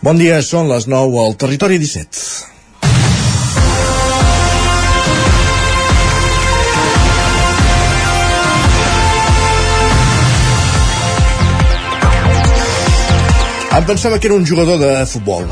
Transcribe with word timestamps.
Bon 0.00 0.16
dia, 0.16 0.38
són 0.40 0.64
les 0.64 0.86
9 0.88 1.18
al 1.20 1.34
Territori 1.36 1.76
17. 1.76 2.20
Em 13.76 13.84
pensava 13.84 14.16
que 14.16 14.30
era 14.30 14.38
un 14.38 14.48
jugador 14.48 14.80
de 14.80 14.94
futbol. 15.04 15.44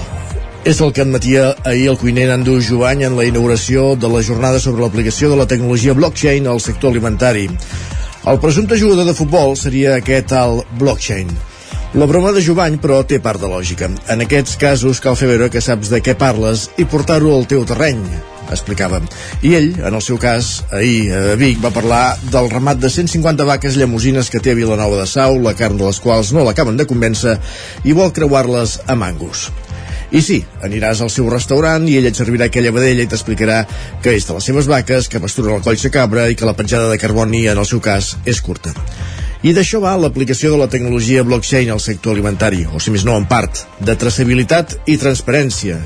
És 0.65 0.81
el 0.81 0.95
que 0.97 1.05
admetia 1.05 1.51
ahir 1.69 1.91
el 1.93 2.01
cuiner 2.01 2.31
Nando 2.33 2.57
Jovany 2.57 3.05
en 3.05 3.21
la 3.21 3.29
inauguració 3.29 3.99
de 4.01 4.09
la 4.09 4.25
jornada 4.25 4.65
sobre 4.65 4.87
l'aplicació 4.87 5.29
de 5.29 5.43
la 5.43 5.49
tecnologia 5.53 5.93
blockchain 5.93 6.49
al 6.49 6.65
sector 6.65 6.97
alimentari. 6.97 7.45
El 8.25 8.41
presumpte 8.41 8.81
jugador 8.81 9.13
de 9.13 9.19
futbol 9.21 9.59
seria 9.61 9.99
aquest 10.01 10.33
al 10.33 10.63
blockchain 10.81 11.37
la 11.95 12.07
broma 12.07 12.33
de 12.37 12.43
Jovany, 12.45 12.77
però, 12.83 13.01
té 13.07 13.21
part 13.23 13.41
de 13.41 13.49
lògica. 13.49 13.89
En 14.13 14.25
aquests 14.25 14.59
casos 14.61 15.01
cal 15.01 15.17
fer 15.17 15.31
veure 15.31 15.49
que 15.53 15.63
saps 15.65 15.89
de 15.93 16.03
què 16.05 16.17
parles 16.19 16.69
i 16.77 16.85
portar-ho 16.85 17.33
al 17.35 17.47
teu 17.49 17.65
terreny 17.69 18.03
explicava. 18.53 19.01
I 19.45 19.55
ell, 19.59 19.71
en 19.85 19.95
el 19.95 20.03
seu 20.05 20.19
cas, 20.21 20.65
ahir 20.73 21.13
a 21.13 21.37
Vic, 21.41 21.61
va 21.65 21.73
parlar 21.75 22.17
del 22.33 22.51
ramat 22.51 22.81
de 22.81 22.91
150 22.91 23.47
vaques 23.49 23.77
llamosines 23.77 24.31
que 24.33 24.41
té 24.41 24.55
a 24.55 24.59
Vilanova 24.59 25.01
de 25.01 25.07
Sau, 25.09 25.39
la 25.45 25.55
carn 25.57 25.79
de 25.81 25.87
les 25.89 26.01
quals 26.01 26.33
no 26.37 26.45
l'acaben 26.47 26.79
de 26.79 26.89
convèncer, 26.89 27.39
i 27.85 27.97
vol 27.97 28.13
creuar-les 28.17 28.79
a 28.87 28.97
mangos. 28.97 29.49
I 30.09 30.23
sí, 30.25 30.39
aniràs 30.65 31.03
al 31.05 31.13
seu 31.13 31.29
restaurant 31.29 31.85
i 31.85 31.99
ell 31.99 32.09
et 32.09 32.17
servirà 32.17 32.49
aquella 32.49 32.73
vedella 32.73 33.05
i 33.05 33.11
t'explicarà 33.13 33.61
que 34.05 34.17
és 34.17 34.25
de 34.25 34.39
les 34.39 34.49
seves 34.49 34.69
vaques, 34.71 35.09
que 35.13 35.21
pasturen 35.21 35.59
el 35.59 35.65
coll 35.65 35.77
de 35.77 35.93
cabra 35.93 36.29
i 36.29 36.37
que 36.37 36.49
la 36.49 36.57
petjada 36.57 36.89
de 36.89 37.01
carboni, 37.01 37.45
en 37.49 37.61
el 37.61 37.69
seu 37.69 37.85
cas, 37.85 38.17
és 38.25 38.41
curta. 38.41 38.73
I 39.39 39.53
d'això 39.55 39.79
va 39.79 39.93
l'aplicació 39.95 40.51
de 40.51 40.57
la 40.59 40.67
tecnologia 40.67 41.23
blockchain 41.23 41.69
al 41.71 41.79
sector 41.79 42.17
alimentari, 42.17 42.65
o 42.75 42.81
si 42.83 42.91
més 42.91 43.05
no 43.07 43.15
en 43.15 43.27
part, 43.31 43.61
de 43.79 43.95
traçabilitat 43.95 44.73
i 44.91 44.97
transparència, 44.99 45.77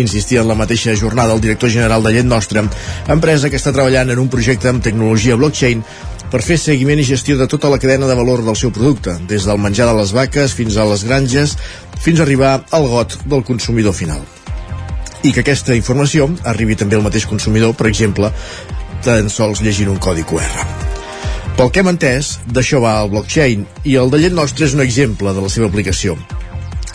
insistia 0.00 0.40
en 0.40 0.48
la 0.48 0.56
mateixa 0.56 0.94
jornada 0.96 1.34
el 1.36 1.42
director 1.44 1.68
general 1.68 2.00
de 2.06 2.14
Llet 2.14 2.24
Nostra, 2.24 2.62
empresa 3.12 3.50
que 3.52 3.60
està 3.60 3.74
treballant 3.76 4.14
en 4.14 4.22
un 4.22 4.30
projecte 4.32 4.70
amb 4.70 4.80
tecnologia 4.86 5.36
blockchain 5.36 5.82
per 6.32 6.40
fer 6.40 6.56
seguiment 6.56 7.02
i 7.02 7.04
gestió 7.04 7.36
de 7.36 7.44
tota 7.52 7.68
la 7.68 7.76
cadena 7.82 8.08
de 8.08 8.16
valor 8.16 8.40
del 8.46 8.56
seu 8.56 8.72
producte, 8.72 9.18
des 9.28 9.44
del 9.44 9.60
menjar 9.60 9.90
de 9.90 9.98
les 9.98 10.14
vaques 10.16 10.54
fins 10.56 10.78
a 10.80 10.86
les 10.88 11.04
granges, 11.04 11.58
fins 12.00 12.16
a 12.16 12.24
arribar 12.24 12.54
al 12.72 12.88
got 12.88 13.18
del 13.26 13.44
consumidor 13.44 13.92
final. 13.92 14.24
I 15.20 15.34
que 15.36 15.44
aquesta 15.44 15.76
informació 15.76 16.30
arribi 16.48 16.80
també 16.80 16.96
al 16.96 17.04
mateix 17.04 17.28
consumidor, 17.28 17.76
per 17.76 17.92
exemple, 17.92 18.32
tan 19.04 19.28
sols 19.28 19.60
llegint 19.60 19.92
un 19.92 20.00
codi 20.00 20.24
QR. 20.24 20.91
Pel 21.56 21.68
que 21.68 21.82
hem 21.82 21.90
entès, 21.90 22.38
d'això 22.48 22.80
va 22.80 22.94
el 23.02 23.10
blockchain, 23.12 23.66
i 23.84 23.98
el 24.00 24.10
de 24.12 24.22
llet 24.22 24.32
nostre 24.32 24.64
és 24.64 24.72
un 24.72 24.80
exemple 24.80 25.34
de 25.36 25.42
la 25.44 25.50
seva 25.52 25.68
aplicació. 25.68 26.16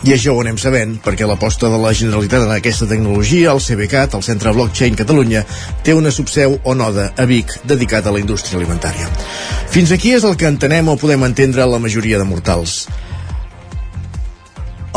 I 0.05 0.13
això 0.13 0.33
ho 0.33 0.41
anem 0.41 0.57
sabent 0.61 0.95
perquè 1.01 1.25
l'aposta 1.25 1.69
de 1.73 1.77
la 1.81 1.93
Generalitat 1.97 2.43
en 2.45 2.53
aquesta 2.53 2.85
tecnologia, 2.89 3.53
el 3.53 3.61
CBCAT, 3.61 4.13
el 4.17 4.25
Centre 4.25 4.53
Blockchain 4.53 4.97
Catalunya, 4.97 5.43
té 5.85 5.93
una 5.97 6.13
subseu 6.13 6.57
o 6.63 6.75
noda 6.77 7.11
a 7.17 7.25
Vic 7.29 7.53
dedicat 7.69 8.05
a 8.05 8.13
la 8.13 8.21
indústria 8.21 8.59
alimentària. 8.59 9.09
Fins 9.73 9.93
aquí 9.93 10.13
és 10.17 10.25
el 10.25 10.37
que 10.37 10.49
entenem 10.49 10.89
o 10.89 10.97
podem 11.01 11.25
entendre 11.25 11.65
la 11.65 11.81
majoria 11.81 12.21
de 12.21 12.29
mortals. 12.29 12.85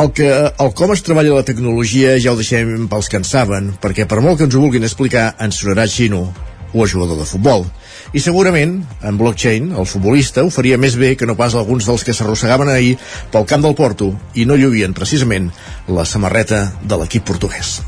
El, 0.00 0.12
que, 0.16 0.28
el 0.28 0.70
com 0.76 0.92
es 0.92 1.04
treballa 1.04 1.36
la 1.36 1.44
tecnologia 1.44 2.16
ja 2.20 2.32
ho 2.32 2.38
deixem 2.38 2.86
pels 2.88 3.08
que 3.12 3.20
en 3.20 3.28
saben, 3.28 3.74
perquè 3.80 4.08
per 4.08 4.20
molt 4.24 4.40
que 4.40 4.48
ens 4.48 4.56
ho 4.56 4.62
vulguin 4.62 4.88
explicar, 4.88 5.34
ens 5.40 5.60
sonarà 5.60 5.88
xino 5.88 6.26
o 6.72 6.84
a 6.84 6.88
jugador 6.88 7.20
de 7.20 7.28
futbol. 7.28 7.66
I 8.12 8.20
segurament, 8.22 8.80
en 9.06 9.18
blockchain, 9.18 9.70
el 9.78 9.86
futbolista 9.86 10.42
ho 10.44 10.50
faria 10.50 10.78
més 10.80 10.96
bé 10.98 11.12
que 11.16 11.28
no 11.28 11.36
pas 11.38 11.54
alguns 11.54 11.86
dels 11.86 12.04
que 12.06 12.14
s'arrossegaven 12.16 12.70
ahir 12.72 12.96
pel 13.30 13.46
camp 13.46 13.62
del 13.62 13.76
Porto 13.78 14.10
i 14.34 14.46
no 14.48 14.58
lluïen 14.58 14.94
precisament 14.96 15.50
la 15.90 16.06
samarreta 16.06 16.62
de 16.82 16.98
l'equip 16.98 17.26
portuguès. 17.28 17.78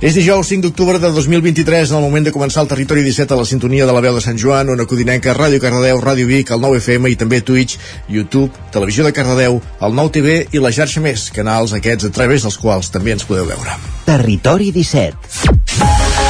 És 0.00 0.16
dijous 0.16 0.48
5 0.52 0.64
d'octubre 0.66 1.00
de 1.00 1.12
2023, 1.12 1.90
en 1.90 2.00
el 2.00 2.04
moment 2.04 2.26
de 2.26 2.34
començar 2.34 2.64
el 2.64 2.70
Territori 2.72 3.04
17 3.06 3.34
a 3.34 3.40
la 3.40 3.48
sintonia 3.48 3.86
de 3.88 3.96
la 3.96 4.04
veu 4.04 4.16
de 4.16 4.24
Sant 4.24 4.38
Joan, 4.40 4.72
on 4.72 4.84
Codinenca, 4.90 5.36
Ràdio 5.36 5.60
Cardedeu, 5.62 6.00
Ràdio 6.00 6.28
Vic, 6.28 6.50
el 6.50 6.60
9FM 6.64 7.12
i 7.12 7.18
també 7.20 7.40
Twitch, 7.40 7.78
YouTube, 8.08 8.52
Televisió 8.72 9.04
de 9.06 9.12
Cardedeu, 9.16 9.60
el 9.80 9.96
9TV 9.96 10.56
i 10.56 10.64
la 10.64 10.72
xarxa 10.74 11.04
més, 11.04 11.28
canals 11.34 11.76
aquests 11.76 12.08
a 12.08 12.14
través 12.14 12.48
dels 12.48 12.58
quals 12.60 12.92
també 12.92 13.16
ens 13.16 13.28
podeu 13.28 13.48
veure. 13.48 13.78
Territori 14.08 14.72
17 14.74 16.29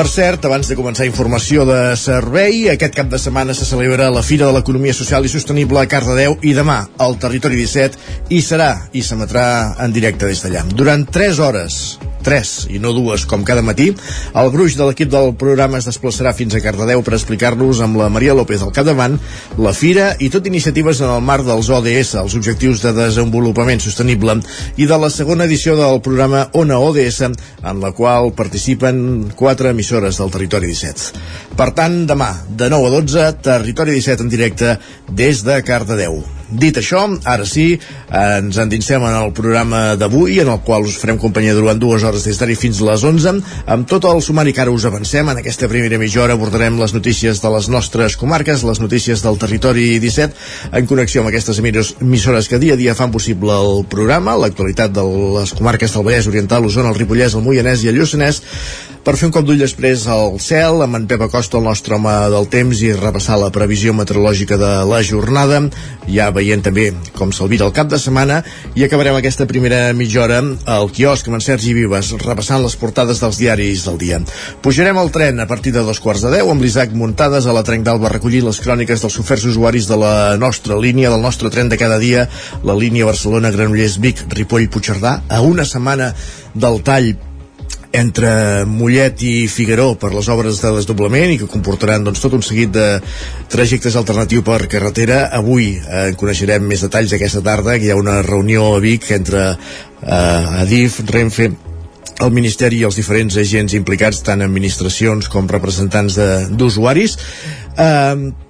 Per 0.00 0.08
cert, 0.08 0.46
abans 0.48 0.64
de 0.64 0.76
començar 0.78 1.04
informació 1.04 1.66
de 1.68 1.74
servei, 2.00 2.62
aquest 2.72 2.94
cap 2.96 3.10
de 3.12 3.18
setmana 3.20 3.52
se 3.52 3.68
celebra 3.68 4.08
la 4.08 4.22
Fira 4.24 4.48
de 4.48 4.54
l'Economia 4.56 4.96
Social 4.96 5.28
i 5.28 5.32
Sostenible 5.34 5.82
a 5.82 5.90
Cardedeu 5.92 6.38
i 6.40 6.54
demà 6.56 6.78
al 6.96 7.20
Territori 7.20 7.60
17 7.60 8.32
i 8.32 8.40
serà 8.40 8.70
i 8.96 9.04
s'emetrà 9.04 9.44
en 9.84 9.92
directe 9.92 10.24
des 10.24 10.40
d'allà. 10.40 10.64
Durant 10.72 11.04
3 11.04 11.42
hores 11.44 11.82
3 12.22 12.68
i 12.70 12.78
no 12.80 12.92
dues 12.92 13.24
com 13.28 13.44
cada 13.46 13.64
matí, 13.64 13.90
el 14.36 14.50
gruix 14.52 14.76
de 14.76 14.86
l'equip 14.86 15.10
del 15.12 15.32
programa 15.40 15.80
es 15.80 15.88
desplaçarà 15.88 16.32
fins 16.36 16.54
a 16.54 16.62
Cardedeu 16.62 17.02
per 17.04 17.14
explicar-nos 17.16 17.80
amb 17.84 17.98
la 18.00 18.10
Maria 18.12 18.36
López 18.36 18.62
al 18.62 18.72
capdavant 18.76 19.16
la 19.58 19.72
fira 19.76 20.12
i 20.20 20.30
tot 20.32 20.46
iniciatives 20.46 21.00
en 21.00 21.10
el 21.10 21.24
marc 21.24 21.46
dels 21.48 21.70
ODS, 21.72 22.14
els 22.20 22.36
Objectius 22.38 22.84
de 22.84 22.92
Desenvolupament 22.96 23.82
Sostenible, 23.82 24.38
i 24.76 24.86
de 24.86 24.98
la 25.00 25.10
segona 25.12 25.46
edició 25.48 25.76
del 25.78 26.00
programa 26.04 26.46
Ona 26.60 26.78
ODS, 26.80 27.22
en 27.24 27.80
la 27.82 27.92
qual 27.96 28.32
participen 28.36 29.30
quatre 29.36 29.72
emissores 29.90 30.18
del 30.18 30.30
Territori 30.30 30.66
17. 30.70 31.56
Per 31.58 31.70
tant, 31.74 32.04
demà, 32.06 32.30
de 32.46 32.70
9 32.70 32.86
a 32.86 32.92
12, 32.94 33.24
Territori 33.42 33.96
17 33.98 34.22
en 34.22 34.30
directe 34.30 34.76
des 35.10 35.42
de 35.42 35.62
Cardedeu. 35.66 36.22
Dit 36.50 36.80
això, 36.80 37.04
ara 37.30 37.46
sí, 37.46 37.78
ens 38.10 38.58
endinsem 38.58 39.04
en 39.06 39.16
el 39.20 39.32
programa 39.36 39.94
d'avui, 40.00 40.40
en 40.42 40.50
el 40.50 40.58
qual 40.66 40.86
us 40.88 40.96
farem 40.98 41.18
companyia 41.20 41.54
durant 41.54 41.78
dues 41.78 42.02
hores 42.02 42.26
d'ara 42.26 42.56
fins 42.58 42.80
a 42.82 42.88
les 42.90 43.04
11. 43.06 43.34
Amb 43.70 43.88
tot 43.90 44.06
el 44.10 44.22
sumari 44.24 44.54
que 44.56 44.64
ara 44.64 44.74
us 44.74 44.86
avancem, 44.88 45.30
en 45.30 45.38
aquesta 45.38 45.68
primera 45.70 45.98
mitja 46.00 46.24
hora 46.24 46.34
abordarem 46.34 46.78
les 46.80 46.94
notícies 46.96 47.42
de 47.42 47.54
les 47.54 47.70
nostres 47.70 48.16
comarques, 48.18 48.64
les 48.66 48.82
notícies 48.82 49.22
del 49.22 49.38
territori 49.38 49.98
17, 50.02 50.34
en 50.72 50.90
connexió 50.90 51.22
amb 51.22 51.30
aquestes 51.30 51.60
emissores 51.62 52.48
que 52.48 52.58
dia 52.58 52.74
a 52.74 52.80
dia 52.80 52.98
fan 52.98 53.14
possible 53.14 53.54
el 53.54 53.84
programa, 53.86 54.36
l'actualitat 54.36 54.94
de 54.96 55.06
les 55.38 55.54
comarques 55.54 55.94
del 55.94 56.06
Vallès 56.06 56.26
Oriental, 56.26 56.64
l'Osona, 56.64 56.90
el 56.90 56.98
Ripollès, 56.98 57.34
el 57.34 57.46
Moianès 57.46 57.84
i 57.84 57.92
el 57.92 58.00
Lluçanès, 58.00 58.42
per 59.00 59.14
fer 59.16 59.30
un 59.30 59.32
cop 59.32 59.46
d'ull 59.48 59.60
després 59.60 60.02
al 60.12 60.34
cel, 60.44 60.82
amb 60.84 60.98
en 60.98 61.06
Pep 61.08 61.22
Acosta, 61.24 61.56
el 61.56 61.64
nostre 61.64 61.96
home 61.96 62.12
del 62.34 62.48
temps, 62.52 62.82
i 62.84 62.92
repassar 62.92 63.38
la 63.40 63.48
previsió 63.54 63.94
meteorològica 63.96 64.58
de 64.60 64.72
la 64.90 65.00
jornada. 65.06 65.62
Ja 66.04 66.28
veient 66.40 66.64
també 66.64 66.88
com 67.16 67.32
s'alvira 67.34 67.68
el 67.68 67.74
cap 67.76 67.90
de 67.92 68.00
setmana 68.00 68.40
i 68.78 68.84
acabarem 68.86 69.18
aquesta 69.18 69.46
primera 69.50 69.82
mitja 69.96 70.24
hora 70.24 70.40
al 70.40 70.90
quiosc 70.94 71.28
amb 71.28 71.38
en 71.38 71.44
Sergi 71.44 71.74
Vives, 71.76 72.12
repassant 72.24 72.62
les 72.64 72.76
portades 72.80 73.20
dels 73.22 73.38
diaris 73.40 73.84
del 73.86 74.00
dia. 74.00 74.20
Pujarem 74.64 74.98
al 74.98 75.12
tren 75.14 75.40
a 75.40 75.48
partir 75.50 75.74
de 75.76 75.84
dos 75.86 76.00
quarts 76.00 76.24
de 76.24 76.32
deu 76.34 76.50
amb 76.52 76.64
l'Isaac 76.64 76.94
Muntades 76.96 77.46
a 77.46 77.56
la 77.56 77.64
Trenc 77.66 77.86
d'Alba 77.86 78.12
recollir 78.12 78.42
les 78.46 78.60
cròniques 78.64 79.04
dels 79.04 79.18
oferts 79.22 79.48
usuaris 79.52 79.88
de 79.90 79.98
la 80.00 80.14
nostra 80.40 80.78
línia, 80.80 81.10
del 81.12 81.22
nostre 81.22 81.50
tren 81.52 81.68
de 81.68 81.78
cada 81.80 81.98
dia, 82.02 82.28
la 82.64 82.76
línia 82.76 83.08
Barcelona-Granollers-Vic, 83.08 84.26
Ripoll-Puigcerdà, 84.34 85.16
a 85.28 85.42
una 85.44 85.68
setmana 85.68 86.14
del 86.54 86.80
tall 86.86 87.12
entre 87.92 88.64
Mollet 88.70 89.22
i 89.26 89.48
Figaró 89.50 89.94
per 89.98 90.12
les 90.14 90.28
obres 90.30 90.60
de 90.62 90.70
desdoblament 90.76 91.34
i 91.34 91.38
que 91.40 91.48
comportaran 91.50 92.04
doncs, 92.06 92.22
tot 92.22 92.36
un 92.38 92.44
seguit 92.46 92.70
de 92.74 92.86
trajectes 93.50 93.96
alternatius 93.98 94.46
per 94.46 94.60
carretera. 94.70 95.24
Avui 95.36 95.72
eh, 95.78 96.04
en 96.10 96.18
coneixerem 96.20 96.66
més 96.66 96.84
detalls 96.86 97.14
aquesta 97.16 97.42
tarda, 97.46 97.78
que 97.78 97.88
hi 97.88 97.94
ha 97.94 97.98
una 97.98 98.20
reunió 98.26 98.70
a 98.76 98.82
Vic 98.82 99.10
entre 99.16 99.48
eh, 99.50 100.62
Adif, 100.62 101.00
Renfe, 101.10 101.50
el 102.20 102.30
Ministeri 102.36 102.82
i 102.82 102.86
els 102.86 102.98
diferents 103.00 103.36
agents 103.40 103.74
implicats, 103.74 104.22
tant 104.22 104.44
administracions 104.44 105.30
com 105.32 105.48
representants 105.50 106.18
d'usuaris. 106.52 107.18
Eh, 107.74 108.49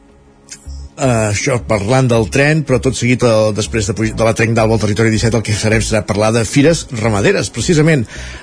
Uh, 1.00 1.30
això 1.30 1.54
parlant 1.64 2.10
del 2.10 2.26
tren, 2.28 2.58
però 2.68 2.76
tot 2.84 2.92
seguit 2.98 3.22
el, 3.24 3.54
després 3.56 3.86
de, 3.88 3.94
de 4.12 4.24
la 4.26 4.34
trenc 4.36 4.52
d'Alba 4.52 4.76
al 4.76 4.82
territori 4.82 5.08
17 5.14 5.38
el 5.38 5.44
que 5.46 5.54
farem 5.56 5.80
serà 5.80 6.02
parlar 6.04 6.28
de 6.36 6.42
fires 6.44 6.82
ramaderes 6.92 7.48
precisament. 7.54 8.02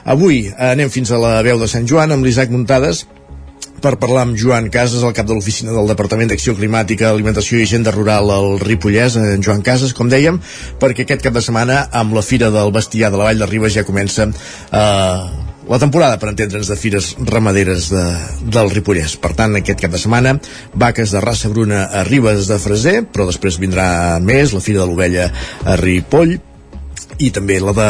Avui 0.09 0.47
uh, 0.47 0.55
anem 0.71 0.89
fins 0.89 1.11
a 1.13 1.19
la 1.21 1.35
veu 1.45 1.61
de 1.61 1.69
Sant 1.69 1.85
Joan 1.85 2.15
amb 2.15 2.25
l'Isaac 2.25 2.49
Muntades 2.49 3.03
per 3.83 3.93
parlar 4.01 4.23
amb 4.25 4.37
Joan 4.41 4.71
Casas, 4.73 5.03
el 5.05 5.13
cap 5.13 5.27
de 5.29 5.35
l'oficina 5.37 5.75
del 5.75 5.91
Departament 5.91 6.31
d'Acció 6.31 6.55
Climàtica, 6.57 7.11
Alimentació 7.11 7.59
i 7.59 7.67
Agenda 7.67 7.93
Rural 7.93 8.31
al 8.33 8.57
Ripollès, 8.63 9.19
en 9.21 9.45
Joan 9.45 9.61
Casas, 9.61 9.93
com 9.93 10.09
dèiem, 10.09 10.39
perquè 10.81 11.05
aquest 11.05 11.21
cap 11.27 11.37
de 11.37 11.43
setmana 11.45 11.83
amb 12.01 12.17
la 12.17 12.25
Fira 12.25 12.49
del 12.53 12.73
Bestiar 12.73 13.13
de 13.13 13.21
la 13.21 13.29
Vall 13.29 13.45
de 13.45 13.49
Ribes 13.51 13.77
ja 13.77 13.85
comença 13.85 14.25
eh, 14.25 15.46
la 15.67 15.79
temporada, 15.79 16.17
per 16.19 16.31
entendre'ns, 16.31 16.69
de 16.71 16.77
fires 16.79 17.13
ramaderes 17.27 17.89
de, 17.91 18.03
del 18.55 18.71
Ripollès. 18.73 19.17
Per 19.21 19.33
tant, 19.37 19.55
aquest 19.59 19.81
cap 19.83 19.93
de 19.93 20.01
setmana, 20.01 20.37
vaques 20.73 21.13
de 21.15 21.23
raça 21.23 21.51
bruna 21.53 21.85
a 21.91 22.03
Ribes 22.07 22.47
de 22.51 22.59
Freser, 22.61 23.01
però 23.11 23.27
després 23.29 23.59
vindrà 23.61 23.87
més, 24.23 24.55
la 24.55 24.63
Fira 24.63 24.83
de 24.83 24.89
l'Ovella 24.89 25.29
a 25.65 25.79
Ripoll, 25.79 26.37
i 27.17 27.31
també 27.33 27.57
la, 27.63 27.73
de, 27.73 27.89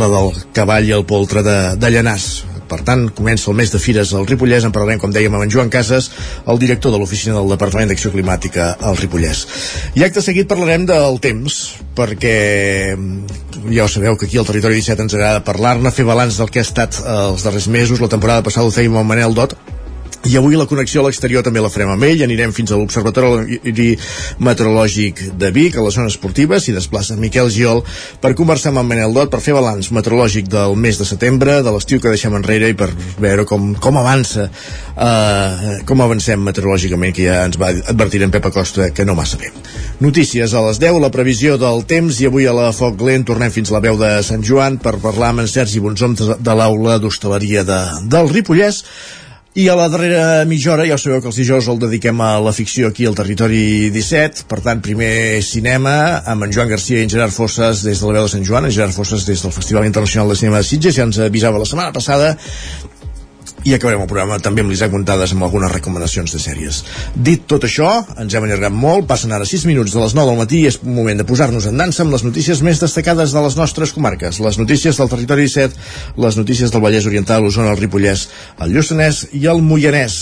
la 0.00 0.10
del 0.10 0.32
cavall 0.56 0.88
i 0.88 0.96
el 0.96 1.06
poltre 1.06 1.44
de, 1.46 1.58
de 1.78 1.90
Llanàs 1.94 2.26
Per 2.68 2.80
tant, 2.86 3.06
comença 3.16 3.50
el 3.50 3.58
mes 3.58 3.72
de 3.72 3.80
fires 3.82 4.12
al 4.16 4.26
Ripollès. 4.28 4.64
En 4.64 4.72
parlarem, 4.74 5.00
com 5.02 5.12
dèiem, 5.12 5.34
amb 5.34 5.46
en 5.46 5.52
Joan 5.52 5.70
Casas, 5.72 6.10
el 6.48 6.60
director 6.62 6.94
de 6.94 7.00
l'Oficina 7.00 7.36
del 7.38 7.52
Departament 7.54 7.90
d'Acció 7.92 8.12
Climàtica 8.14 8.70
al 8.80 8.98
Ripollès. 9.00 9.44
I 9.98 10.06
acte 10.06 10.24
seguit 10.24 10.48
parlarem 10.50 10.86
del 10.88 11.20
temps, 11.24 11.60
perquè 11.98 12.36
mm, 12.96 13.70
ja 13.74 13.84
ho 13.84 13.90
sabeu 13.92 14.18
que 14.18 14.28
aquí 14.28 14.40
al 14.40 14.48
Territori 14.48 14.80
17 14.80 15.06
ens 15.06 15.16
agrada 15.18 15.44
parlar-ne, 15.46 15.92
fer 15.94 16.08
balanç 16.08 16.40
del 16.40 16.50
que 16.52 16.62
ha 16.62 16.68
estat 16.68 17.00
eh, 17.02 17.20
els 17.30 17.46
darrers 17.46 17.68
mesos. 17.68 18.02
La 18.02 18.12
temporada 18.12 18.46
passada 18.46 18.68
ho 18.68 18.74
fèiem 18.74 18.96
amb 18.98 19.12
Manel 19.12 19.36
Dot, 19.36 19.56
i 20.24 20.36
avui 20.38 20.56
la 20.56 20.64
connexió 20.64 21.02
a 21.02 21.04
l'exterior 21.08 21.44
també 21.44 21.60
la 21.60 21.68
farem 21.72 21.90
amb 21.92 22.04
ell, 22.06 22.22
anirem 22.24 22.52
fins 22.56 22.72
a 22.72 22.78
l'Observatori 22.80 23.88
Meteorològic 24.40 25.20
de 25.40 25.50
Vic, 25.52 25.76
a 25.76 25.84
la 25.84 25.92
zona 25.92 26.08
esportiva, 26.08 26.56
s'hi 26.60 26.72
desplaça 26.72 27.16
Miquel 27.20 27.50
Giol, 27.52 27.82
per 28.22 28.32
conversar 28.38 28.72
amb 28.72 28.80
en 28.80 28.88
Manel 28.88 29.12
Dot, 29.16 29.28
per 29.32 29.42
fer 29.44 29.52
balanç 29.56 29.90
meteorològic 29.92 30.48
del 30.52 30.76
mes 30.80 30.96
de 31.00 31.06
setembre, 31.08 31.58
de 31.64 31.74
l'estiu 31.74 32.00
que 32.00 32.12
deixem 32.12 32.36
enrere 32.38 32.70
i 32.72 32.76
per 32.78 32.88
veure 33.20 33.44
com, 33.48 33.74
com 33.76 33.98
avança, 34.00 34.46
eh, 34.48 35.80
com 35.84 36.00
avancem 36.00 36.40
meteorològicament, 36.46 37.12
que 37.16 37.26
ja 37.28 37.42
ens 37.48 37.60
va 37.60 37.74
advertir 37.74 38.22
en 38.24 38.32
Pep 38.32 38.48
Acosta 38.48 38.88
que 38.96 39.04
no 39.04 39.16
massa 39.18 39.40
bé. 39.40 39.52
Notícies 40.00 40.54
a 40.54 40.62
les 40.64 40.80
10, 40.80 41.02
la 41.04 41.12
previsió 41.12 41.58
del 41.60 41.84
temps, 41.90 42.20
i 42.20 42.30
avui 42.30 42.48
a 42.48 42.54
la 42.56 42.70
Foc 42.76 43.02
Lent 43.04 43.28
tornem 43.28 43.52
fins 43.52 43.70
a 43.70 43.76
la 43.76 43.82
veu 43.84 44.00
de 44.00 44.14
Sant 44.24 44.44
Joan 44.44 44.80
per 44.80 44.96
parlar 45.02 45.34
amb 45.34 45.44
en 45.44 45.52
Sergi 45.52 45.84
Bonsom 45.84 46.16
de 46.16 46.56
l'aula 46.56 46.96
d'hostaleria 47.02 47.66
de, 47.68 47.80
del 48.08 48.32
Ripollès, 48.32 48.82
i 49.54 49.68
a 49.68 49.74
la 49.78 49.86
darrera 49.86 50.44
mitja 50.50 50.72
hora, 50.72 50.82
ja 50.88 50.96
sabeu 50.98 51.20
que 51.22 51.28
els 51.30 51.36
dijous 51.38 51.68
el 51.70 51.78
dediquem 51.78 52.18
a 52.26 52.40
la 52.42 52.50
ficció 52.52 52.88
aquí 52.90 53.04
al 53.06 53.14
Territori 53.14 53.90
17, 53.94 54.48
per 54.50 54.58
tant, 54.64 54.80
primer 54.82 55.42
cinema 55.46 55.92
amb 56.26 56.42
en 56.42 56.54
Joan 56.56 56.72
Garcia 56.72 56.98
i 56.98 57.06
en 57.06 57.12
Gerard 57.12 57.30
Fosses 57.30 57.84
des 57.86 58.02
de 58.02 58.08
la 58.08 58.16
veu 58.16 58.26
de 58.26 58.32
Sant 58.32 58.42
Joan, 58.48 58.66
en 58.66 58.74
Gerard 58.74 58.96
Fosses 58.96 59.22
des 59.28 59.44
del 59.46 59.54
Festival 59.54 59.86
Internacional 59.86 60.32
de 60.32 60.40
Cinema 60.40 60.58
de 60.58 60.66
Sitges, 60.66 60.96
ja 60.98 61.06
ens 61.06 61.22
avisava 61.22 61.62
la 61.62 61.70
setmana 61.70 61.94
passada 61.94 62.32
i 63.64 63.74
acabarem 63.74 64.02
el 64.04 64.08
programa 64.10 64.38
també 64.44 64.62
amb 64.62 64.72
l'Isaac 64.72 64.92
Montades 64.92 65.32
amb 65.32 65.46
algunes 65.46 65.72
recomanacions 65.72 66.34
de 66.34 66.40
sèries. 66.42 66.82
Dit 67.16 67.46
tot 67.50 67.64
això, 67.64 67.90
ens 68.20 68.34
hem 68.34 68.46
allargat 68.46 68.74
molt, 68.76 69.08
passen 69.08 69.32
ara 69.32 69.48
6 69.48 69.64
minuts 69.70 69.94
de 69.96 70.02
les 70.02 70.16
9 70.16 70.30
del 70.30 70.40
matí 70.42 70.60
i 70.62 70.68
és 70.70 70.80
moment 70.84 71.20
de 71.20 71.26
posar-nos 71.28 71.68
en 71.70 71.80
dansa 71.80 72.04
amb 72.04 72.12
les 72.12 72.26
notícies 72.26 72.60
més 72.66 72.82
destacades 72.82 73.32
de 73.32 73.44
les 73.44 73.56
nostres 73.56 73.94
comarques, 73.96 74.40
les 74.44 74.60
notícies 74.60 75.00
del 75.00 75.12
territori 75.12 75.48
17, 75.48 75.80
les 76.26 76.36
notícies 76.40 76.72
del 76.74 76.84
Vallès 76.84 77.08
Oriental, 77.08 77.44
l'Osona, 77.44 77.72
el 77.72 77.80
Ripollès, 77.80 78.28
el 78.60 78.76
Lluçanès 78.76 79.24
i 79.32 79.46
el 79.48 79.64
Moianès. 79.64 80.20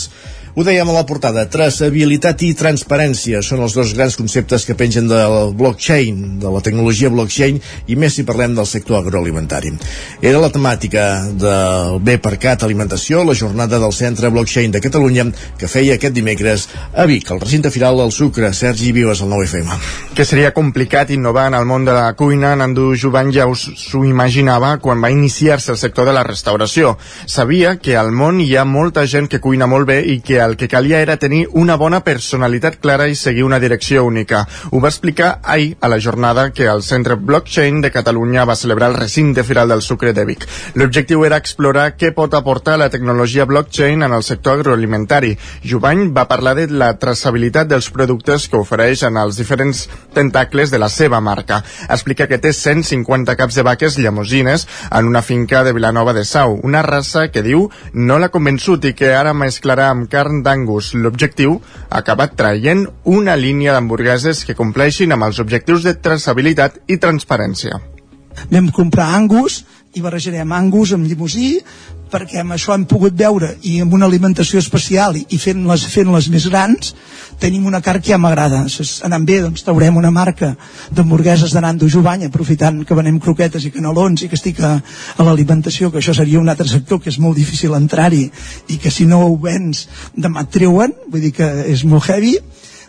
Ho 0.52 0.60
dèiem 0.60 0.84
a 0.84 0.92
la 0.92 1.06
portada, 1.08 1.46
traçabilitat 1.48 2.42
i 2.44 2.50
transparència 2.52 3.38
són 3.40 3.62
els 3.64 3.72
dos 3.72 3.94
grans 3.96 4.18
conceptes 4.20 4.66
que 4.68 4.74
pengen 4.76 5.06
del 5.08 5.54
blockchain, 5.56 6.18
de 6.42 6.50
la 6.52 6.60
tecnologia 6.60 7.08
blockchain, 7.08 7.56
i 7.88 7.96
més 7.96 8.18
si 8.18 8.24
parlem 8.28 8.52
del 8.58 8.68
sector 8.68 8.98
agroalimentari. 8.98 9.72
Era 10.20 10.42
la 10.42 10.50
temàtica 10.52 11.06
del 11.40 11.96
B 12.04 12.18
per 12.20 12.34
Cat 12.42 12.66
Alimentació, 12.66 13.22
la 13.24 13.32
jornada 13.32 13.78
del 13.80 13.94
Centre 13.96 14.28
Blockchain 14.28 14.74
de 14.74 14.82
Catalunya, 14.84 15.24
que 15.56 15.70
feia 15.72 15.96
aquest 15.96 16.12
dimecres 16.18 16.66
a 16.92 17.08
Vic, 17.08 17.32
al 17.32 17.40
recinte 17.40 17.72
firal 17.72 17.96
del 18.02 18.12
Sucre. 18.12 18.52
Sergi 18.52 18.92
Vives, 18.92 19.24
al 19.24 19.32
9FM. 19.32 19.80
Que 20.12 20.28
seria 20.28 20.52
complicat 20.52 21.14
innovar 21.16 21.46
en 21.48 21.56
el 21.62 21.64
món 21.64 21.88
de 21.88 21.96
la 21.96 22.12
cuina, 22.12 22.52
Nando 22.60 22.90
Jovany 22.92 23.32
ja 23.38 23.48
s'ho 23.56 24.04
imaginava 24.04 24.74
quan 24.84 25.00
va 25.00 25.14
iniciar-se 25.16 25.72
el 25.72 25.80
sector 25.80 26.04
de 26.04 26.12
la 26.12 26.28
restauració. 26.28 26.98
Sabia 27.24 27.78
que 27.80 27.96
al 27.96 28.12
món 28.12 28.44
hi 28.44 28.52
ha 28.52 28.68
molta 28.68 29.08
gent 29.08 29.32
que 29.32 29.40
cuina 29.40 29.64
molt 29.64 29.88
bé 29.88 30.02
i 30.04 30.20
que 30.20 30.41
el 30.44 30.56
que 30.56 30.68
calia 30.68 31.00
era 31.00 31.16
tenir 31.16 31.46
una 31.52 31.76
bona 31.76 32.02
personalitat 32.04 32.78
clara 32.80 33.08
i 33.08 33.14
seguir 33.14 33.44
una 33.44 33.60
direcció 33.60 34.04
única. 34.04 34.46
Ho 34.70 34.80
va 34.80 34.90
explicar 34.90 35.40
ahir 35.42 35.76
a 35.80 35.88
la 35.88 36.00
jornada 36.00 36.50
que 36.52 36.66
el 36.66 36.82
Centre 36.82 37.14
Blockchain 37.14 37.80
de 37.80 37.90
Catalunya 37.90 38.44
va 38.44 38.56
celebrar 38.56 38.90
el 38.90 38.96
recinte 38.96 39.44
firal 39.44 39.68
del 39.68 39.82
sucre 39.82 40.12
de 40.12 40.24
Vic. 40.24 40.46
L'objectiu 40.74 41.24
era 41.24 41.38
explorar 41.38 41.92
què 41.96 42.12
pot 42.16 42.34
aportar 42.34 42.78
la 42.78 42.90
tecnologia 42.90 43.44
blockchain 43.44 44.02
en 44.02 44.12
el 44.12 44.22
sector 44.22 44.58
agroalimentari. 44.58 45.36
Jovany 45.64 46.08
va 46.16 46.28
parlar 46.28 46.54
de 46.58 46.66
la 46.70 46.92
traçabilitat 46.98 47.68
dels 47.68 47.90
productes 47.90 48.48
que 48.48 48.60
ofereix 48.60 49.04
en 49.08 49.18
els 49.20 49.38
diferents 49.40 49.86
tentacles 50.14 50.70
de 50.70 50.80
la 50.80 50.88
seva 50.88 51.20
marca. 51.20 51.62
Explica 51.88 52.26
que 52.26 52.38
té 52.38 52.52
150 52.56 53.36
caps 53.36 53.58
de 53.58 53.66
vaques 53.66 53.98
llamosines 53.98 54.66
en 54.90 55.06
una 55.06 55.22
finca 55.22 55.62
de 55.64 55.72
Vilanova 55.72 56.14
de 56.16 56.24
Sau, 56.24 56.58
una 56.62 56.82
raça 56.82 57.28
que 57.32 57.44
diu 57.44 57.68
no 57.92 58.18
l'ha 58.18 58.32
convençut 58.32 58.84
i 58.88 58.94
que 58.96 59.12
ara 59.14 59.34
mesclarà 59.36 59.90
amb 59.92 60.08
carn 60.10 60.31
carn 60.32 60.42
d'angus. 60.42 60.94
L'objectiu 60.94 61.60
ha 61.90 62.00
acabat 62.00 62.36
traient 62.36 62.86
una 63.04 63.36
línia 63.36 63.72
d'hamburgueses 63.72 64.44
que 64.46 64.56
compleixin 64.56 65.12
amb 65.12 65.28
els 65.28 65.38
objectius 65.38 65.84
de 65.84 65.94
traçabilitat 65.94 66.80
i 66.88 66.96
transparència. 66.96 67.80
Vam 68.50 68.70
comprar 68.72 69.12
angus 69.14 69.62
i 69.94 70.00
barrejarem 70.00 70.52
angus 70.56 70.94
amb 70.96 71.04
llimosí 71.04 71.58
perquè 72.12 72.42
amb 72.42 72.52
això 72.52 72.74
hem 72.74 72.84
pogut 72.88 73.14
veure 73.16 73.54
i 73.68 73.78
amb 73.80 73.92
una 73.96 74.06
alimentació 74.08 74.60
especial 74.60 75.16
i 75.16 75.38
fent-les 75.40 75.84
fent 75.94 76.10
-les 76.12 76.28
més 76.32 76.46
grans 76.48 76.94
tenim 77.40 77.66
una 77.66 77.80
carn 77.80 78.00
que 78.00 78.12
ja 78.12 78.18
m'agrada. 78.18 78.66
Anant 79.04 79.24
bé 79.24 79.40
doncs 79.40 79.64
traurem 79.64 79.96
una 79.96 80.10
marca 80.10 80.56
d'hamburgueses 80.90 81.52
de 81.52 81.60
Nando 81.60 81.88
Jovany 81.88 82.24
aprofitant 82.24 82.84
que 82.84 82.94
venem 82.94 83.18
croquetes 83.18 83.64
i 83.64 83.70
canelons 83.70 84.22
i 84.22 84.28
que 84.28 84.36
estic 84.36 84.60
a, 84.60 84.82
a 85.16 85.22
l'alimentació 85.22 85.90
que 85.90 85.98
això 85.98 86.14
seria 86.14 86.40
un 86.40 86.48
altre 86.48 86.68
sector 86.68 87.00
que 87.00 87.10
és 87.10 87.18
molt 87.18 87.36
difícil 87.36 87.74
entrar-hi 87.74 88.30
i 88.68 88.76
que 88.76 88.90
si 88.90 89.06
no 89.06 89.24
ho 89.26 89.36
vens 89.36 89.88
demà 90.16 90.42
et 90.42 90.50
treuen 90.50 90.92
vull 91.08 91.20
dir 91.20 91.32
que 91.32 91.48
és 91.68 91.84
molt 91.84 92.08
heavy. 92.08 92.38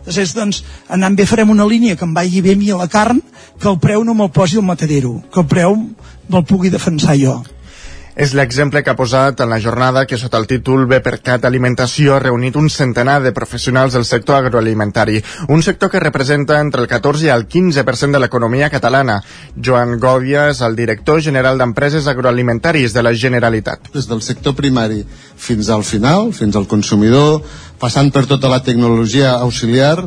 Després, 0.03 0.33
doncs, 0.35 0.63
anant 0.91 1.15
bé 1.15 1.25
farem 1.25 1.49
una 1.49 1.65
línia 1.65 1.95
que 1.95 2.03
em 2.03 2.13
vagi 2.13 2.41
bé 2.43 2.53
a 2.53 2.59
mi 2.59 2.69
a 2.71 2.77
la 2.77 2.89
carn, 2.91 3.21
que 3.59 3.69
el 3.71 3.79
preu 3.79 4.03
no 4.03 4.13
me'l 4.13 4.33
posi 4.35 4.57
el 4.59 4.67
matadero, 4.67 5.21
que 5.31 5.39
el 5.39 5.47
preu 5.47 5.77
me'l 6.33 6.47
pugui 6.49 6.73
defensar 6.73 7.17
jo 7.19 7.41
és 8.15 8.33
l'exemple 8.37 8.83
que 8.83 8.91
ha 8.91 8.97
posat 8.97 9.39
en 9.41 9.49
la 9.49 9.59
jornada 9.59 10.05
que 10.05 10.19
sota 10.21 10.37
el 10.37 10.45
títol 10.45 10.85
B 10.85 10.99
per 11.01 11.15
Cat 11.25 11.45
Alimentació 11.49 12.13
ha 12.13 12.21
reunit 12.21 12.55
un 12.59 12.69
centenar 12.69 13.19
de 13.23 13.31
professionals 13.33 13.97
del 13.97 14.05
sector 14.05 14.37
agroalimentari, 14.37 15.17
un 15.49 15.63
sector 15.65 15.89
que 15.89 16.01
representa 16.03 16.59
entre 16.61 16.81
el 16.83 16.87
14 16.87 17.25
i 17.25 17.31
el 17.33 17.47
15% 17.47 18.13
de 18.13 18.21
l'economia 18.21 18.69
catalana. 18.69 19.17
Joan 19.57 19.97
Gòdia 19.99 20.49
és 20.51 20.61
el 20.61 20.77
director 20.77 21.21
general 21.25 21.57
d'empreses 21.57 22.07
agroalimentaris 22.07 22.93
de 22.93 23.03
la 23.03 23.15
Generalitat. 23.17 23.89
Des 23.93 24.07
del 24.07 24.21
sector 24.21 24.53
primari 24.53 25.01
fins 25.35 25.69
al 25.73 25.83
final, 25.83 26.31
fins 26.37 26.55
al 26.55 26.69
consumidor, 26.69 27.41
passant 27.81 28.13
per 28.13 28.27
tota 28.29 28.51
la 28.51 28.61
tecnologia 28.61 29.39
auxiliar, 29.39 29.97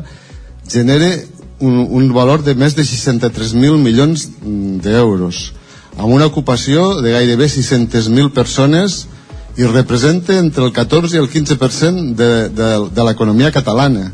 genera 0.71 1.11
un, 1.59 1.87
un 1.91 2.11
valor 2.15 2.47
de 2.47 2.55
més 2.55 2.79
de 2.79 2.87
63.000 2.87 3.83
milions 3.83 4.29
d'euros 4.85 5.57
amb 5.97 6.13
una 6.13 6.29
ocupació 6.29 7.01
de 7.01 7.13
gairebé 7.15 7.49
600.000 7.49 8.33
persones 8.37 9.07
i 9.57 9.65
representa 9.65 10.37
entre 10.37 10.65
el 10.65 10.73
14 10.77 11.17
i 11.17 11.21
el 11.23 11.31
15% 11.33 12.15
de, 12.15 12.31
de, 12.53 12.71
de 12.93 13.07
l'economia 13.09 13.53
catalana. 13.53 14.11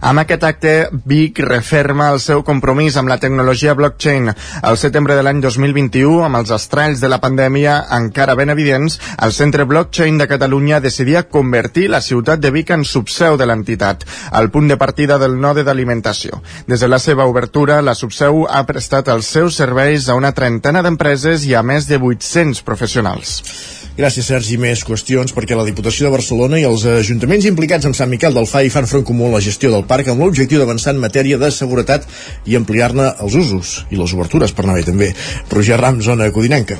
Amb 0.00 0.22
aquest 0.22 0.44
acte, 0.48 0.70
Vic 1.04 1.42
referma 1.44 2.06
el 2.14 2.20
seu 2.24 2.40
compromís 2.46 2.96
amb 2.96 3.10
la 3.12 3.18
tecnologia 3.20 3.74
blockchain. 3.76 4.30
Al 4.62 4.78
setembre 4.80 5.16
de 5.16 5.24
l'any 5.26 5.42
2021, 5.44 6.22
amb 6.24 6.40
els 6.40 6.52
estralls 6.56 7.02
de 7.02 7.10
la 7.12 7.20
pandèmia 7.20 7.74
encara 7.96 8.36
ben 8.38 8.48
evidents, 8.54 8.96
el 9.20 9.34
Centre 9.36 9.66
Blockchain 9.68 10.16
de 10.18 10.28
Catalunya 10.30 10.80
decidia 10.80 11.26
convertir 11.28 11.90
la 11.92 12.00
ciutat 12.00 12.40
de 12.40 12.52
Vic 12.54 12.72
en 12.72 12.86
subseu 12.88 13.36
de 13.36 13.48
l'entitat, 13.50 14.06
al 14.32 14.48
punt 14.50 14.72
de 14.72 14.78
partida 14.80 15.18
del 15.20 15.36
node 15.40 15.66
d'alimentació. 15.68 16.40
Des 16.66 16.80
de 16.80 16.88
la 16.88 16.98
seva 16.98 17.28
obertura, 17.28 17.82
la 17.82 17.94
subseu 17.94 18.46
ha 18.48 18.64
prestat 18.64 19.12
els 19.12 19.28
seus 19.28 19.60
serveis 19.60 20.08
a 20.08 20.16
una 20.16 20.32
trentena 20.32 20.80
d'empreses 20.82 21.44
i 21.44 21.54
a 21.54 21.62
més 21.62 21.90
de 21.90 22.00
800 22.00 22.64
professionals. 22.64 23.79
Gràcies, 23.98 24.28
Sergi. 24.30 24.56
Més 24.60 24.84
qüestions 24.86 25.34
perquè 25.34 25.56
la 25.58 25.66
Diputació 25.66 26.06
de 26.06 26.12
Barcelona 26.14 26.60
i 26.60 26.66
els 26.68 26.86
ajuntaments 26.88 27.48
implicats 27.50 27.88
amb 27.88 27.98
Sant 27.98 28.10
Miquel 28.12 28.36
del 28.36 28.46
FAI 28.46 28.70
fan 28.72 28.88
front 28.90 29.06
comú 29.06 29.26
a 29.28 29.34
la 29.34 29.42
gestió 29.44 29.72
del 29.72 29.84
parc 29.88 30.12
amb 30.12 30.22
l'objectiu 30.22 30.62
d'avançar 30.62 30.94
en 30.94 31.02
matèria 31.02 31.40
de 31.40 31.50
seguretat 31.54 32.06
i 32.46 32.56
ampliar-ne 32.60 33.10
els 33.18 33.36
usos 33.42 33.74
i 33.90 33.98
les 34.00 34.14
obertures 34.16 34.54
per 34.54 34.64
anar 34.64 34.78
bé 34.78 34.86
també. 34.86 35.12
Roger 35.50 35.80
Ram, 35.82 36.00
zona 36.06 36.30
codinenca. 36.30 36.78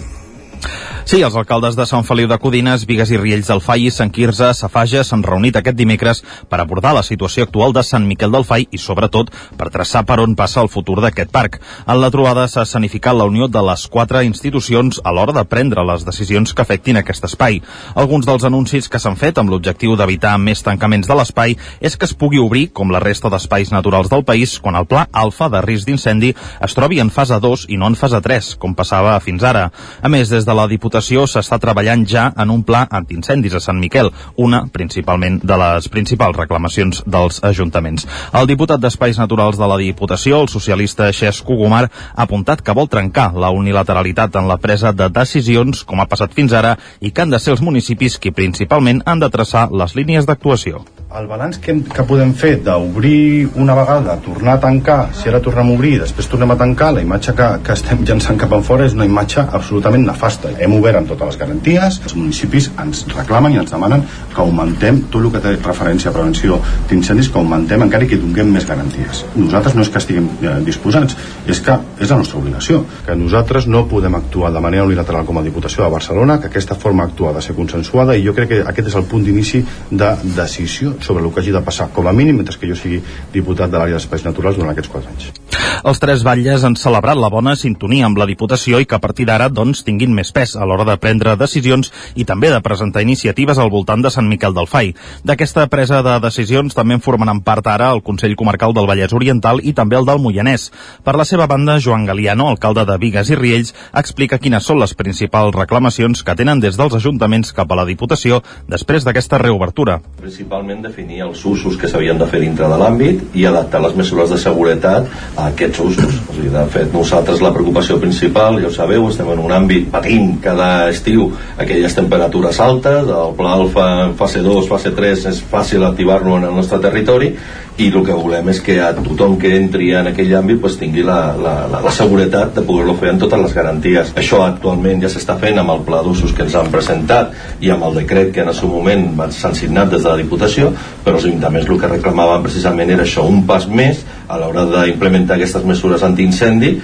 Sí, 1.11 1.25
els 1.27 1.35
alcaldes 1.35 1.75
de 1.75 1.83
Sant 1.91 2.05
Feliu 2.07 2.29
de 2.31 2.37
Codines, 2.39 2.85
Vigues 2.87 3.11
i 3.11 3.17
Riells 3.19 3.49
del 3.51 3.59
Fai, 3.59 3.89
Sant 3.91 4.13
Quirze, 4.15 4.53
Safaja 4.55 5.01
s'han 5.03 5.25
reunit 5.27 5.57
aquest 5.59 5.75
dimecres 5.75 6.21
per 6.47 6.61
abordar 6.63 6.93
la 6.95 7.03
situació 7.03 7.49
actual 7.49 7.73
de 7.75 7.83
Sant 7.83 8.05
Miquel 8.07 8.31
del 8.31 8.45
Fai 8.47 8.69
i, 8.71 8.79
sobretot, 8.79 9.33
per 9.59 9.73
traçar 9.75 10.05
per 10.07 10.21
on 10.23 10.37
passa 10.39 10.63
el 10.63 10.71
futur 10.71 11.01
d'aquest 11.03 11.33
parc. 11.35 11.57
En 11.83 11.99
la 11.99 12.13
trobada 12.15 12.45
s'ha 12.47 12.63
escenificat 12.63 13.19
la 13.19 13.27
unió 13.27 13.49
de 13.51 13.63
les 13.67 13.89
quatre 13.91 14.23
institucions 14.23 15.01
a 15.03 15.11
l'hora 15.11 15.35
de 15.35 15.43
prendre 15.51 15.83
les 15.89 16.05
decisions 16.07 16.55
que 16.55 16.63
afectin 16.63 17.01
aquest 17.01 17.27
espai. 17.27 17.59
Alguns 17.99 18.31
dels 18.31 18.47
anuncis 18.47 18.87
que 18.87 19.03
s'han 19.03 19.19
fet 19.19 19.43
amb 19.43 19.51
l'objectiu 19.51 19.99
d'evitar 19.99 20.37
més 20.39 20.63
tancaments 20.63 21.11
de 21.11 21.19
l'espai 21.19 21.59
és 21.81 21.99
que 21.99 22.07
es 22.07 22.15
pugui 22.15 22.39
obrir, 22.39 22.69
com 22.71 22.95
la 22.95 23.03
resta 23.03 23.35
d'espais 23.35 23.75
naturals 23.75 24.13
del 24.15 24.23
país, 24.23 24.61
quan 24.63 24.79
el 24.79 24.87
pla 24.87 25.09
alfa 25.11 25.51
de 25.51 25.67
risc 25.67 25.91
d'incendi 25.91 26.31
es 26.39 26.79
trobi 26.79 27.03
en 27.03 27.11
fase 27.11 27.43
2 27.43 27.67
i 27.67 27.83
no 27.83 27.91
en 27.91 27.99
fase 27.99 28.23
3, 28.31 28.55
com 28.63 28.79
passava 28.79 29.19
fins 29.19 29.43
ara. 29.43 29.73
A 29.99 30.07
més, 30.07 30.31
des 30.31 30.47
de 30.47 30.55
la 30.55 30.71
Diputació 30.71 31.00
Diputació 31.01 31.23
s'està 31.33 31.57
treballant 31.57 32.03
ja 32.05 32.27
en 32.43 32.51
un 32.53 32.61
pla 32.69 32.83
antincendis 32.99 33.55
a 33.57 33.61
Sant 33.65 33.79
Miquel, 33.81 34.11
una 34.37 34.59
principalment 34.75 35.39
de 35.41 35.57
les 35.63 35.89
principals 35.89 36.37
reclamacions 36.37 37.01
dels 37.07 37.41
ajuntaments. 37.51 38.05
El 38.37 38.51
diputat 38.51 38.85
d'Espais 38.85 39.17
Naturals 39.17 39.57
de 39.57 39.71
la 39.73 39.81
Diputació, 39.81 40.43
el 40.45 40.53
socialista 40.53 41.09
Xesc 41.09 41.49
Cogomar, 41.49 41.87
ha 41.89 42.29
apuntat 42.29 42.61
que 42.61 42.77
vol 42.77 42.93
trencar 42.93 43.31
la 43.33 43.49
unilateralitat 43.49 44.37
en 44.37 44.53
la 44.53 44.61
presa 44.61 44.93
de 44.93 45.09
decisions, 45.09 45.87
com 45.89 46.05
ha 46.05 46.11
passat 46.11 46.37
fins 46.37 46.53
ara, 46.53 46.77
i 47.01 47.09
que 47.09 47.25
han 47.25 47.33
de 47.33 47.41
ser 47.41 47.57
els 47.57 47.65
municipis 47.65 48.21
qui 48.21 48.37
principalment 48.37 49.01
han 49.07 49.25
de 49.25 49.33
traçar 49.33 49.71
les 49.73 49.97
línies 49.97 50.29
d'actuació. 50.29 50.85
El 51.11 51.25
balanç 51.27 51.57
que, 51.59 51.73
hem, 51.73 51.81
que 51.91 52.05
podem 52.07 52.31
fer 52.39 52.53
d'obrir 52.63 53.49
una 53.59 53.75
vegada, 53.75 54.13
tornar 54.23 54.53
a 54.53 54.61
tancar, 54.63 55.09
si 55.19 55.27
ara 55.27 55.41
tornem 55.43 55.73
a 55.73 55.75
obrir, 55.75 55.97
després 55.99 56.29
tornem 56.31 56.53
a 56.55 56.57
tancar, 56.61 56.93
la 56.95 57.03
imatge 57.03 57.33
que, 57.35 57.49
que 57.67 57.75
estem 57.75 58.05
llançant 58.07 58.37
cap 58.39 58.53
enfora 58.55 58.87
és 58.87 58.95
una 58.95 59.09
imatge 59.09 59.43
absolutament 59.43 60.05
nefasta. 60.07 60.53
Hem 60.63 60.77
obert 60.77 61.01
amb 61.01 61.11
totes 61.11 61.33
les 61.33 61.39
garanties, 61.41 61.97
els 62.05 62.15
municipis 62.15 62.69
ens 62.79 63.01
reclamen 63.11 63.57
i 63.57 63.59
ens 63.59 63.75
demanen 63.75 64.05
que 64.07 64.39
augmentem 64.45 65.01
tot 65.11 65.25
el 65.25 65.33
que 65.35 65.41
té 65.49 65.57
referència 65.57 66.13
a 66.13 66.15
prevenció 66.15 66.61
d'incendis, 66.93 67.33
que 67.35 67.43
augmentem 67.43 67.83
encara 67.89 68.07
que 68.07 68.21
donem 68.23 68.55
més 68.55 68.69
garanties. 68.71 69.25
Nosaltres 69.35 69.75
no 69.75 69.83
és 69.83 69.91
que 69.91 69.99
estiguem 70.05 70.31
eh, 70.45 70.55
disposats, 70.71 71.19
és 71.51 71.59
que 71.59 71.75
és 71.99 72.15
la 72.15 72.21
nostra 72.23 72.39
obligació, 72.39 72.85
que 73.09 73.19
nosaltres 73.19 73.67
no 73.67 73.83
podem 73.91 74.15
actuar 74.21 74.53
de 74.55 74.63
manera 74.63 74.87
unilateral 74.87 75.27
com 75.27 75.43
a 75.43 75.45
Diputació 75.51 75.83
de 75.83 75.91
Barcelona, 75.99 76.39
que 76.39 76.53
aquesta 76.55 76.79
forma 76.79 77.11
d'actuar 77.11 77.35
ha 77.35 77.41
de 77.41 77.45
ser 77.49 77.59
consensuada 77.59 78.15
i 78.15 78.23
jo 78.23 78.39
crec 78.39 78.55
que 78.55 78.63
aquest 78.63 78.95
és 78.95 78.99
el 79.03 79.11
punt 79.11 79.27
d'inici 79.27 79.67
de 79.91 80.15
decisió 80.39 80.95
sobre 81.03 81.25
el 81.25 81.33
que 81.33 81.41
hagi 81.41 81.55
de 81.55 81.63
passar, 81.65 81.91
com 81.95 82.09
a 82.09 82.13
mínim, 82.13 82.37
mentre 82.41 82.59
que 82.59 82.69
jo 82.69 82.77
sigui 82.79 83.03
diputat 83.33 83.71
de 83.71 83.79
l'àrea 83.79 83.99
d'espais 83.99 84.25
naturals 84.27 84.57
durant 84.59 84.75
aquests 84.75 84.93
quatre 84.93 85.11
anys. 85.11 85.33
Els 85.81 86.01
tres 86.03 86.23
batlles 86.27 86.65
han 86.67 86.75
celebrat 86.77 87.17
la 87.17 87.31
bona 87.33 87.55
sintonia 87.57 88.05
amb 88.05 88.19
la 88.21 88.27
Diputació 88.29 88.81
i 88.83 88.87
que 88.89 88.97
a 88.99 89.01
partir 89.01 89.25
d'ara 89.29 89.49
doncs, 89.49 89.81
tinguin 89.87 90.13
més 90.13 90.33
pes 90.37 90.53
a 90.57 90.67
l'hora 90.69 90.85
de 90.85 90.97
prendre 91.01 91.37
decisions 91.41 91.89
i 92.21 92.27
també 92.29 92.51
de 92.53 92.61
presentar 92.61 93.01
iniciatives 93.01 93.59
al 93.59 93.71
voltant 93.73 94.03
de 94.05 94.13
Sant 94.13 94.29
Miquel 94.29 94.53
del 94.57 94.69
Fai. 94.69 94.93
D'aquesta 95.25 95.67
presa 95.73 96.03
de 96.05 96.19
decisions 96.21 96.77
també 96.77 96.99
en 96.99 97.05
formaran 97.05 97.41
part 97.47 97.67
ara 97.73 97.91
el 97.95 98.03
Consell 98.05 98.37
Comarcal 98.37 98.75
del 98.77 98.89
Vallès 98.91 99.15
Oriental 99.17 99.63
i 99.65 99.73
també 99.73 99.97
el 99.97 100.09
del 100.09 100.21
Moianès. 100.21 100.69
Per 101.05 101.17
la 101.17 101.25
seva 101.25 101.47
banda, 101.49 101.79
Joan 101.81 102.05
Galiano, 102.05 102.51
alcalde 102.51 102.85
de 102.85 102.99
Vigues 103.01 103.33
i 103.33 103.41
Riells, 103.41 103.73
explica 103.97 104.39
quines 104.39 104.67
són 104.67 104.83
les 104.83 104.95
principals 104.95 105.57
reclamacions 105.57 106.25
que 106.27 106.37
tenen 106.37 106.61
des 106.61 106.77
dels 106.77 106.99
ajuntaments 107.01 107.55
cap 107.57 107.73
a 107.73 107.81
la 107.81 107.89
Diputació 107.89 108.43
després 108.69 109.09
d'aquesta 109.09 109.41
reobertura. 109.41 110.01
Principalment 110.21 110.85
definir 110.91 111.23
els 111.23 111.45
usos 111.47 111.77
que 111.79 111.89
s'havien 111.89 112.19
de 112.19 112.27
fer 112.27 112.41
dintre 112.43 112.69
de 112.71 112.79
l'àmbit 112.81 113.37
i 113.39 113.47
adaptar 113.47 113.81
les 113.85 113.95
mesures 113.99 114.33
de 114.33 114.39
seguretat 114.43 115.07
a 115.37 115.47
aquests 115.53 115.83
usos. 115.85 116.19
O 116.27 116.35
sigui, 116.35 116.51
de 116.51 116.65
fet, 116.75 116.91
nosaltres 116.95 117.43
la 117.45 117.53
preocupació 117.55 118.01
principal, 118.03 118.59
ja 118.63 118.69
ho 118.69 118.75
sabeu, 118.75 119.07
estem 119.09 119.31
en 119.31 119.43
un 119.45 119.55
àmbit 119.55 119.87
patint 119.95 120.37
cada 120.43 120.91
estiu 120.91 121.31
aquelles 121.63 121.95
temperatures 121.95 122.61
altes, 122.61 123.11
el 123.23 123.35
pla 123.39 123.55
alfa 123.55 123.89
en 124.09 124.17
fase 124.19 124.43
2, 124.43 124.69
fase 124.71 124.95
3 124.97 125.27
és 125.31 125.43
fàcil 125.51 125.87
activar-lo 125.87 126.39
en 126.41 126.49
el 126.51 126.57
nostre 126.59 126.83
territori 126.83 127.35
i 127.81 127.89
el 127.89 128.03
que 128.05 128.17
volem 128.17 128.51
és 128.53 128.61
que 128.61 128.77
a 128.83 128.91
tothom 128.97 129.37
que 129.41 129.51
entri 129.57 129.91
en 129.97 130.11
aquell 130.11 130.33
àmbit 130.37 130.61
pues, 130.61 130.77
tingui 130.81 131.05
la, 131.07 131.33
la, 131.39 131.55
la, 131.71 131.81
la 131.87 131.93
seguretat 131.95 132.53
de 132.59 132.65
poder-lo 132.67 132.97
fer 133.01 133.13
amb 133.15 133.23
totes 133.23 133.41
les 133.41 133.55
garanties. 133.57 134.13
Això 134.21 134.43
actualment 134.45 135.01
ja 135.01 135.11
s'està 135.13 135.39
fent 135.41 135.61
amb 135.63 135.73
el 135.75 135.85
pla 135.87 136.03
d'usos 136.05 136.35
que 136.37 136.45
ens 136.45 136.57
han 136.59 136.69
presentat 136.73 137.33
i 137.65 137.73
amb 137.73 137.87
el 137.89 138.03
decret 138.03 138.35
que 138.35 138.45
en 138.45 138.53
el 138.53 138.59
seu 138.59 138.69
moment 138.73 139.33
s'han 139.33 139.57
signat 139.57 139.95
des 139.95 140.05
de 140.05 140.11
la 140.11 140.19
Diputació, 140.21 140.75
però 141.05 141.17
els 141.17 141.27
ajuntaments 141.27 141.69
el 141.69 141.81
que 141.81 141.89
reclamaven 141.91 142.43
precisament 142.45 142.91
era 142.91 143.05
això, 143.07 143.25
un 143.27 143.45
pas 143.49 143.67
més 143.69 144.05
a 144.31 144.39
l'hora 144.39 144.63
d'implementar 144.69 145.37
aquestes 145.37 145.65
mesures 145.67 146.05
antiincendi. 146.07 146.77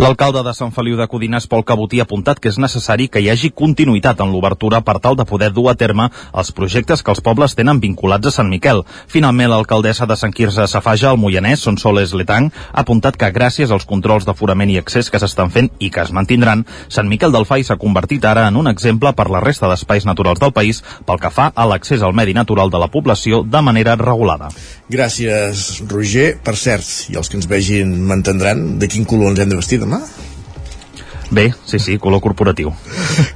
L'alcalde 0.00 0.42
de 0.46 0.54
Sant 0.56 0.72
Feliu 0.72 0.96
de 0.96 1.06
Codines, 1.10 1.46
Pol 1.50 1.64
Cabotí, 1.64 2.00
ha 2.00 2.06
apuntat 2.06 2.40
que 2.40 2.48
és 2.48 2.58
necessari 2.62 3.08
que 3.12 3.20
hi 3.20 3.28
hagi 3.28 3.50
continuïtat 3.52 4.22
en 4.24 4.32
l'obertura 4.32 4.80
per 4.86 4.96
tal 5.04 5.18
de 5.18 5.26
poder 5.28 5.50
dur 5.52 5.68
a 5.70 5.76
terme 5.76 6.08
els 6.32 6.52
projectes 6.56 7.02
que 7.02 7.12
els 7.12 7.20
pobles 7.20 7.56
tenen 7.58 7.80
vinculats 7.82 8.30
a 8.30 8.34
Sant 8.38 8.48
Miquel. 8.48 8.82
Finalment, 9.12 9.50
l'alcaldessa 9.52 10.08
de 10.08 10.16
Sant 10.16 10.32
Quirze 10.32 10.66
Safaja, 10.70 11.10
al 11.10 11.20
Moianès, 11.20 11.66
Sonsoles 11.66 12.14
Letang, 12.16 12.48
ha 12.72 12.80
apuntat 12.80 13.18
que 13.20 13.32
gràcies 13.32 13.70
als 13.70 13.84
controls 13.84 14.24
d'aforament 14.24 14.72
i 14.72 14.78
accés 14.80 15.10
que 15.10 15.20
s'estan 15.20 15.52
fent 15.52 15.70
i 15.78 15.90
que 15.92 16.00
es 16.06 16.14
mantindran, 16.16 16.64
Sant 16.88 17.10
Miquel 17.12 17.34
del 17.34 17.44
Fai 17.44 17.64
s'ha 17.64 17.76
convertit 17.80 18.24
ara 18.24 18.46
en 18.48 18.56
un 18.56 18.70
exemple 18.72 19.12
per 19.12 19.28
la 19.28 19.44
resta 19.44 19.68
d'espais 19.68 20.08
naturals 20.08 20.40
del 20.40 20.54
país 20.56 20.82
pel 21.04 21.20
que 21.20 21.30
fa 21.30 21.50
a 21.54 21.68
l'accés 21.68 22.02
al 22.02 22.16
medi 22.16 22.32
natural 22.34 22.72
de 22.72 22.80
la 22.80 22.88
població 22.88 23.35
de 23.44 23.62
manera 23.64 23.96
regulada. 24.00 24.48
Gràcies, 24.92 25.82
Roger. 25.90 26.36
Per 26.44 26.56
cert, 26.56 26.86
i 27.10 27.18
els 27.18 27.28
que 27.28 27.36
ens 27.40 27.50
vegin 27.50 27.92
m'entendran, 28.08 28.78
de 28.80 28.88
quin 28.88 29.04
color 29.08 29.32
ens 29.32 29.42
hem 29.42 29.52
de 29.52 29.58
vestir 29.58 29.80
demà? 29.82 30.00
Bé, 31.30 31.52
sí, 31.66 31.78
sí, 31.82 31.96
color 31.98 32.20
corporatiu. 32.22 32.70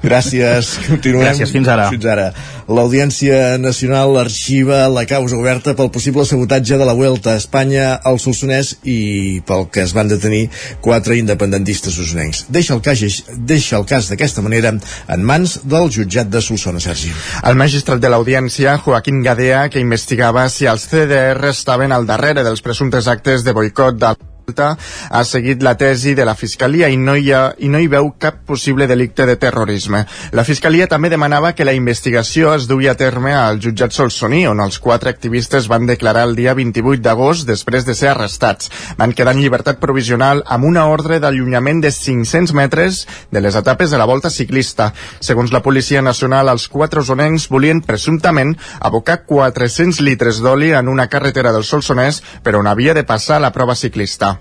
Gràcies, 0.02 0.76
continuem. 0.86 1.26
Gràcies, 1.26 1.50
fins 1.50 1.68
ara. 1.68 1.88
Fins 1.90 2.06
ara. 2.06 2.28
L'Audiència 2.70 3.58
Nacional 3.58 4.14
arxiva 4.20 4.84
la 4.92 5.02
causa 5.10 5.38
oberta 5.38 5.74
pel 5.78 5.90
possible 5.90 6.24
sabotatge 6.28 6.78
de 6.78 6.86
la 6.86 6.94
Vuelta 6.94 7.34
a 7.34 7.40
Espanya 7.40 7.96
al 8.06 8.20
Solsonès 8.22 8.76
i 8.86 9.40
pel 9.46 9.66
que 9.74 9.82
es 9.82 9.94
van 9.96 10.10
detenir 10.10 10.44
quatre 10.84 11.18
independentistes 11.18 11.98
solsonencs. 11.98 12.44
Deixa 12.48 12.76
el 12.76 12.84
cas, 12.84 13.02
deixa 13.34 13.80
el 13.80 13.88
cas 13.90 14.12
d'aquesta 14.12 14.44
manera 14.46 14.70
en 14.70 15.26
mans 15.26 15.58
del 15.66 15.90
jutjat 15.90 16.30
de 16.30 16.42
Solsona, 16.44 16.80
Sergi. 16.80 17.10
El 17.42 17.58
magistrat 17.58 17.98
de 18.02 18.12
l'Audiència, 18.12 18.78
Joaquín 18.84 19.24
Gadea, 19.26 19.66
que 19.68 19.82
investigava 19.82 20.46
si 20.48 20.70
els 20.70 20.86
CDR 20.86 21.50
estaven 21.50 21.90
al 21.92 22.06
darrere 22.06 22.46
dels 22.46 22.62
presumptes 22.62 23.10
actes 23.10 23.42
de 23.42 23.56
boicot 23.56 23.98
del 23.98 24.20
ha 24.58 25.24
seguit 25.24 25.62
la 25.62 25.76
tesi 25.78 26.14
de 26.14 26.24
la 26.24 26.34
Fiscalia 26.34 26.88
i 26.88 26.96
no, 26.96 27.14
hi 27.16 27.30
ha, 27.32 27.42
i 27.58 27.68
no 27.68 27.78
hi 27.78 27.86
veu 27.90 28.10
cap 28.18 28.42
possible 28.46 28.86
delicte 28.90 29.26
de 29.26 29.36
terrorisme. 29.36 30.04
La 30.32 30.44
Fiscalia 30.44 30.88
també 30.90 31.10
demanava 31.12 31.52
que 31.54 31.64
la 31.64 31.74
investigació 31.76 32.54
es 32.54 32.66
duia 32.70 32.92
a 32.92 32.98
terme 32.98 33.34
al 33.34 33.60
jutjat 33.62 33.94
Solsoní, 33.94 34.46
on 34.50 34.60
els 34.60 34.80
quatre 34.82 35.10
activistes 35.10 35.68
van 35.70 35.86
declarar 35.86 36.26
el 36.28 36.36
dia 36.38 36.54
28 36.58 37.02
d'agost 37.04 37.46
després 37.48 37.86
de 37.86 37.94
ser 37.94 38.10
arrestats. 38.10 38.70
Van 38.98 39.14
quedar 39.14 39.36
en 39.36 39.42
llibertat 39.44 39.80
provisional 39.80 40.42
amb 40.46 40.66
una 40.68 40.86
ordre 40.90 41.20
d'allunyament 41.22 41.82
de 41.84 41.92
500 41.94 42.54
metres 42.56 43.06
de 43.30 43.40
les 43.44 43.56
etapes 43.56 43.90
de 43.90 43.98
la 44.00 44.08
volta 44.10 44.30
ciclista. 44.30 44.90
Segons 45.20 45.52
la 45.52 45.62
Policia 45.62 46.02
Nacional, 46.02 46.48
els 46.48 46.68
quatre 46.68 47.04
osonencs 47.04 47.48
volien 47.50 47.82
presumptament 47.84 48.56
abocar 48.80 49.22
400 49.26 50.00
litres 50.04 50.42
d'oli 50.42 50.74
en 50.74 50.88
una 50.88 51.08
carretera 51.08 51.52
del 51.52 51.64
Solsonès 51.64 52.22
per 52.42 52.56
on 52.56 52.66
havia 52.66 52.94
de 52.94 53.06
passar 53.06 53.40
la 53.40 53.52
prova 53.52 53.76
ciclista 53.76 54.39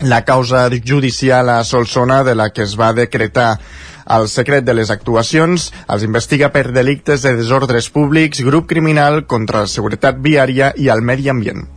la 0.00 0.24
causa 0.24 0.68
judicial 0.70 1.48
a 1.48 1.64
Solsona 1.64 2.22
de 2.24 2.34
la 2.34 2.50
que 2.50 2.62
es 2.62 2.78
va 2.80 2.92
decretar 2.92 3.58
el 4.10 4.28
secret 4.28 4.64
de 4.64 4.74
les 4.74 4.90
actuacions 4.90 5.70
els 5.88 6.06
investiga 6.06 6.50
per 6.54 6.70
delictes 6.72 7.22
de 7.22 7.34
desordres 7.36 7.90
públics, 7.90 8.40
grup 8.46 8.66
criminal 8.70 9.26
contra 9.26 9.66
la 9.66 9.70
seguretat 9.70 10.18
viària 10.24 10.72
i 10.76 10.88
el 10.88 11.02
medi 11.02 11.28
ambient. 11.30 11.68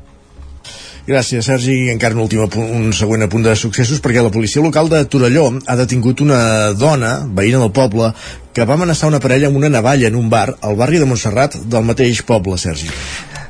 Gràcies, 1.03 1.43
Sergi. 1.43 1.73
I 1.83 1.91
encara 1.91 2.15
un, 2.15 2.23
últim 2.23 2.39
un 2.63 2.93
següent 2.95 3.25
apunt 3.25 3.43
de 3.43 3.57
successos 3.59 3.99
perquè 3.99 4.23
la 4.23 4.31
policia 4.31 4.63
local 4.63 4.87
de 4.87 5.03
Torelló 5.03 5.49
ha 5.67 5.75
detingut 5.75 6.23
una 6.23 6.71
dona, 6.79 7.17
veïna 7.27 7.59
del 7.59 7.73
poble, 7.75 8.13
que 8.55 8.63
va 8.63 8.77
amenaçar 8.79 9.11
una 9.11 9.19
parella 9.19 9.51
amb 9.51 9.59
una 9.59 9.73
navalla 9.73 10.07
en 10.07 10.15
un 10.15 10.31
bar 10.31 10.47
al 10.61 10.79
barri 10.79 11.03
de 11.03 11.09
Montserrat 11.09 11.59
del 11.59 11.83
mateix 11.83 12.23
poble, 12.23 12.55
Sergi. 12.57 12.87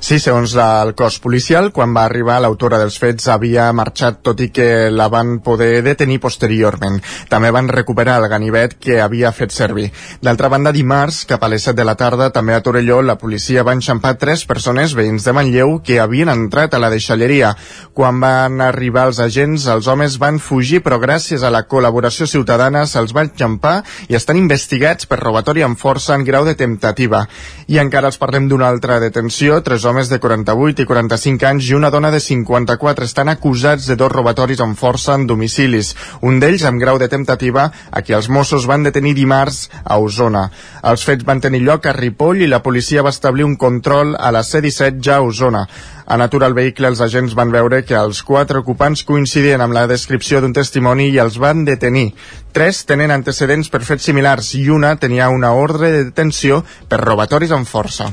Sí, 0.03 0.17
segons 0.19 0.51
el 0.59 0.89
cos 0.99 1.15
policial, 1.23 1.69
quan 1.71 1.93
va 1.95 2.01
arribar 2.03 2.41
l'autora 2.43 2.75
dels 2.81 2.97
fets 2.99 3.29
havia 3.31 3.69
marxat 3.71 4.17
tot 4.27 4.41
i 4.43 4.49
que 4.51 4.89
la 4.91 5.05
van 5.07 5.37
poder 5.39 5.77
detenir 5.85 6.17
posteriorment. 6.19 6.97
També 7.31 7.47
van 7.55 7.69
recuperar 7.71 8.17
el 8.19 8.27
ganivet 8.27 8.73
que 8.83 8.97
havia 8.99 9.31
fet 9.31 9.55
servir. 9.55 9.85
D'altra 10.19 10.49
banda, 10.51 10.73
dimarts, 10.75 11.21
cap 11.29 11.45
a 11.47 11.49
les 11.53 11.63
7 11.63 11.77
de 11.77 11.85
la 11.87 11.95
tarda, 11.95 12.27
també 12.35 12.51
a 12.51 12.59
Torelló, 12.65 12.97
la 12.99 13.15
policia 13.21 13.63
va 13.63 13.77
enxampar 13.77 14.17
tres 14.19 14.43
persones 14.43 14.91
veïns 14.91 15.23
de 15.23 15.35
Manlleu 15.37 15.77
que 15.87 16.01
havien 16.03 16.33
entrat 16.33 16.75
a 16.75 16.83
la 16.83 16.91
deixalleria. 16.91 17.53
Quan 17.95 18.19
van 18.19 18.59
arribar 18.59 19.07
els 19.07 19.23
agents, 19.23 19.69
els 19.71 19.87
homes 19.87 20.19
van 20.19 20.41
fugir, 20.43 20.83
però 20.83 20.99
gràcies 20.99 21.47
a 21.47 21.53
la 21.53 21.63
col·laboració 21.63 22.27
ciutadana 22.27 22.83
se'ls 22.91 23.15
va 23.15 23.23
enxampar 23.29 23.77
i 24.11 24.19
estan 24.19 24.43
investigats 24.43 25.07
per 25.07 25.21
robatori 25.23 25.63
amb 25.63 25.79
força 25.79 26.19
en 26.19 26.27
grau 26.27 26.43
de 26.43 26.59
temptativa. 26.59 27.23
I 27.71 27.79
encara 27.79 28.11
els 28.11 28.19
parlem 28.19 28.51
d'una 28.51 28.67
altra 28.67 28.99
detenció, 28.99 29.63
tres 29.63 29.87
homes 29.87 29.92
homes 29.93 30.09
de 30.09 30.17
48 30.17 30.81
i 30.81 30.85
45 30.89 31.45
anys 31.45 31.67
i 31.69 31.75
una 31.77 31.91
dona 31.93 32.09
de 32.09 32.17
54 32.19 33.05
estan 33.05 33.29
acusats 33.29 33.85
de 33.85 33.93
dos 33.95 34.09
robatoris 34.09 34.61
amb 34.63 34.73
força 34.73 35.13
en 35.13 35.27
domicilis, 35.29 35.91
un 36.25 36.39
d'ells 36.41 36.63
amb 36.65 36.81
grau 36.81 36.97
de 36.97 37.05
temptativa 37.11 37.67
a 37.91 38.01
qui 38.01 38.15
els 38.17 38.25
Mossos 38.25 38.65
van 38.65 38.81
detenir 38.87 39.13
dimarts 39.13 39.67
a 39.85 39.99
Osona. 40.01 40.47
Els 40.89 41.05
fets 41.05 41.27
van 41.27 41.43
tenir 41.45 41.61
lloc 41.61 41.85
a 41.85 41.93
Ripoll 41.93 42.41
i 42.41 42.49
la 42.49 42.63
policia 42.65 43.03
va 43.05 43.13
establir 43.13 43.45
un 43.45 43.53
control 43.55 44.15
a 44.17 44.31
la 44.33 44.41
C-17 44.41 44.97
ja 44.97 45.19
a 45.19 45.27
Osona. 45.27 45.67
A 46.07 46.17
Natura 46.17 46.49
el 46.49 46.57
vehicle 46.57 46.89
els 46.89 47.01
agents 47.05 47.35
van 47.37 47.53
veure 47.53 47.83
que 47.85 47.95
els 47.95 48.23
quatre 48.25 48.63
ocupants 48.63 49.05
coincidien 49.05 49.61
amb 49.61 49.77
la 49.77 49.85
descripció 49.87 50.41
d'un 50.41 50.57
testimoni 50.57 51.11
i 51.11 51.19
els 51.21 51.37
van 51.37 51.67
detenir. 51.69 52.15
Tres 52.51 52.81
tenen 52.89 53.13
antecedents 53.13 53.69
per 53.69 53.83
fets 53.85 54.09
similars 54.09 54.55
i 54.57 54.65
una 54.73 54.95
tenia 54.97 55.29
una 55.29 55.53
ordre 55.53 55.91
de 55.91 56.03
detenció 56.09 56.63
per 56.89 57.03
robatoris 57.05 57.53
amb 57.53 57.69
força. 57.69 58.09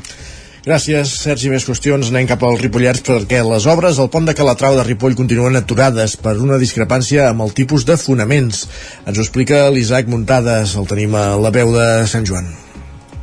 Gràcies, 0.60 1.12
Sergi. 1.22 1.48
Més 1.52 1.64
qüestions. 1.64 2.10
Anem 2.12 2.28
cap 2.28 2.42
al 2.44 2.58
Ripollès 2.60 3.00
perquè 3.06 3.40
les 3.46 3.66
obres 3.70 3.98
al 3.98 4.10
pont 4.12 4.28
de 4.28 4.36
Calatrau 4.36 4.76
de 4.76 4.84
Ripoll 4.84 5.16
continuen 5.16 5.56
aturades 5.56 6.18
per 6.20 6.36
una 6.36 6.60
discrepància 6.60 7.30
amb 7.30 7.46
el 7.46 7.54
tipus 7.56 7.88
de 7.88 7.96
fonaments. 8.00 8.66
Ens 9.06 9.16
ho 9.16 9.24
explica 9.24 9.68
l'Isaac 9.72 10.10
Muntades. 10.12 10.76
El 10.76 10.90
tenim 10.90 11.16
a 11.16 11.30
la 11.40 11.54
veu 11.54 11.72
de 11.76 11.86
Sant 12.12 12.28
Joan. 12.28 12.52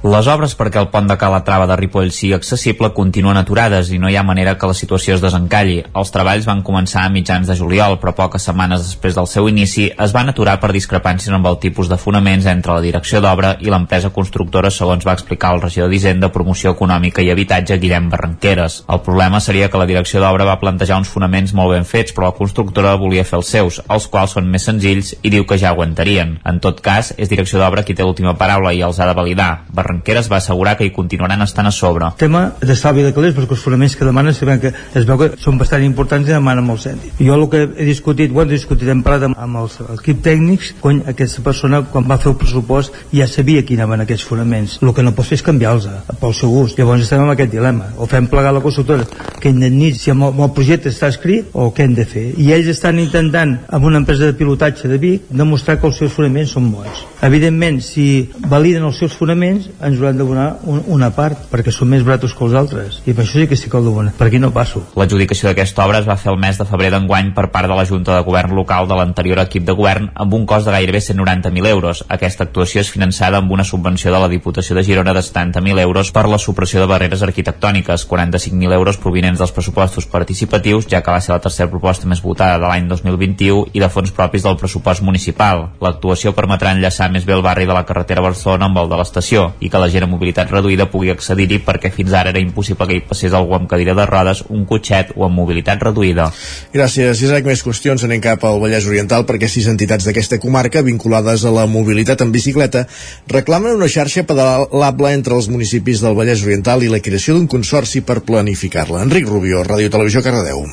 Les 0.06 0.28
obres 0.30 0.54
perquè 0.54 0.78
el 0.78 0.92
pont 0.94 1.08
de 1.10 1.16
Calatrava 1.18 1.66
de 1.66 1.76
Ripoll 1.76 2.12
sigui 2.14 2.36
accessible 2.36 2.92
continuen 2.94 3.38
aturades 3.40 3.90
i 3.90 3.98
no 3.98 4.12
hi 4.12 4.16
ha 4.16 4.22
manera 4.24 4.54
que 4.56 4.68
la 4.70 4.76
situació 4.78 5.16
es 5.16 5.24
desencalli. 5.24 5.80
Els 5.98 6.12
treballs 6.14 6.46
van 6.46 6.62
començar 6.64 7.02
a 7.02 7.10
mitjans 7.10 7.50
de 7.50 7.56
juliol, 7.58 7.98
però 7.98 8.14
poques 8.16 8.46
setmanes 8.46 8.86
després 8.86 9.18
del 9.18 9.26
seu 9.28 9.50
inici 9.50 9.88
es 9.90 10.14
van 10.14 10.30
aturar 10.30 10.60
per 10.62 10.70
discrepàncies 10.76 11.34
amb 11.34 11.50
el 11.50 11.58
tipus 11.64 11.90
de 11.90 11.98
fonaments 11.98 12.46
entre 12.46 12.76
la 12.78 12.84
direcció 12.86 13.24
d'obra 13.26 13.56
i 13.60 13.74
l'empresa 13.74 14.12
constructora, 14.14 14.70
segons 14.70 15.08
va 15.08 15.16
explicar 15.18 15.56
el 15.56 15.64
regidor 15.66 15.90
d'Hisenda, 15.90 16.30
Promoció 16.30 16.76
Econòmica 16.78 17.26
i 17.26 17.32
Habitatge, 17.34 17.80
Guillem 17.82 18.12
Barranqueres. 18.14 18.84
El 18.88 19.02
problema 19.02 19.42
seria 19.42 19.72
que 19.74 19.82
la 19.82 19.90
direcció 19.90 20.22
d'obra 20.22 20.46
va 20.46 20.60
plantejar 20.62 21.02
uns 21.02 21.10
fonaments 21.10 21.56
molt 21.58 21.74
ben 21.74 21.90
fets, 21.90 22.14
però 22.14 22.30
la 22.30 22.38
constructora 22.38 22.94
volia 23.02 23.26
fer 23.26 23.42
els 23.42 23.50
seus, 23.50 23.82
els 23.90 24.08
quals 24.14 24.38
són 24.38 24.46
més 24.46 24.70
senzills 24.70 25.16
i 25.24 25.34
diu 25.34 25.50
que 25.50 25.58
ja 25.58 25.74
aguantarien. 25.74 26.38
En 26.46 26.62
tot 26.62 26.86
cas, 26.86 27.16
és 27.18 27.34
direcció 27.34 27.58
d'obra 27.58 27.82
qui 27.84 27.98
té 27.98 28.06
l'última 28.06 28.38
paraula 28.38 28.78
i 28.78 28.86
els 28.86 29.02
ha 29.02 29.10
de 29.10 29.18
validar. 29.18 29.52
Barranqueres 29.68 29.87
va 30.30 30.38
assegurar 30.38 30.76
que 30.78 30.86
hi 30.86 30.92
continuaran 30.92 31.42
estant 31.42 31.68
a 31.68 31.72
sobre. 31.72 32.12
Tema 32.18 32.54
d'estalvi 32.62 33.04
de 33.04 33.14
calés, 33.14 33.36
perquè 33.36 33.56
els 33.56 33.64
fonaments 33.64 33.96
que 33.96 34.06
demanen 34.06 34.34
sabem 34.34 34.60
que 34.60 34.74
es 34.74 35.06
veu 35.06 35.18
que 35.18 35.30
són 35.42 35.58
bastant 35.58 35.84
importants 35.84 36.28
i 36.28 36.34
demanen 36.34 36.66
molt 36.66 36.82
cèntim. 36.82 37.14
Jo 37.20 37.36
el 37.36 37.48
que 37.50 37.64
he 37.68 37.86
discutit, 37.86 38.32
ho 38.34 38.42
hem 38.42 38.50
discutit, 38.50 38.90
hem 38.90 39.04
parlat 39.04 39.30
amb, 39.30 39.58
els 39.62 39.80
equip 40.00 40.24
tècnics, 40.24 40.74
cony, 40.82 41.04
aquesta 41.08 41.44
persona 41.46 41.84
quan 41.92 42.08
va 42.08 42.18
fer 42.18 42.32
el 42.32 42.38
pressupost 42.38 42.94
ja 43.14 43.28
sabia 43.28 43.64
quin 43.66 43.82
anaven 43.82 44.06
aquests 44.06 44.28
fonaments. 44.28 44.80
El 44.82 44.94
que 44.94 45.06
no 45.06 45.14
pots 45.16 45.32
fer 45.32 45.40
és 45.40 45.46
canviar-los 45.46 45.88
pel 46.22 46.34
seu 46.34 46.52
gust. 46.52 46.78
Llavors 46.80 47.06
estem 47.06 47.24
amb 47.24 47.34
aquest 47.34 47.52
dilema. 47.54 47.92
O 47.98 48.08
fem 48.10 48.28
plegar 48.32 48.54
la 48.56 48.64
constructora 48.64 49.06
que 49.40 49.50
indemnitzi 49.50 50.08
si 50.08 50.12
el, 50.12 50.22
el 50.24 50.52
projecte 50.56 50.92
està 50.94 51.10
escrit 51.12 51.54
o 51.54 51.70
què 51.76 51.86
hem 51.86 51.96
de 51.98 52.06
fer. 52.08 52.26
I 52.40 52.52
ells 52.56 52.70
estan 52.72 53.00
intentant, 53.02 53.58
amb 53.74 53.88
una 53.90 54.02
empresa 54.02 54.30
de 54.30 54.36
pilotatge 54.38 54.90
de 54.92 55.00
Vic, 55.02 55.28
demostrar 55.30 55.78
que 55.80 55.88
els 55.90 56.00
seus 56.02 56.14
fonaments 56.16 56.54
són 56.56 56.72
bons. 56.74 57.04
Evidentment, 57.28 57.82
si 57.84 58.08
validen 58.50 58.86
els 58.88 59.00
seus 59.02 59.16
fonaments, 59.18 59.70
ens 59.82 60.00
hauran 60.00 60.18
de 60.18 60.24
donar 60.24 60.48
un, 60.64 60.84
una 60.88 61.12
part 61.16 61.48
perquè 61.52 61.74
són 61.74 61.92
més 61.94 62.06
baratos 62.08 62.34
que 62.34 62.46
els 62.46 62.58
altres 62.58 63.02
i 63.06 63.14
per 63.14 63.26
això 63.26 63.42
sí 63.42 63.48
que 63.48 63.58
que 63.58 63.78
el 63.78 63.86
donen, 63.86 64.14
per 64.18 64.28
aquí 64.28 64.40
no 64.40 64.52
passo 64.54 64.84
L'adjudicació 64.96 65.50
d'aquesta 65.50 65.86
obra 65.86 66.00
es 66.00 66.08
va 66.08 66.16
fer 66.18 66.32
el 66.32 66.40
mes 66.40 66.58
de 66.58 66.66
febrer 66.66 66.92
d'enguany 66.94 67.34
per 67.36 67.50
part 67.52 67.68
de 67.68 67.76
la 67.76 67.86
Junta 67.86 68.16
de 68.16 68.24
Govern 68.24 68.56
local 68.56 68.88
de 68.88 68.96
l'anterior 68.96 69.42
equip 69.44 69.66
de 69.68 69.76
govern 69.78 70.10
amb 70.16 70.34
un 70.34 70.46
cost 70.46 70.68
de 70.68 70.74
gairebé 70.74 71.02
190.000 71.04 71.68
euros. 71.70 72.04
Aquesta 72.10 72.46
actuació 72.48 72.82
és 72.82 72.92
finançada 72.92 73.42
amb 73.42 73.52
una 73.52 73.66
subvenció 73.68 74.14
de 74.14 74.22
la 74.22 74.30
Diputació 74.32 74.76
de 74.76 74.84
Girona 74.88 75.14
de 75.14 75.24
70.000 75.26 75.82
euros 75.84 76.12
per 76.16 76.26
la 76.28 76.40
supressió 76.42 76.82
de 76.82 76.90
barreres 76.90 77.24
arquitectòniques, 77.24 78.08
45.000 78.10 78.74
euros 78.74 78.98
provinents 78.98 79.40
dels 79.40 79.54
pressupostos 79.56 80.08
participatius, 80.10 80.88
ja 80.90 81.02
que 81.04 81.12
va 81.12 81.22
ser 81.22 81.36
la 81.36 81.44
tercera 81.44 81.70
proposta 81.72 82.08
més 82.08 82.24
votada 82.24 82.58
de 82.58 82.68
l'any 82.68 82.88
2021 82.90 83.74
i 83.74 83.84
de 83.84 83.92
fons 83.94 84.14
propis 84.16 84.48
del 84.48 84.58
pressupost 84.58 85.04
municipal. 85.06 85.68
L'actuació 85.84 86.34
permetrà 86.38 86.74
enllaçar 86.76 87.12
més 87.12 87.28
bé 87.28 87.36
el 87.38 87.46
barri 87.46 87.68
de 87.68 87.76
la 87.76 87.86
carretera 87.86 88.26
Barcelona 88.26 88.72
amb 88.72 88.82
el 88.84 88.92
de 88.92 89.02
l'estació 89.02 89.52
i 89.60 89.67
que 89.70 89.82
la 89.82 89.90
gent 89.94 90.06
amb 90.06 90.16
mobilitat 90.16 90.52
reduïda 90.52 90.88
pugui 90.92 91.12
accedir-hi 91.14 91.60
perquè 91.66 91.92
fins 91.94 92.14
ara 92.18 92.34
era 92.34 92.42
impossible 92.44 92.88
que 92.88 92.98
hi 92.98 93.04
passés 93.10 93.36
algú 93.38 93.56
amb 93.58 93.70
cadira 93.70 93.96
de 93.98 94.06
rodes, 94.10 94.44
un 94.50 94.66
cotxet 94.70 95.14
o 95.16 95.26
amb 95.28 95.38
mobilitat 95.38 95.84
reduïda. 95.90 96.30
Gràcies, 96.74 97.24
Isaac. 97.24 97.46
Més 97.48 97.64
qüestions. 97.64 98.04
Anem 98.04 98.22
cap 98.24 98.44
al 98.48 98.60
Vallès 98.64 98.88
Oriental 98.90 99.26
perquè 99.30 99.50
sis 99.52 99.70
entitats 99.72 100.08
d'aquesta 100.08 100.42
comarca 100.44 100.84
vinculades 100.86 101.46
a 101.46 101.54
la 101.54 101.68
mobilitat 101.70 102.26
en 102.26 102.34
bicicleta 102.36 102.86
reclamen 103.32 103.78
una 103.78 103.92
xarxa 103.92 104.26
pedalable 104.28 105.14
entre 105.14 105.38
els 105.38 105.50
municipis 105.54 106.04
del 106.04 106.18
Vallès 106.18 106.44
Oriental 106.46 106.84
i 106.84 106.92
la 106.92 107.04
creació 107.04 107.38
d'un 107.38 107.48
consorci 107.48 108.04
per 108.04 108.22
planificar-la. 108.28 109.06
Enric 109.08 109.28
Rubio, 109.30 109.64
Ràdio 109.68 109.94
Televisió 109.94 110.26
Cardedeu. 110.26 110.68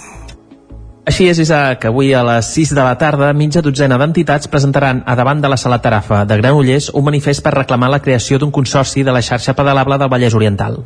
Així 1.05 1.27
és, 1.29 1.37
Isaac. 1.37 1.83
Avui 1.85 2.15
a 2.17 2.23
les 2.25 2.47
6 2.55 2.71
de 2.73 2.81
la 2.81 2.95
tarda, 2.97 3.27
mitja 3.37 3.61
dotzena 3.61 3.99
d'entitats 4.01 4.49
presentaran 4.49 5.03
a 5.05 5.13
davant 5.15 5.43
de 5.43 5.51
la 5.53 5.59
Sala 5.61 5.77
Tarafa 5.85 6.23
de 6.25 6.39
Granollers 6.41 6.87
un 6.97 7.05
manifest 7.05 7.43
per 7.45 7.51
reclamar 7.53 7.91
la 7.93 7.99
creació 8.01 8.39
d'un 8.41 8.49
consorci 8.49 9.05
de 9.05 9.13
la 9.13 9.21
xarxa 9.21 9.53
pedalable 9.53 9.99
del 10.01 10.09
Vallès 10.09 10.33
Oriental. 10.33 10.79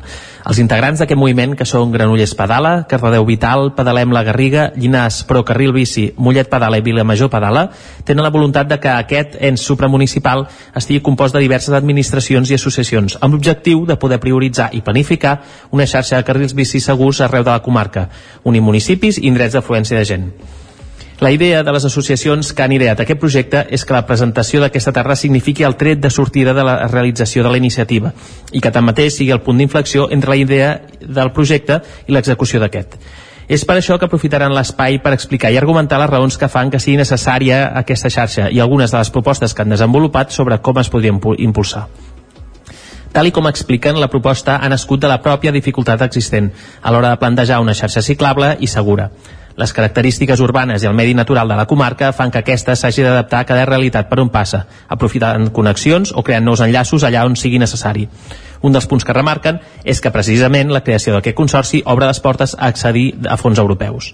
Els 0.43 0.59
integrants 0.59 0.99
d'aquest 0.99 1.19
moviment, 1.19 1.53
que 1.55 1.63
són 1.63 1.93
Granollers 1.93 2.33
Pedala, 2.35 2.73
Cardedeu 2.91 3.23
Vital, 3.29 3.71
Pedalem 3.77 4.11
la 4.11 4.25
Garriga, 4.27 4.65
Llinàs 4.75 5.21
Pro 5.29 5.45
Carril 5.47 5.71
Bici, 5.71 6.09
Mollet 6.17 6.51
Pedala 6.51 6.81
i 6.81 6.83
Vilamajor 6.83 7.31
Pedala, 7.31 7.69
tenen 8.03 8.27
la 8.27 8.33
voluntat 8.35 8.67
de 8.67 8.75
que 8.75 8.91
aquest 8.91 9.39
ens 9.39 9.63
supramunicipal 9.63 10.49
estigui 10.75 10.99
compost 10.99 11.37
de 11.37 11.45
diverses 11.45 11.71
administracions 11.79 12.51
i 12.51 12.59
associacions, 12.59 13.15
amb 13.21 13.37
l'objectiu 13.37 13.87
de 13.87 13.95
poder 13.95 14.19
prioritzar 14.19 14.67
i 14.75 14.83
planificar 14.83 15.37
una 15.71 15.87
xarxa 15.87 16.19
de 16.19 16.27
carrils 16.27 16.57
bici 16.59 16.83
segurs 16.83 17.23
arreu 17.23 17.47
de 17.47 17.55
la 17.55 17.63
comarca, 17.63 18.09
unir 18.43 18.59
municipis 18.59 19.15
i 19.15 19.29
indrets 19.31 19.55
d'afluència 19.55 19.95
de 19.95 20.08
gent. 20.09 20.31
La 21.19 21.31
idea 21.31 21.63
de 21.63 21.71
les 21.75 21.83
associacions 21.83 22.53
que 22.55 22.63
han 22.63 22.71
ideat 22.71 23.01
aquest 23.03 23.19
projecte 23.19 23.65
és 23.75 23.83
que 23.83 23.91
la 23.91 24.05
presentació 24.07 24.61
d'aquesta 24.63 24.93
terra 24.95 25.17
signifiqui 25.19 25.65
el 25.67 25.75
tret 25.75 25.99
de 25.99 26.09
sortida 26.15 26.53
de 26.55 26.63
la 26.63 26.75
realització 26.87 27.43
de 27.43 27.49
la 27.51 27.59
iniciativa 27.59 28.13
i 28.55 28.61
que 28.63 28.71
tanmateix 28.71 29.17
sigui 29.17 29.33
el 29.35 29.41
punt 29.43 29.59
d'inflexió 29.59 30.07
entre 30.15 30.31
la 30.31 30.37
idea 30.39 30.69
del 31.01 31.33
projecte 31.35 31.81
i 32.07 32.15
l'execució 32.15 32.61
d'aquest. 32.63 32.95
És 33.49 33.65
per 33.65 33.75
això 33.75 33.97
que 33.99 34.07
aprofitaran 34.07 34.53
l'espai 34.55 35.01
per 35.03 35.11
explicar 35.11 35.51
i 35.51 35.57
argumentar 35.59 35.99
les 35.99 36.09
raons 36.09 36.37
que 36.37 36.47
fan 36.47 36.69
que 36.71 36.79
sigui 36.79 37.01
necessària 37.01 37.65
aquesta 37.81 38.11
xarxa 38.13 38.47
i 38.53 38.61
algunes 38.63 38.93
de 38.93 39.01
les 39.01 39.11
propostes 39.11 39.53
que 39.53 39.65
han 39.65 39.73
desenvolupat 39.75 40.31
sobre 40.31 40.61
com 40.61 40.79
es 40.79 40.91
podria 40.93 41.17
impulsar. 41.35 41.87
Tal 43.11 43.27
i 43.27 43.33
com 43.33 43.49
expliquen, 43.49 43.99
la 43.99 44.07
proposta 44.07 44.59
ha 44.61 44.69
nascut 44.69 45.01
de 45.01 45.09
la 45.09 45.19
pròpia 45.19 45.51
dificultat 45.51 46.05
existent 46.05 46.51
a 46.81 46.93
l'hora 46.93 47.09
de 47.09 47.19
plantejar 47.19 47.59
una 47.59 47.73
xarxa 47.73 48.05
ciclable 48.05 48.53
i 48.61 48.69
segura. 48.69 49.09
Les 49.59 49.73
característiques 49.75 50.39
urbanes 50.39 50.85
i 50.85 50.87
el 50.87 50.93
medi 50.95 51.11
natural 51.17 51.49
de 51.51 51.55
la 51.59 51.65
comarca 51.67 52.13
fan 52.15 52.31
que 52.31 52.39
aquesta 52.39 52.77
s'hagi 52.79 53.03
d'adaptar 53.03 53.41
a 53.41 53.47
cada 53.49 53.65
realitat 53.67 54.07
per 54.07 54.21
on 54.23 54.29
passa, 54.31 54.61
aprofitant 54.87 55.49
connexions 55.51 56.13
o 56.15 56.23
creant 56.23 56.47
nous 56.47 56.63
enllaços 56.63 57.03
allà 57.03 57.25
on 57.27 57.35
sigui 57.35 57.59
necessari. 57.59 58.07
Un 58.63 58.71
dels 58.71 58.87
punts 58.87 59.03
que 59.03 59.15
remarquen 59.17 59.59
és 59.83 59.99
que 59.99 60.13
precisament 60.15 60.71
la 60.71 60.79
creació 60.85 61.17
d'aquest 61.17 61.35
consorci 61.35 61.83
obre 61.85 62.07
les 62.07 62.23
portes 62.23 62.55
a 62.55 62.71
accedir 62.71 63.09
a 63.27 63.35
fons 63.35 63.59
europeus. 63.59 64.13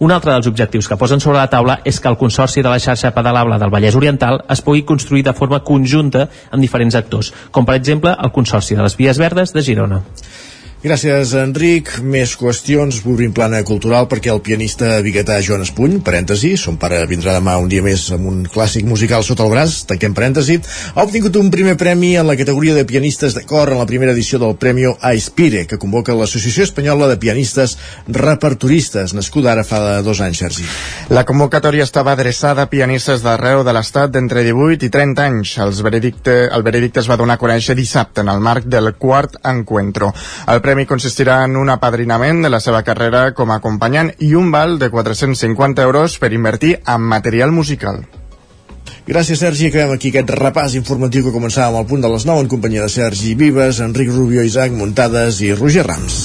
Un 0.00 0.10
altre 0.10 0.32
dels 0.32 0.50
objectius 0.50 0.88
que 0.88 0.96
posen 0.98 1.20
sobre 1.22 1.38
la 1.38 1.50
taula 1.52 1.80
és 1.84 2.00
que 2.00 2.08
el 2.08 2.18
Consorci 2.18 2.62
de 2.64 2.70
la 2.72 2.80
xarxa 2.80 3.14
pedalable 3.14 3.58
del 3.60 3.70
Vallès 3.70 3.94
Oriental 3.94 4.40
es 4.50 4.62
pugui 4.64 4.82
construir 4.88 5.22
de 5.22 5.36
forma 5.36 5.60
conjunta 5.62 6.24
amb 6.50 6.64
diferents 6.64 6.96
actors, 6.98 7.34
com 7.52 7.68
per 7.68 7.76
exemple 7.78 8.16
el 8.16 8.32
Consorci 8.32 8.74
de 8.74 8.82
les 8.82 8.96
Vies 8.96 9.20
Verdes 9.20 9.52
de 9.52 9.62
Girona. 9.62 10.00
Gràcies, 10.80 11.34
Enric. 11.36 11.90
Més 12.00 12.30
qüestions, 12.40 13.02
obrim 13.04 13.34
plana 13.36 13.58
cultural 13.68 14.06
perquè 14.08 14.30
el 14.32 14.38
pianista 14.40 14.94
biguetà 15.04 15.34
Joan 15.44 15.60
Espuny, 15.66 15.98
parèntesi, 16.00 16.54
son 16.56 16.78
pare 16.80 17.02
vindrà 17.04 17.34
demà 17.36 17.58
un 17.60 17.66
dia 17.68 17.84
més 17.84 18.06
amb 18.16 18.30
un 18.30 18.38
clàssic 18.48 18.86
musical 18.88 19.20
sota 19.20 19.44
el 19.44 19.52
braç, 19.52 19.74
tanquem 19.90 20.14
parèntesi, 20.16 20.56
ha 20.94 21.04
obtingut 21.04 21.36
un 21.36 21.50
primer 21.52 21.74
premi 21.76 22.14
en 22.16 22.24
la 22.24 22.36
categoria 22.40 22.72
de 22.72 22.86
pianistes 22.88 23.36
de 23.36 23.42
cor 23.44 23.74
en 23.74 23.76
la 23.76 23.84
primera 23.90 24.14
edició 24.16 24.40
del 24.40 24.56
Premio 24.56 24.94
Aspire, 25.04 25.66
que 25.68 25.76
convoca 25.76 26.16
l'Associació 26.16 26.64
Espanyola 26.64 27.10
de 27.12 27.18
Pianistes 27.20 27.76
Repertoristes, 28.08 29.12
nascuda 29.12 29.52
ara 29.52 29.66
fa 29.68 30.00
dos 30.00 30.24
anys, 30.24 30.40
Sergi. 30.40 30.64
La 31.12 31.26
convocatòria 31.28 31.84
estava 31.84 32.16
adreçada 32.16 32.64
a 32.64 32.72
pianistes 32.72 33.20
d'arreu 33.20 33.66
de 33.68 33.76
l'estat 33.76 34.16
d'entre 34.16 34.46
18 34.48 34.88
i 34.88 34.92
30 34.96 35.28
anys. 35.28 35.54
Els 35.60 35.84
veredicte, 35.84 36.40
el 36.48 36.64
veredicte 36.64 37.04
es 37.04 37.12
va 37.12 37.20
donar 37.20 37.36
a 37.36 37.44
conèixer 37.44 37.76
dissabte 37.76 38.24
en 38.24 38.32
el 38.32 38.40
marc 38.40 38.64
del 38.64 38.94
quart 38.96 39.36
encuentro. 39.44 40.14
El 40.48 40.64
premi 40.70 40.86
consistirà 40.86 41.40
en 41.42 41.56
un 41.58 41.66
apadrinament 41.72 42.44
de 42.44 42.48
la 42.52 42.60
seva 42.62 42.84
carrera 42.86 43.32
com 43.34 43.50
a 43.50 43.56
acompanyant 43.58 44.12
i 44.22 44.36
un 44.38 44.52
val 44.54 44.76
de 44.78 44.86
450 44.92 45.82
euros 45.82 46.14
per 46.22 46.30
invertir 46.30 46.76
en 46.86 47.02
material 47.10 47.50
musical. 47.50 48.04
Gràcies, 49.08 49.40
Sergi. 49.42 49.66
Acabem 49.66 49.96
aquí 49.96 50.12
aquest 50.12 50.30
repàs 50.38 50.76
informatiu 50.78 51.24
que 51.26 51.34
començàvem 51.34 51.80
al 51.80 51.88
punt 51.90 52.04
de 52.04 52.10
les 52.12 52.26
9 52.28 52.44
en 52.44 52.50
companyia 52.52 52.86
de 52.86 52.92
Sergi 52.92 53.34
Vives, 53.34 53.80
Enric 53.82 54.12
Rubio, 54.14 54.44
Isaac 54.46 54.70
Muntades 54.78 55.40
i 55.42 55.50
Roger 55.58 55.82
Rams. 55.88 56.20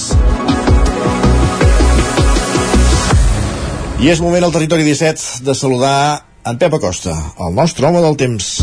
I 3.98 4.12
és 4.14 4.22
moment 4.22 4.46
al 4.46 4.54
territori 4.54 4.86
17 4.86 5.42
de 5.42 5.58
saludar 5.58 5.98
en 6.46 6.62
Pep 6.62 6.78
Acosta, 6.78 7.18
el 7.42 7.58
nostre 7.58 7.90
home 7.90 8.04
del 8.04 8.14
temps. 8.14 8.60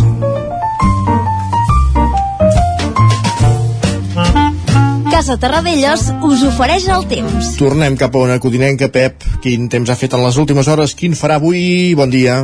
Casa 5.13 5.35
Terradellos 5.37 6.07
us 6.25 6.41
ofereix 6.41 6.87
el 6.89 7.03
temps. 7.05 7.51
Tornem 7.59 7.93
cap 8.01 8.15
a 8.17 8.21
una 8.25 8.39
codinenca, 8.41 8.87
Pep. 8.89 9.21
Quin 9.43 9.67
temps 9.69 9.91
ha 9.93 9.95
fet 9.99 10.15
en 10.17 10.23
les 10.25 10.39
últimes 10.41 10.65
hores? 10.65 10.95
Quin 10.97 11.13
farà 11.13 11.35
avui? 11.37 11.93
Bon 11.93 12.09
dia. 12.09 12.39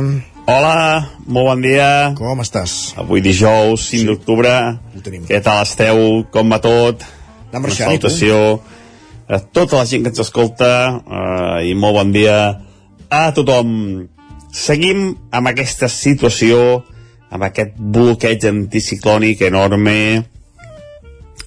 Hola, 0.46 0.76
molt 1.26 1.48
bon 1.48 1.64
dia. 1.66 1.88
Com 2.14 2.44
estàs? 2.44 2.94
Avui 3.02 3.24
dijous, 3.26 3.88
5 3.90 3.90
sí. 3.90 4.04
d'octubre. 4.06 4.54
Què 5.02 5.42
tal 5.42 5.64
esteu? 5.66 6.22
Com 6.30 6.54
va 6.54 6.60
tot? 6.62 7.02
Anar 7.50 7.64
marxant, 7.66 7.90
Una 7.90 7.98
salutació 7.98 8.38
a 9.26 9.42
tota 9.50 9.80
la 9.82 9.90
gent 9.90 10.06
que 10.06 10.14
ens 10.14 10.22
escolta 10.28 10.72
eh, 10.94 11.72
i 11.72 11.74
molt 11.74 11.98
bon 11.98 12.14
dia 12.14 12.38
a 13.10 13.24
tothom. 13.34 13.72
Seguim 14.54 15.08
amb 15.34 15.50
aquesta 15.50 15.90
situació, 15.90 16.84
amb 17.34 17.50
aquest 17.50 17.74
bloqueig 17.74 18.46
anticiclònic 18.46 19.42
enorme, 19.50 20.29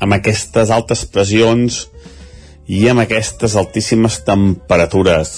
amb 0.03 0.17
aquestes 0.17 0.71
altes 0.73 1.05
pressions 1.07 1.85
i 2.67 2.85
amb 2.91 3.03
aquestes 3.03 3.55
altíssimes 3.59 4.21
temperatures. 4.27 5.33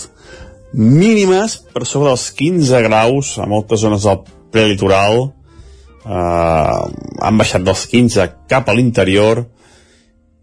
Mínimes 0.75 1.57
per 1.71 1.85
sobre 1.87 2.11
dels 2.11 2.27
15 2.35 2.81
graus 2.85 3.35
a 3.39 3.47
moltes 3.49 3.85
zones 3.85 4.05
del 4.05 4.23
prelitoral. 4.53 5.29
Eh, 6.05 6.81
han 7.25 7.37
baixat 7.39 7.65
dels 7.65 7.85
15 7.91 8.25
cap 8.51 8.69
a 8.69 8.75
l'interior 8.77 9.45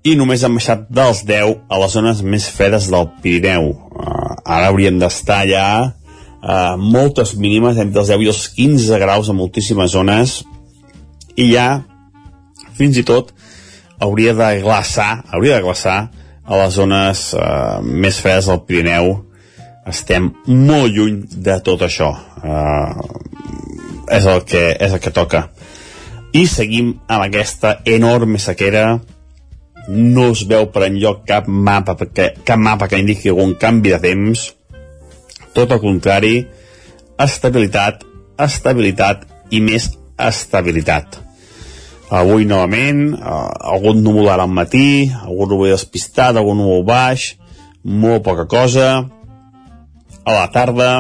i 0.03 0.15
només 0.19 0.43
han 0.43 0.57
baixat 0.57 0.87
dels 0.91 1.23
10 1.29 1.59
a 1.71 1.81
les 1.83 1.93
zones 1.95 2.23
més 2.27 2.49
fredes 2.51 2.89
del 2.91 3.07
Pirineu. 3.23 3.69
Uh, 3.71 4.35
ara 4.43 4.73
hauríem 4.73 4.99
d'estar 4.99 5.45
ja 5.47 5.67
uh, 5.87 6.75
moltes 6.75 7.37
mínimes 7.39 7.79
entre 7.79 8.03
els 8.03 8.11
10 8.11 8.25
i 8.25 8.31
els 8.33 8.49
15 8.57 8.99
graus 8.99 9.31
a 9.31 9.37
moltíssimes 9.37 9.95
zones. 9.95 10.41
I 11.39 11.53
ja 11.53 11.69
fins 12.75 12.99
i 12.99 13.07
tot 13.07 13.31
hauria 14.03 14.35
de 14.35 14.49
glaçar, 14.63 15.23
hauria 15.31 15.57
de 15.57 15.63
glaçar 15.63 16.11
a 16.45 16.59
les 16.59 16.75
zones 16.75 17.29
uh, 17.39 17.79
més 17.83 18.19
fredes 18.19 18.49
del 18.51 18.63
Pirineu. 18.67 19.13
Estem 19.89 20.31
molt 20.47 20.91
lluny 20.95 21.23
de 21.47 21.59
tot 21.67 21.85
això. 21.87 22.11
Uh, 22.43 22.99
és, 24.11 24.27
el 24.27 24.43
que, 24.47 24.65
és 24.75 24.93
el 24.93 25.03
que 25.03 25.15
toca. 25.15 25.47
I 26.35 26.47
seguim 26.51 26.97
amb 27.07 27.27
aquesta 27.29 27.77
enorme 27.87 28.41
sequera 28.43 28.99
no 29.89 30.29
es 30.31 30.45
veu 30.49 30.69
per 30.73 30.87
enlloc 30.87 31.25
cap 31.29 31.49
mapa, 31.49 31.97
que, 32.03 32.33
cap 32.47 32.59
mapa 32.59 32.89
que 32.91 33.01
indiqui 33.03 33.31
algun 33.31 33.57
canvi 33.59 33.95
de 33.95 33.99
temps 34.03 34.47
tot 35.53 35.75
el 35.75 35.83
contrari 35.83 36.37
estabilitat, 37.21 38.07
estabilitat 38.41 39.27
i 39.53 39.61
més 39.61 39.91
estabilitat 40.23 41.19
avui 42.13 42.45
novament 42.49 43.15
eh, 43.17 43.73
algun 43.73 44.03
núvol 44.05 44.29
ara 44.33 44.47
al 44.47 44.53
matí 44.53 45.09
algun 45.23 45.55
núvol 45.55 45.73
despistat, 45.73 46.37
algun 46.37 46.61
núvol 46.61 46.85
baix 46.89 47.33
molt 47.83 48.23
poca 48.27 48.47
cosa 48.47 48.89
a 50.23 50.33
la 50.37 50.47
tarda 50.55 50.93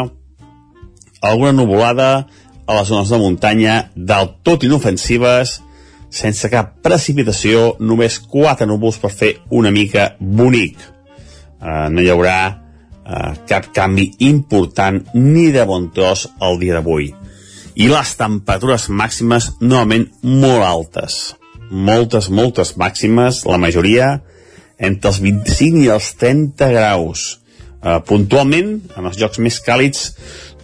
alguna 1.22 1.53
nuvolada 1.53 2.27
a 2.66 2.79
les 2.79 2.88
zones 2.88 3.11
de 3.11 3.18
muntanya 3.18 3.77
del 3.94 4.33
tot 4.42 4.64
inofensives 4.64 5.61
sense 6.12 6.48
cap 6.53 6.77
precipitació, 6.85 7.77
només 7.81 8.18
quatre 8.20 8.68
núvols 8.68 8.98
per 9.01 9.11
fer 9.11 9.31
una 9.51 9.72
mica 9.72 10.12
bonic. 10.20 10.77
Uh, 11.62 11.88
no 11.88 12.03
hi 12.03 12.11
haurà 12.12 12.37
uh, 12.53 13.33
cap 13.48 13.70
canvi 13.75 14.11
important 14.29 15.01
ni 15.16 15.48
de 15.55 15.64
bon 15.68 15.88
tros 15.94 16.27
el 16.42 16.61
dia 16.61 16.77
d'avui. 16.77 17.12
I 17.75 17.89
les 17.89 18.11
temperatures 18.21 18.89
màximes 18.93 19.49
novament 19.61 20.09
molt 20.23 20.65
altes. 20.67 21.21
Moltes, 21.73 22.29
moltes 22.29 22.75
màximes, 22.77 23.47
la 23.49 23.61
majoria 23.61 24.19
entre 24.83 25.13
els 25.13 25.21
25 25.23 25.81
i 25.87 25.89
els 25.95 26.11
30 26.21 26.69
graus. 26.75 27.25
Uh, 27.83 27.99
puntualment, 28.07 28.77
en 28.97 29.09
els 29.09 29.17
jocs 29.19 29.41
més 29.43 29.59
càlids, 29.65 30.13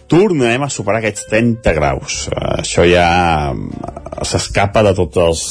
tornarem 0.09 0.63
a 0.65 0.71
superar 0.71 1.01
aquests 1.01 1.25
30 1.31 1.75
graus. 1.75 2.21
Uh, 2.29 2.59
això 2.61 2.85
ja 2.87 3.09
uh, 3.55 4.23
s'escapa 4.27 4.85
de 4.85 4.95
tots 4.97 5.25
els 5.25 5.43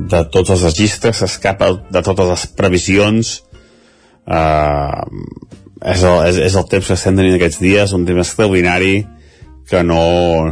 de 0.00 0.22
tots 0.32 0.52
els 0.54 0.62
registres, 0.62 1.18
s'escapa 1.18 1.72
de 1.90 2.02
totes 2.06 2.28
les 2.30 2.44
previsions. 2.56 3.40
Uh, 4.22 5.02
és, 5.82 6.04
el, 6.04 6.16
és, 6.30 6.38
és 6.46 6.56
el 6.56 6.68
temps 6.70 6.86
que 6.86 6.94
estem 6.94 7.18
tenint 7.18 7.34
aquests 7.36 7.58
dies, 7.60 7.96
un 7.96 8.06
temps 8.06 8.22
extraordinari 8.22 9.00
que 9.70 9.84
no, 9.86 10.02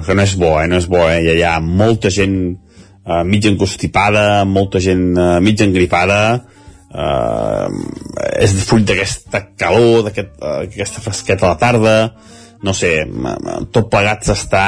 que 0.06 0.14
no 0.14 0.24
és 0.24 0.36
bo, 0.38 0.54
eh? 0.60 0.68
no 0.70 0.78
és 0.78 0.86
bo, 0.90 1.02
eh? 1.10 1.18
Hi 1.34 1.42
ha 1.42 1.58
molta 1.64 2.10
gent 2.14 2.38
uh, 2.54 3.24
mig 3.26 3.46
encostipada, 3.50 4.44
molta 4.46 4.80
gent 4.82 5.10
uh, 5.18 5.36
mig 5.42 5.60
engripada, 5.64 6.20
uh, 6.94 7.66
és 8.38 8.54
fruit 8.62 8.86
d'aquesta 8.86 9.42
calor, 9.58 10.06
d'aquesta 10.06 10.54
aquest, 10.62 11.00
fresqueta 11.02 11.48
a 11.48 11.54
la 11.56 11.60
tarda, 11.60 11.96
no 12.62 12.74
sé, 12.74 12.90
tot 13.74 13.86
plegat 13.90 14.24
s'està 14.26 14.64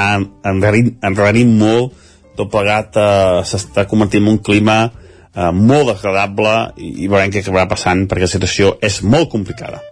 enrarint 0.46 1.54
molt, 1.58 1.96
tot 2.40 2.50
plegat 2.52 2.96
eh, 2.96 3.40
s'està 3.44 3.86
convertint 3.90 4.24
en 4.24 4.34
un 4.34 4.42
clima 4.44 4.78
eh, 4.86 5.50
molt 5.52 5.90
desagradable 5.90 6.54
i, 6.78 6.92
i 7.04 7.08
veurem 7.10 7.32
què 7.32 7.42
acabarà 7.42 7.66
passant 7.70 8.06
perquè 8.08 8.28
la 8.28 8.32
situació 8.32 8.76
és 8.86 9.00
molt 9.02 9.30
complicada. 9.32 9.82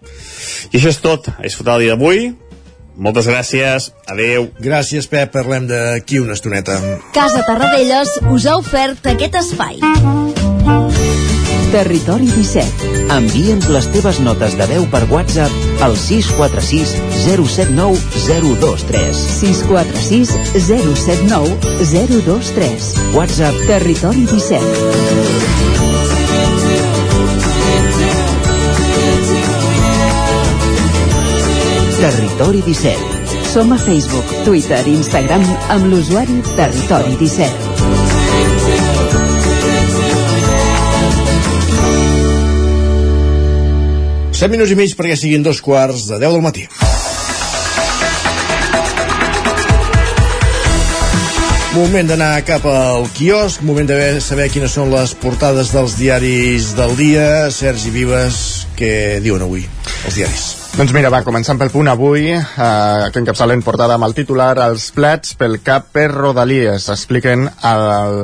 I 0.71 0.79
això 0.79 0.93
és 0.93 1.01
tot. 1.05 1.31
A 1.35 1.43
disfrutar 1.45 1.79
el 1.79 1.87
dia 1.87 1.97
d'avui. 1.97 2.31
Moltes 2.99 3.29
gràcies. 3.31 3.93
Adeu. 4.11 4.49
Gràcies, 4.59 5.07
Pep. 5.07 5.31
Parlem 5.33 5.69
d'aquí 5.71 6.19
una 6.19 6.35
estoneta. 6.35 6.81
Casa 7.15 7.45
Tarradellas 7.47 8.11
us 8.35 8.47
ha 8.47 8.57
ofert 8.59 9.07
aquest 9.07 9.39
espai. 9.39 9.79
Territori 11.69 12.27
17. 12.33 12.97
Envia'ns 13.13 13.69
les 13.71 13.87
teves 13.93 14.19
notes 14.25 14.57
de 14.59 14.67
veu 14.71 14.87
per 14.91 15.03
WhatsApp 15.13 15.85
al 15.85 15.95
646 16.01 16.97
079 17.27 18.01
023. 18.25 19.23
646 19.37 20.33
079 20.65 21.57
023. 21.93 22.91
WhatsApp 23.15 23.63
Territori 23.69 24.27
17. 24.27 25.98
Territori 31.99 32.63
17. 32.63 32.95
Som 33.53 33.73
a 33.73 33.79
Facebook, 33.79 34.25
Twitter 34.45 34.87
i 34.87 34.93
Instagram 34.95 35.43
amb 35.75 35.89
l'usuari 35.91 36.37
Territori 36.55 37.17
17. 37.19 37.51
7 44.31 44.47
minuts 44.53 44.71
i 44.71 44.77
mig 44.79 44.95
perquè 44.95 45.17
siguin 45.19 45.43
dos 45.43 45.59
quarts 45.59 46.07
de 46.07 46.21
10 46.23 46.37
del 46.37 46.45
matí. 46.45 46.69
Moment 51.75 52.15
d'anar 52.15 52.47
cap 52.47 52.63
al 52.71 53.11
quiosc, 53.19 53.67
moment 53.67 53.91
de 53.91 53.99
saber 54.23 54.47
quines 54.55 54.71
són 54.79 54.95
les 54.95 55.19
portades 55.19 55.75
dels 55.75 55.99
diaris 55.99 56.77
del 56.79 56.95
dia. 57.03 57.51
Sergi 57.51 57.91
Vives, 57.91 58.69
què 58.79 59.19
diuen 59.27 59.43
avui 59.51 59.67
els 60.07 60.15
diaris? 60.15 60.68
Doncs 60.77 60.93
mira, 60.95 61.09
va, 61.11 61.23
començant 61.27 61.59
pel 61.59 61.71
punt 61.73 61.89
avui, 61.91 62.29
eh, 62.35 63.07
que 63.13 63.21
encapçalen 63.23 63.63
portada 63.67 63.97
amb 63.97 64.07
el 64.07 64.15
titular 64.15 64.53
Els 64.69 64.91
plats 64.95 65.33
pel 65.39 65.57
cap 65.65 65.89
per 65.95 66.07
Rodalies. 66.13 66.89
Expliquen 66.93 67.49
el, 67.49 68.19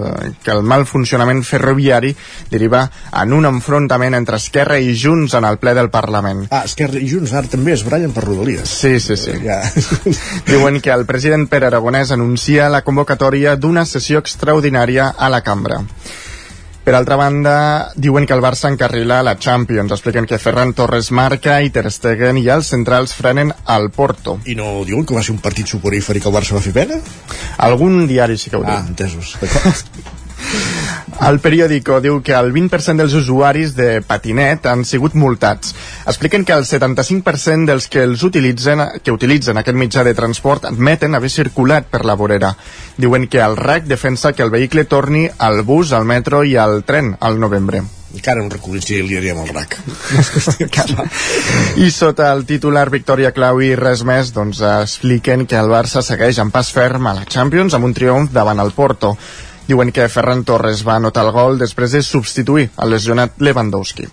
que 0.45 0.53
el 0.53 0.63
mal 0.63 0.85
funcionament 0.87 1.43
ferroviari 1.47 2.13
deriva 2.53 2.85
en 3.23 3.33
un 3.35 3.49
enfrontament 3.49 4.15
entre 4.21 4.39
Esquerra 4.43 4.79
i 4.79 4.95
Junts 4.95 5.35
en 5.35 5.49
el 5.49 5.59
ple 5.63 5.75
del 5.75 5.91
Parlament. 5.95 6.45
Ah, 6.51 6.63
Esquerra 6.69 7.01
i 7.01 7.09
Junts 7.11 7.33
ara 7.35 7.51
també 7.51 7.75
es 7.75 7.83
barallen 7.87 8.15
per 8.15 8.27
Rodalies. 8.29 8.69
Sí, 8.69 9.01
sí, 9.01 9.17
sí. 9.17 9.39
Ja. 9.43 9.63
Diuen 10.51 10.79
que 10.85 10.95
el 10.95 11.07
president 11.09 11.49
Pere 11.51 11.73
Aragonès 11.73 12.15
anuncia 12.15 12.69
la 12.71 12.85
convocatòria 12.87 13.57
d'una 13.57 13.87
sessió 13.89 14.23
extraordinària 14.23 15.11
a 15.17 15.33
la 15.33 15.43
cambra. 15.43 15.83
Per 16.85 16.93
altra 16.93 17.17
banda, 17.17 17.93
diuen 17.97 18.27
que 18.29 18.35
el 18.37 18.43
Barça 18.45 18.69
encarrila 18.69 19.23
la 19.25 19.39
Champions. 19.41 19.95
Expliquen 19.95 20.27
que 20.29 20.39
Ferran 20.39 20.75
Torres 20.77 21.09
marca 21.17 21.57
i 21.65 21.71
Ter 21.73 21.89
Stegen 21.89 22.37
i 22.37 22.45
els 22.53 22.69
centrals 22.75 23.15
frenen 23.17 23.55
al 23.65 23.89
Porto. 23.91 24.37
I 24.45 24.57
no 24.59 24.85
diuen 24.85 25.07
que 25.09 25.17
va 25.17 25.23
ser 25.25 25.33
un 25.33 25.41
partit 25.41 25.73
suporífer 25.73 26.19
i 26.19 26.21
que 26.21 26.29
el 26.29 26.37
Barça 26.37 26.59
va 26.59 26.61
fer 26.65 26.75
pena? 26.77 27.01
Algun 27.65 28.05
diari 28.11 28.37
sí 28.37 28.53
que 28.53 28.61
ho 28.61 28.67
diu. 28.67 28.75
Ah, 28.77 28.85
entesos. 28.85 29.39
El 31.23 31.39
periòdico 31.39 32.01
diu 32.03 32.19
que 32.27 32.35
el 32.35 32.51
20% 32.53 32.99
dels 32.99 33.15
usuaris 33.15 33.75
de 33.77 34.01
patinet 34.03 34.67
han 34.67 34.83
sigut 34.85 35.15
multats. 35.15 35.75
Expliquen 36.11 36.45
que 36.45 36.53
el 36.53 36.67
75% 36.67 37.71
dels 37.71 37.87
que 37.89 38.03
els 38.03 38.25
utilitzen, 38.27 38.83
que 39.03 39.15
utilitzen 39.15 39.61
aquest 39.61 39.79
mitjà 39.79 40.05
de 40.05 40.15
transport 40.19 40.67
admeten 40.69 41.15
haver 41.15 41.31
circulat 41.31 41.87
per 41.87 42.05
la 42.05 42.19
vorera. 42.19 42.55
Diuen 42.99 43.29
que 43.29 43.41
el 43.41 43.57
RAC 43.57 43.87
defensa 43.87 44.33
que 44.33 44.43
el 44.43 44.51
vehicle 44.51 44.85
torni 44.85 45.29
al 45.39 45.63
bus, 45.63 45.93
al 45.93 46.05
metro 46.05 46.43
i 46.45 46.57
al 46.57 46.83
tren 46.85 47.15
al 47.21 47.39
novembre. 47.39 47.85
Encara 48.15 48.43
un 48.43 48.51
reconciliaria 48.51 49.33
amb 49.35 49.43
el 49.43 49.55
RAC. 49.55 49.79
I 51.83 51.91
sota 51.91 52.31
el 52.35 52.45
titular 52.47 52.87
Victòria 52.91 53.33
Clau 53.35 53.59
i 53.63 53.73
res 53.79 54.05
més, 54.07 54.31
doncs 54.35 54.61
expliquen 54.67 55.49
que 55.51 55.59
el 55.59 55.73
Barça 55.73 56.03
segueix 56.03 56.39
en 56.43 56.53
pas 56.55 56.71
ferm 56.75 57.11
a 57.11 57.17
la 57.17 57.27
Champions 57.27 57.75
amb 57.75 57.91
un 57.91 57.97
triomf 57.97 58.31
davant 58.35 58.63
el 58.63 58.71
Porto. 58.77 59.17
Diuen 59.69 59.93
que 59.97 60.11
Ferran 60.13 60.45
Torres 60.45 60.83
va 60.87 60.99
anotar 61.01 61.25
el 61.25 61.33
gol 61.33 61.57
després 61.59 61.95
de 61.97 62.03
substituir 62.05 62.69
el 62.77 62.93
lesionat 62.93 63.41
Lewandowski. 63.41 64.09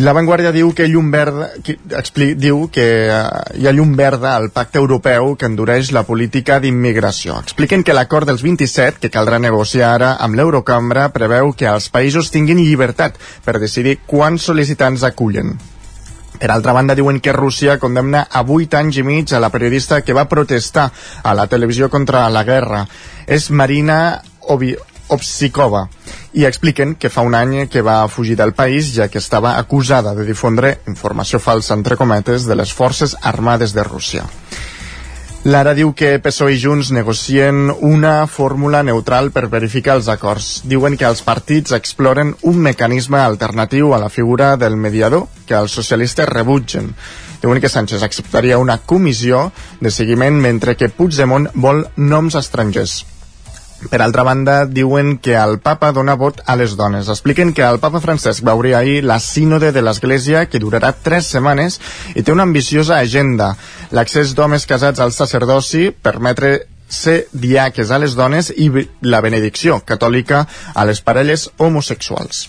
La 0.00 0.14
Vanguardia 0.16 0.48
diu 0.54 0.70
que 0.72 0.86
llum 0.88 1.10
verda, 1.12 1.50
que, 1.62 1.74
expli, 1.98 2.30
diu 2.38 2.62
que 2.72 2.84
uh, 3.12 3.24
hi 3.58 3.66
ha 3.68 3.72
llum 3.76 3.90
verda 3.98 4.32
al 4.32 4.48
pacte 4.54 4.80
europeu 4.80 5.34
que 5.36 5.44
endureix 5.50 5.90
la 5.92 6.06
política 6.08 6.56
d'immigració. 6.62 7.36
Expliquen 7.44 7.84
que 7.84 7.92
l'acord 7.92 8.30
dels 8.30 8.40
27, 8.46 8.96
que 9.02 9.10
caldrà 9.12 9.38
negociar 9.42 9.90
ara 9.98 10.14
amb 10.24 10.38
l'Eurocambra, 10.40 11.10
preveu 11.12 11.52
que 11.52 11.68
els 11.68 11.90
països 11.92 12.32
tinguin 12.32 12.62
llibertat 12.62 13.20
per 13.44 13.58
decidir 13.60 13.98
quants 14.06 14.48
sol·licitants 14.48 15.04
acullen. 15.04 15.58
Per 16.40 16.48
altra 16.48 16.72
banda, 16.72 16.96
diuen 16.96 17.20
que 17.20 17.36
Rússia 17.36 17.76
condemna 17.78 18.24
a 18.24 18.40
8 18.40 18.78
anys 18.80 19.02
i 19.02 19.04
mig 19.04 19.34
a 19.36 19.42
la 19.44 19.52
periodista 19.52 20.00
que 20.00 20.16
va 20.16 20.24
protestar 20.30 20.88
a 21.22 21.34
la 21.36 21.44
televisió 21.46 21.90
contra 21.92 22.24
la 22.32 22.46
guerra. 22.48 22.86
És 23.28 23.50
Marina 23.50 24.22
Obi 24.48 24.74
Obsikova 25.10 25.88
i 26.32 26.44
expliquen 26.46 26.94
que 26.94 27.10
fa 27.10 27.24
un 27.26 27.34
any 27.34 27.66
que 27.68 27.82
va 27.82 28.06
fugir 28.08 28.36
del 28.38 28.54
país 28.54 28.92
ja 28.94 29.08
que 29.08 29.18
estava 29.18 29.56
acusada 29.58 30.14
de 30.14 30.24
difondre 30.24 30.78
informació 30.86 31.40
falsa 31.42 31.74
entre 31.74 31.98
cometes 31.98 32.46
de 32.46 32.54
les 32.54 32.72
forces 32.72 33.16
armades 33.22 33.74
de 33.74 33.84
Rússia. 33.84 34.24
Lara 35.42 35.72
diu 35.72 35.94
que 35.96 36.18
PSOE 36.20 36.52
i 36.52 36.58
Junts 36.60 36.90
negocien 36.92 37.70
una 37.72 38.26
fórmula 38.28 38.82
neutral 38.84 39.30
per 39.32 39.46
verificar 39.48 39.94
els 39.96 40.10
acords. 40.12 40.48
Diuen 40.68 40.98
que 41.00 41.06
els 41.08 41.22
partits 41.24 41.72
exploren 41.72 42.34
un 42.44 42.58
mecanisme 42.60 43.16
alternatiu 43.18 43.94
a 43.96 44.00
la 44.02 44.10
figura 44.12 44.58
del 44.60 44.76
mediador 44.76 45.30
que 45.48 45.56
els 45.56 45.72
socialistes 45.72 46.28
rebutgen. 46.28 46.92
Diuen 47.40 47.60
que 47.60 47.72
Sánchez 47.72 48.04
acceptaria 48.04 48.58
una 48.60 48.76
comissió 48.84 49.46
de 49.80 49.90
seguiment 49.90 50.36
mentre 50.36 50.76
que 50.76 50.92
Puigdemont 50.92 51.48
vol 51.54 51.86
noms 51.96 52.36
estrangers. 52.36 53.06
Per 53.88 54.00
altra 54.04 54.22
banda, 54.26 54.66
diuen 54.68 55.14
que 55.24 55.32
el 55.40 55.56
papa 55.64 55.88
dona 55.96 56.18
vot 56.20 56.42
a 56.44 56.56
les 56.60 56.74
dones. 56.76 57.08
Expliquen 57.08 57.54
que 57.56 57.64
el 57.64 57.80
papa 57.80 58.02
Francesc 58.04 58.44
va 58.44 58.54
obrir 58.58 58.74
ahir 58.76 58.98
la 59.04 59.16
sínode 59.24 59.72
de 59.72 59.80
l'Església, 59.80 60.44
que 60.52 60.60
durarà 60.60 60.92
tres 60.92 61.30
setmanes 61.32 61.80
i 62.14 62.22
té 62.22 62.34
una 62.34 62.44
ambiciosa 62.44 62.98
agenda. 62.98 63.54
L'accés 63.96 64.34
d'homes 64.36 64.68
casats 64.68 65.00
al 65.00 65.16
sacerdoci, 65.16 65.88
permetre 65.90 66.52
ser 66.90 67.24
diaques 67.32 67.90
a 67.90 67.98
les 68.02 68.16
dones 68.18 68.52
i 68.52 68.68
la 69.06 69.22
benedicció 69.24 69.80
catòlica 69.86 70.44
a 70.74 70.84
les 70.84 71.00
parelles 71.00 71.48
homosexuals. 71.56 72.48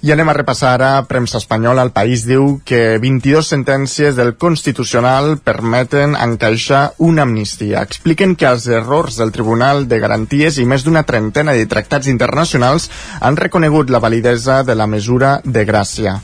I 0.00 0.14
anem 0.14 0.30
a 0.32 0.32
repassar 0.32 0.70
ara 0.78 1.02
premsa 1.04 1.36
espanyola. 1.36 1.82
El 1.84 1.90
país 1.92 2.22
diu 2.24 2.54
que 2.64 2.96
22 3.02 3.50
sentències 3.52 4.16
del 4.16 4.32
Constitucional 4.40 5.34
permeten 5.44 6.16
encaixar 6.16 6.94
una 6.96 7.26
amnistia. 7.28 7.82
Expliquen 7.84 8.32
que 8.32 8.48
els 8.48 8.64
errors 8.64 9.20
del 9.20 9.32
Tribunal 9.36 9.84
de 9.92 10.00
Garanties 10.00 10.56
i 10.56 10.64
més 10.64 10.86
d'una 10.88 11.04
trentena 11.04 11.52
de 11.52 11.68
tractats 11.68 12.08
internacionals 12.08 12.88
han 13.20 13.36
reconegut 13.36 13.92
la 13.92 14.00
validesa 14.00 14.62
de 14.64 14.74
la 14.74 14.88
mesura 14.88 15.42
de 15.44 15.68
gràcia. 15.68 16.16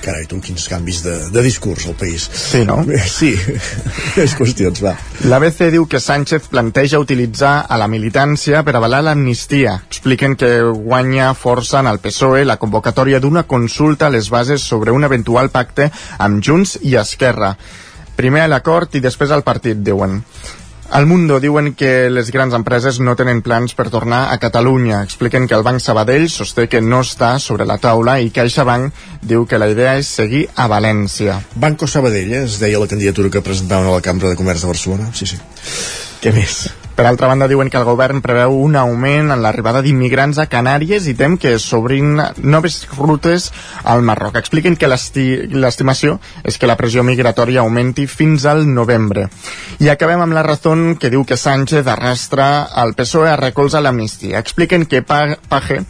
Carai, 0.00 0.24
tu, 0.28 0.38
quins 0.40 0.64
canvis 0.70 1.02
de, 1.04 1.14
de 1.32 1.42
discurs 1.44 1.86
al 1.90 1.96
país. 2.00 2.24
Sí, 2.32 2.64
no? 2.64 2.78
Sí, 3.10 3.34
més 4.16 4.34
qüestions, 4.38 4.80
va. 4.84 4.94
L'ABC 5.28 5.66
diu 5.74 5.84
que 5.90 6.00
Sánchez 6.00 6.48
planteja 6.52 7.00
utilitzar 7.02 7.66
a 7.68 7.76
la 7.80 7.88
militància 7.90 8.62
per 8.64 8.76
avalar 8.78 9.02
l'amnistia. 9.04 9.76
Expliquen 9.90 10.38
que 10.40 10.50
guanya 10.70 11.32
força 11.34 11.82
en 11.82 11.90
el 11.90 12.00
PSOE 12.00 12.46
la 12.48 12.58
convocatòria 12.60 13.20
d'una 13.20 13.44
consulta 13.50 14.08
a 14.08 14.14
les 14.14 14.30
bases 14.32 14.64
sobre 14.64 14.94
un 14.96 15.04
eventual 15.04 15.52
pacte 15.52 15.90
amb 16.18 16.40
Junts 16.44 16.78
i 16.82 16.96
Esquerra. 17.00 17.54
Primer 18.16 18.48
l'acord 18.48 18.96
i 18.96 19.04
després 19.04 19.32
el 19.32 19.44
partit, 19.44 19.78
diuen. 19.84 20.20
Al 20.90 21.06
Mundo 21.06 21.38
diuen 21.38 21.74
que 21.78 22.10
les 22.10 22.32
grans 22.34 22.54
empreses 22.56 22.98
no 22.98 23.14
tenen 23.14 23.44
plans 23.46 23.76
per 23.78 23.86
tornar 23.94 24.24
a 24.34 24.38
Catalunya. 24.42 25.04
Expliquen 25.06 25.46
que 25.46 25.54
el 25.54 25.62
Banc 25.62 25.78
Sabadell 25.78 26.26
sosté 26.28 26.66
que 26.66 26.80
no 26.82 27.04
està 27.06 27.36
sobre 27.38 27.62
la 27.68 27.78
taula 27.78 28.16
i 28.18 28.32
CaixaBank 28.34 28.98
diu 29.22 29.46
que 29.46 29.62
la 29.62 29.70
idea 29.70 29.94
és 30.02 30.10
seguir 30.10 30.48
a 30.56 30.66
València. 30.66 31.38
Banco 31.54 31.86
Sabadell, 31.86 32.34
eh? 32.34 32.44
es 32.50 32.58
deia 32.58 32.82
la 32.82 32.90
candidatura 32.90 33.30
que 33.30 33.46
presentaven 33.46 33.86
a 33.86 33.94
la 33.94 34.02
Cambra 34.02 34.34
de 34.34 34.42
Comerç 34.42 34.66
de 34.66 34.74
Barcelona. 34.74 35.12
Sí, 35.14 35.30
sí. 35.30 35.38
Què 36.20 36.34
més? 36.34 36.64
Per 37.00 37.06
altra 37.08 37.30
banda, 37.30 37.46
diuen 37.48 37.70
que 37.72 37.78
el 37.80 37.86
govern 37.88 38.18
preveu 38.20 38.52
un 38.60 38.74
augment 38.76 39.30
en 39.32 39.40
l'arribada 39.40 39.80
d'immigrants 39.80 40.36
a 40.36 40.44
Canàries 40.52 41.06
i 41.08 41.14
tem 41.16 41.38
que 41.40 41.54
s'obrin 41.56 42.20
noves 42.44 42.76
rutes 42.98 43.46
al 43.88 44.04
Marroc. 44.04 44.36
Expliquen 44.36 44.76
que 44.76 44.90
l'estimació 44.90 46.18
és 46.44 46.60
que 46.60 46.68
la 46.68 46.76
pressió 46.76 47.00
migratòria 47.00 47.64
augmenti 47.64 48.04
fins 48.04 48.44
al 48.44 48.66
novembre. 48.68 49.30
I 49.80 49.88
acabem 49.88 50.20
amb 50.20 50.36
la 50.36 50.44
raó 50.44 50.76
que 51.00 51.08
diu 51.08 51.24
que 51.24 51.40
Sánchez 51.40 51.88
arrastra 51.88 52.68
el 52.84 52.92
PSOE 52.92 53.32
a 53.32 53.40
recolzar 53.40 53.80
l'amnistia. 53.80 54.36
Expliquen 54.36 54.84
que 54.84 55.00
Page 55.00 55.80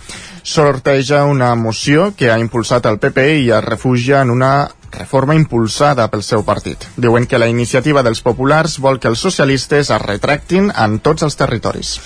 sorteja 0.45 1.25
una 1.25 1.57
moció 1.57 2.13
que 2.15 2.31
ha 2.31 2.39
impulsat 2.39 2.87
el 2.87 3.03
PP 3.03 3.27
i 3.49 3.51
es 3.51 3.65
refugia 3.67 4.23
en 4.23 4.31
una 4.31 4.71
reforma 4.97 5.37
impulsada 5.39 6.09
pel 6.11 6.23
seu 6.27 6.45
partit. 6.45 6.87
Diuen 6.97 7.27
que 7.27 7.39
la 7.39 7.49
iniciativa 7.49 8.03
dels 8.03 8.23
populars 8.23 8.79
vol 8.79 9.01
que 9.01 9.09
els 9.09 9.23
socialistes 9.23 9.91
es 9.91 10.03
retractin 10.03 10.71
en 10.75 10.99
tots 11.01 11.27
els 11.27 11.37
territoris. 11.37 11.97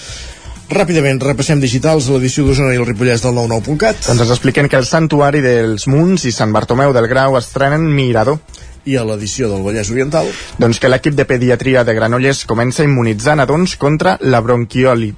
Ràpidament, 0.75 1.20
repassem 1.20 1.61
digitals 1.61 2.07
l'edició 2.09 2.47
d'Osona 2.47 2.73
i 2.73 2.79
el 2.81 2.87
Ripollès 2.88 3.23
del 3.23 3.35
99.cat. 3.37 4.07
Doncs 4.09 4.25
ens 4.25 4.33
expliquen 4.33 4.70
que 4.73 4.81
el 4.81 4.88
Santuari 4.88 5.42
dels 5.44 5.85
Munts 5.92 6.25
i 6.25 6.33
Sant 6.33 6.55
Bartomeu 6.57 6.94
del 6.97 7.09
Grau 7.11 7.37
estrenen 7.37 7.85
Mirador 7.92 8.40
i 8.85 8.97
a 8.97 9.05
l'edició 9.05 9.49
del 9.49 9.62
Vallès 9.64 9.90
Oriental 9.92 10.29
doncs 10.61 10.81
que 10.81 10.90
l'equip 10.90 11.16
de 11.16 11.25
pediatria 11.29 11.85
de 11.85 11.94
Granollers 11.97 12.44
comença 12.49 12.83
a 12.83 12.88
immunitzar 12.88 13.37
nadons 13.40 13.77
contra 13.81 14.18
la 14.20 14.42
bronquioli, 14.44 15.14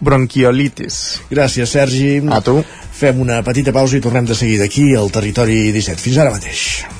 bronquiolitis. 0.00 1.00
Gràcies, 1.30 1.74
Sergi. 1.74 2.14
A 2.30 2.40
tu. 2.44 2.60
Fem 3.00 3.20
una 3.22 3.40
petita 3.46 3.72
pausa 3.72 3.98
i 3.98 4.04
tornem 4.04 4.26
de 4.28 4.38
seguida 4.38 4.66
aquí 4.70 4.90
al 4.94 5.12
Territori 5.14 5.68
17. 5.72 6.02
Fins 6.02 6.18
ara 6.18 6.34
mateix. 6.34 6.99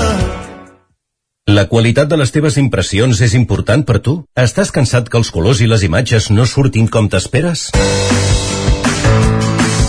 La 1.49 1.63
qualitat 1.65 2.05
de 2.05 2.17
les 2.21 2.29
teves 2.29 2.53
impressions 2.61 3.17
és 3.25 3.31
important 3.33 3.81
per 3.81 3.97
tu? 4.05 4.11
Estàs 4.37 4.69
cansat 4.69 5.07
que 5.09 5.17
els 5.17 5.31
colors 5.33 5.61
i 5.65 5.69
les 5.69 5.81
imatges 5.81 6.29
no 6.29 6.45
surtin 6.45 6.85
com 6.85 7.07
t'esperes? 7.09 7.71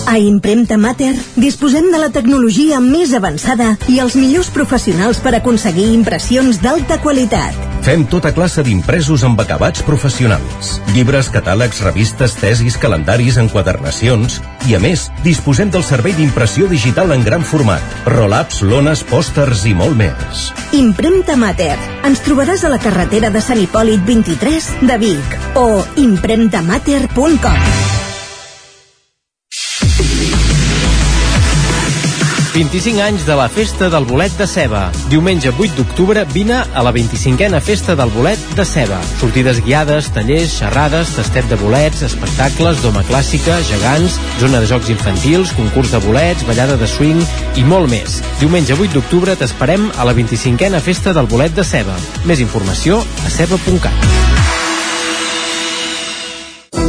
A 0.08 0.16
Impremta 0.16 0.78
Mater 0.80 1.12
disposem 1.36 1.90
de 1.92 2.00
la 2.00 2.08
tecnologia 2.14 2.80
més 2.80 3.12
avançada 3.12 3.74
i 3.92 4.00
els 4.00 4.16
millors 4.16 4.48
professionals 4.48 5.20
per 5.20 5.34
aconseguir 5.36 5.92
impressions 5.92 6.64
d'alta 6.64 6.98
qualitat. 7.04 7.71
Fem 7.83 8.05
tota 8.07 8.31
classe 8.31 8.62
d'impresos 8.62 9.25
amb 9.27 9.40
acabats 9.42 9.83
professionals. 9.83 10.77
Llibres, 10.95 11.27
catàlegs, 11.35 11.81
revistes, 11.83 12.37
tesis, 12.38 12.79
calendaris, 12.79 13.38
enquadernacions... 13.42 14.38
I 14.71 14.77
a 14.77 14.79
més, 14.79 15.09
disposem 15.25 15.73
del 15.75 15.83
servei 15.83 16.14
d'impressió 16.14 16.68
digital 16.71 17.11
en 17.11 17.25
gran 17.27 17.42
format, 17.42 17.83
roll-ups, 18.07 18.61
lones, 18.62 19.03
pòsters 19.11 19.64
i 19.66 19.75
molt 19.75 19.99
més. 19.99 20.53
Impremta 20.79 21.35
Mater. 21.35 21.75
Ens 22.07 22.23
trobaràs 22.23 22.62
a 22.62 22.71
la 22.71 22.79
carretera 22.79 23.33
de 23.35 23.42
Sant 23.42 23.59
Hipòlit 23.59 24.07
23 24.07 24.71
de 24.87 25.01
Vic 25.03 25.37
o 25.59 25.83
impremtamater.com. 26.07 28.01
25 32.52 33.00
anys 33.00 33.24
de 33.24 33.34
la 33.34 33.48
Festa 33.48 33.88
del 33.88 34.04
Bolet 34.04 34.32
de 34.36 34.46
Ceba. 34.46 34.90
Diumenge 35.08 35.48
8 35.56 35.72
d'octubre 35.76 36.24
vine 36.34 36.58
a 36.60 36.82
la 36.84 36.92
25a 36.92 37.60
Festa 37.64 37.96
del 37.96 38.10
Bolet 38.12 38.38
de 38.56 38.64
Ceba. 38.68 38.98
Sortides 39.20 39.62
guiades, 39.64 40.10
tallers, 40.12 40.58
xerrades, 40.58 41.14
tastet 41.16 41.48
de 41.48 41.56
bolets, 41.56 42.02
espectacles, 42.04 42.82
doma 42.84 43.04
clàssica, 43.08 43.56
gegants, 43.64 44.18
zona 44.40 44.60
de 44.60 44.68
jocs 44.68 44.92
infantils, 44.92 45.54
concurs 45.56 45.94
de 45.94 46.02
bolets, 46.04 46.44
ballada 46.48 46.76
de 46.76 46.88
swing 46.88 47.24
i 47.56 47.64
molt 47.64 47.88
més. 47.88 48.20
Diumenge 48.42 48.76
8 48.76 48.98
d'octubre 48.98 49.36
t'esperem 49.40 49.88
a 49.96 50.04
la 50.04 50.12
25a 50.12 50.82
Festa 50.84 51.16
del 51.16 51.30
Bolet 51.32 51.56
de 51.56 51.64
Ceba. 51.64 51.96
Més 52.28 52.44
informació 52.44 53.00
a 53.24 53.32
ceba.cat. 53.32 54.62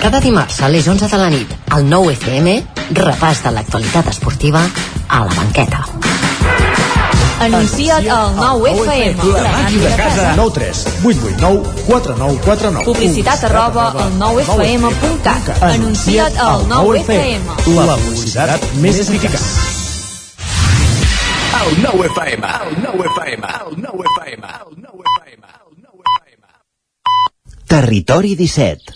Cada 0.00 0.20
dimarts 0.20 0.60
a 0.60 0.68
les 0.68 0.86
11 0.86 1.08
de 1.08 1.18
la 1.18 1.28
nit, 1.30 1.52
al 1.70 1.88
9 1.88 2.12
FM, 2.12 2.56
repàs 2.96 3.42
de 3.44 3.52
l'actualitat 3.54 4.10
esportiva 4.12 4.62
a 5.08 5.24
la 5.24 5.32
banqueta. 5.34 5.86
Anuncia't 7.46 8.08
al 8.08 8.34
9 8.36 8.70
FM. 8.72 9.30
La 9.32 9.52
màquina 9.52 9.88
de 9.90 9.96
casa. 9.96 10.34
9 10.36 10.52
3 10.54 10.84
8 11.04 11.20
8 11.36 11.40
9 11.40 11.76
4 11.86 12.16
9 12.18 12.40
4 12.44 12.70
9. 12.76 12.84
Publicitat 12.84 13.44
arroba 13.48 13.86
al 13.92 14.12
9fm.cat. 14.20 15.50
Anuncia't 15.62 16.38
al 16.40 16.66
9 16.68 17.00
FM. 17.00 17.56
La 17.76 17.96
publicitat 17.96 18.68
més 18.80 19.00
eficaç. 19.04 19.48
El 21.60 21.82
9 21.82 22.06
FM, 22.12 22.52
el 22.68 22.76
9 22.84 23.08
FM, 23.14 23.54
el 23.60 23.80
9 23.84 24.12
FM, 24.12 24.54
el 24.60 24.76
9 24.84 25.02
FM. 25.16 25.42
Territori 27.66 28.36
17 28.36 28.95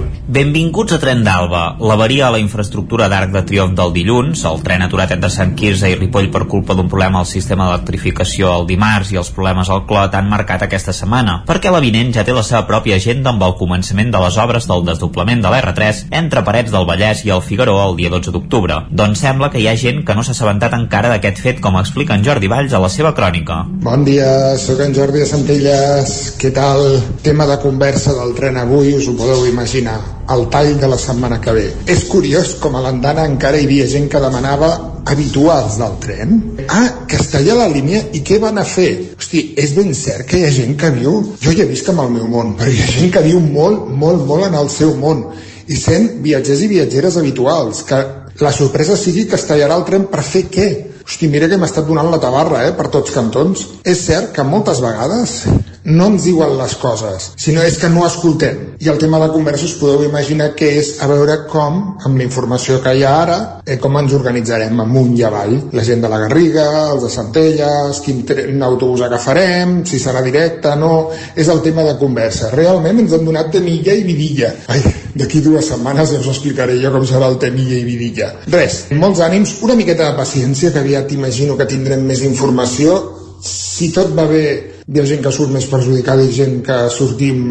Benvinguts 0.21 0.93
a 0.93 0.99
Tren 1.01 1.23
d'Alba. 1.25 1.77
L'avaria 1.81 2.27
a 2.27 2.31
la 2.35 2.39
infraestructura 2.39 3.07
d'Arc 3.09 3.31
de 3.33 3.41
Triomf 3.49 3.73
del 3.73 3.93
dilluns, 3.95 4.43
el 4.45 4.59
tren 4.61 4.83
aturat 4.85 5.09
entre 5.15 5.31
Sant 5.33 5.55
Quirze 5.57 5.89
i 5.89 5.95
Ripoll 5.97 6.29
per 6.29 6.43
culpa 6.51 6.75
d'un 6.77 6.91
problema 6.91 7.17
al 7.19 7.25
sistema 7.25 7.65
d'electrificació 7.65 8.51
el 8.53 8.67
dimarts 8.69 9.09
i 9.11 9.17
els 9.17 9.31
problemes 9.33 9.71
al 9.73 9.81
clot 9.89 10.13
han 10.13 10.29
marcat 10.29 10.61
aquesta 10.67 10.93
setmana, 10.93 11.39
perquè 11.47 11.73
l'avinent 11.73 12.13
ja 12.13 12.25
té 12.27 12.35
la 12.37 12.45
seva 12.45 12.67
pròpia 12.69 12.99
agenda 13.01 13.33
amb 13.33 13.41
el 13.47 13.55
començament 13.57 14.13
de 14.13 14.21
les 14.21 14.37
obres 14.37 14.69
del 14.69 14.85
desdoblament 14.85 15.41
de 15.41 15.49
l'R3 15.49 16.03
entre 16.21 16.45
Parets 16.45 16.71
del 16.71 16.85
Vallès 16.85 17.25
i 17.25 17.33
el 17.33 17.41
Figaró 17.41 17.79
el 17.87 17.97
dia 17.97 18.13
12 18.13 18.35
d'octubre. 18.37 18.83
Doncs 18.93 19.25
sembla 19.25 19.49
que 19.49 19.59
hi 19.59 19.67
ha 19.67 19.75
gent 19.75 20.05
que 20.05 20.15
no 20.15 20.21
s'ha 20.21 20.37
assabentat 20.37 20.77
encara 20.77 21.09
d'aquest 21.15 21.41
fet, 21.41 21.61
com 21.65 21.81
explica 21.81 22.13
en 22.13 22.23
Jordi 22.29 22.51
Valls 22.51 22.77
a 22.77 22.83
la 22.85 22.93
seva 22.93 23.15
crònica. 23.17 23.63
Bon 23.81 24.05
dia, 24.05 24.53
sóc 24.61 24.85
en 24.85 24.93
Jordi 24.93 25.25
de 25.25 25.29
Centelles. 25.33 26.15
Què 26.37 26.53
tal? 26.53 27.01
Tema 27.25 27.49
de 27.49 27.57
conversa 27.65 28.13
del 28.21 28.37
tren 28.37 28.61
avui, 28.61 28.93
us 29.01 29.09
ho 29.09 29.17
podeu 29.17 29.49
imaginar. 29.49 30.20
El 30.31 30.47
tall 30.53 30.75
de 30.79 30.87
la 30.87 30.99
setmana 31.01 31.41
que 31.41 31.53
ve. 31.55 31.67
És 31.89 32.05
curiós 32.11 32.55
com 32.61 32.75
a 32.77 32.83
l'andana 32.85 33.25
encara 33.29 33.59
hi 33.59 33.65
havia 33.67 33.87
gent 33.89 34.07
que 34.11 34.21
demanava 34.23 34.71
habituals 35.11 35.77
del 35.81 35.97
tren. 36.03 36.35
Ah, 36.69 37.05
que 37.09 37.17
està 37.19 37.41
allà 37.41 37.57
la 37.57 37.69
línia 37.71 38.03
i 38.13 38.21
què 38.25 38.37
van 38.39 38.61
a 38.61 38.65
fer? 38.67 39.15
Hosti, 39.17 39.43
és 39.59 39.73
ben 39.77 39.93
cert 39.97 40.27
que 40.29 40.39
hi 40.39 40.45
ha 40.45 40.53
gent 40.55 40.77
que 40.79 40.91
viu... 40.95 41.17
Jo 41.41 41.55
ja 41.57 41.65
he 41.65 41.71
vist 41.71 41.89
amb 41.91 42.05
el 42.05 42.13
meu 42.19 42.29
món, 42.31 42.55
però 42.59 42.71
hi 42.71 42.79
ha 42.83 42.91
gent 42.93 43.11
que 43.15 43.25
viu 43.25 43.41
molt, 43.41 43.89
molt, 43.89 44.25
molt 44.29 44.47
en 44.47 44.59
el 44.61 44.69
seu 44.73 44.93
món 45.01 45.25
i 45.71 45.77
sent 45.77 46.21
viatgers 46.23 46.63
i 46.65 46.69
viatgeres 46.71 47.17
habituals, 47.17 47.83
que 47.87 47.99
la 48.41 48.53
sorpresa 48.55 48.97
sigui 48.97 49.27
que 49.29 49.37
es 49.37 49.45
tallarà 49.47 49.77
el 49.79 49.85
tren 49.87 50.07
per 50.11 50.23
fer 50.25 50.45
què? 50.51 50.69
Hosti, 51.05 51.27
mira 51.31 51.49
que 51.49 51.57
m'ha 51.59 51.67
estat 51.69 51.87
donant 51.87 52.09
la 52.11 52.19
tabarra, 52.21 52.63
eh, 52.67 52.73
per 52.77 52.87
tots 52.93 53.11
cantons. 53.11 53.65
És 53.83 54.05
cert 54.05 54.31
que 54.35 54.45
moltes 54.47 54.81
vegades 54.83 55.41
no 55.83 56.11
ens 56.11 56.25
diuen 56.27 56.53
les 56.59 56.75
coses, 56.77 57.31
sinó 57.41 57.63
és 57.65 57.77
que 57.81 57.89
no 57.89 58.05
escoltem. 58.05 58.75
I 58.81 58.89
el 58.91 58.99
tema 59.01 59.19
de 59.21 59.31
conversa 59.33 59.65
us 59.65 59.75
podeu 59.79 60.03
imaginar 60.05 60.51
que 60.57 60.67
és 60.77 60.91
a 61.01 61.07
veure 61.09 61.39
com, 61.49 61.79
amb 62.05 62.17
la 62.17 62.25
informació 62.25 62.79
que 62.83 62.93
hi 62.97 63.03
ha 63.05 63.13
ara, 63.23 63.37
eh, 63.65 63.77
com 63.81 63.97
ens 63.97 64.13
organitzarem 64.13 64.79
amunt 64.83 65.15
i 65.17 65.25
avall. 65.25 65.57
La 65.73 65.85
gent 65.87 66.03
de 66.03 66.11
la 66.11 66.19
Garriga, 66.21 66.67
els 66.91 67.05
de 67.05 67.11
Centelles, 67.13 68.01
quin 68.05 68.23
tren 68.29 68.61
autobús 68.65 69.01
agafarem, 69.07 69.81
si 69.85 69.99
serà 70.01 70.21
directe, 70.25 70.75
no... 70.77 71.09
És 71.35 71.47
el 71.49 71.61
tema 71.65 71.83
de 71.87 71.95
conversa. 71.97 72.51
Realment 72.53 72.99
ens 73.01 73.13
han 73.15 73.25
donat 73.25 73.51
temilla 73.53 73.95
i 73.97 74.03
vidilla. 74.05 74.51
Ai, 74.69 74.81
d'aquí 75.15 75.41
dues 75.41 75.69
setmanes 75.71 76.11
ja 76.13 76.19
us 76.21 76.29
explicaré 76.31 76.77
jo 76.81 76.91
com 76.93 77.05
serà 77.07 77.29
el 77.31 77.39
temilla 77.41 77.77
i 77.79 77.87
vidilla. 77.87 78.31
Res, 78.51 78.83
molts 78.97 79.23
ànims, 79.25 79.57
una 79.65 79.77
miqueta 79.79 80.09
de 80.09 80.17
paciència, 80.19 80.71
que 80.71 80.83
aviat 80.83 81.11
imagino 81.15 81.57
que 81.57 81.69
tindrem 81.69 82.05
més 82.05 82.21
informació. 82.27 82.99
Si 83.41 83.89
tot 83.95 84.11
va 84.13 84.27
bé, 84.29 84.43
hi 84.87 84.99
ha 84.99 85.07
gent 85.09 85.21
que 85.25 85.33
surt 85.35 85.53
més 85.53 85.67
perjudicada 85.71 86.23
i 86.25 86.33
gent 86.35 86.61
que 86.65 86.83
sortim 86.93 87.43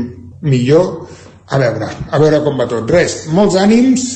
millor. 0.42 1.06
A 1.50 1.58
veure, 1.58 1.88
a 2.10 2.18
veure 2.22 2.42
com 2.44 2.58
va 2.58 2.68
tot. 2.70 2.90
Res, 2.90 3.24
molts 3.34 3.56
ànims, 3.58 4.10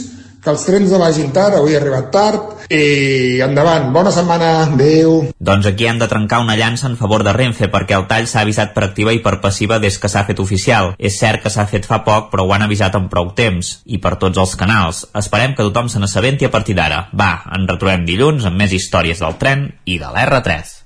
que 0.45 0.53
els 0.53 0.65
trens 0.69 0.93
no 0.93 1.01
vagin 1.01 1.33
tard, 1.33 1.57
avui 1.57 1.73
he 1.73 1.79
arribat 1.81 2.11
tard, 2.13 2.51
i 2.69 3.41
endavant, 3.45 3.89
bona 3.97 4.13
setmana, 4.13 4.51
adeu. 4.67 5.17
Doncs 5.41 5.67
aquí 5.71 5.89
hem 5.89 5.99
de 6.01 6.09
trencar 6.11 6.43
una 6.45 6.57
llança 6.61 6.87
en 6.91 6.99
favor 7.01 7.25
de 7.25 7.33
Renfe 7.33 7.71
perquè 7.73 7.97
el 7.97 8.07
tall 8.11 8.29
s'ha 8.29 8.45
avisat 8.45 8.75
per 8.77 8.85
activa 8.87 9.17
i 9.17 9.23
per 9.25 9.39
passiva 9.41 9.81
des 9.81 9.99
que 9.99 10.13
s'ha 10.13 10.27
fet 10.29 10.45
oficial. 10.45 10.93
És 10.99 11.19
cert 11.21 11.43
que 11.43 11.53
s'ha 11.53 11.67
fet 11.71 11.89
fa 11.89 12.03
poc, 12.05 12.31
però 12.33 12.45
ho 12.45 12.55
han 12.55 12.69
avisat 12.69 12.97
amb 13.01 13.11
prou 13.13 13.33
temps, 13.35 13.79
i 13.85 13.99
per 13.99 14.17
tots 14.21 14.41
els 14.41 14.55
canals. 14.61 15.07
Esperem 15.17 15.57
que 15.57 15.65
tothom 15.65 15.89
se 15.89 16.01
n'assabenti 16.01 16.45
a 16.45 16.53
partir 16.53 16.77
d'ara. 16.77 17.07
Va, 17.17 17.33
en 17.57 17.69
retrobem 17.71 18.05
dilluns 18.09 18.45
amb 18.45 18.61
més 18.61 18.77
històries 18.77 19.25
del 19.25 19.41
tren 19.41 19.71
i 19.85 19.99
de 19.99 20.13
l'R3. 20.13 20.84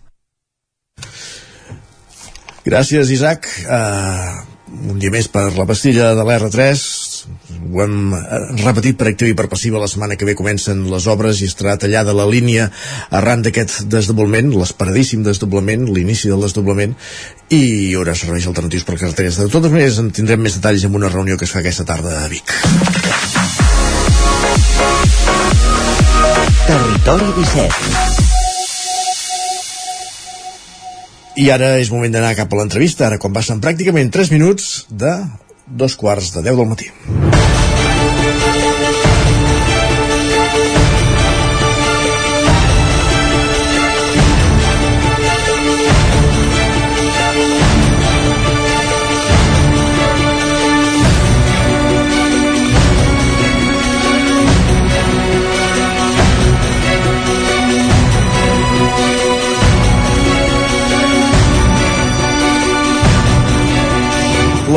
Gràcies, 2.68 3.08
Isaac. 3.08 3.48
Uh, 3.64 4.44
un 4.92 4.98
dia 5.00 5.08
més 5.12 5.28
per 5.32 5.46
la 5.56 5.64
pastilla 5.64 6.10
de 6.16 6.24
l'R3. 6.26 6.82
Ho 7.68 7.80
hem 7.82 8.12
eh, 8.14 8.40
repetit 8.60 8.98
per 9.00 9.08
activa 9.08 9.32
i 9.32 9.36
per 9.36 9.46
passiva. 9.48 9.80
La 9.80 9.88
setmana 9.88 10.18
que 10.20 10.28
ve 10.28 10.34
comencen 10.36 10.82
les 10.92 11.06
obres 11.08 11.40
i 11.40 11.48
estarà 11.48 11.78
tallada 11.80 12.12
la 12.16 12.26
línia 12.28 12.68
arran 13.20 13.42
d'aquest 13.44 13.86
desdoblament, 13.92 14.52
l'esperadíssim 14.52 15.24
desdoblament, 15.24 15.88
l'inici 15.88 16.28
del 16.28 16.44
desdoblament, 16.44 16.92
i 17.48 17.62
hi 17.62 17.94
haurà 17.96 18.16
serveis 18.16 18.48
alternatius 18.50 18.84
per 18.84 18.98
carreteres. 19.00 19.40
De 19.40 19.48
totes 19.52 19.72
maneres, 19.72 20.02
en 20.04 20.12
tindrem 20.12 20.44
més 20.44 20.60
detalls 20.60 20.84
en 20.84 21.00
una 21.00 21.12
reunió 21.12 21.40
que 21.40 21.48
es 21.48 21.56
fa 21.56 21.64
aquesta 21.64 21.88
tarda 21.88 22.20
a 22.20 22.28
Vic. 22.28 22.52
Territori 26.68 27.34
17 27.40 28.07
I 31.38 31.52
ara 31.54 31.76
és 31.78 31.92
moment 31.94 32.10
d'anar 32.10 32.34
cap 32.34 32.50
a 32.50 32.58
l'entrevista, 32.58 33.06
ara 33.06 33.18
quan 33.22 33.34
passen 33.36 33.62
pràcticament 33.62 34.10
3 34.10 34.32
minuts 34.34 34.88
de 34.90 35.14
dos 35.68 35.94
quarts 36.00 36.32
de 36.34 36.42
10 36.42 36.58
del 36.58 36.72
matí. 36.72 36.90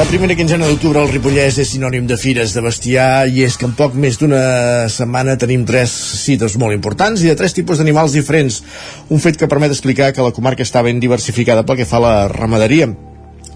La 0.01 0.07
primera 0.09 0.33
quinzena 0.33 0.65
d'octubre 0.65 0.97
al 0.97 1.11
Ripollès 1.11 1.59
és 1.61 1.69
sinònim 1.75 2.07
de 2.09 2.15
fires 2.17 2.55
de 2.55 2.63
bestiar 2.65 3.27
i 3.29 3.43
és 3.45 3.53
que 3.53 3.67
en 3.67 3.75
poc 3.77 3.93
més 3.93 4.17
d'una 4.17 4.39
setmana 4.89 5.35
tenim 5.37 5.61
tres 5.69 5.93
cites 6.23 6.57
molt 6.57 6.73
importants 6.73 7.21
i 7.21 7.29
de 7.29 7.37
tres 7.37 7.53
tipus 7.53 7.77
d'animals 7.77 8.17
diferents. 8.17 8.63
Un 9.13 9.21
fet 9.21 9.37
que 9.37 9.51
permet 9.51 9.77
explicar 9.77 10.09
que 10.09 10.25
la 10.25 10.33
comarca 10.33 10.65
està 10.65 10.81
ben 10.81 10.97
diversificada 10.97 11.61
pel 11.61 11.83
que 11.83 11.89
fa 11.93 12.01
a 12.01 12.05
la 12.07 12.17
ramaderia. 12.33 12.89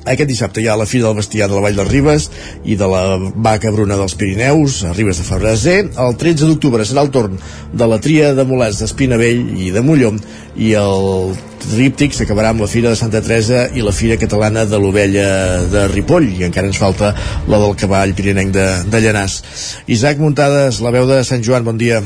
Aquest 0.06 0.30
dissabte 0.30 0.62
hi 0.62 0.68
ha 0.70 0.76
la 0.78 0.86
Fira 0.86 1.08
del 1.08 1.18
Bestiar 1.18 1.48
de 1.50 1.56
la 1.58 1.64
Vall 1.64 1.80
de 1.80 1.84
Ribes 1.88 2.28
i 2.64 2.76
de 2.78 2.88
la 2.90 3.18
Vaca 3.48 3.72
Bruna 3.74 3.98
dels 3.98 4.14
Pirineus, 4.20 4.84
a 4.86 4.94
Ribes 4.94 5.18
de 5.18 5.26
Febreser. 5.26 5.78
El 6.04 6.18
13 6.22 6.46
d'octubre 6.46 6.86
serà 6.86 7.02
el 7.02 7.10
torn 7.16 7.40
de 7.74 7.88
la 7.90 7.98
Tria 8.04 8.36
de 8.38 8.46
Molets 8.46 8.84
d'Espinavell 8.84 9.56
i 9.66 9.72
de 9.74 9.82
Molló 9.82 10.12
i 10.62 10.76
el 10.78 11.34
tríptic 11.66 12.14
s'acabarà 12.14 12.52
amb 12.54 12.62
la 12.62 12.70
Fira 12.70 12.92
de 12.94 13.00
Santa 13.00 13.24
Teresa 13.26 13.66
i 13.74 13.82
la 13.82 13.96
Fira 13.96 14.20
Catalana 14.22 14.68
de 14.70 14.78
l'Ovella 14.78 15.26
de 15.72 15.88
Ripoll 15.90 16.30
i 16.36 16.46
encara 16.46 16.70
ens 16.70 16.78
falta 16.82 17.16
la 17.50 17.62
del 17.64 17.74
cavall 17.80 18.14
pirinenc 18.14 18.54
de, 18.54 18.68
de 18.86 19.02
Llanàs. 19.08 19.42
Isaac 19.90 20.22
Muntades, 20.22 20.84
la 20.86 20.94
veu 20.94 21.10
de 21.10 21.24
Sant 21.26 21.42
Joan, 21.42 21.66
bon 21.66 21.82
dia. 21.82 22.04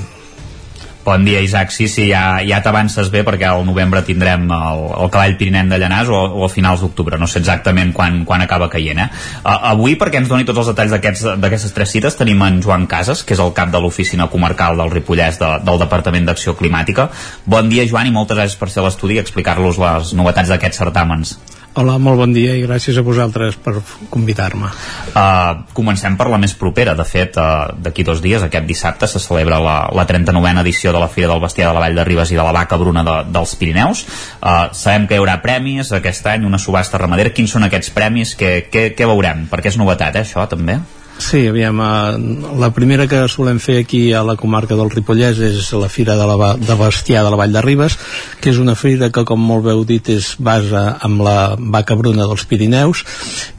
Bon 1.05 1.23
dia, 1.23 1.39
Isaac. 1.39 1.71
Sí, 1.71 1.87
sí, 1.87 2.09
ja, 2.11 2.41
ja 2.43 2.59
t'avances 2.61 3.07
bé 3.09 3.21
perquè 3.23 3.47
al 3.47 3.63
novembre 3.65 4.01
tindrem 4.05 4.43
el, 4.51 4.81
el 4.99 5.11
cavall 5.13 5.37
pirinenc 5.39 5.71
de 5.71 5.79
Llanàs 5.79 6.11
o, 6.11 6.19
o 6.41 6.43
a 6.45 6.49
finals 6.51 6.83
d'octubre. 6.83 7.17
No 7.17 7.27
sé 7.27 7.39
exactament 7.39 7.93
quan, 7.95 8.25
quan 8.27 8.43
acaba 8.43 8.67
caient, 8.69 8.99
eh? 8.99 9.07
Uh, 9.39 9.55
avui, 9.71 9.95
perquè 9.99 10.19
ens 10.19 10.29
doni 10.29 10.47
tots 10.47 10.59
els 10.61 10.73
detalls 10.73 11.23
d'aquestes 11.39 11.75
tres 11.75 11.95
cites, 11.95 12.19
tenim 12.19 12.43
en 12.43 12.59
Joan 12.65 12.83
Casas, 12.91 13.23
que 13.23 13.33
és 13.37 13.43
el 13.43 13.55
cap 13.55 13.71
de 13.71 13.79
l'oficina 13.79 14.27
comarcal 14.29 14.77
del 14.81 14.91
Ripollès 14.91 15.39
de, 15.39 15.53
del 15.63 15.79
Departament 15.81 16.27
d'Acció 16.27 16.57
Climàtica. 16.59 17.07
Bon 17.47 17.71
dia, 17.71 17.87
Joan, 17.87 18.11
i 18.11 18.15
moltes 18.15 18.37
gràcies 18.37 18.59
per 18.59 18.69
ser 18.69 18.83
a 18.83 18.89
l'estudi 18.89 19.17
i 19.17 19.23
explicar-los 19.23 19.79
les 19.79 20.13
novetats 20.19 20.51
d'aquests 20.51 20.83
certàmens. 20.83 21.37
Hola, 21.77 21.99
molt 22.01 22.17
bon 22.17 22.31
dia 22.33 22.55
i 22.57 22.63
gràcies 22.63 22.97
a 22.97 23.03
vosaltres 23.05 23.53
per 23.61 23.75
convidar-me. 24.09 24.71
Uh, 25.13 25.67
comencem 25.77 26.15
per 26.17 26.25
la 26.31 26.39
més 26.41 26.55
propera. 26.57 26.95
De 26.97 27.05
fet, 27.05 27.37
uh, 27.37 27.69
d'aquí 27.77 28.01
dos 28.07 28.23
dies, 28.25 28.41
aquest 28.41 28.65
dissabte, 28.65 29.07
se 29.07 29.21
celebra 29.21 29.59
la, 29.61 29.77
la 29.93 30.07
39a 30.09 30.63
edició 30.63 30.95
de 30.95 31.03
la 31.03 31.11
Fira 31.13 31.29
del 31.29 31.43
Bestiar 31.43 31.69
de 31.69 31.77
la 31.77 31.83
Vall 31.85 31.99
de 32.01 32.07
Ribes 32.09 32.33
i 32.33 32.39
de 32.39 32.45
la 32.45 32.55
Vaca 32.57 32.79
Bruna 32.81 33.05
de, 33.05 33.17
dels 33.29 33.53
Pirineus. 33.61 34.01
Uh, 34.41 34.71
sabem 34.73 35.05
que 35.05 35.19
hi 35.19 35.21
haurà 35.21 35.37
premis 35.45 35.93
aquest 35.93 36.25
any, 36.33 36.47
una 36.49 36.57
subhasta 36.57 36.97
ramadera. 36.97 37.35
Quins 37.37 37.53
són 37.53 37.69
aquests 37.69 37.93
premis? 37.93 38.33
Què, 38.39 38.55
què, 38.73 38.89
què 38.97 39.09
veurem? 39.13 39.45
Perquè 39.53 39.69
és 39.69 39.77
novetat, 39.77 40.17
eh, 40.17 40.25
això, 40.25 40.49
també? 40.49 40.81
Sí, 41.19 41.47
aviam, 41.47 41.81
eh, 41.83 42.55
la 42.57 42.69
primera 42.71 43.05
que 43.11 43.25
solem 43.27 43.57
fer 43.59 43.81
aquí 43.81 44.13
a 44.15 44.21
la 44.23 44.37
comarca 44.39 44.77
del 44.79 44.87
Ripollès 44.89 45.41
és 45.43 45.65
la 45.75 45.89
Fira 45.91 46.15
de, 46.15 46.23
la, 46.23 46.53
de 46.55 46.75
Bestiar 46.79 47.25
de 47.25 47.33
la 47.33 47.39
Vall 47.41 47.51
de 47.51 47.63
Ribes, 47.65 47.97
que 48.39 48.53
és 48.53 48.59
una 48.61 48.77
fira 48.79 49.09
que, 49.11 49.25
com 49.27 49.41
molt 49.43 49.65
bé 49.65 49.73
heu 49.75 49.83
dit, 49.83 50.13
és 50.15 50.29
basa 50.39 50.85
amb 51.03 51.19
la 51.27 51.57
vaca 51.59 51.97
bruna 51.99 52.23
dels 52.23 52.45
Pirineus. 52.47 53.03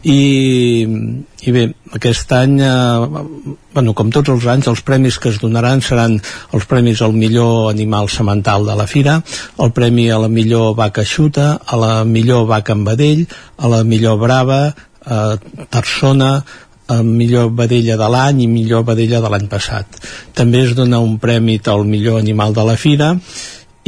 I, 0.08 0.16
i 1.44 1.52
bé, 1.52 1.66
aquest 2.00 2.32
any 2.32 2.56
eh, 2.64 3.26
bueno, 3.74 3.92
com 3.92 4.08
tots 4.08 4.32
els 4.32 4.46
anys 4.48 4.70
els 4.72 4.80
premis 4.80 5.20
que 5.20 5.28
es 5.28 5.42
donaran 5.42 5.84
seran 5.84 6.16
els 6.56 6.64
premis 6.70 7.04
al 7.04 7.12
millor 7.12 7.68
animal 7.74 8.08
semental 8.08 8.64
de 8.64 8.78
la 8.78 8.88
fira 8.88 9.18
el 9.60 9.74
premi 9.76 10.08
a 10.08 10.18
la 10.22 10.32
millor 10.32 10.72
vaca 10.78 11.04
xuta 11.04 11.58
a 11.60 11.76
la 11.80 11.92
millor 12.08 12.46
vaca 12.48 12.72
amb 12.72 12.88
vedell 12.88 13.26
a 13.58 13.68
la 13.68 13.84
millor 13.84 14.16
brava 14.22 14.60
eh, 14.70 15.36
Tarsona 15.68 16.32
amb 16.90 17.14
millor 17.20 17.52
vedella 17.56 17.96
de 18.00 18.08
l'any 18.10 18.44
i 18.44 18.50
millor 18.50 18.84
vedella 18.88 19.22
de 19.22 19.30
l'any 19.32 19.46
passat. 19.50 20.00
També 20.34 20.64
es 20.66 20.74
dona 20.78 21.00
un 21.02 21.18
premi 21.22 21.60
al 21.70 21.86
millor 21.86 22.18
animal 22.18 22.54
de 22.56 22.66
la 22.66 22.76
fira 22.76 23.14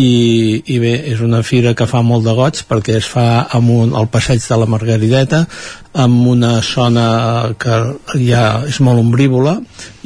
i, 0.02 0.62
i 0.74 0.78
bé, 0.82 0.92
és 1.12 1.22
una 1.22 1.42
fira 1.46 1.74
que 1.78 1.86
fa 1.90 2.02
molt 2.06 2.26
de 2.26 2.34
goig 2.38 2.64
perquè 2.68 2.98
es 2.98 3.08
fa 3.08 3.46
amb 3.58 3.70
un, 3.70 3.94
al 3.98 4.10
passeig 4.12 4.42
de 4.42 4.58
la 4.58 4.68
Margarideta 4.70 5.46
amb 5.92 6.26
una 6.26 6.54
zona 6.64 7.52
que 7.60 7.74
ja 8.16 8.62
és 8.64 8.78
molt 8.80 9.02
ombrívola 9.02 9.58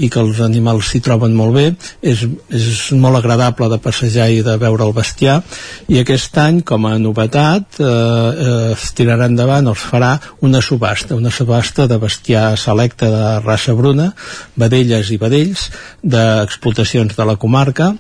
i 0.02 0.08
que 0.10 0.18
els 0.20 0.40
animals 0.42 0.90
s'hi 0.90 1.00
troben 1.00 1.36
molt 1.38 1.54
bé. 1.54 1.66
És, 2.02 2.24
és 2.50 2.80
molt 2.98 3.20
agradable 3.20 3.68
de 3.70 3.78
passejar 3.82 4.26
i 4.34 4.42
de 4.44 4.56
veure 4.60 4.84
el 4.84 4.94
bestiar. 4.96 5.38
I 5.86 6.00
aquest 6.02 6.36
any 6.42 6.58
com 6.66 6.88
a 6.90 6.96
novetat 6.98 7.78
eh, 7.78 7.86
eh, 7.86 8.72
es 8.74 8.90
tirarà 8.98 9.30
endavant 9.30 9.70
es 9.70 9.86
farà 9.86 10.16
una 10.46 10.60
subhasta 10.62 11.16
una 11.16 11.30
subhasta 11.30 11.86
de 11.86 11.98
bestiar 12.02 12.56
selecte 12.58 13.08
de 13.12 13.24
raça 13.44 13.74
bruna 13.78 14.10
vedelles 14.58 15.10
i 15.14 15.20
vedells 15.22 15.70
d'explotacions 16.02 17.16
de 17.16 17.26
la 17.30 17.38
comarca 17.40 17.94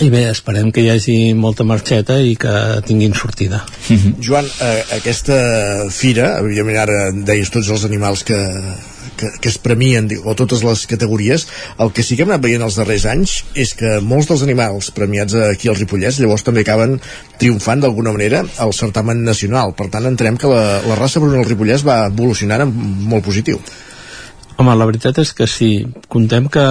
i 0.00 0.08
bé, 0.10 0.22
esperem 0.30 0.70
que 0.72 0.82
hi 0.82 0.88
hagi 0.92 1.16
molta 1.36 1.66
marxeta 1.68 2.16
i 2.24 2.32
que 2.40 2.52
tinguin 2.86 3.14
sortida. 3.14 3.64
Mm 3.88 3.96
-hmm. 3.96 4.14
Joan, 4.20 4.46
eh, 4.60 4.84
aquesta 4.96 5.36
fira, 5.90 6.38
evidentment 6.38 6.78
ara 6.78 7.12
deies 7.12 7.50
tots 7.50 7.68
els 7.68 7.84
animals 7.84 8.24
que, 8.24 8.38
que, 9.16 9.30
que 9.40 9.48
es 9.48 9.58
premien, 9.58 10.08
o 10.24 10.34
totes 10.34 10.62
les 10.62 10.86
categories, 10.86 11.46
el 11.78 11.92
que 11.92 12.02
sí 12.02 12.16
que 12.16 12.22
hem 12.22 12.30
anat 12.30 12.42
veient 12.42 12.62
els 12.62 12.76
darrers 12.76 13.04
anys 13.06 13.44
és 13.54 13.74
que 13.74 14.00
molts 14.00 14.28
dels 14.28 14.42
animals 14.42 14.90
premiats 14.90 15.34
aquí 15.34 15.68
al 15.68 15.76
Ripollès 15.76 16.18
llavors 16.18 16.42
també 16.42 16.60
acaben 16.60 17.00
triomfant 17.38 17.80
d'alguna 17.80 18.12
manera 18.12 18.44
al 18.58 18.72
certamen 18.72 19.24
nacional. 19.24 19.74
Per 19.74 19.88
tant, 19.88 20.06
entenem 20.06 20.36
que 20.36 20.48
la, 20.48 20.82
la 20.88 20.94
raça 20.98 21.20
Bruna 21.20 21.36
del 21.36 21.48
Ripollès 21.52 21.86
va 21.86 22.06
evolucionant 22.06 22.62
en 22.62 22.72
molt 23.12 23.24
positiu. 23.24 23.60
Home, 24.62 24.76
la 24.78 24.86
veritat 24.86 25.16
és 25.18 25.32
que 25.34 25.48
sí. 25.50 25.88
Contem 26.06 26.44
que 26.52 26.62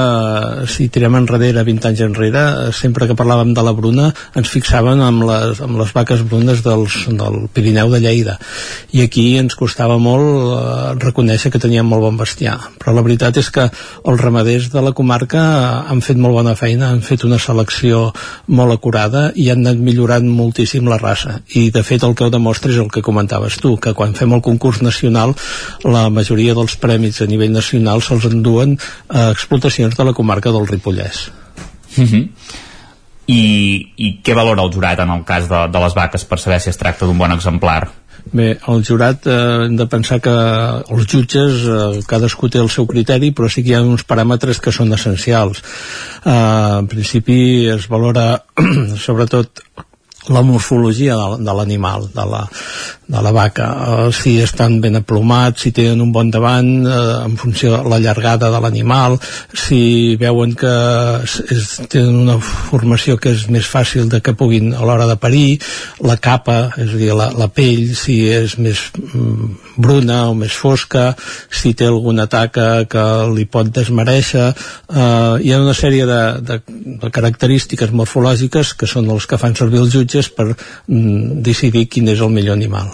si 0.72 0.86
tirem 0.88 1.18
enrere 1.18 1.60
20 1.68 1.88
anys 1.90 2.04
enrere, 2.06 2.44
sempre 2.72 3.04
que 3.10 3.18
parlàvem 3.20 3.50
de 3.52 3.64
la 3.68 3.74
Bruna 3.76 4.06
ens 4.40 4.48
fixaven 4.48 5.02
amb 5.04 5.26
les, 5.28 5.60
amb 5.60 5.76
les 5.82 5.92
vaques 5.92 6.22
brunes 6.24 6.62
dels, 6.64 6.96
del 7.12 7.50
Pirineu 7.52 7.92
de 7.92 8.00
Lleida. 8.00 8.38
I 8.96 9.02
aquí 9.04 9.26
ens 9.42 9.58
costava 9.60 9.98
molt 10.00 10.24
eh, 10.24 10.62
reconèixer 11.02 11.52
que 11.52 11.60
teníem 11.60 11.90
molt 11.92 12.06
bon 12.06 12.22
bestiar. 12.22 12.54
Però 12.80 12.94
la 12.96 13.04
veritat 13.04 13.42
és 13.42 13.50
que 13.52 13.68
els 13.68 14.24
ramaders 14.24 14.70
de 14.72 14.86
la 14.86 14.96
comarca 14.96 15.44
han 15.92 16.00
fet 16.00 16.16
molt 16.16 16.40
bona 16.40 16.56
feina, 16.56 16.94
han 16.94 17.04
fet 17.04 17.28
una 17.28 17.42
selecció 17.44 18.06
molt 18.48 18.78
acurada 18.78 19.26
i 19.36 19.50
han 19.52 19.66
anat 19.66 19.84
millorant 19.84 20.32
moltíssim 20.32 20.88
la 20.88 21.02
raça. 21.02 21.42
I 21.60 21.68
de 21.76 21.84
fet 21.84 22.08
el 22.08 22.16
que 22.16 22.30
ho 22.30 22.32
demostra 22.32 22.72
és 22.72 22.80
el 22.80 22.88
que 22.88 23.04
comentaves 23.04 23.60
tu, 23.60 23.76
que 23.76 23.92
quan 24.00 24.16
fem 24.16 24.32
el 24.40 24.48
concurs 24.48 24.80
nacional 24.80 25.36
la 25.84 26.08
majoria 26.08 26.56
dels 26.56 26.80
prèmits 26.80 27.20
a 27.20 27.28
nivell 27.28 27.52
nacional 27.52 27.81
nacional 27.82 28.02
se'ls 28.02 28.28
enduen 28.30 28.78
a 29.10 29.30
explotacions 29.32 29.98
de 29.98 30.04
la 30.06 30.14
comarca 30.14 30.52
del 30.52 30.68
Ripollès. 30.68 31.32
Mm 31.98 32.06
-hmm. 32.06 32.30
I, 33.28 33.94
I 33.96 34.20
què 34.24 34.34
valora 34.36 34.64
el 34.64 34.74
jurat 34.74 35.00
en 35.00 35.10
el 35.10 35.24
cas 35.24 35.48
de, 35.48 35.68
de 35.72 35.80
les 35.80 35.94
vaques 35.94 36.26
per 36.26 36.40
saber 36.40 36.60
si 36.60 36.70
es 36.70 36.78
tracta 36.78 37.06
d'un 37.06 37.18
bon 37.18 37.32
exemplar? 37.32 37.92
Bé, 38.32 38.60
el 38.68 38.84
jurat 38.86 39.26
eh, 39.26 39.66
hem 39.66 39.76
de 39.76 39.86
pensar 39.86 40.20
que 40.20 40.30
els 40.94 41.06
jutges, 41.08 41.54
eh, 41.66 42.02
cadascú 42.08 42.50
té 42.50 42.60
el 42.60 42.70
seu 42.70 42.86
criteri, 42.86 43.32
però 43.32 43.50
sí 43.50 43.64
que 43.64 43.70
hi 43.70 43.74
ha 43.74 43.82
uns 43.82 44.04
paràmetres 44.04 44.60
que 44.60 44.72
són 44.72 44.94
essencials. 44.94 45.64
Eh, 46.26 46.78
en 46.80 46.88
principi 46.88 47.68
es 47.68 47.88
valora 47.88 48.44
sobretot 49.06 49.64
la 50.30 50.42
morfologia 50.46 51.16
de, 51.38 51.54
l'animal, 51.54 52.06
de, 52.14 52.26
la, 52.30 52.42
de 53.08 53.22
la 53.26 53.32
vaca, 53.32 53.68
eh, 53.72 54.12
si 54.14 54.36
estan 54.42 54.80
ben 54.82 55.00
aplomats, 55.00 55.64
si 55.64 55.72
tenen 55.74 56.02
un 56.04 56.12
bon 56.14 56.30
davant 56.30 56.70
eh, 56.86 57.26
en 57.26 57.38
funció 57.38 57.74
de 57.74 57.90
la 57.90 58.00
llargada 58.00 58.52
de 58.54 58.60
l'animal, 58.62 59.18
si 59.54 60.16
veuen 60.22 60.54
que 60.54 60.76
és, 61.26 61.72
tenen 61.90 62.22
una 62.22 62.38
formació 62.42 63.18
que 63.18 63.34
és 63.34 63.48
més 63.50 63.66
fàcil 63.66 64.10
de 64.12 64.22
que 64.22 64.38
puguin 64.38 64.76
a 64.76 64.86
l'hora 64.86 65.10
de 65.10 65.18
parir, 65.18 65.60
la 66.06 66.20
capa, 66.22 66.60
és 66.78 66.94
a 66.94 67.02
dir, 67.02 67.14
la, 67.18 67.32
la 67.38 67.50
pell, 67.50 67.90
si 67.98 68.22
és 68.30 68.60
més 68.62 68.92
mm, 69.02 69.71
bruna 69.76 70.24
o 70.30 70.36
més 70.38 70.56
fosca, 70.58 71.12
si 71.50 71.74
té 71.78 71.88
alguna 71.88 72.28
taca 72.32 72.86
que 72.90 73.06
li 73.36 73.46
pot 73.46 73.72
desmereixer, 73.72 74.50
eh, 74.52 75.36
hi 75.42 75.54
ha 75.54 75.62
una 75.62 75.78
sèrie 75.78 76.08
de, 76.10 76.22
de, 76.42 76.60
de 77.06 77.14
característiques 77.14 77.94
morfològiques 77.96 78.76
que 78.76 78.90
són 78.90 79.10
els 79.14 79.28
que 79.28 79.40
fan 79.42 79.56
servir 79.56 79.82
els 79.84 79.94
jutges 79.94 80.32
per 80.36 80.52
mm, 80.52 81.42
decidir 81.46 81.88
quin 81.90 82.12
és 82.12 82.22
el 82.22 82.34
millor 82.34 82.60
animal. 82.60 82.92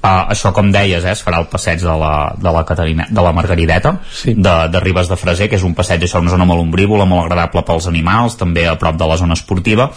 Uh, 0.00 0.30
això 0.32 0.48
com 0.56 0.70
deies 0.72 1.04
eh, 1.04 1.10
es 1.12 1.20
farà 1.20 1.42
el 1.42 1.50
passeig 1.52 1.82
de 1.84 1.94
la, 2.00 2.32
de 2.40 2.48
la, 2.48 2.62
Caterina, 2.64 3.04
de 3.12 3.20
la 3.20 3.34
Margarideta 3.36 3.98
sí. 4.08 4.32
de, 4.32 4.54
de 4.72 4.80
Ribes 4.80 5.10
de 5.10 5.18
Freser 5.20 5.50
que 5.52 5.58
és 5.58 5.66
un 5.66 5.74
passeig, 5.76 6.06
això 6.06 6.22
una 6.24 6.32
zona 6.32 6.46
molt 6.48 6.62
ombrívola 6.62 7.04
molt 7.04 7.26
agradable 7.26 7.60
pels 7.68 7.90
animals, 7.90 8.38
també 8.40 8.64
a 8.64 8.78
prop 8.80 8.96
de 8.96 9.10
la 9.10 9.18
zona 9.20 9.36
esportiva 9.36 9.90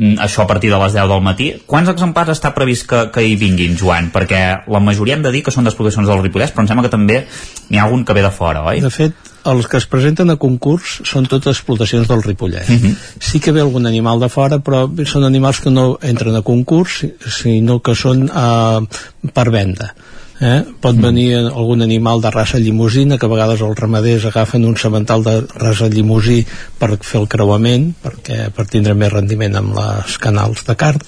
això 0.00 0.44
a 0.44 0.48
partir 0.48 0.70
de 0.72 0.78
les 0.80 0.94
10 0.96 1.08
del 1.10 1.24
matí 1.24 1.50
quants 1.66 1.90
exemplars 1.92 2.32
està 2.32 2.54
previst 2.56 2.86
que, 2.88 3.00
que 3.14 3.24
hi 3.24 3.34
vinguin, 3.40 3.76
Joan? 3.76 4.10
perquè 4.14 4.42
la 4.70 4.80
majoria 4.80 5.16
hem 5.18 5.24
de 5.26 5.32
dir 5.34 5.42
que 5.44 5.52
són 5.54 5.66
d'explotacions 5.68 6.08
del 6.08 6.22
Ripollès 6.22 6.54
però 6.54 6.64
em 6.64 6.70
sembla 6.70 6.86
que 6.86 6.94
també 6.94 7.24
n'hi 7.68 7.78
ha 7.78 7.84
algun 7.84 8.04
que 8.04 8.16
ve 8.16 8.22
de 8.24 8.30
fora, 8.34 8.64
oi? 8.70 8.80
De 8.80 8.90
fet, 8.90 9.16
els 9.50 9.68
que 9.68 9.78
es 9.80 9.86
presenten 9.88 10.32
a 10.32 10.36
concurs 10.40 11.00
són 11.08 11.28
totes 11.30 11.56
explotacions 11.56 12.08
del 12.08 12.22
Ripollès. 12.22 12.68
Uh 12.68 12.72
mhm. 12.72 12.90
-huh. 12.90 12.96
Sí 13.20 13.40
que 13.40 13.52
ve 13.52 13.60
algun 13.60 13.86
animal 13.86 14.20
de 14.20 14.28
fora, 14.28 14.58
però 14.58 14.88
són 15.06 15.24
animals 15.24 15.60
que 15.60 15.70
no 15.70 15.98
entren 16.02 16.36
a 16.36 16.42
concurs, 16.42 17.06
sinó 17.28 17.80
que 17.80 17.94
són 17.94 18.30
uh, 18.30 18.86
per 19.32 19.50
venda. 19.50 19.94
Eh? 20.40 20.60
pot 20.80 20.96
mm. 20.96 21.02
venir 21.04 21.40
algun 21.40 21.84
animal 21.84 22.22
de 22.24 22.30
raça 22.32 22.58
llimusina 22.58 23.18
que 23.20 23.28
a 23.28 23.32
vegades 23.32 23.60
els 23.60 23.78
ramaders 23.78 24.24
agafen 24.30 24.64
un 24.64 24.76
semental 24.80 25.24
de 25.26 25.34
raça 25.60 25.90
llimusí 25.92 26.38
per 26.80 26.94
fer 26.96 27.20
el 27.20 27.28
creuament 27.28 27.90
perquè 28.00 28.46
per 28.56 28.64
tindre 28.64 28.96
més 28.96 29.12
rendiment 29.12 29.60
amb 29.60 29.76
les 29.76 30.16
canals 30.22 30.64
de 30.64 30.78
cart 30.80 31.04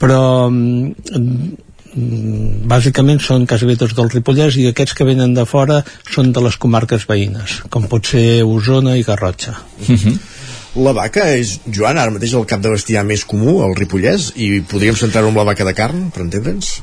però 0.00 0.22
mm, 0.48 1.58
Mm, 1.90 2.68
bàsicament 2.70 3.18
són 3.18 3.48
quasi 3.50 3.74
tots 3.78 3.96
del 3.98 4.10
Ripollès 4.12 4.54
i 4.62 4.68
aquests 4.70 4.94
que 4.94 5.06
venen 5.08 5.32
de 5.34 5.42
fora 5.48 5.80
són 6.06 6.30
de 6.30 6.42
les 6.44 6.56
comarques 6.62 7.06
veïnes, 7.08 7.56
com 7.68 7.88
pot 7.90 8.06
ser 8.06 8.44
Osona 8.46 8.94
i 8.98 9.02
Garrotxa. 9.06 9.56
Uh 9.80 9.92
mhm. 9.92 9.96
-huh. 9.96 10.18
La 10.84 10.92
vaca 10.92 11.34
és, 11.34 11.58
Joan, 11.66 11.98
ara 11.98 12.12
mateix 12.12 12.32
el 12.32 12.46
cap 12.46 12.60
de 12.60 12.70
bestiar 12.70 13.04
més 13.04 13.24
comú 13.24 13.62
al 13.62 13.74
Ripollès 13.74 14.32
i 14.36 14.60
podríem 14.60 14.94
centrar-ho 14.94 15.28
amb 15.28 15.36
la 15.36 15.44
vaca 15.44 15.64
de 15.64 15.74
carn, 15.74 16.10
per 16.14 16.22
entendre'ns? 16.22 16.82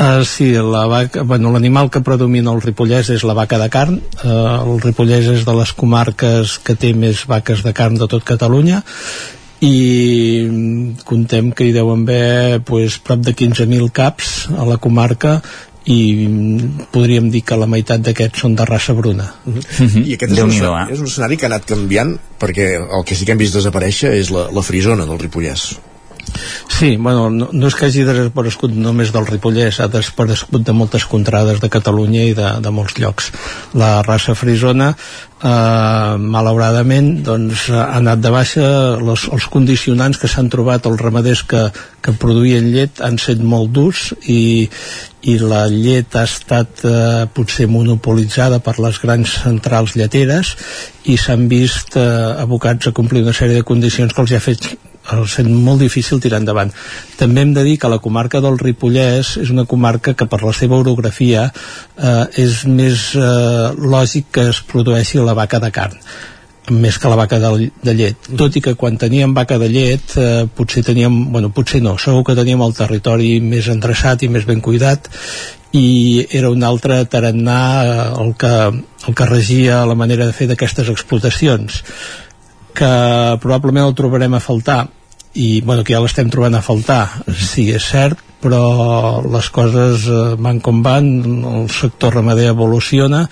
Uh, 0.00 0.24
sí, 0.24 0.52
la 0.52 0.86
vaca, 0.90 1.22
bueno, 1.22 1.52
l'animal 1.52 1.90
que 1.92 2.00
predomina 2.02 2.50
al 2.50 2.62
Ripollès 2.62 3.12
és 3.14 3.22
la 3.28 3.36
vaca 3.38 3.58
de 3.60 3.68
carn. 3.70 4.00
Uh, 4.24 4.64
el 4.64 4.80
Ripollès 4.82 5.28
és 5.30 5.44
de 5.46 5.54
les 5.54 5.72
comarques 5.78 6.56
que 6.64 6.74
té 6.74 6.94
més 6.96 7.26
vaques 7.28 7.62
de 7.62 7.72
carn 7.76 8.00
de 8.00 8.08
tot 8.10 8.24
Catalunya 8.26 8.82
i 9.62 10.48
contem 11.06 11.52
que 11.54 11.68
hi 11.68 11.74
deuen 11.74 12.02
haver 12.02 12.62
pues, 12.66 12.98
prop 12.98 13.20
de 13.22 13.34
15.000 13.34 13.92
caps 13.94 14.32
a 14.58 14.66
la 14.66 14.80
comarca 14.82 15.36
i 15.84 16.26
mm, 16.26 16.88
podríem 16.94 17.28
dir 17.30 17.42
que 17.46 17.58
la 17.58 17.68
meitat 17.70 18.02
d'aquests 18.06 18.42
són 18.44 18.56
de 18.58 18.66
raça 18.66 18.94
bruna 18.94 19.28
uh 19.46 19.54
-huh. 19.54 20.04
i 20.06 20.14
aquest 20.14 20.32
és 20.32 20.42
un, 20.42 20.50
eh? 20.50 20.92
és 20.92 20.98
un 20.98 21.06
escenari 21.06 21.36
que 21.36 21.46
ha 21.46 21.50
anat 21.50 21.64
canviant 21.64 22.18
perquè 22.38 22.68
el 22.78 23.04
que 23.04 23.14
sí 23.14 23.24
que 23.24 23.32
hem 23.32 23.38
vist 23.38 23.54
desaparèixer 23.54 24.12
és 24.14 24.30
la, 24.30 24.50
la 24.50 24.62
frisona 24.62 25.06
del 25.06 25.18
Ripollès 25.18 25.78
Sí, 26.68 26.96
bueno, 26.96 27.30
no, 27.30 27.48
no 27.52 27.68
és 27.68 27.76
que 27.78 27.86
hagi 27.86 28.02
desaparegut 28.06 28.72
només 28.74 29.12
del 29.14 29.26
Ripollès, 29.28 29.78
ha 29.82 29.88
desaparegut 29.92 30.64
de 30.66 30.74
moltes 30.74 31.04
contrades 31.06 31.60
de 31.62 31.70
Catalunya 31.70 32.24
i 32.30 32.34
de, 32.38 32.48
de 32.64 32.72
molts 32.74 32.96
llocs. 32.98 33.28
La 33.78 33.90
raça 34.06 34.34
frisona, 34.38 34.88
eh, 34.94 36.16
malauradament, 36.34 37.12
doncs, 37.26 37.68
ha 37.70 37.84
anat 38.00 38.22
de 38.24 38.32
baixa, 38.34 38.66
los, 38.98 39.28
els 39.30 39.48
condicionants 39.52 40.18
que 40.18 40.30
s'han 40.30 40.50
trobat 40.52 40.88
els 40.90 41.00
ramaders 41.02 41.44
que, 41.46 41.64
que 42.02 42.16
produïen 42.18 42.70
llet 42.74 43.02
han 43.04 43.18
set 43.20 43.42
molt 43.42 43.70
durs 43.74 44.08
i, 44.26 44.68
i 45.22 45.38
la 45.38 45.66
llet 45.70 46.16
ha 46.18 46.24
estat 46.26 46.86
eh, 46.88 47.26
potser 47.34 47.68
monopolitzada 47.70 48.62
per 48.64 48.78
les 48.82 48.98
grans 49.02 49.38
centrals 49.44 49.94
lleteres 49.98 50.56
i 51.04 51.18
s'han 51.18 51.46
vist 51.52 51.98
eh, 52.00 52.08
abocats 52.42 52.90
a 52.90 52.96
complir 52.96 53.22
una 53.22 53.36
sèrie 53.36 53.60
de 53.60 53.68
condicions 53.68 54.14
que 54.14 54.26
els 54.26 54.34
ha 54.34 54.42
fet 54.42 54.72
el 55.10 55.24
sent 55.28 55.50
molt 55.50 55.82
difícil 55.82 56.20
tirar 56.22 56.40
endavant. 56.42 56.70
També 57.18 57.42
hem 57.42 57.54
de 57.56 57.64
dir 57.66 57.78
que 57.82 57.90
la 57.90 58.00
comarca 58.02 58.40
del 58.44 58.58
Ripollès 58.60 59.36
és 59.42 59.50
una 59.50 59.66
comarca 59.68 60.14
que 60.14 60.28
per 60.30 60.42
la 60.44 60.54
seva 60.56 60.78
orografia 60.78 61.48
eh, 61.50 62.26
és 62.44 62.62
més 62.66 63.08
eh, 63.18 63.72
lògic 63.78 64.30
que 64.32 64.48
es 64.52 64.62
produeixi 64.62 65.18
la 65.18 65.34
vaca 65.38 65.62
de 65.62 65.72
carn 65.74 65.98
més 66.70 66.98
que 66.98 67.10
la 67.10 67.16
vaca 67.18 67.40
de, 67.42 67.70
de 67.82 67.94
llet. 67.98 68.28
Tot 68.38 68.54
i 68.54 68.62
que 68.62 68.76
quan 68.78 68.94
teníem 69.00 69.34
vaca 69.34 69.58
de 69.58 69.68
llet 69.68 70.14
eh, 70.16 70.44
potser 70.46 70.84
teníem, 70.86 71.32
bueno 71.34 71.50
potser 71.50 71.82
no 71.82 71.96
segur 71.98 72.22
que 72.28 72.38
teníem 72.38 72.62
el 72.62 72.76
territori 72.76 73.40
més 73.42 73.66
endreçat 73.72 74.22
i 74.22 74.30
més 74.30 74.46
ben 74.46 74.62
cuidat 74.62 75.10
i 75.74 76.26
era 76.30 76.52
un 76.52 76.62
altre 76.62 77.00
tarannà 77.10 77.60
eh, 77.82 78.06
el 78.22 78.34
que, 78.38 78.54
el 79.08 79.16
que 79.18 79.26
regia 79.26 79.82
la 79.88 79.98
manera 79.98 80.28
de 80.28 80.36
fer 80.36 80.46
d'aquestes 80.50 80.92
explotacions 80.92 81.82
que 82.76 82.92
probablement 83.42 83.88
el 83.88 83.96
trobarem 83.98 84.34
a 84.34 84.42
faltar. 84.42 84.82
I 85.32 85.62
bueno, 85.64 85.84
que 85.84 85.94
ja 85.94 86.02
l'estem 86.04 86.28
trobant 86.28 86.58
a 86.58 86.64
faltar 86.64 87.06
sí, 87.32 87.70
és 87.72 87.86
cert, 87.88 88.20
però 88.42 89.22
les 89.22 89.48
coses 89.54 90.04
eh, 90.10 90.34
van 90.42 90.58
com 90.64 90.82
van 90.82 91.06
el 91.46 91.68
sector 91.72 92.16
ramader 92.18 92.48
evoluciona 92.50 93.22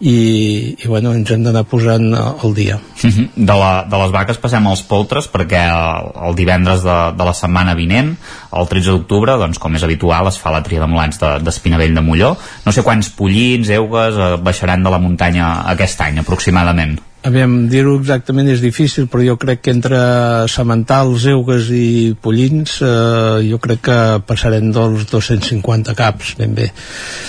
i, 0.00 0.74
i 0.74 0.90
bueno, 0.90 1.14
ens 1.14 1.30
hem 1.32 1.46
d'anar 1.46 1.64
posant 1.70 2.10
al 2.18 2.54
dia. 2.56 2.80
De, 2.98 3.54
la, 3.54 3.86
de 3.88 4.02
les 4.02 4.14
vaques 4.14 4.40
passem 4.42 4.66
als 4.66 4.82
poltres 4.88 5.30
perquè 5.30 5.62
el, 5.70 6.12
el 6.28 6.38
divendres 6.38 6.82
de, 6.86 6.98
de 7.16 7.28
la 7.28 7.36
setmana 7.38 7.76
vinent 7.78 8.14
el 8.58 8.70
13 8.70 8.96
d'octubre, 8.96 9.38
doncs, 9.40 9.60
com 9.62 9.78
és 9.78 9.86
habitual 9.86 10.30
es 10.30 10.40
fa 10.42 10.52
la 10.54 10.64
tria 10.66 10.82
de 10.82 10.90
molans 10.90 11.22
d'Espinavell 11.22 11.94
de, 11.94 12.00
de 12.00 12.06
Molló. 12.06 12.34
No 12.66 12.74
sé 12.74 12.84
quants 12.86 13.12
pollins, 13.14 13.70
eugues 13.78 14.18
eh, 14.18 14.32
baixaran 14.42 14.82
de 14.82 14.94
la 14.94 15.02
muntanya 15.02 15.52
aquest 15.76 16.02
any 16.04 16.20
aproximadament 16.24 16.98
Aviam, 17.26 17.54
dir-ho 17.66 17.96
exactament 17.98 18.46
és 18.52 18.60
difícil, 18.62 19.08
però 19.10 19.24
jo 19.26 19.34
crec 19.42 19.64
que 19.64 19.72
entre 19.74 19.98
sementals, 20.46 21.24
eugues 21.26 21.66
i 21.74 22.14
pollins, 22.22 22.76
eh, 22.86 23.40
jo 23.48 23.58
crec 23.58 23.82
que 23.88 23.96
passarem 24.28 24.70
dels 24.72 25.02
250 25.10 25.96
caps, 25.98 26.36
ben 26.38 26.54
bé. 26.54 26.70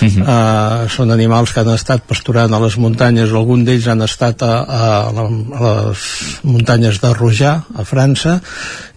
Uh 0.00 0.06
-huh. 0.06 0.22
eh, 0.22 0.88
són 0.88 1.10
animals 1.10 1.52
que 1.52 1.60
han 1.60 1.74
estat 1.74 2.06
pasturant 2.06 2.54
a 2.54 2.60
les 2.60 2.76
muntanyes, 2.76 3.32
algun 3.32 3.64
d'ells 3.64 3.88
han 3.88 4.02
estat 4.02 4.42
a, 4.42 4.54
a, 4.62 5.10
a 5.10 5.88
les 5.88 5.98
muntanyes 6.44 7.00
de 7.00 7.12
Rojà, 7.12 7.64
a 7.74 7.84
França, 7.84 8.40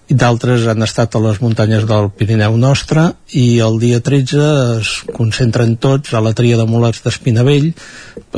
d'altres 0.09 0.65
han 0.67 0.83
estat 0.83 1.15
a 1.15 1.21
les 1.23 1.39
muntanyes 1.41 1.85
del 1.87 2.09
Pirineu 2.17 2.57
nostre 2.59 3.05
i 3.39 3.59
el 3.63 3.79
dia 3.79 4.01
13 4.03 4.47
es 4.79 4.91
concentren 5.15 5.77
tots 5.77 6.13
a 6.13 6.21
la 6.23 6.33
tria 6.37 6.57
de 6.59 6.65
mulats 6.67 7.03
d'Espinavell 7.05 7.71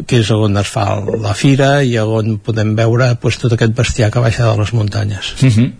que 0.05 0.22
és 0.22 0.30
on 0.36 0.57
es 0.61 0.70
fa 0.70 0.86
la 1.01 1.34
fira 1.34 1.80
i 1.84 1.97
on 1.99 2.38
podem 2.38 2.76
veure 2.78 3.16
pues, 3.22 3.39
tot 3.41 3.55
aquest 3.55 3.74
bestiar 3.78 4.11
que 4.11 4.24
baixa 4.24 4.51
de 4.51 4.61
les 4.61 4.74
muntanyes. 4.78 5.34
Uh 5.41 5.49
-huh 5.49 5.72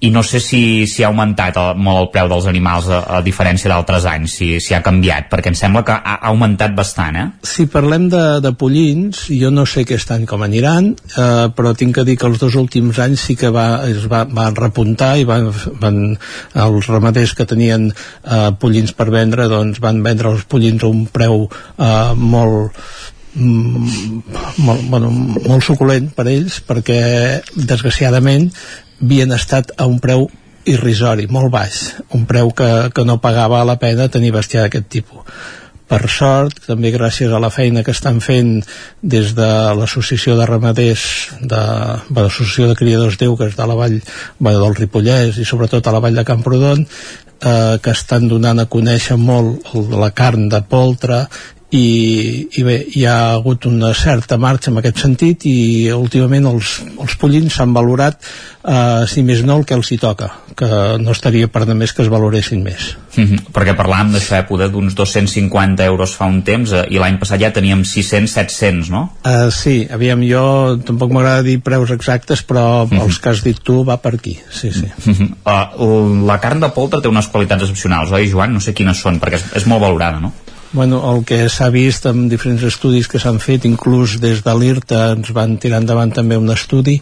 i 0.00 0.10
no 0.10 0.22
sé 0.24 0.40
si, 0.40 0.86
si 0.88 1.04
ha 1.04 1.10
augmentat 1.10 1.58
el, 1.60 1.74
molt 1.76 2.00
el 2.00 2.08
preu 2.14 2.28
dels 2.30 2.46
animals 2.48 2.88
a, 2.88 3.02
a 3.16 3.20
diferència 3.24 3.68
d'altres 3.68 4.06
anys, 4.08 4.36
si, 4.38 4.48
si 4.64 4.72
ha 4.72 4.80
canviat, 4.84 5.28
perquè 5.28 5.52
em 5.52 5.58
sembla 5.58 5.82
que 5.84 5.92
ha, 5.92 6.14
ha 6.16 6.30
augmentat 6.32 6.72
bastant, 6.76 7.18
eh? 7.20 7.26
Si 7.44 7.66
parlem 7.70 8.08
de, 8.12 8.22
de 8.40 8.54
pollins, 8.56 9.26
jo 9.28 9.52
no 9.52 9.66
sé 9.68 9.84
aquest 9.84 10.14
any 10.16 10.24
com 10.30 10.46
aniran, 10.46 10.94
eh, 10.96 11.46
però 11.56 11.74
tinc 11.76 11.98
que 11.98 12.06
dir 12.08 12.16
que 12.20 12.28
els 12.30 12.40
dos 12.40 12.56
últims 12.56 13.02
anys 13.04 13.28
sí 13.28 13.36
que 13.36 13.52
va, 13.52 13.68
es 13.90 14.08
va, 14.08 14.24
van 14.24 14.56
repuntar 14.56 15.12
i 15.20 15.28
van, 15.28 15.50
van, 15.82 16.02
els 16.64 16.88
ramaders 16.88 17.36
que 17.36 17.48
tenien 17.48 17.90
eh, 17.92 18.50
pollins 18.60 18.96
per 18.96 19.10
vendre, 19.12 19.50
doncs 19.52 19.84
van 19.84 20.00
vendre 20.06 20.32
els 20.32 20.48
pollins 20.48 20.84
a 20.84 20.90
un 20.90 21.06
preu 21.12 21.44
eh, 21.44 22.12
molt 22.16 22.78
mm, 23.34 24.20
molt, 24.64 24.86
bueno, 24.88 25.10
molt 25.44 25.66
suculent 25.66 26.08
per 26.16 26.30
ells 26.32 26.62
perquè 26.64 27.02
desgraciadament 27.52 28.48
havien 29.00 29.32
estat 29.32 29.72
a 29.78 29.86
un 29.90 29.98
preu 30.02 30.28
irrisori, 30.68 31.26
molt 31.32 31.50
baix, 31.52 31.80
un 32.16 32.26
preu 32.28 32.52
que, 32.56 32.90
que 32.94 33.04
no 33.08 33.20
pagava 33.22 33.64
la 33.64 33.78
pena 33.80 34.10
tenir 34.12 34.34
bestiar 34.34 34.66
d'aquest 34.66 34.90
tipus. 34.92 35.24
Per 35.90 36.04
sort, 36.06 36.60
també 36.68 36.92
gràcies 36.94 37.32
a 37.34 37.40
la 37.42 37.50
feina 37.50 37.82
que 37.82 37.90
estan 37.90 38.20
fent 38.22 38.60
des 39.02 39.32
de 39.34 39.48
l'Associació 39.74 40.36
de 40.38 40.46
Ramaders, 40.46 41.06
de, 41.40 41.62
de 42.06 42.20
l'Associació 42.20 42.68
de 42.70 42.76
Criadors 42.78 43.18
d'Euques 43.18 43.56
de 43.58 43.66
la 43.66 43.74
Vall 43.74 43.96
bé, 43.98 44.52
del 44.52 44.76
Ripollès 44.78 45.40
i 45.42 45.48
sobretot 45.48 45.88
a 45.88 45.96
la 45.96 46.02
Vall 46.04 46.20
de 46.20 46.26
Camprodon, 46.28 46.84
eh, 46.86 47.78
que 47.82 47.90
estan 47.90 48.28
donant 48.30 48.62
a 48.62 48.68
conèixer 48.70 49.18
molt 49.18 49.74
la 49.90 50.12
carn 50.14 50.46
de 50.52 50.62
poltre 50.62 51.24
i, 51.70 52.48
i 52.58 52.62
bé, 52.66 52.76
hi 52.96 53.04
ha 53.06 53.16
hagut 53.36 53.66
una 53.70 53.92
certa 53.94 54.38
marxa 54.42 54.72
en 54.72 54.80
aquest 54.80 55.04
sentit 55.04 55.44
i 55.46 55.90
últimament 55.94 56.48
els, 56.50 56.80
els 56.98 57.14
pollins 57.20 57.54
s'han 57.54 57.74
valorat 57.76 58.18
eh, 58.18 59.06
si 59.10 59.22
més 59.26 59.44
no 59.46 59.60
el 59.60 59.66
que 59.68 59.76
els 59.78 59.92
hi 59.94 59.98
toca 60.02 60.32
que 60.58 60.66
no 60.98 61.14
estaria 61.14 61.48
per 61.52 61.62
de 61.68 61.76
més 61.78 61.94
que 61.94 62.02
es 62.02 62.10
valoressin 62.10 62.64
més 62.64 62.96
mm 63.14 63.22
-hmm. 63.22 63.52
perquè 63.54 63.76
parlàvem 63.78 64.10
d'això 64.16 64.40
eh, 64.42 64.68
d'uns 64.72 64.94
250 64.98 65.84
euros 65.84 66.16
fa 66.16 66.26
un 66.26 66.42
temps 66.42 66.72
eh, 66.72 66.84
i 66.90 66.98
l'any 66.98 67.18
passat 67.18 67.40
ja 67.40 67.52
teníem 67.52 67.84
600-700 67.84 68.90
no? 68.90 69.14
Uh, 69.24 69.50
sí, 69.50 69.86
aviam 69.90 70.26
jo 70.26 70.76
tampoc 70.84 71.12
m'agrada 71.12 71.42
dir 71.42 71.60
preus 71.60 71.90
exactes 71.90 72.42
però 72.42 72.86
mm 72.86 72.90
-hmm. 72.90 73.02
els 73.04 73.18
que 73.18 73.28
has 73.28 73.44
dit 73.44 73.62
tu 73.62 73.84
va 73.84 73.96
per 73.96 74.14
aquí 74.14 74.38
sí, 74.50 74.72
sí. 74.72 74.90
Mm 75.06 75.14
-hmm. 75.14 75.30
uh, 75.46 76.26
la 76.26 76.40
carn 76.40 76.60
de 76.60 76.70
poltre 76.70 77.00
té 77.00 77.08
unes 77.08 77.28
qualitats 77.28 77.62
excepcionals, 77.62 78.10
oi 78.10 78.28
Joan? 78.28 78.52
No 78.52 78.60
sé 78.60 78.74
quines 78.74 78.98
són 78.98 79.20
perquè 79.20 79.34
és, 79.34 79.44
és 79.54 79.66
molt 79.66 79.82
valorada, 79.82 80.18
no? 80.18 80.32
Bueno, 80.72 81.00
el 81.10 81.24
que 81.26 81.48
s'ha 81.50 81.66
vist 81.74 82.04
en 82.06 82.28
diferents 82.30 82.62
estudis 82.62 83.08
que 83.10 83.18
s'han 83.18 83.40
fet, 83.42 83.64
inclús 83.66 84.20
des 84.22 84.44
de 84.46 84.52
l'IRTA 84.54 85.00
ens 85.16 85.32
van 85.34 85.56
tirar 85.58 85.80
endavant 85.82 86.12
també 86.14 86.38
un 86.38 86.52
estudi 86.54 87.00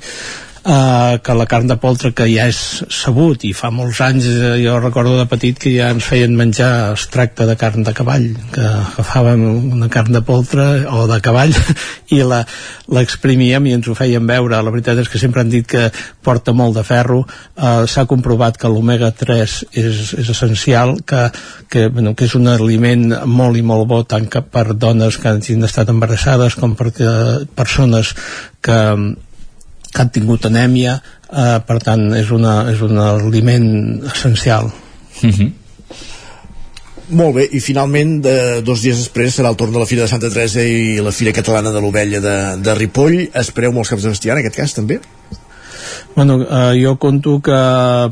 eh, 0.69 1.19
que 1.25 1.35
la 1.35 1.47
carn 1.47 1.66
de 1.69 1.77
poltre 1.81 2.12
que 2.14 2.27
ja 2.29 2.47
és 2.51 2.59
sabut 2.93 3.45
i 3.49 3.55
fa 3.57 3.71
molts 3.75 4.01
anys 4.05 4.27
eh, 4.29 4.55
jo 4.62 4.77
recordo 4.83 5.16
de 5.19 5.27
petit 5.31 5.59
que 5.59 5.73
ja 5.73 5.91
ens 5.95 6.07
feien 6.07 6.37
menjar 6.37 6.93
extracte 6.93 7.47
de 7.49 7.57
carn 7.61 7.87
de 7.87 7.95
cavall 7.97 8.29
que 8.53 8.64
agafàvem 8.64 9.45
una 9.79 9.89
carn 9.93 10.12
de 10.12 10.23
poltre 10.27 10.66
o 10.93 11.07
de 11.11 11.21
cavall 11.25 11.55
i 12.16 12.21
l'exprimíem 12.25 13.69
i 13.69 13.77
ens 13.77 13.89
ho 13.89 13.95
feien 13.97 14.27
veure. 14.29 14.61
La 14.64 14.73
veritat 14.73 15.01
és 15.01 15.09
que 15.11 15.21
sempre 15.21 15.43
han 15.43 15.53
dit 15.53 15.66
que 15.69 15.89
porta 16.25 16.55
molt 16.57 16.77
de 16.79 16.85
ferro. 16.87 17.23
Eh, 17.57 17.85
s'ha 17.89 18.07
comprovat 18.11 18.59
que 18.61 18.71
l'omega 18.73 19.11
3 19.12 19.57
és, 19.73 20.03
és 20.21 20.33
essencial 20.35 20.97
que, 21.07 21.29
que, 21.69 21.87
bueno, 21.93 22.14
que 22.16 22.29
és 22.29 22.37
un 22.39 22.49
aliment 22.49 23.12
molt 23.29 23.57
i 23.57 23.64
molt 23.64 23.89
bo 23.89 24.03
tant 24.09 24.29
que 24.29 24.43
per 24.45 24.73
dones 24.75 25.16
que 25.21 25.33
han 25.33 25.64
estat 25.69 25.89
embarassades 25.93 26.57
com 26.59 26.77
per 26.77 26.93
persones 27.57 28.14
que 28.64 28.79
que 29.93 30.03
han 30.03 30.12
tingut 30.14 30.47
anèmia 30.49 30.99
eh, 30.99 31.59
per 31.66 31.78
tant 31.84 32.11
és, 32.16 32.30
una, 32.34 32.61
és 32.72 32.82
un 32.84 32.99
aliment 32.99 33.70
essencial 34.12 34.70
mm 35.22 35.30
-hmm. 35.30 35.53
Molt 37.09 37.34
bé, 37.39 37.45
i 37.57 37.61
finalment, 37.64 38.18
de, 38.20 38.61
dos 38.61 38.82
dies 38.84 38.99
després 39.01 39.32
serà 39.39 39.49
el 39.49 39.57
torn 39.57 39.72
de 39.72 39.78
la 39.80 39.86
Fira 39.86 40.03
de 40.03 40.09
Santa 40.09 40.28
Teresa 40.28 40.61
i 40.61 41.01
la 41.01 41.12
Fira 41.12 41.32
Catalana 41.32 41.70
de 41.72 41.80
l'Ovella 41.80 42.20
de, 42.20 42.34
de 42.61 42.74
Ripoll. 42.74 43.30
Espereu 43.32 43.72
molts 43.72 43.89
caps 43.89 44.03
de 44.05 44.12
bestiar, 44.12 44.34
en 44.36 44.43
aquest 44.43 44.59
cas, 44.59 44.74
també? 44.76 45.01
Bueno, 46.14 46.41
eh, 46.43 46.82
jo 46.82 46.97
conto 46.99 47.39
que 47.41 47.59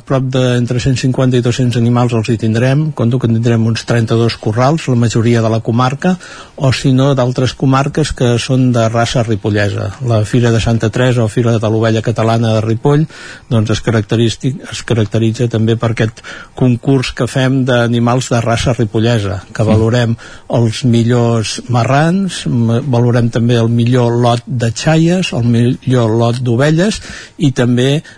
prop 0.07 0.29
de 0.31 0.57
entre 0.57 0.79
150 0.81 1.37
i 1.37 1.43
200 1.43 1.81
animals 1.81 2.15
els 2.15 2.31
hi 2.31 2.37
tindrem, 2.39 2.91
conto 2.95 3.19
que 3.19 3.29
tindrem 3.29 3.67
uns 3.67 3.85
32 3.85 4.37
corrals, 4.39 4.87
la 4.89 4.95
majoria 4.95 5.43
de 5.43 5.51
la 5.51 5.61
comarca, 5.61 6.17
o 6.57 6.73
si 6.73 6.93
no 6.95 7.13
d'altres 7.19 7.55
comarques 7.59 8.13
que 8.17 8.37
són 8.39 8.71
de 8.73 8.87
raça 8.89 9.25
ripollesa. 9.27 9.91
La 10.07 10.23
Fira 10.25 10.53
de 10.55 10.61
Santa 10.63 10.91
Teresa 10.91 11.25
o 11.25 11.29
Fira 11.29 11.57
de 11.59 11.71
l'Ovella 11.71 12.03
Catalana 12.03 12.55
de 12.55 12.63
Ripoll 12.65 13.07
doncs 13.51 13.75
es, 13.75 13.83
es 13.83 14.83
caracteritza 14.87 15.49
també 15.51 15.77
per 15.77 15.91
aquest 15.93 16.23
concurs 16.55 17.13
que 17.17 17.27
fem 17.27 17.65
d'animals 17.67 18.31
de 18.31 18.41
raça 18.45 18.75
ripollesa, 18.77 19.43
que 19.53 19.67
valorem 19.67 20.15
els 20.57 20.85
millors 20.87 21.59
marrans, 21.69 22.45
valorem 22.47 23.31
també 23.35 23.59
el 23.59 23.69
millor 23.73 24.15
lot 24.23 24.47
de 24.47 24.71
xaies, 24.71 25.33
el 25.35 25.51
millor 25.51 26.15
lot 26.23 26.39
d'ovelles 26.41 27.03
i 27.39 27.51
també 27.51 27.66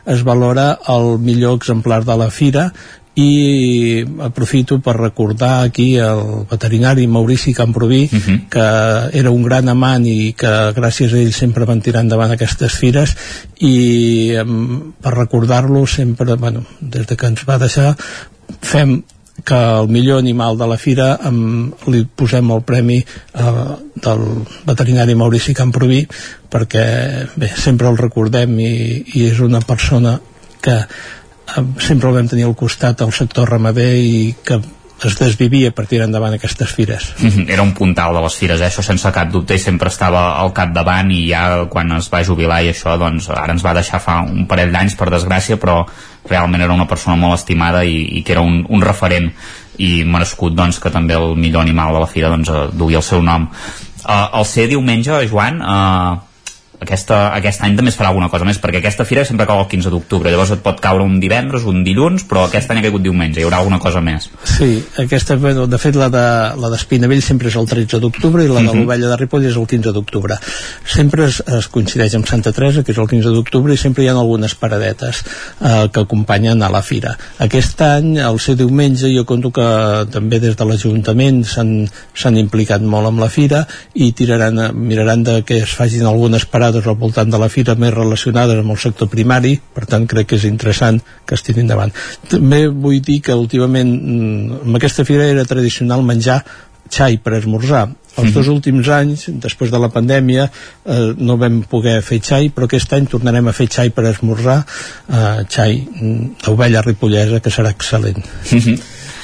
es 0.06 0.22
valora 0.24 0.78
el 0.88 1.18
millor 1.18 1.56
exemplar 1.56 2.04
de 2.04 2.16
la 2.16 2.30
fira 2.30 2.72
i 3.18 4.04
aprofito 4.22 4.78
per 4.78 4.94
recordar 4.96 5.64
aquí 5.64 5.96
el 5.98 6.46
veterinari 6.50 7.08
Maurici 7.10 7.52
Camproví 7.54 8.08
uh 8.12 8.18
-huh. 8.18 8.48
que 8.48 9.18
era 9.18 9.30
un 9.30 9.42
gran 9.42 9.68
amant 9.68 10.06
i 10.06 10.34
que 10.38 10.72
gràcies 10.74 11.12
a 11.12 11.18
ell 11.18 11.32
sempre 11.32 11.64
van 11.64 11.80
tirar 11.80 12.02
endavant 12.02 12.30
aquestes 12.30 12.78
fires 12.78 13.16
i 13.58 14.32
per 15.02 15.14
recordar-lo 15.14 15.86
sempre, 15.86 16.36
bueno, 16.36 16.62
des 16.80 17.06
de 17.06 17.16
que 17.16 17.26
ens 17.26 17.42
va 17.48 17.58
deixar 17.58 17.96
fem 18.60 19.02
que 19.48 19.56
el 19.56 19.88
millor 19.88 20.18
animal 20.20 20.58
de 20.60 20.66
la 20.68 20.76
fira 20.76 21.08
amb, 21.24 21.86
li 21.88 22.02
posem 22.04 22.50
el 22.52 22.64
premi 22.68 22.98
eh, 23.00 23.68
del 24.04 24.24
veterinari 24.68 25.16
Maurici 25.16 25.54
Camproví 25.56 26.02
perquè 26.52 26.84
bé, 27.36 27.48
sempre 27.56 27.88
el 27.88 27.96
recordem 28.00 28.58
i, 28.60 28.72
i 29.16 29.24
és 29.30 29.40
una 29.44 29.62
persona 29.64 30.18
que 30.60 30.76
eh, 30.76 31.64
sempre 31.80 32.10
el 32.10 32.18
vam 32.18 32.28
tenir 32.28 32.44
al 32.48 32.58
costat 32.58 33.00
al 33.00 33.14
sector 33.16 33.48
ramader 33.48 33.94
i 33.96 34.20
que 34.44 34.60
es 35.06 35.14
desvivia 35.18 35.70
per 35.70 35.86
tirar 35.86 36.08
endavant 36.08 36.34
aquestes 36.34 36.72
fires. 36.74 37.12
Era 37.46 37.62
un 37.62 37.74
puntal 37.76 38.16
de 38.16 38.22
les 38.24 38.38
fires, 38.40 38.60
eh? 38.60 38.70
això 38.70 38.82
sense 38.82 39.12
cap 39.14 39.30
dubte, 39.30 39.54
i 39.54 39.62
sempre 39.62 39.92
estava 39.92 40.24
al 40.40 40.52
capdavant 40.56 41.12
i 41.14 41.20
ja 41.28 41.44
quan 41.70 41.92
es 41.98 42.10
va 42.12 42.24
jubilar 42.26 42.60
i 42.64 42.72
això, 42.72 42.96
doncs 42.98 43.30
ara 43.30 43.54
ens 43.54 43.64
va 43.64 43.76
deixar 43.78 44.02
fa 44.02 44.20
un 44.26 44.48
parell 44.50 44.74
d'anys, 44.74 44.98
per 44.98 45.10
desgràcia, 45.14 45.58
però 45.60 45.84
realment 46.28 46.64
era 46.64 46.74
una 46.74 46.88
persona 46.90 47.16
molt 47.16 47.38
estimada 47.38 47.84
i, 47.86 48.00
i 48.18 48.24
que 48.26 48.34
era 48.34 48.44
un, 48.44 48.64
un 48.68 48.82
referent 48.84 49.30
i 49.78 50.02
merescut 50.04 50.56
doncs, 50.58 50.80
que 50.82 50.90
també 50.90 51.14
el 51.14 51.36
millor 51.38 51.62
animal 51.62 51.94
de 51.94 52.02
la 52.02 52.10
fira 52.10 52.32
doncs, 52.32 52.50
eh, 52.50 52.66
duia 52.74 52.98
el 52.98 53.06
seu 53.06 53.22
nom. 53.22 53.46
Uh, 54.08 54.24
el 54.40 54.46
ser 54.48 54.66
diumenge, 54.70 55.14
Joan, 55.30 55.60
uh, 55.62 56.27
aquesta, 56.78 57.34
aquest 57.34 57.62
any 57.66 57.74
també 57.76 57.90
es 57.90 57.98
farà 57.98 58.12
alguna 58.12 58.28
cosa 58.30 58.46
més 58.46 58.60
perquè 58.62 58.78
aquesta 58.80 59.04
fira 59.08 59.24
sempre 59.26 59.46
cau 59.48 59.60
el 59.62 59.68
15 59.70 59.90
d'octubre 59.90 60.30
llavors 60.30 60.52
et 60.54 60.62
pot 60.62 60.78
caure 60.82 61.02
un 61.02 61.18
divendres, 61.22 61.66
un 61.66 61.82
dilluns 61.86 62.24
però 62.30 62.44
aquest 62.46 62.70
any 62.70 62.80
ha 62.80 62.84
caigut 62.86 63.02
diumenge, 63.02 63.40
hi 63.40 63.46
haurà 63.46 63.58
alguna 63.62 63.80
cosa 63.82 64.02
més 64.04 64.28
Sí, 64.46 64.70
aquesta, 65.02 65.36
bueno, 65.42 65.66
de 65.66 65.80
fet 65.82 65.98
la 65.98 66.08
de 66.12 66.24
la 66.58 66.70
d'Espinavell 66.70 67.22
sempre 67.24 67.50
és 67.50 67.58
el 67.58 67.66
13 67.70 68.00
d'octubre 68.04 68.44
i 68.44 68.48
la 68.48 68.60
de 68.60 68.60
uh 68.60 68.62
mhm. 68.62 68.70
-huh. 68.70 68.80
l'Ovella 68.82 69.08
de 69.08 69.16
Ripoll 69.16 69.46
és 69.46 69.56
el 69.56 69.66
15 69.66 69.92
d'octubre 69.92 70.38
sempre 70.84 71.26
es, 71.26 71.42
es 71.46 71.68
coincideix 71.68 72.14
amb 72.14 72.26
Santa 72.26 72.52
Teresa 72.52 72.84
que 72.84 72.92
és 72.92 72.98
el 72.98 73.08
15 73.08 73.34
d'octubre 73.34 73.74
i 73.74 73.76
sempre 73.76 74.04
hi 74.04 74.08
ha 74.08 74.12
algunes 74.12 74.54
paradetes 74.54 75.24
eh, 75.60 75.88
que 75.92 76.00
acompanyen 76.00 76.62
a 76.62 76.68
la 76.68 76.82
fira 76.82 77.18
aquest 77.38 77.80
any, 77.80 78.18
al 78.20 78.38
ser 78.38 78.56
diumenge 78.56 79.10
jo 79.14 79.24
conto 79.24 79.50
que 79.50 80.06
també 80.10 80.38
des 80.38 80.56
de 80.56 80.64
l'Ajuntament 80.64 81.44
s'han 81.44 82.36
implicat 82.36 82.80
molt 82.82 83.06
amb 83.06 83.18
la 83.18 83.28
fira 83.28 83.66
i 83.94 84.12
tiraran, 84.12 84.70
miraran 84.74 85.22
de 85.22 85.42
que 85.42 85.58
es 85.58 85.74
facin 85.74 86.06
algunes 86.06 86.44
parades 86.46 86.67
parades 86.68 86.86
al 86.86 86.96
voltant 87.00 87.30
de 87.30 87.38
la 87.40 87.48
fira 87.48 87.74
més 87.80 87.94
relacionades 87.94 88.58
amb 88.60 88.74
el 88.74 88.80
sector 88.80 89.08
primari, 89.08 89.54
per 89.74 89.86
tant 89.88 90.06
crec 90.06 90.28
que 90.28 90.36
és 90.36 90.44
interessant 90.44 91.00
que 91.24 91.36
es 91.36 91.44
tirin 91.44 91.64
endavant. 91.64 91.92
També 92.28 92.66
vull 92.68 93.00
dir 93.00 93.20
que 93.24 93.36
últimament 93.36 93.88
mm, 93.88 94.60
amb 94.66 94.76
aquesta 94.76 95.06
fira 95.08 95.28
era 95.28 95.46
tradicional 95.48 96.04
menjar 96.04 96.42
xai 96.92 97.18
per 97.22 97.38
esmorzar. 97.38 97.88
Els 98.18 98.32
dos 98.34 98.48
últims 98.50 98.88
anys, 98.90 99.28
després 99.38 99.70
de 99.70 99.78
la 99.78 99.92
pandèmia, 99.94 100.48
eh, 100.48 101.12
no 101.16 101.36
vam 101.38 101.60
poder 101.70 102.00
fer 102.02 102.18
xai, 102.18 102.50
però 102.50 102.66
aquest 102.66 102.92
any 102.96 103.06
tornarem 103.06 103.46
a 103.46 103.54
fer 103.54 103.68
xai 103.70 103.92
per 103.94 104.08
esmorzar, 104.10 104.58
eh, 105.08 105.44
xai 105.46 105.78
mm, 105.86 106.30
d'ovella 106.44 106.82
ripollesa, 106.82 107.40
que 107.40 107.54
serà 107.54 107.72
excel·lent. 107.76 108.24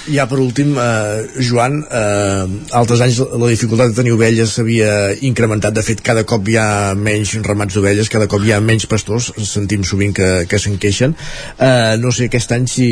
Ja 0.05 0.27
per 0.29 0.37
últim, 0.39 0.75
eh, 0.77 1.41
Joan, 1.41 1.79
eh, 1.89 2.45
altres 2.77 3.01
anys 3.01 3.23
la 3.25 3.49
dificultat 3.49 3.89
de 3.89 3.97
tenir 3.97 4.13
ovelles 4.13 4.53
s'havia 4.53 5.15
incrementat, 5.25 5.73
de 5.73 5.83
fet 5.87 6.03
cada 6.05 6.27
cop 6.29 6.49
hi 6.49 6.59
ha 6.61 6.95
menys 6.95 7.33
ramats 7.47 7.75
d'ovelles, 7.75 8.13
cada 8.13 8.29
cop 8.29 8.45
hi 8.45 8.53
ha 8.53 8.61
menys 8.61 8.85
pastors, 8.87 9.33
sentim 9.49 9.83
sovint 9.83 10.13
que, 10.13 10.31
que 10.47 10.61
se'n 10.61 10.77
queixen. 10.77 11.17
Eh, 11.59 11.97
no 12.05 12.13
sé 12.13 12.29
aquest 12.29 12.53
any 12.53 12.69
si, 12.69 12.89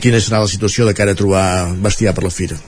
quina 0.00 0.20
serà 0.20 0.44
la 0.44 0.52
situació 0.52 0.84
de 0.84 0.94
cara 0.94 1.16
a 1.16 1.22
trobar 1.24 1.46
bestiar 1.80 2.12
per 2.12 2.28
la 2.28 2.34
fira. 2.40 2.60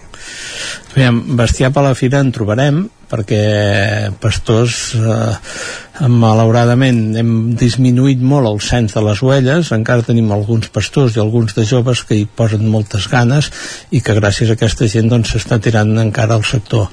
Aviam, 0.95 1.21
bestiar 1.39 1.73
per 1.75 1.85
la 1.85 1.97
fira 1.99 2.23
en 2.25 2.33
trobarem 2.35 2.87
perquè 3.09 4.11
pastors 4.21 4.93
eh, 4.99 6.09
malauradament 6.13 7.17
hem 7.17 7.31
disminuït 7.59 8.21
molt 8.21 8.49
el 8.51 8.59
cens 8.65 8.93
de 8.97 9.03
les 9.07 9.23
ovelles. 9.25 9.71
Encara 9.75 10.05
tenim 10.07 10.29
alguns 10.35 10.69
pastors 10.75 11.17
i 11.17 11.23
alguns 11.23 11.57
de 11.57 11.65
joves 11.69 12.05
que 12.09 12.19
hi 12.19 12.27
posen 12.29 12.67
moltes 12.69 13.09
ganes 13.11 13.49
i 13.91 14.03
que 14.05 14.17
gràcies 14.19 14.53
a 14.53 14.59
aquesta 14.59 14.91
gent 14.93 15.09
doncs 15.13 15.33
s'està 15.35 15.61
tirant 15.65 15.97
encara 16.05 16.37
el 16.37 16.45
sector 16.45 16.91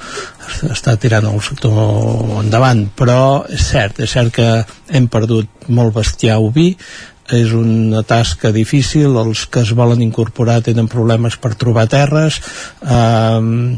està 0.69 0.95
tirant 1.01 1.27
el 1.27 1.41
sector 1.43 2.39
endavant. 2.43 2.85
Però 2.95 3.19
és 3.51 3.67
cert, 3.73 3.99
és 3.99 4.15
cert 4.15 4.33
que 4.35 4.49
hem 4.95 5.09
perdut 5.11 5.67
molt 5.67 5.95
bestiar 5.95 6.39
oví 6.43 6.75
és 7.33 7.53
una 7.57 8.03
tasca 8.05 8.51
difícil, 8.53 9.15
els 9.17 9.45
que 9.49 9.63
es 9.65 9.71
volen 9.73 10.01
incorporar 10.05 10.61
tenen 10.65 10.89
problemes 10.91 11.37
per 11.41 11.55
trobar 11.57 11.87
terres, 11.89 12.41
eh, 12.85 13.77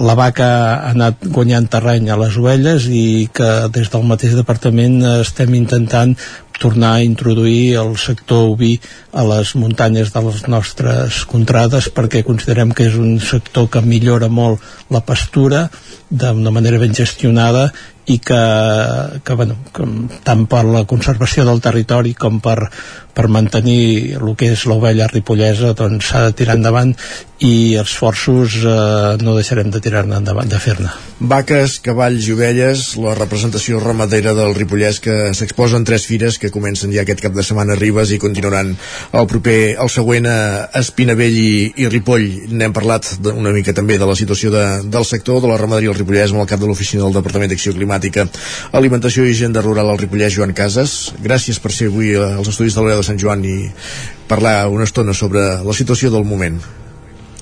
la 0.00 0.14
vaca 0.16 0.46
ha 0.48 0.90
anat 0.94 1.26
guanyant 1.28 1.66
terreny 1.68 2.08
a 2.08 2.16
les 2.16 2.36
ovelles 2.40 2.86
i 2.88 3.28
que 3.32 3.68
des 3.68 3.90
del 3.92 4.06
mateix 4.08 4.32
departament 4.38 5.02
estem 5.20 5.52
intentant 5.54 6.14
tornar 6.60 6.94
a 6.96 7.04
introduir 7.04 7.76
el 7.80 7.96
sector 7.96 8.50
oví 8.52 8.74
a 9.12 9.24
les 9.24 9.54
muntanyes 9.56 10.12
de 10.12 10.22
les 10.26 10.42
nostres 10.48 11.24
contrades 11.28 11.88
perquè 11.92 12.20
considerem 12.24 12.72
que 12.76 12.88
és 12.88 12.96
un 13.00 13.16
sector 13.20 13.68
que 13.72 13.80
millora 13.84 14.28
molt 14.28 14.60
la 14.92 15.00
pastura 15.00 15.68
d'una 16.10 16.52
manera 16.52 16.80
ben 16.80 16.96
gestionada 16.96 17.70
i 18.10 18.18
que, 18.18 18.40
que, 19.22 19.34
bueno, 19.38 19.56
que 19.74 19.86
tant 20.26 20.46
per 20.50 20.64
la 20.66 20.82
conservació 20.90 21.44
del 21.46 21.62
territori 21.62 22.16
com 22.18 22.40
per, 22.42 22.58
per 23.14 23.28
mantenir 23.28 24.16
el 24.20 24.34
que 24.38 24.52
és 24.54 24.66
l'ovella 24.70 25.10
ripollesa 25.10 25.74
doncs 25.78 26.12
s'ha 26.12 26.26
de 26.28 26.36
tirar 26.38 26.58
endavant 26.58 26.94
i 27.40 27.76
esforços 27.80 28.58
eh, 28.68 29.16
no 29.24 29.34
deixarem 29.36 29.70
de 29.72 29.80
tirar-ne 29.80 30.18
endavant, 30.20 30.48
de 30.48 30.58
fer-ne. 30.60 30.90
Vaques, 31.20 31.78
cavalls 31.84 32.26
i 32.28 32.34
ovelles, 32.34 32.82
la 33.00 33.14
representació 33.16 33.80
ramadera 33.80 34.34
del 34.36 34.54
Ripollès 34.56 35.00
que 35.04 35.16
s'exposa 35.36 35.78
en 35.80 35.86
tres 35.88 36.06
fires 36.08 36.36
que 36.40 36.52
comencen 36.52 36.92
ja 36.92 37.02
aquest 37.04 37.22
cap 37.24 37.34
de 37.36 37.44
setmana 37.44 37.74
a 37.76 37.80
Ribes 37.80 38.12
i 38.12 38.20
continuaran 38.20 38.74
el 38.76 39.28
proper, 39.28 39.76
el 39.80 39.92
següent 39.92 40.28
a 40.28 40.38
Espinavell 40.80 41.36
i, 41.36 41.52
i 41.80 41.88
Ripoll. 41.92 42.26
N'hem 42.52 42.76
parlat 42.76 43.08
una 43.32 43.52
mica 43.56 43.74
també 43.76 43.98
de 44.00 44.08
la 44.08 44.16
situació 44.16 44.52
de, 44.52 44.64
del 44.92 45.08
sector 45.08 45.40
de 45.40 45.48
la 45.48 45.58
ramaderia 45.60 45.92
al 45.92 45.98
Ripollès 46.00 46.32
amb 46.36 46.44
el 46.44 46.50
cap 46.52 46.60
de 46.60 46.68
l'oficina 46.68 47.06
del 47.06 47.16
Departament 47.16 47.52
d'Acció 47.52 47.72
Climàtica, 47.76 48.26
Alimentació 48.76 49.24
i 49.24 49.32
Agenda 49.32 49.64
Rural 49.64 49.92
al 49.92 50.00
Ripollès, 50.00 50.36
Joan 50.36 50.52
Casas. 50.56 51.14
Gràcies 51.24 51.60
per 51.60 51.72
ser 51.72 51.88
avui 51.88 52.12
als 52.20 52.52
estudis 52.52 52.76
de 52.76 52.84
l'Hora 52.84 53.00
de 53.00 53.08
Sant 53.10 53.18
Joan 53.18 53.42
i 53.46 53.56
parlar 54.30 54.68
una 54.70 54.86
estona 54.86 55.14
sobre 55.16 55.42
la 55.66 55.74
situació 55.76 56.12
del 56.14 56.26
moment. 56.28 56.60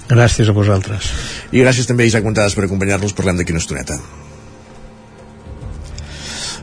Gràcies 0.09 0.49
a 0.49 0.57
vosaltres. 0.57 1.12
I 1.53 1.61
gràcies 1.61 1.89
també 1.89 2.07
a 2.07 2.09
Isaac 2.09 2.25
Montades 2.25 2.57
per 2.57 2.64
acompanyar-nos. 2.64 3.12
Parlem 3.16 3.37
d'aquí 3.37 3.53
una 3.53 3.61
estoneta. 3.61 3.99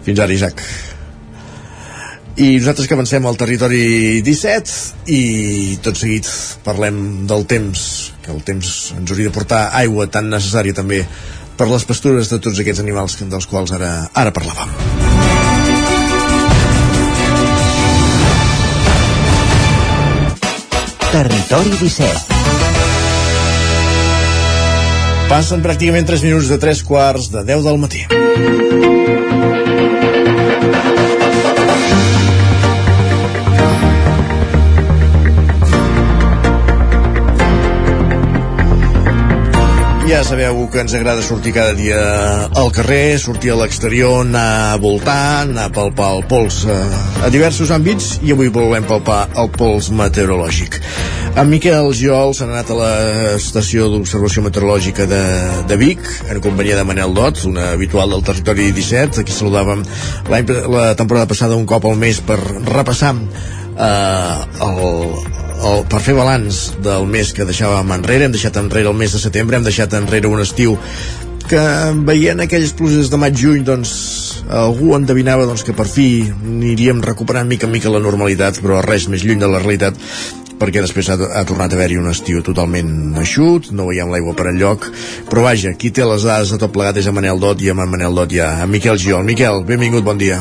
Fins 0.06 0.22
ara, 0.22 0.34
Isaac. 0.34 0.62
I 2.36 2.58
nosaltres 2.58 2.90
que 2.90 2.98
avancem 2.98 3.26
al 3.26 3.38
territori 3.40 4.20
17 4.26 5.14
i 5.14 5.22
tot 5.86 5.96
seguit 6.02 6.28
parlem 6.66 6.98
del 7.30 7.46
temps, 7.48 7.86
que 8.26 8.34
el 8.34 8.44
temps 8.44 8.74
ens 8.98 9.14
hauria 9.14 9.30
de 9.30 9.38
portar 9.38 9.62
aigua 9.80 10.10
tan 10.12 10.28
necessària 10.34 10.76
també 10.76 11.06
per 11.56 11.70
les 11.72 11.88
pastures 11.88 12.34
de 12.34 12.42
tots 12.44 12.60
aquests 12.60 12.84
animals 12.84 13.16
dels 13.24 13.48
quals 13.48 13.72
ara, 13.78 13.94
ara 14.14 14.36
parlàvem. 14.36 15.35
Territori 21.16 21.72
17 21.80 22.36
Passen 25.30 25.64
pràcticament 25.64 26.10
3 26.10 26.26
minuts 26.28 26.52
de 26.52 26.58
3 26.60 26.82
quarts 26.90 27.30
de 27.32 27.46
10 27.48 27.64
del 27.70 27.80
matí. 27.80 28.04
Ja 40.06 40.20
sabeu 40.22 40.68
que 40.70 40.84
ens 40.84 40.94
agrada 40.94 41.24
sortir 41.26 41.50
cada 41.56 41.74
dia 41.74 41.98
al 42.54 42.68
carrer, 42.70 43.18
sortir 43.18 43.50
a 43.50 43.56
l'exterior, 43.58 44.20
anar 44.22 44.76
a 44.76 44.78
voltar, 44.78 45.48
anar 45.48 45.64
a 45.66 45.72
palpar 45.74 46.12
el 46.20 46.22
pols 46.30 46.60
a, 46.70 46.76
eh, 46.76 47.24
a 47.26 47.32
diversos 47.34 47.72
àmbits 47.74 48.20
i 48.22 48.36
avui 48.36 48.52
volem 48.54 48.86
palpar 48.86 49.24
el 49.42 49.50
pols 49.50 49.90
meteorològic. 49.90 50.78
En 51.34 51.50
Miquel 51.50 51.90
Giol 51.98 52.36
s'ha 52.38 52.46
anat 52.46 52.70
a 52.70 52.78
l'estació 52.84 53.90
d'observació 53.96 54.46
meteorològica 54.46 55.10
de, 55.10 55.24
de 55.74 55.80
Vic 55.82 56.06
en 56.30 56.38
companyia 56.38 56.78
de 56.78 56.86
Manel 56.86 57.18
Dot, 57.18 57.42
una 57.50 57.72
habitual 57.74 58.14
del 58.14 58.24
territori 58.30 58.70
17, 58.78 59.26
aquí 59.26 59.34
saludàvem 59.34 59.82
la 60.30 60.94
temporada 60.94 61.26
passada 61.34 61.58
un 61.58 61.66
cop 61.66 61.90
al 61.90 61.98
mes 61.98 62.22
per 62.22 62.38
repassar 62.70 63.16
eh, 63.78 64.38
el, 64.68 64.80
el, 65.72 65.84
per 65.92 66.02
fer 66.04 66.16
balanç 66.18 66.66
del 66.86 67.08
mes 67.12 67.34
que 67.36 67.48
deixàvem 67.48 67.94
enrere, 67.98 68.28
hem 68.28 68.36
deixat 68.36 68.58
enrere 68.62 68.92
el 68.92 68.98
mes 68.98 69.16
de 69.16 69.22
setembre, 69.22 69.60
hem 69.60 69.68
deixat 69.68 69.94
enrere 70.00 70.32
un 70.32 70.44
estiu 70.44 70.78
que 71.46 71.62
veient 72.08 72.42
aquelles 72.42 72.74
pluges 72.74 73.12
de 73.14 73.20
maig-juny 73.22 73.62
doncs 73.66 73.92
algú 74.50 74.96
endevinava 74.98 75.46
doncs, 75.46 75.62
que 75.66 75.76
per 75.78 75.86
fi 75.90 76.08
aniríem 76.32 77.04
recuperant 77.06 77.46
mica 77.50 77.68
en 77.68 77.74
mica 77.76 77.92
la 77.94 78.02
normalitat 78.02 78.58
però 78.64 78.82
res 78.86 79.06
més 79.14 79.26
lluny 79.26 79.42
de 79.42 79.50
la 79.52 79.62
realitat 79.62 80.00
perquè 80.60 80.82
després 80.82 81.10
ha, 81.12 81.18
ha 81.20 81.44
tornat 81.48 81.74
a 81.74 81.78
haver-hi 81.78 82.00
un 82.00 82.10
estiu 82.10 82.42
totalment 82.46 83.20
eixut, 83.22 83.70
no 83.76 83.90
veiem 83.90 84.12
l'aigua 84.12 84.36
per 84.38 84.50
enlloc, 84.54 84.88
però 85.30 85.44
vaja, 85.50 85.76
qui 85.78 85.92
té 85.92 86.08
les 86.08 86.26
dades 86.26 86.54
de 86.56 86.62
tot 86.62 86.74
plegat 86.74 87.02
és 87.02 87.10
a 87.12 87.16
Manel 87.16 87.42
Dot 87.44 87.62
i 87.62 87.74
amb 87.74 87.84
en 87.84 87.92
Manel 87.92 88.16
Dot 88.16 88.32
ja 88.32 88.54
a 88.64 88.70
Miquel 88.70 89.02
Giol. 89.02 89.28
Miquel, 89.28 89.66
benvingut, 89.68 90.06
bon 90.08 90.22
dia. 90.22 90.40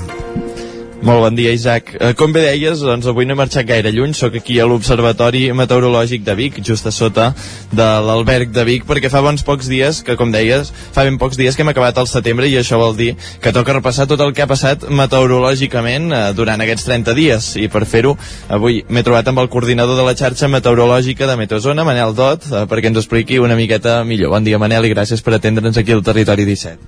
Molt 1.04 1.20
bon 1.20 1.34
dia, 1.36 1.50
Isaac. 1.52 1.90
Eh, 2.00 2.14
com 2.16 2.32
bé 2.32 2.40
deies, 2.46 2.80
doncs 2.80 3.04
avui 3.10 3.26
no 3.28 3.34
he 3.34 3.36
marxat 3.36 3.66
gaire 3.68 3.90
lluny. 3.92 4.14
Sóc 4.16 4.38
aquí 4.38 4.54
a 4.56 4.64
l'Observatori 4.64 5.42
Meteorològic 5.52 6.22
de 6.24 6.32
Vic, 6.38 6.60
just 6.64 6.86
a 6.88 6.92
sota 6.96 7.26
de 7.68 7.88
l'alberg 8.06 8.54
de 8.54 8.62
Vic, 8.64 8.86
perquè 8.88 9.10
fa 9.12 9.20
bons 9.20 9.42
pocs 9.44 9.68
dies, 9.68 9.98
que 10.00 10.14
com 10.16 10.30
deies, 10.32 10.70
fa 10.96 11.02
ben 11.04 11.18
pocs 11.20 11.36
dies 11.36 11.58
que 11.58 11.60
hem 11.60 11.68
acabat 11.74 11.98
el 12.00 12.08
setembre 12.08 12.48
i 12.48 12.54
això 12.56 12.78
vol 12.80 12.96
dir 12.96 13.10
que 13.44 13.52
toca 13.52 13.74
repassar 13.76 14.06
tot 14.08 14.22
el 14.24 14.32
que 14.32 14.46
ha 14.46 14.48
passat 14.48 14.86
meteorològicament 14.88 16.08
eh, 16.08 16.22
durant 16.38 16.64
aquests 16.64 16.86
30 16.88 17.16
dies. 17.18 17.48
I 17.60 17.68
per 17.68 17.82
fer-ho, 17.84 18.14
avui 18.48 18.80
m'he 18.88 19.02
trobat 19.04 19.28
amb 19.28 19.42
el 19.42 19.50
coordinador 19.52 20.00
de 20.00 20.06
la 20.08 20.14
xarxa 20.16 20.48
meteorològica 20.48 21.28
de 21.28 21.34
Meteozona, 21.36 21.84
Manel 21.84 22.16
Dot, 22.16 22.48
eh, 22.48 22.62
perquè 22.70 22.88
ens 22.88 23.02
expliqui 23.02 23.42
una 23.44 23.60
miqueta 23.60 23.98
millor. 24.08 24.32
Bon 24.32 24.48
dia, 24.48 24.62
Manel, 24.62 24.88
i 24.88 24.94
gràcies 24.96 25.20
per 25.20 25.36
atendre'ns 25.36 25.76
aquí 25.76 25.92
al 25.92 26.00
Territori 26.06 26.48
17. 26.48 26.80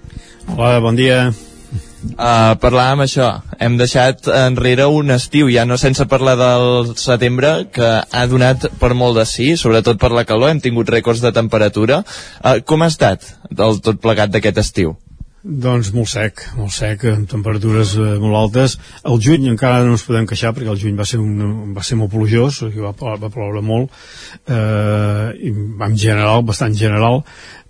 Hola, 0.57 0.81
bon 0.81 0.97
dia. 0.97 1.27
Uh, 2.05 2.53
parlàvem 2.61 3.03
això, 3.07 3.31
hem 3.63 3.79
deixat 3.81 4.29
enrere 4.31 4.87
un 4.93 5.11
estiu, 5.15 5.49
ja 5.53 5.65
no 5.67 5.79
sense 5.81 6.05
parlar 6.11 6.37
del 6.39 6.93
setembre, 7.01 7.55
que 7.73 7.89
ha 8.05 8.27
donat 8.31 8.69
per 8.81 8.93
molt 8.95 9.19
de 9.19 9.25
sí, 9.29 9.55
sobretot 9.57 9.99
per 10.01 10.13
la 10.13 10.27
calor, 10.29 10.53
hem 10.53 10.61
tingut 10.63 10.93
rècords 10.93 11.25
de 11.25 11.33
temperatura. 11.35 12.03
Uh, 12.45 12.61
com 12.69 12.85
ha 12.85 12.93
estat 12.93 13.27
el 13.57 13.83
tot 13.83 14.01
plegat 14.05 14.35
d'aquest 14.35 14.63
estiu? 14.63 14.97
Doncs 15.47 15.93
molt 15.95 16.11
sec, 16.11 16.41
molt 16.59 16.75
sec, 16.75 17.05
amb 17.07 17.29
temperatures 17.31 17.93
eh, 18.03 18.07
molt 18.19 18.35
altes. 18.35 18.73
El 19.07 19.21
juny 19.23 19.45
encara 19.53 19.85
no 19.87 19.95
ens 19.95 20.03
podem 20.03 20.27
queixar 20.27 20.51
perquè 20.57 20.73
el 20.73 20.81
juny 20.81 20.97
va 20.99 21.07
ser, 21.07 21.21
un, 21.23 21.71
va 21.77 21.85
ser 21.87 21.99
molt 22.01 22.11
plujós, 22.11 22.65
va, 22.75 22.91
va 22.91 23.31
ploure 23.31 23.63
molt, 23.63 23.95
eh, 24.51 25.53
en 25.87 25.95
general, 25.95 26.43
bastant 26.49 26.75
general, 26.75 27.23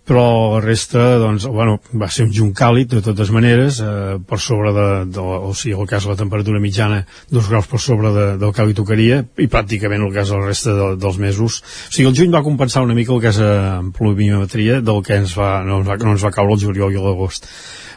però 0.06 0.54
la 0.54 0.60
resta, 0.62 1.16
doncs, 1.18 1.48
bueno, 1.50 1.80
va 1.98 2.06
ser 2.14 2.28
un 2.28 2.32
juny 2.34 2.52
càlid 2.54 2.92
de 2.94 3.02
totes 3.02 3.32
maneres, 3.34 3.80
eh, 3.82 4.18
per 4.22 4.38
sobre 4.42 4.70
de, 4.76 4.88
de, 5.16 5.22
o 5.22 5.50
sigui, 5.50 5.74
el 5.74 5.88
cas 5.90 6.06
de 6.06 6.12
la 6.12 6.18
temperatura 6.20 6.62
mitjana, 6.62 7.00
dos 7.30 7.48
graus 7.50 7.66
per 7.66 7.80
sobre 7.82 8.12
de, 8.14 8.26
del 8.38 8.52
que 8.54 8.66
li 8.68 8.76
tocaria, 8.78 9.24
i 9.42 9.48
pràcticament 9.50 10.06
el 10.06 10.14
cas 10.14 10.30
de 10.30 10.38
la 10.38 10.46
resta 10.46 10.76
de, 10.76 10.92
dels 11.02 11.18
mesos. 11.22 11.58
O 11.60 11.90
sigui, 11.90 12.06
el 12.12 12.14
juny 12.20 12.30
va 12.34 12.44
compensar 12.46 12.84
una 12.86 12.94
mica 12.94 13.16
el 13.16 13.26
eh, 13.26 13.48
en 13.80 13.90
pluviometria 13.96 14.80
del 14.80 15.02
que 15.02 15.18
ens 15.18 15.34
va, 15.38 15.64
no, 15.66 15.80
ens 15.82 15.90
va, 15.90 15.98
no 16.04 16.14
ens 16.14 16.24
va 16.24 16.34
caure 16.34 16.54
el 16.54 16.62
juliol 16.62 16.94
i 16.94 17.02
l'agost 17.02 17.50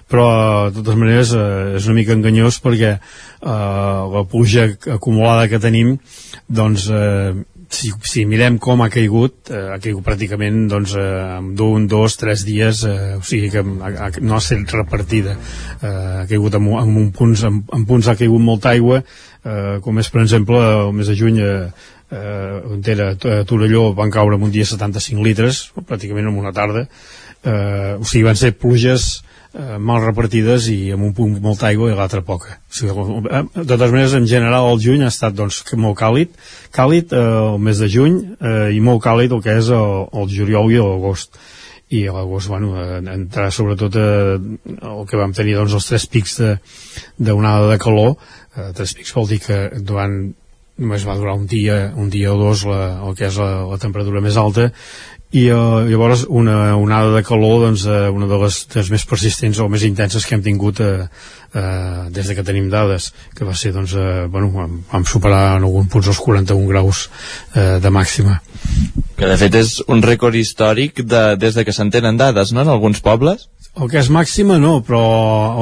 però 0.10 0.70
de 0.70 0.80
totes 0.80 0.97
maneres 0.97 1.32
eh, 1.38 1.78
és 1.78 1.86
una 1.86 1.99
mica 1.99 2.16
enganyós 2.18 2.57
perquè 2.64 2.95
eh, 2.97 3.01
la 3.45 4.24
pluja 4.30 4.66
acumulada 4.95 5.47
que 5.51 5.62
tenim 5.62 5.99
doncs 6.49 6.88
eh, 6.89 7.36
si, 7.70 7.91
si 8.03 8.26
mirem 8.26 8.57
com 8.61 8.82
ha 8.82 8.89
caigut, 8.91 9.51
eh, 9.53 9.61
ha 9.76 9.78
caigut 9.82 10.05
pràcticament 10.05 10.65
doncs, 10.72 10.95
eh, 10.97 11.38
d'un, 11.57 11.86
dos, 11.89 12.17
tres 12.20 12.43
dies, 12.47 12.82
eh, 12.89 13.15
o 13.20 13.24
sigui 13.26 13.51
que 13.53 13.61
ha, 13.61 13.91
ha, 14.07 14.09
no 14.22 14.36
ha 14.36 14.41
estat 14.41 14.74
repartida. 14.76 15.38
Eh, 15.78 15.93
ha 16.24 16.26
caigut 16.30 16.57
en, 16.57 16.67
en, 16.82 16.97
un 17.03 17.11
punts, 17.15 17.45
en, 17.47 17.61
en 17.78 17.86
punts 17.89 18.09
ha 18.09 18.17
caigut 18.20 18.43
molta 18.43 18.74
aigua, 18.74 19.03
eh, 19.45 19.78
com 19.86 20.01
és, 20.01 20.09
per 20.09 20.24
exemple, 20.26 20.59
el 20.59 20.93
mes 20.97 21.11
de 21.11 21.17
juny 21.20 21.39
eh, 21.45 21.55
eh, 22.11 22.74
on 22.74 22.84
era 22.89 23.13
a 23.13 23.41
Torelló 23.47 23.89
van 23.97 24.11
caure 24.11 24.39
en 24.39 24.49
un 24.49 24.53
dia 24.53 24.65
75 24.65 25.26
litres, 25.26 25.63
pràcticament 25.86 26.30
en 26.32 26.41
una 26.41 26.53
tarda, 26.55 26.88
eh, 27.43 27.95
o 27.99 28.05
sigui, 28.05 28.26
van 28.28 28.39
ser 28.39 28.55
pluges 28.57 29.20
eh, 29.54 29.78
mal 29.78 30.02
repartides 30.04 30.70
i 30.74 30.91
amb 30.93 31.08
un 31.10 31.14
punt 31.18 31.38
molta 31.43 31.70
aigua 31.70 31.89
i 31.91 31.95
l'altra 31.97 32.22
poca. 32.26 32.60
O 32.70 32.76
sigui, 32.80 33.06
eh, 33.30 33.43
de 33.56 33.66
totes 33.66 33.93
maneres, 33.93 34.16
en 34.18 34.28
general, 34.30 34.70
el 34.74 34.82
juny 34.84 35.06
ha 35.06 35.14
estat 35.14 35.38
doncs, 35.38 35.62
molt 35.76 35.97
càlid, 36.00 36.36
càlid 36.76 37.14
eh, 37.14 37.24
el 37.54 37.62
mes 37.66 37.80
de 37.82 37.89
juny 37.91 38.20
eh, 38.39 38.68
i 38.76 38.84
molt 38.84 39.04
càlid 39.06 39.34
el 39.36 39.45
que 39.45 39.58
és 39.62 39.72
el, 39.74 40.06
el 40.14 40.30
juliol 40.34 40.74
i 40.74 40.82
l'agost. 40.82 41.39
I 41.89 42.04
l'agost, 42.06 42.52
bueno, 42.52 42.76
entrarà 43.00 43.50
sobretot 43.50 43.95
eh, 43.97 44.36
el 44.91 45.08
que 45.10 45.18
vam 45.18 45.34
tenir 45.34 45.58
doncs, 45.58 45.74
els 45.74 45.89
tres 45.89 46.06
pics 46.06 46.38
d'onada 47.18 47.66
de, 47.66 47.72
de 47.74 47.82
calor. 47.82 48.14
Eh, 48.56 48.70
tres 48.78 48.93
pics 48.93 49.16
vol 49.18 49.32
dir 49.32 49.41
que 49.41 49.64
durant 49.82 50.22
només 50.80 51.04
va 51.04 51.18
durar 51.20 51.34
un 51.36 51.47
dia, 51.50 51.89
un 51.97 52.08
dia 52.14 52.32
o 52.32 52.38
dos 52.39 52.64
la, 52.70 53.02
el 53.04 53.18
que 53.18 53.28
és 53.28 53.39
la, 53.41 53.66
la 53.68 53.80
temperatura 53.82 54.22
més 54.24 54.38
alta 54.39 54.70
i 55.30 55.43
uh, 55.53 55.86
llavors 55.86 56.23
una 56.25 56.75
onada 56.77 57.11
de 57.13 57.21
calor 57.25 57.67
doncs, 57.67 57.84
uh, 57.86 58.07
una 58.09 58.25
de 58.25 58.38
les, 58.41 58.55
de 58.71 58.80
les 58.82 58.89
més 58.95 59.05
persistents 59.05 59.59
o 59.61 59.67
més 59.69 59.86
intenses 59.86 60.25
que 60.25 60.34
hem 60.34 60.41
tingut 60.45 60.82
uh, 60.82 61.05
uh, 61.05 62.07
des 62.09 62.32
de 62.32 62.38
que 62.38 62.45
tenim 62.45 62.71
dades 62.73 63.11
que 63.38 63.45
va 63.45 63.53
ser, 63.53 63.69
doncs, 63.75 63.93
uh, 63.93 64.25
bueno, 64.32 64.49
vam, 64.55 64.80
vam 64.89 65.05
superar 65.05 65.59
en 65.59 65.67
algun 65.69 65.86
punts 65.86 66.09
els 66.09 66.21
41 66.25 66.65
graus 66.71 67.05
uh, 67.53 67.77
de 67.77 67.93
màxima 67.93 68.39
que 69.19 69.30
de 69.30 69.38
fet 69.38 69.59
és 69.59 69.75
un 69.91 70.01
rècord 70.01 70.34
històric 70.34 71.03
de, 71.05 71.23
des 71.38 71.53
de 71.53 71.65
que 71.67 71.75
s'entenen 71.77 72.17
dades, 72.17 72.55
no?, 72.55 72.65
en 72.65 72.73
alguns 72.73 73.03
pobles 73.05 73.49
el 73.80 73.89
que 73.89 73.99
és 74.01 74.09
màxima 74.11 74.59
no, 74.59 74.80
però 74.86 75.01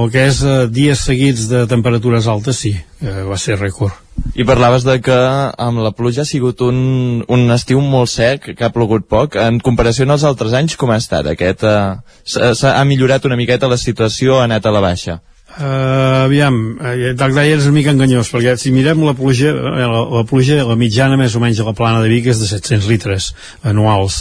el 0.01 0.11
que 0.13 0.27
és 0.31 0.41
uh, 0.45 0.65
dies 0.71 1.05
seguits 1.09 1.47
de 1.51 1.65
temperatures 1.69 2.27
altes 2.27 2.63
sí, 2.65 2.73
uh, 3.03 3.23
va 3.29 3.37
ser 3.41 3.59
rècord 3.61 4.03
i 4.37 4.45
parlaves 4.45 4.83
de 4.85 4.97
que 5.01 5.17
amb 5.61 5.81
la 5.81 5.91
pluja 5.97 6.23
ha 6.23 6.27
sigut 6.27 6.61
un, 6.65 7.23
un 7.29 7.53
estiu 7.53 7.81
molt 7.81 8.09
sec, 8.11 8.51
que 8.57 8.65
ha 8.65 8.73
plogut 8.73 9.07
poc. 9.09 9.37
En 9.41 9.59
comparació 9.63 10.05
als 10.09 10.25
altres 10.27 10.53
anys, 10.57 10.75
com 10.77 10.91
ha 10.91 10.99
estat? 11.01 11.29
Aquest, 11.31 11.63
uh, 11.63 12.53
ha 12.69 12.83
millorat 12.85 13.25
una 13.25 13.37
miqueta 13.39 13.69
la 13.69 13.77
situació, 13.81 14.37
ha 14.37 14.45
anat 14.45 14.65
a 14.65 14.73
la 14.73 14.83
baixa? 14.83 15.19
Uh, 15.57 16.25
aviam, 16.27 16.57
uh, 16.77 17.13
del 17.17 17.33
deia 17.33 17.55
és 17.57 17.65
una 17.65 17.73
mica 17.79 17.89
enganyós, 17.89 18.29
perquè 18.29 18.51
si 18.61 18.69
mirem 18.75 19.01
la 19.01 19.15
pluja, 19.17 19.55
la, 19.57 19.87
la 20.13 20.21
pluja, 20.29 20.59
la 20.67 20.75
mitjana 20.77 21.17
més 21.17 21.33
o 21.33 21.41
menys 21.41 21.57
a 21.63 21.65
la 21.65 21.73
plana 21.73 22.03
de 22.03 22.11
Vic 22.11 22.29
és 22.29 22.37
de 22.37 22.49
700 22.51 22.85
litres 22.91 23.31
anuals. 23.65 24.19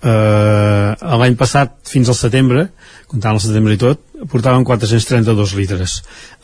Uh, 0.00 0.96
L'any 1.20 1.36
passat, 1.36 1.74
fins 1.92 2.08
al 2.08 2.16
setembre, 2.16 2.70
comptant 3.10 3.36
el 3.36 3.44
setembre 3.44 3.76
i 3.76 3.82
tot, 3.82 4.00
portaven 4.32 4.64
432 4.64 5.52
litres. 5.60 5.98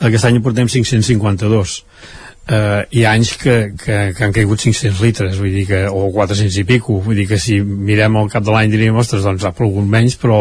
Aquest 0.05 0.29
any 0.29 0.37
portem 0.45 0.69
552 0.69 1.79
eh, 2.47 2.85
hi 2.91 3.05
ha 3.05 3.15
anys 3.15 3.35
que, 3.41 3.55
que, 3.79 3.97
que 4.15 4.25
han 4.25 4.35
caigut 4.35 4.61
500 4.61 5.01
litres 5.01 5.41
vull 5.41 5.53
dir 5.53 5.65
que, 5.69 5.81
o 5.89 6.09
400 6.13 6.61
i 6.61 6.67
pico. 6.67 6.99
Vull 7.05 7.21
dir 7.21 7.27
que 7.29 7.41
si 7.41 7.59
mirem 7.61 8.17
al 8.19 8.31
cap 8.31 8.45
de 8.45 8.53
l'any 8.53 8.71
diríem 8.73 8.97
ostres, 9.01 9.25
doncs 9.25 9.45
ha 9.45 9.53
plogut 9.55 9.87
menys 9.89 10.17
però, 10.21 10.39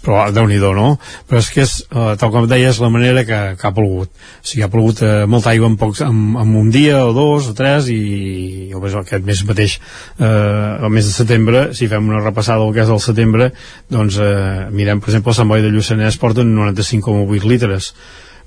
però 0.00 0.22
déu 0.32 0.46
nhi 0.48 0.56
no? 0.60 0.94
però 1.28 1.40
és 1.42 1.50
que 1.52 1.62
és, 1.66 1.74
eh, 1.90 2.14
tal 2.20 2.32
com 2.32 2.48
deies, 2.48 2.80
la 2.80 2.88
manera 2.92 3.24
que, 3.28 3.40
que 3.60 3.68
ha 3.68 3.74
plogut. 3.76 4.08
O 4.08 4.46
sigui, 4.46 4.64
ha 4.64 4.70
plogut 4.72 5.02
eh, 5.04 5.26
molta 5.26 5.52
aigua 5.52 5.68
en, 5.68 5.76
pocs, 5.80 6.00
en, 6.06 6.22
en 6.40 6.56
un 6.56 6.70
dia 6.70 7.04
o 7.04 7.12
dos 7.12 7.50
o 7.52 7.54
tres 7.54 7.90
i, 7.92 8.70
i 8.70 8.72
aquest 8.72 9.26
mes 9.26 9.44
mateix 9.44 9.76
eh, 10.18 10.24
el 10.26 10.90
mes 10.90 11.04
de 11.04 11.12
setembre 11.12 11.68
si 11.76 11.88
fem 11.88 12.08
una 12.08 12.24
repassada 12.24 12.64
del 12.64 12.80
és 12.80 12.88
el 12.88 13.02
setembre 13.04 13.52
doncs 13.92 14.16
eh, 14.18 14.70
mirem, 14.72 15.00
per 15.00 15.12
exemple, 15.12 15.36
Sant 15.36 15.48
Boi 15.48 15.62
de 15.62 15.70
Lluçanès 15.72 16.18
porten 16.20 16.54
95,8 16.56 17.44
litres 17.44 17.92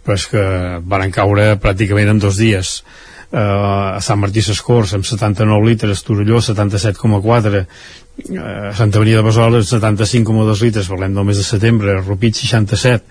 però 0.03 0.19
que 0.29 0.45
van 0.83 1.11
caure 1.15 1.53
pràcticament 1.63 2.13
en 2.13 2.21
dos 2.23 2.39
dies. 2.39 2.81
Uh, 3.33 3.97
a 3.97 4.01
Sant 4.05 4.19
Martí 4.21 4.43
Sescors 4.45 4.91
amb 4.93 5.07
79 5.09 5.65
litres, 5.65 6.03
Torelló 6.05 6.37
77,4 6.37 7.63
uh, 7.63 7.65
Santa 8.77 9.01
Maria 9.01 9.17
de 9.17 9.23
Besol 9.25 9.57
75,2 9.57 10.61
litres, 10.61 10.89
parlem 10.91 11.15
del 11.17 11.25
mes 11.25 11.39
de 11.41 11.47
setembre 11.47 11.95
Rupit 12.03 12.37
67 12.37 13.01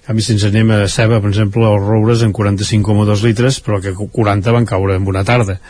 en 0.00 0.04
canvi 0.10 0.24
si 0.26 0.34
ens 0.34 0.44
anem 0.48 0.74
a 0.74 0.78
Ceba, 0.88 1.20
per 1.22 1.30
exemple, 1.30 1.64
els 1.64 1.86
Roures 1.86 2.22
en 2.26 2.32
45,2 2.34 3.24
litres, 3.24 3.60
però 3.64 3.80
que 3.80 3.92
40 3.94 4.52
van 4.56 4.68
caure 4.68 4.96
en 4.98 5.08
una 5.08 5.24
tarda. 5.24 5.60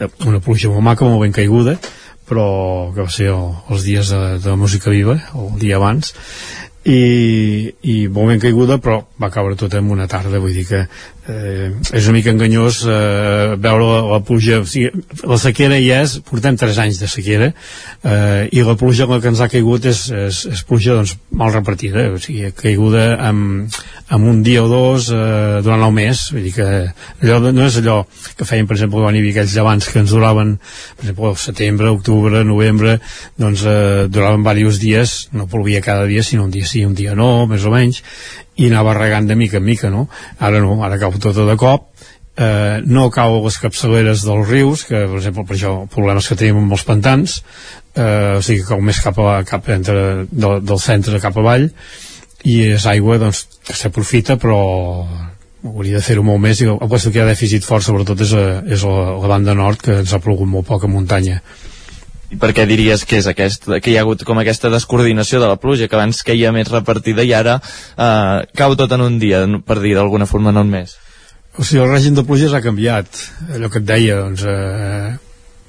Eh, 0.00 0.08
una 0.26 0.40
pluja 0.44 0.68
molt 0.72 0.84
maca, 0.84 1.06
molt 1.08 1.24
ben 1.24 1.36
caiguda 1.36 1.78
però 2.24 2.92
que 2.94 3.04
va 3.04 3.12
ser 3.12 3.26
el, 3.34 3.50
els 3.68 3.82
dies 3.84 4.08
de, 4.08 4.20
de 4.40 4.54
música 4.56 4.88
viva, 4.88 5.18
el 5.36 5.58
dia 5.60 5.76
abans 5.76 6.14
i, 6.84 7.74
i 7.80 7.94
molt 8.12 8.32
ben 8.32 8.42
caiguda 8.42 8.76
però 8.82 8.98
va 9.20 9.30
caure 9.32 9.56
tot 9.56 9.74
en 9.78 9.88
una 9.90 10.08
tarda 10.10 10.40
vull 10.42 10.52
dir 10.56 10.66
que 10.68 10.82
eh, 11.28 11.70
és 11.92 12.08
una 12.08 12.16
mica 12.18 12.32
enganyós 12.32 12.82
eh, 12.86 13.54
veure 13.60 13.88
la, 13.88 14.00
la 14.12 14.20
pluja. 14.24 14.60
O 14.64 14.68
sigui, 14.68 15.04
la 15.24 15.38
sequera 15.40 15.78
ja 15.82 16.02
és 16.04 16.18
portem 16.26 16.58
3 16.60 16.80
anys 16.84 17.00
de 17.02 17.08
sequera 17.10 17.50
eh, 17.50 18.48
i 18.52 18.64
la 18.66 18.76
pluja 18.80 19.08
que 19.14 19.30
ens 19.30 19.42
ha 19.44 19.50
caigut 19.52 19.88
és, 19.90 20.06
és, 20.10 20.44
és 20.52 20.64
pluja 20.68 20.98
doncs, 20.98 21.16
mal 21.30 21.52
repartida. 21.54 22.08
O 22.14 22.20
sigui, 22.22 22.52
caiguda 22.58 23.06
amb, 23.28 23.72
amb 24.08 24.30
un 24.30 24.42
dia 24.46 24.64
o 24.64 24.70
dos 24.70 25.10
eh, 25.14 25.60
durant 25.64 25.86
el 25.88 25.96
mes. 25.96 26.26
Vull 26.34 26.48
dir 26.48 26.54
que 26.58 26.68
allò 27.24 27.40
no 27.50 27.66
és 27.66 27.80
allò 27.80 28.02
que 28.38 28.48
feien 28.48 28.68
per 28.68 28.78
exemple 28.78 29.02
quan 29.02 29.16
hi 29.16 29.22
havia 29.22 29.38
aquells 29.38 29.56
llevants 29.56 29.90
que 29.90 30.00
ens 30.02 30.12
duraven 30.14 30.56
per 30.98 31.06
exemple 31.06 31.30
el 31.32 31.40
setembre, 31.40 31.92
octubre, 31.94 32.44
novembre 32.46 32.98
doncs 33.40 33.64
eh, 33.68 34.06
duraven 34.10 34.44
diversos 34.44 34.80
dies 34.82 35.14
no 35.32 35.48
plovia 35.50 35.82
cada 35.84 36.06
dia 36.06 36.22
sinó 36.22 36.44
un 36.44 36.52
dia 36.54 36.66
sí, 36.66 36.84
un 36.84 36.94
dia 36.94 37.14
no, 37.18 37.46
més 37.50 37.64
o 37.64 37.72
menys 37.74 38.02
i 38.56 38.68
anava 38.70 38.94
regant 38.94 39.26
de 39.26 39.36
mica 39.38 39.58
en 39.58 39.66
mica, 39.66 39.90
no? 39.90 40.06
Ara 40.38 40.60
no, 40.62 40.78
ara 40.86 40.98
cau 41.00 41.14
tot 41.18 41.36
de 41.36 41.56
cop, 41.58 41.90
eh, 42.36 42.80
no 42.86 43.10
cau 43.14 43.38
a 43.38 43.42
les 43.44 43.58
capçaleres 43.62 44.24
dels 44.26 44.48
rius, 44.48 44.84
que 44.88 45.04
per 45.06 45.20
exemple 45.20 45.46
per 45.48 45.56
això 45.56 45.74
problemes 45.90 46.28
que 46.28 46.38
tenim 46.38 46.62
amb 46.62 46.76
els 46.76 46.86
pantans, 46.86 47.40
eh, 47.94 48.38
o 48.38 48.42
sigui 48.42 48.62
que 48.62 48.70
cau 48.72 48.82
més 48.82 49.00
cap, 49.02 49.18
a, 49.18 49.42
cap 49.48 49.68
entre, 49.74 50.26
del, 50.30 50.60
del 50.64 50.82
centre 50.82 51.22
cap 51.22 51.38
avall, 51.38 51.68
i 52.44 52.60
és 52.74 52.86
aigua 52.86 53.18
doncs, 53.18 53.46
que 53.64 53.76
s'aprofita 53.76 54.36
però 54.36 54.58
hauria 55.64 55.96
de 55.96 56.04
fer-ho 56.04 56.22
molt 56.22 56.42
més. 56.44 56.60
I 56.60 56.68
el 56.68 56.74
lloc 56.76 56.90
que 57.06 57.16
hi 57.16 57.22
ha 57.22 57.30
dèficit 57.30 57.64
fort 57.64 57.86
sobretot 57.86 58.20
és, 58.20 58.34
a, 58.36 58.60
és 58.68 58.84
la, 58.84 59.14
la 59.16 59.30
banda 59.30 59.54
nord 59.56 59.80
que 59.80 60.02
ens 60.02 60.12
ha 60.12 60.20
plogut 60.20 60.50
molt 60.50 60.68
poca 60.68 60.90
muntanya 60.90 61.40
i 62.34 62.38
per 62.40 62.50
què 62.56 62.66
diries 62.66 63.06
que 63.06 63.20
és 63.22 63.28
aquest, 63.30 63.68
que 63.78 63.92
hi 63.92 63.96
ha 63.96 64.02
hagut 64.02 64.24
com 64.26 64.40
aquesta 64.42 64.70
descoordinació 64.72 65.40
de 65.42 65.50
la 65.50 65.58
pluja, 65.60 65.88
que 65.88 65.98
abans 65.98 66.24
queia 66.26 66.52
més 66.54 66.70
repartida 66.72 67.22
i 67.22 67.32
ara 67.36 67.60
eh, 67.62 68.44
cau 68.58 68.74
tot 68.78 68.92
en 68.96 69.06
un 69.06 69.18
dia, 69.22 69.44
per 69.66 69.78
dir 69.84 69.94
d'alguna 69.94 70.28
forma, 70.30 70.52
no 70.52 70.66
en 70.66 70.72
més? 70.74 70.98
O 71.54 71.62
sigui, 71.62 71.84
el 71.84 71.92
règim 71.92 72.16
de 72.16 72.24
pluges 72.26 72.54
ha 72.54 72.62
canviat. 72.64 73.20
Allò 73.54 73.70
que 73.70 73.78
et 73.78 73.86
deia, 73.86 74.18
doncs, 74.24 74.42
eh, 74.50 75.12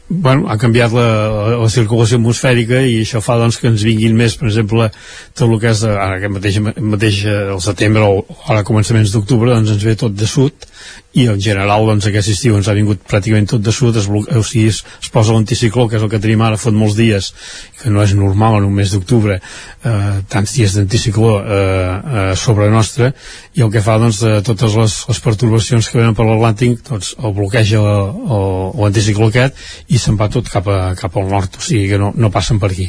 bueno, 0.10 0.48
ha 0.50 0.58
canviat 0.62 0.94
la, 0.94 1.06
la, 1.34 1.58
la 1.64 1.70
circulació 1.72 2.20
atmosfèrica 2.20 2.82
i 2.86 3.00
això 3.02 3.22
fa 3.26 3.40
doncs, 3.42 3.58
que 3.62 3.72
ens 3.72 3.86
vinguin 3.88 4.18
més, 4.18 4.38
per 4.38 4.50
exemple, 4.52 4.90
tot 5.34 5.48
el 5.50 5.58
que 5.62 5.72
és 5.74 5.84
ara 5.90 6.20
aquest 6.20 6.36
mateix, 6.36 6.60
mateix 6.94 7.22
el 7.32 7.62
setembre 7.64 8.06
o 8.06 8.22
ara 8.52 8.66
començaments 8.68 9.14
d'octubre 9.16 9.54
doncs 9.56 9.74
ens 9.76 9.88
ve 9.88 9.98
tot 10.00 10.14
de 10.16 10.30
sud 10.30 10.70
i 11.16 11.26
en 11.32 11.40
general 11.40 11.86
doncs 11.88 12.10
aquest 12.10 12.34
estiu 12.34 12.58
ens 12.58 12.68
ha 12.68 12.76
vingut 12.76 13.00
pràcticament 13.08 13.48
tot 13.54 13.64
de 13.64 13.72
sud. 13.72 13.96
Es, 13.96 14.10
o 14.12 14.44
sigui, 14.44 14.68
es, 14.74 14.82
es 15.02 15.12
posa 15.14 15.34
l'anticicló 15.34 15.88
que 15.88 15.96
és 15.98 16.04
el 16.04 16.12
que 16.12 16.20
tenim 16.22 16.44
ara 16.44 16.60
fot 16.60 16.76
molts 16.76 16.98
dies 17.00 17.32
que 17.80 17.92
no 17.94 18.04
és 18.04 18.14
normal 18.18 18.60
en 18.60 18.68
un 18.68 18.76
mes 18.76 18.92
d'octubre 18.92 19.38
eh, 19.40 20.18
tants 20.32 20.56
dies 20.58 20.76
d'anticicló 20.76 21.32
eh, 21.40 21.56
eh, 21.56 22.26
sobre 22.40 22.68
nostre 22.74 23.14
i 23.56 23.64
el 23.64 23.72
que 23.72 23.84
fa 23.86 23.96
doncs 24.02 24.20
de 24.26 24.42
totes 24.44 24.76
les, 24.76 24.98
les 25.08 25.24
perturbacions 25.24 25.88
que 25.88 26.02
venen 26.02 26.18
per 26.18 26.28
l'Atlàntic 26.28 26.84
doncs 26.90 27.14
el 27.16 27.36
bloqueja 27.38 27.80
l'anticicló 27.80 29.32
aquest 29.32 29.64
i 29.88 29.95
se'n 30.02 30.18
va 30.20 30.30
tot 30.32 30.50
cap, 30.52 30.68
a, 30.68 30.94
cap 31.00 31.16
al 31.18 31.30
nord 31.32 31.60
o 31.60 31.64
sigui 31.64 31.90
que 31.92 32.00
no, 32.02 32.12
no 32.16 32.32
passen 32.34 32.60
per 32.62 32.72
aquí. 32.72 32.88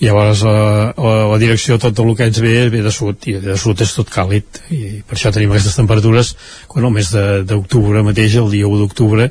I 0.00 0.08
llavors 0.08 0.44
la, 0.46 0.56
la, 0.96 1.14
la 1.32 1.38
direcció 1.42 1.78
tot 1.82 1.98
el 2.04 2.14
que 2.16 2.28
ens 2.30 2.40
ve 2.42 2.68
ve 2.72 2.82
de 2.84 2.92
sud 2.94 3.28
i 3.30 3.38
de 3.42 3.56
sud 3.60 3.80
és 3.84 3.94
tot 3.96 4.10
càlid 4.12 4.62
i 4.74 4.82
per 5.06 5.18
això 5.18 5.32
tenim 5.34 5.52
aquestes 5.54 5.78
temperatures 5.78 6.34
quan 6.68 6.86
el 6.86 6.94
mes 6.94 7.10
d'octubre 7.48 8.04
mateix, 8.06 8.36
el 8.40 8.50
dia 8.52 8.68
1 8.68 8.80
d'octubre, 8.82 9.28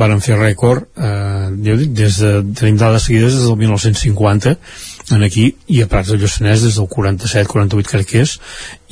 varen 0.00 0.22
fer 0.24 0.38
rècord, 0.38 0.88
eh, 0.96 1.50
des 1.54 2.18
de, 2.22 2.32
tenim 2.58 2.78
dades 2.80 3.08
seguides 3.08 3.34
des 3.34 3.46
del 3.48 3.56
1950, 3.60 4.56
en 5.12 5.22
aquí, 5.26 5.50
i 5.68 5.82
a 5.82 5.88
Prats 5.90 6.12
de 6.12 6.18
Lluçanès 6.20 6.64
des 6.64 6.78
del 6.78 6.88
47-48 6.88 7.90
crec 7.90 8.08
que 8.08 8.22
és, 8.24 8.38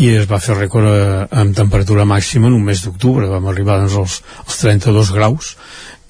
i 0.03 0.11
es 0.19 0.29
va 0.29 0.41
fer 0.43 0.59
rècord 0.59 0.89
eh, 0.91 1.23
amb 1.43 1.57
temperatura 1.57 2.05
màxima 2.09 2.51
en 2.51 2.59
un 2.59 2.67
mes 2.67 2.85
d'octubre, 2.85 3.31
vam 3.31 3.49
arribar 3.49 3.81
doncs, 3.81 3.97
als, 4.03 4.19
als 4.45 4.61
32 4.65 5.15
graus, 5.17 5.55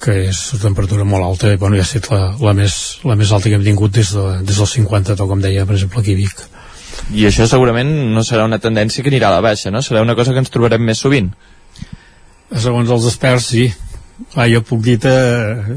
que 0.03 0.17
és 0.27 0.41
una 0.53 0.65
temperatura 0.67 1.07
molt 1.07 1.25
alta, 1.25 1.53
i 1.53 1.59
bueno, 1.61 1.79
ja 1.79 1.85
ha 1.85 1.87
estat 1.87 2.09
la, 2.11 2.23
la, 2.43 2.53
més, 2.57 2.75
la 3.07 3.15
més 3.19 3.31
alta 3.31 3.49
que 3.49 3.55
hem 3.59 3.63
tingut 3.65 3.95
des, 3.95 4.11
de, 4.15 4.25
des 4.43 4.59
del 4.59 4.69
50, 4.73 5.15
tal 5.19 5.31
com 5.31 5.41
deia, 5.43 5.63
per 5.69 5.77
exemple, 5.77 6.03
aquí 6.03 6.17
a 6.17 6.19
Vic. 6.19 6.43
I 7.15 7.25
això 7.27 7.47
segurament 7.49 7.89
no 8.13 8.21
serà 8.23 8.45
una 8.45 8.61
tendència 8.63 9.03
que 9.03 9.11
anirà 9.11 9.31
a 9.31 9.37
la 9.37 9.45
baixa, 9.45 9.71
no? 9.73 9.81
Serà 9.81 10.03
una 10.05 10.15
cosa 10.15 10.35
que 10.35 10.43
ens 10.43 10.51
trobarem 10.53 10.83
més 10.85 11.01
sovint 11.03 11.31
segons 12.59 12.89
els 12.93 13.07
experts 13.09 13.49
sí 13.53 13.67
Ah, 14.37 14.45
jo 14.45 14.59
puc 14.61 14.81
dir 14.85 14.99
que 15.01 15.11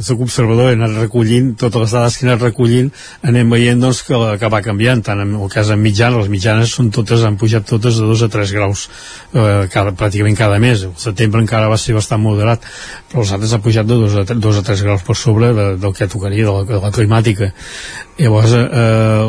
soc 0.04 0.20
observador, 0.26 0.68
he 0.68 0.76
anat 0.76 0.92
recollint 0.98 1.54
totes 1.56 1.80
les 1.86 1.92
dades 1.94 2.16
que 2.18 2.26
he 2.26 2.28
anat 2.28 2.42
recollint, 2.44 2.90
anem 3.24 3.52
veient 3.54 3.80
doncs, 3.80 4.02
que, 4.04 4.18
que 4.40 4.50
va 4.52 4.60
canviant, 4.64 5.00
tant 5.04 5.22
en 5.24 5.30
el 5.38 5.52
cas 5.52 5.70
en 5.72 5.80
mitjana, 5.80 6.20
les 6.20 6.28
mitjanes 6.28 6.74
són 6.76 6.90
totes, 6.92 7.24
han 7.24 7.38
pujat 7.40 7.64
totes 7.68 7.96
de 7.96 8.04
2 8.04 8.24
a 8.26 8.28
3 8.34 8.52
graus 8.52 8.82
eh, 9.32 9.64
cada, 9.72 9.94
pràcticament 9.96 10.36
cada 10.36 10.58
mes, 10.60 10.84
el 10.84 10.92
setembre 11.00 11.40
encara 11.40 11.70
va 11.72 11.78
ser 11.80 11.96
bastant 11.96 12.20
moderat, 12.20 12.66
però 13.08 13.24
els 13.24 13.32
altres 13.36 13.54
ha 13.56 13.60
pujat 13.64 13.88
de 13.88 13.96
2 14.02 14.18
a, 14.20 14.26
3, 14.28 14.42
2 14.44 14.60
a 14.60 14.64
3 14.68 14.84
graus 14.84 15.06
per 15.08 15.16
sobre 15.16 15.50
de, 15.56 15.66
del 15.80 15.96
que 15.96 16.10
tocaria, 16.12 16.44
de 16.44 16.58
la, 16.58 16.66
de 16.68 16.82
la 16.82 16.92
climàtica. 16.92 17.48
Llavors 18.20 18.52
eh, 18.58 18.68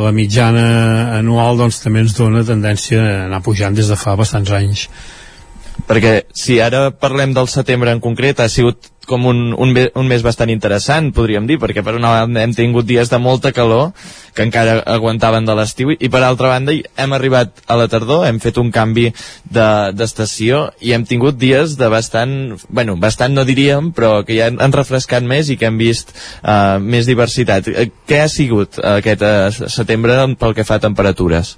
la 0.04 0.12
mitjana 0.16 0.68
anual 1.22 1.64
doncs, 1.64 1.80
també 1.86 2.04
ens 2.04 2.18
dona 2.20 2.44
tendència 2.44 3.00
a 3.00 3.16
anar 3.30 3.40
pujant 3.48 3.76
des 3.76 3.88
de 3.88 4.00
fa 4.00 4.20
bastants 4.20 4.52
anys. 4.60 4.90
Perquè 5.88 6.14
si 6.36 6.60
ara 6.60 6.90
parlem 6.92 7.32
del 7.38 7.48
setembre 7.48 7.94
en 7.96 8.04
concret 8.04 8.44
ha 8.44 8.50
sigut 8.52 8.92
com 9.08 9.26
un, 9.26 9.54
un, 9.56 9.72
un 9.74 10.10
mes 10.10 10.24
bastant 10.26 10.52
interessant, 10.52 11.10
podríem 11.16 11.48
dir, 11.48 11.58
perquè 11.62 11.82
per 11.86 11.96
una 11.98 12.12
banda 12.14 12.44
hem 12.44 12.54
tingut 12.56 12.86
dies 12.88 13.10
de 13.10 13.20
molta 13.24 13.54
calor 13.56 13.94
que 14.36 14.46
encara 14.46 14.82
aguantaven 14.86 15.48
de 15.48 15.56
l'estiu 15.58 15.94
i 15.96 16.10
per 16.12 16.22
altra 16.28 16.52
banda 16.52 16.76
hem 16.76 17.16
arribat 17.16 17.64
a 17.66 17.80
la 17.80 17.88
tardor, 17.90 18.26
hem 18.28 18.42
fet 18.44 18.60
un 18.62 18.70
canvi 18.76 19.08
d'estació 19.48 20.66
de, 20.68 20.90
i 20.90 20.94
hem 20.94 21.08
tingut 21.08 21.40
dies 21.40 21.78
de 21.80 21.90
bastant, 21.90 22.36
bueno, 22.68 22.98
bastant 23.00 23.34
no 23.34 23.48
diríem, 23.48 23.94
però 23.96 24.22
que 24.28 24.38
ja 24.38 24.52
han 24.52 24.76
refrescat 24.76 25.26
més 25.26 25.50
i 25.50 25.58
que 25.58 25.72
hem 25.72 25.80
vist 25.80 26.14
uh, 26.44 26.78
més 26.84 27.08
diversitat. 27.10 27.72
Eh, 27.72 27.90
què 28.08 28.22
ha 28.26 28.30
sigut 28.32 28.82
aquest 28.84 29.24
uh, 29.24 29.72
setembre 29.72 30.20
pel 30.38 30.56
que 30.58 30.68
fa 30.68 30.78
a 30.78 30.84
temperatures? 30.84 31.56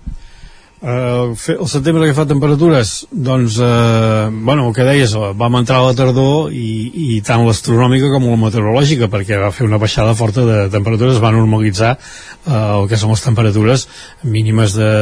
Uh, 0.80 1.36
el 1.36 1.68
setembre 1.68 2.06
que 2.08 2.16
fa 2.16 2.24
temperatures 2.24 3.02
doncs, 3.12 3.58
uh, 3.60 4.30
bueno, 4.32 4.70
el 4.70 4.76
que 4.78 4.86
deies 4.88 5.12
vam 5.36 5.58
entrar 5.60 5.82
a 5.82 5.90
la 5.90 5.96
tardor 5.98 6.54
i, 6.56 6.70
i 6.88 7.18
tant 7.28 7.44
l'astronòmica 7.44 8.08
com 8.14 8.30
la 8.30 8.38
meteorològica 8.40 9.10
perquè 9.12 9.42
va 9.42 9.50
fer 9.52 9.68
una 9.68 9.82
baixada 9.82 10.14
forta 10.16 10.46
de 10.48 10.62
temperatures 10.72 11.20
va 11.20 11.34
normalitzar 11.36 11.98
uh, 11.98 12.54
el 12.78 12.88
que 12.88 12.96
són 13.02 13.12
les 13.12 13.26
temperatures 13.26 13.84
mínimes 14.24 14.78
de, 14.80 14.94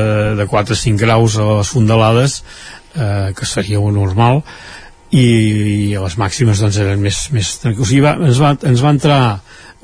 de 0.41 0.49
4-5 0.49 0.97
graus 0.97 1.37
a 1.37 1.45
les 1.59 1.69
fondalades 1.69 2.39
uh, 2.41 3.29
que 3.37 3.45
seria 3.45 3.77
un 3.77 3.93
normal 4.01 4.41
i, 5.13 5.27
i 5.93 5.93
les 5.93 6.17
màximes 6.17 6.57
doncs 6.57 6.81
eren 6.81 7.05
més, 7.05 7.27
més 7.37 7.53
o 7.69 7.77
sigui, 7.83 8.01
va, 8.01 8.17
ens, 8.17 8.41
va, 8.41 8.55
ens 8.65 8.81
va 8.81 8.97
entrar 8.97 9.21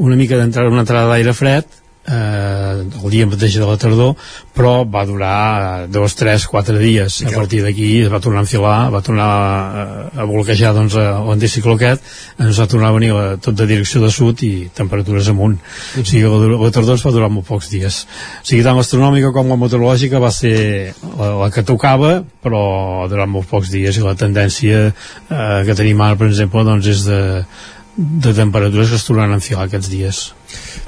una 0.01 0.17
mica 0.17 0.41
d'entrar 0.41 0.71
una 0.73 0.87
entrada 0.87 1.13
d'aire 1.13 1.37
fred 1.37 1.82
eh, 2.07 2.83
el 2.83 3.09
dia 3.11 3.27
mateix 3.29 3.55
de 3.57 3.67
la 3.67 3.77
tardor 3.79 4.15
però 4.53 4.83
va 4.85 5.05
durar 5.07 5.87
dos, 5.89 6.15
tres, 6.15 6.45
quatre 6.47 6.77
dies. 6.77 7.21
A 7.25 7.31
partir 7.33 7.63
d'aquí 7.63 8.03
es 8.03 8.11
va 8.11 8.19
tornar 8.23 8.43
a 8.43 8.45
enfilar 8.45 8.77
va 8.93 9.01
tornar 9.05 9.27
a, 9.27 9.85
a 10.21 10.27
bloquejar 10.29 10.73
doncs, 10.75 10.97
l'anticicló 10.97 11.77
aquest 11.77 12.03
ens 12.43 12.59
va 12.59 12.67
tornar 12.69 12.91
a 12.91 12.97
venir 12.97 13.13
la, 13.15 13.25
tot 13.41 13.57
de 13.57 13.67
direcció 13.69 14.03
de 14.03 14.11
sud 14.13 14.43
i 14.45 14.69
temperatures 14.75 15.29
amunt. 15.31 15.57
O 15.99 16.05
sigui 16.05 16.25
la, 16.27 16.57
la 16.65 16.71
tardor 16.75 16.99
es 16.99 17.05
va 17.05 17.15
durar 17.15 17.31
molt 17.33 17.47
pocs 17.47 17.71
dies. 17.73 18.03
O 18.41 18.47
sigui 18.47 18.63
tant 18.65 18.77
l'astronòmica 18.77 19.33
com 19.35 19.51
la 19.51 19.59
meteorològica 19.63 20.21
va 20.23 20.31
ser 20.33 20.55
la, 21.17 21.33
la 21.45 21.51
que 21.53 21.65
tocava 21.67 22.17
però 22.43 22.63
durant 23.11 23.31
molt 23.31 23.49
pocs 23.49 23.71
dies. 23.73 23.97
I 23.97 24.05
la 24.05 24.17
tendència 24.19 24.89
eh, 24.89 25.61
que 25.65 25.77
tenim 25.77 26.01
ara 26.03 26.19
per 26.19 26.29
exemple 26.29 26.65
doncs 26.67 26.91
és 26.91 27.07
de, 27.07 27.21
de 27.95 28.33
temperatures 28.33 28.91
que 28.91 28.99
es 28.99 29.07
tornaran 29.07 29.37
a 29.37 29.39
enfilar 29.41 29.67
aquests 29.67 29.89
dies. 29.91 30.21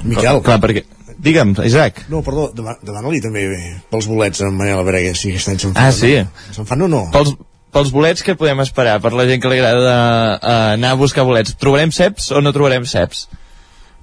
Miquel, 0.06 0.42
clar, 0.46 0.60
perquè 0.62 0.86
Digue'm, 1.26 1.56
Isaac. 1.66 2.04
No, 2.12 2.22
perdó, 2.26 2.52
demana-li 2.56 3.20
també 3.24 3.48
pels 3.90 4.08
bolets 4.10 4.44
en 4.46 4.54
Manel 4.54 4.84
Brega, 4.86 5.16
si 5.18 5.32
aquest 5.34 5.50
any 5.50 5.62
se'n 5.64 5.74
fan. 5.74 5.88
Ah, 5.88 5.94
sí? 5.96 6.14
Se'n 6.54 6.68
fan 6.70 6.86
o 6.86 6.90
no? 6.92 7.02
Pels, 7.16 7.34
pels 7.74 7.90
bolets 7.96 8.22
que 8.26 8.38
podem 8.38 8.62
esperar? 8.62 9.00
Per 9.02 9.12
la 9.16 9.26
gent 9.30 9.42
que 9.42 9.50
li 9.50 9.58
agrada 9.58 9.96
uh, 10.38 10.60
anar 10.76 10.94
a 10.94 11.00
buscar 11.00 11.26
bolets. 11.26 11.58
Trobarem 11.62 11.94
ceps 11.96 12.30
o 12.30 12.44
no 12.46 12.54
trobarem 12.56 12.86
ceps? 12.90 13.26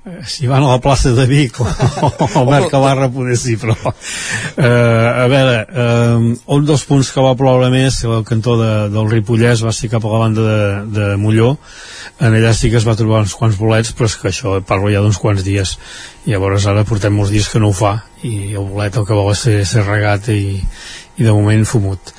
Eh, 0.05 0.27
si 0.27 0.49
van 0.51 0.65
a 0.65 0.69
la 0.73 0.81
plaça 0.83 1.13
de 1.15 1.27
Vic 1.31 1.61
o, 1.63 1.67
o 2.35 2.45
Mercabarra 2.51 3.07
poder 3.15 3.37
sí, 3.39 3.55
però 3.55 3.77
eh, 3.79 4.67
a 4.67 5.29
veure 5.31 5.61
eh, 5.63 6.33
un 6.57 6.65
dels 6.67 6.83
punts 6.89 7.13
que 7.15 7.23
va 7.23 7.37
ploure 7.39 7.69
més 7.71 8.01
el 8.09 8.25
cantó 8.27 8.57
de, 8.59 8.73
del 8.91 9.07
Ripollès 9.13 9.63
va 9.63 9.71
ser 9.71 9.93
cap 9.93 10.03
a 10.03 10.11
la 10.11 10.23
banda 10.25 10.47
de, 10.49 10.65
de 10.97 11.07
Molló. 11.23 11.53
En 12.19 12.35
allà 12.35 12.51
sí 12.51 12.73
que 12.73 12.81
es 12.81 12.87
va 12.89 12.97
trobar 12.99 13.23
uns 13.23 13.37
quants 13.39 13.55
bolets 13.61 13.95
però 13.95 14.11
és 14.11 14.19
que 14.19 14.33
això 14.33 14.57
parlo 14.67 14.91
ja 14.91 15.05
d'uns 15.05 15.23
quants 15.23 15.47
dies. 15.47 15.77
I 16.27 16.35
llavors 16.35 16.67
ara 16.67 16.83
portem 16.89 17.15
molts 17.15 17.31
dies 17.31 17.47
que 17.47 17.63
no 17.63 17.71
ho 17.71 17.79
fa 17.85 18.01
i 18.27 18.57
el 18.59 18.67
bolet 18.75 18.99
el 18.99 19.07
que 19.07 19.15
vol 19.15 19.31
és 19.37 19.47
ser, 19.47 19.61
ser 19.71 19.87
regat 19.87 20.33
i, 20.35 20.59
i 21.15 21.23
de 21.23 21.31
moment 21.31 21.63
fumut 21.63 22.11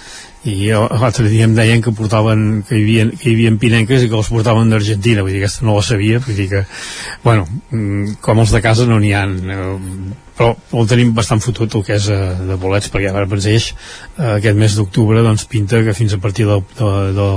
i 0.50 0.58
l'altre 0.74 1.30
dia 1.32 1.48
em 1.48 1.54
deien 1.56 1.82
que 1.84 1.94
portaven 1.96 2.64
que 2.68 2.76
hi 2.76 2.84
havia, 2.84 3.06
que 3.16 3.30
hi 3.30 3.36
havia 3.38 3.54
pinenques 3.60 4.04
i 4.04 4.10
que 4.12 4.20
els 4.20 4.32
portaven 4.34 4.74
d'Argentina, 4.74 5.24
vull 5.24 5.32
dir, 5.32 5.44
aquesta 5.44 5.66
no 5.68 5.78
la 5.78 5.86
sabia 5.88 6.20
vull 6.24 6.36
dir 6.36 6.50
que, 6.52 6.66
bueno 7.24 7.48
mm, 7.48 8.20
com 8.24 8.44
els 8.44 8.52
de 8.52 8.62
casa 8.66 8.88
no 8.89 9.00
n'hi 9.00 9.14
ha 9.16 9.24
eh, 9.24 9.64
però 10.34 10.50
el 10.80 10.89
tenim 10.89 11.14
bastant 11.14 11.41
fotut 11.44 11.76
el 11.78 11.84
que 11.86 11.96
és 11.96 12.08
eh, 12.10 12.20
de 12.50 12.58
bolets, 12.60 12.89
perquè 12.91 13.12
ara 13.12 13.28
per 13.30 13.39
eh, 13.46 13.60
aquest 14.34 14.58
mes 14.58 14.76
d'octubre 14.78 15.22
doncs 15.26 15.46
pinta 15.50 15.84
que 15.86 15.94
fins 15.94 16.16
a 16.16 16.20
partir 16.24 16.48
del, 16.50 16.64
de, 16.80 16.91
de, 17.18 17.28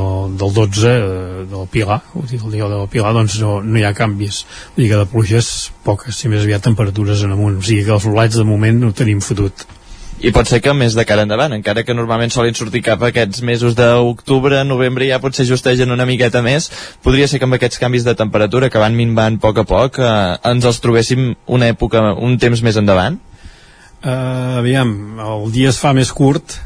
del 0.40 0.54
12 0.56 0.88
eh, 0.88 1.44
del 1.52 1.68
Pilar, 1.72 2.00
vull 2.14 2.28
dir, 2.30 2.40
el 2.40 2.56
dia 2.56 2.70
del 2.72 2.88
Pilar 2.92 3.12
doncs 3.16 3.38
no, 3.42 3.58
no 3.60 3.78
hi 3.78 3.84
ha 3.84 3.92
canvis. 3.96 4.44
Vull 4.74 4.86
dir 4.86 4.92
que 4.94 5.02
de 5.02 5.08
pluges 5.12 5.50
poques, 5.84 6.16
si 6.16 6.32
més 6.32 6.44
aviat 6.46 6.64
temperatures 6.64 7.24
en 7.26 7.36
amunt, 7.36 7.60
o 7.60 7.66
sigui 7.66 7.84
que 7.84 7.96
els 7.98 8.08
bolets 8.08 8.40
de 8.40 8.48
moment 8.48 8.80
no 8.86 8.96
tenim 8.96 9.20
fotut 9.20 9.66
i 10.24 10.32
pot 10.32 10.48
ser 10.48 10.62
que 10.64 10.72
més 10.72 10.94
de 10.96 11.04
cara 11.04 11.26
endavant, 11.26 11.52
encara 11.52 11.82
que 11.84 11.94
normalment 11.94 12.32
solen 12.32 12.56
sortir 12.56 12.80
cap 12.86 13.02
aquests 13.04 13.42
mesos 13.44 13.76
d'octubre, 13.76 14.62
novembre 14.64 15.08
ja 15.10 15.20
potser 15.20 15.44
justegen 15.48 15.92
una 15.92 16.06
miqueta 16.08 16.40
més, 16.44 16.70
podria 17.04 17.28
ser 17.28 17.40
que 17.40 17.48
amb 17.48 17.58
aquests 17.58 17.80
canvis 17.82 18.06
de 18.06 18.16
temperatura 18.16 18.70
que 18.72 18.80
van 18.80 18.96
minvant 18.96 19.36
a 19.36 19.42
poc 19.42 19.60
a 19.60 19.66
poc 19.68 20.00
eh, 20.00 20.12
ens 20.48 20.64
els 20.64 20.80
trobéssim 20.80 21.34
una 21.52 21.68
època, 21.74 22.02
un 22.16 22.38
temps 22.40 22.64
més 22.64 22.80
endavant? 22.80 23.20
Uh, 24.06 24.60
aviam, 24.60 24.90
el 25.20 25.50
dia 25.52 25.72
es 25.72 25.80
fa 25.82 25.92
més 25.96 26.12
curt 26.14 26.58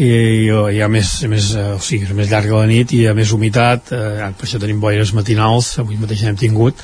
i 0.00 0.08
hi 0.46 0.80
ha 0.82 0.88
més, 0.90 1.10
més, 1.30 1.52
uh, 1.56 1.74
o 1.76 1.80
sigui, 1.82 2.06
és 2.08 2.16
més 2.16 2.30
llarga 2.30 2.60
la 2.60 2.68
nit 2.70 2.92
i 2.92 3.02
hi 3.02 3.08
ha 3.10 3.14
més 3.16 3.32
humitat, 3.34 3.92
uh, 3.92 4.30
per 4.38 4.46
això 4.46 4.60
tenim 4.62 4.80
boires 4.82 5.12
matinals, 5.16 5.74
avui 5.82 5.98
mateix 6.00 6.24
n'hem 6.24 6.38
tingut, 6.40 6.80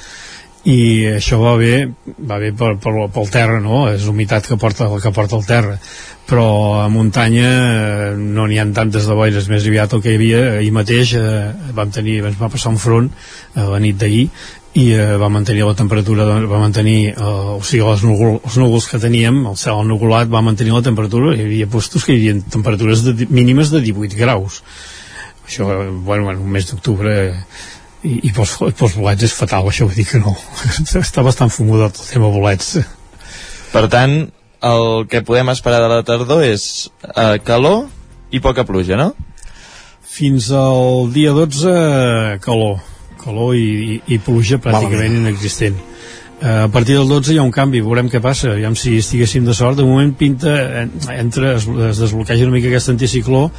i 0.69 1.07
això 1.15 1.39
va 1.41 1.55
bé, 1.57 1.89
va 2.29 2.37
bé 2.41 2.53
per, 2.53 2.75
per, 2.83 2.93
pel 3.15 3.31
terra, 3.33 3.61
no? 3.65 3.87
És 3.89 4.07
humitat 4.11 4.49
que 4.49 4.59
porta, 4.61 4.91
que 5.01 5.13
porta 5.17 5.39
el 5.39 5.47
terra. 5.49 5.79
Però 6.29 6.47
a 6.83 6.89
muntanya 6.93 7.49
eh, 7.51 8.11
no 8.15 8.45
n'hi 8.47 8.61
ha 8.61 8.67
tantes 8.77 9.09
de 9.09 9.17
boires 9.17 9.49
més 9.51 9.65
aviat 9.67 9.97
el 9.97 10.03
que 10.05 10.13
hi 10.13 10.19
havia. 10.21 10.43
Ahir 10.59 10.73
mateix 10.77 11.15
eh, 11.19 11.49
vam 11.75 11.91
tenir, 11.91 12.21
ens 12.29 12.39
va 12.39 12.53
passar 12.53 12.75
un 12.75 12.79
front 12.79 13.09
a 13.57 13.67
la 13.73 13.81
nit 13.83 13.99
d'ahir 13.99 14.29
i 14.79 14.93
eh, 14.95 15.17
va 15.19 15.29
mantenir 15.33 15.65
la 15.67 15.75
temperatura 15.75 16.25
va 16.47 16.61
mantenir, 16.63 17.11
eh, 17.11 17.57
o 17.57 17.59
sigui 17.67 17.83
els, 17.83 18.05
núvol, 18.07 18.39
els 18.45 18.59
núvols 18.61 18.87
que 18.87 19.01
teníem, 19.03 19.43
el 19.51 19.59
cel 19.59 19.83
ennubulat 19.83 20.31
va 20.31 20.45
mantenir 20.47 20.77
la 20.77 20.85
temperatura, 20.87 21.35
hi 21.35 21.49
havia 21.49 21.67
postos 21.71 22.07
que 22.07 22.15
hi 22.15 22.21
havia 22.21 22.45
temperatures 22.55 23.03
de, 23.09 23.27
mínimes 23.35 23.73
de 23.75 23.83
18 23.89 24.21
graus. 24.21 24.61
Això, 25.49 25.67
bueno, 26.07 26.29
bueno 26.29 26.45
un 26.45 26.55
mes 26.55 26.69
d'octubre 26.71 27.17
i, 28.03 28.17
i 28.29 28.33
pels, 28.33 28.57
pels 28.79 28.97
bolets 28.97 29.29
és 29.29 29.37
fatal 29.37 29.69
això 29.69 29.89
vull 29.89 29.99
dir 29.99 30.09
que 30.09 30.23
no 30.23 30.37
està 31.05 31.27
bastant 31.27 31.53
fumodat 31.53 32.01
el 32.01 32.11
tema 32.15 32.33
bolets 32.33 32.79
per 33.71 33.87
tant, 33.91 34.15
el 34.67 35.07
que 35.11 35.23
podem 35.27 35.51
esperar 35.53 35.81
de 35.85 35.91
la 35.93 36.03
tardor 36.07 36.43
és 36.45 36.91
eh, 37.15 37.39
calor 37.47 37.87
i 38.35 38.41
poca 38.43 38.67
pluja, 38.67 38.99
no? 38.99 39.13
Fins 40.11 40.51
al 40.55 41.13
dia 41.15 41.33
12, 41.37 42.41
calor. 42.43 42.81
Calor 43.21 43.55
i, 43.55 43.69
i, 43.95 44.01
i 44.17 44.19
pluja 44.19 44.59
pràcticament 44.59 45.15
Malament. 45.15 45.31
inexistent. 45.31 45.79
Uh, 46.41 46.65
a 46.65 46.69
partir 46.73 46.97
del 46.97 47.07
12 47.07 47.35
hi 47.35 47.39
ha 47.39 47.45
un 47.45 47.53
canvi, 47.53 47.83
veurem 47.85 48.09
què 48.09 48.19
passa, 48.25 48.55
aviam 48.55 48.75
si 48.75 48.95
estiguéssim 48.99 49.45
de 49.45 49.55
sort. 49.55 49.77
De 49.79 49.85
moment 49.87 50.15
pinta, 50.17 50.55
entra, 51.15 51.55
es, 51.59 51.69
es 51.69 52.01
desbloqueja 52.01 52.49
una 52.49 52.57
mica 52.57 52.71
aquest 52.73 52.91
anticicló 52.95 53.51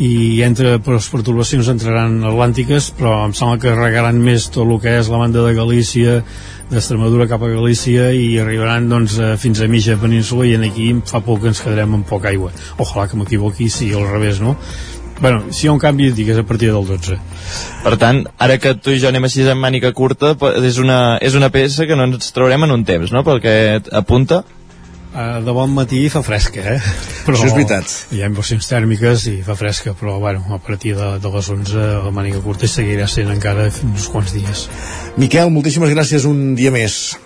i 0.00 0.40
entre 0.46 0.78
les 0.78 1.08
perturbacions 1.12 1.68
entraran 1.68 2.22
atlàntiques 2.24 2.90
però 2.96 3.18
em 3.26 3.34
sembla 3.36 3.60
que 3.60 3.74
regaran 3.76 4.20
més 4.24 4.48
tot 4.48 4.64
el 4.64 4.80
que 4.80 4.96
és 5.00 5.10
la 5.12 5.20
banda 5.20 5.44
de 5.44 5.52
Galícia 5.58 6.22
d'Extremadura 6.70 7.28
cap 7.28 7.42
a 7.44 7.50
Galícia 7.52 8.08
i 8.16 8.38
arribaran 8.40 8.88
doncs, 8.88 9.18
fins 9.42 9.60
a 9.60 9.68
mitja 9.68 9.98
península 10.00 10.48
i 10.48 10.56
en 10.56 10.64
aquí 10.68 10.88
fa 11.04 11.20
poc 11.20 11.42
que 11.42 11.52
ens 11.52 11.60
quedarem 11.60 11.98
amb 11.98 12.08
poca 12.08 12.32
aigua 12.32 12.54
ojalà 12.78 13.08
que 13.10 13.20
m'equivoqui 13.20 13.68
si 13.68 13.92
al 13.92 14.08
revés 14.08 14.40
no? 14.40 14.56
Bueno, 15.22 15.44
si 15.52 15.66
hi 15.66 15.68
ha 15.68 15.72
un 15.72 15.78
canvi, 15.78 16.10
digues 16.10 16.38
a 16.38 16.42
partir 16.42 16.72
del 16.72 16.82
12. 16.82 17.14
Per 17.84 17.92
tant, 17.94 18.24
ara 18.42 18.56
que 18.58 18.72
tu 18.74 18.90
i 18.90 18.98
jo 18.98 19.06
anem 19.06 19.28
així 19.28 19.44
en 19.46 19.60
mànica 19.60 19.92
curta, 19.94 20.32
és 20.58 20.80
una, 20.82 20.96
és 21.22 21.36
una 21.38 21.52
peça 21.54 21.86
que 21.86 21.94
no 21.94 22.08
ens 22.08 22.32
traurem 22.34 22.66
en 22.66 22.74
un 22.74 22.82
temps, 22.88 23.12
no?, 23.14 23.22
pel 23.22 23.38
que 23.44 23.54
apunta. 23.94 24.40
Uh, 25.12 25.42
de 25.44 25.52
bon 25.52 25.68
matí 25.76 25.98
fa 26.08 26.22
fresca, 26.24 26.62
eh? 26.72 26.78
Però 27.26 27.36
Això 27.36 27.50
és 27.50 27.52
veritat. 27.52 27.90
Hi 28.16 28.22
ha 28.22 28.30
inversions 28.30 28.64
tèrmiques 28.70 29.26
i 29.28 29.34
fa 29.44 29.52
fresca, 29.60 29.92
però 29.98 30.14
bueno, 30.22 30.40
a 30.56 30.56
partir 30.56 30.94
de, 30.96 31.10
de 31.20 31.32
les 31.34 31.50
11 31.52 31.82
la 32.06 32.12
màniga 32.16 32.40
curta 32.40 32.70
seguirà 32.70 33.04
sent 33.12 33.28
encara 33.34 33.68
uns 33.84 34.08
quants 34.08 34.32
dies. 34.32 34.64
Miquel, 35.20 35.52
moltíssimes 35.52 35.92
gràcies 35.92 36.24
un 36.28 36.54
dia 36.56 36.72
més. 36.72 37.18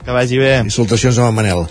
Que 0.00 0.16
vagi 0.16 0.40
bé. 0.40 0.54
I 0.64 0.72
salutacions 0.72 1.20
a 1.20 1.28
Manel. 1.36 1.66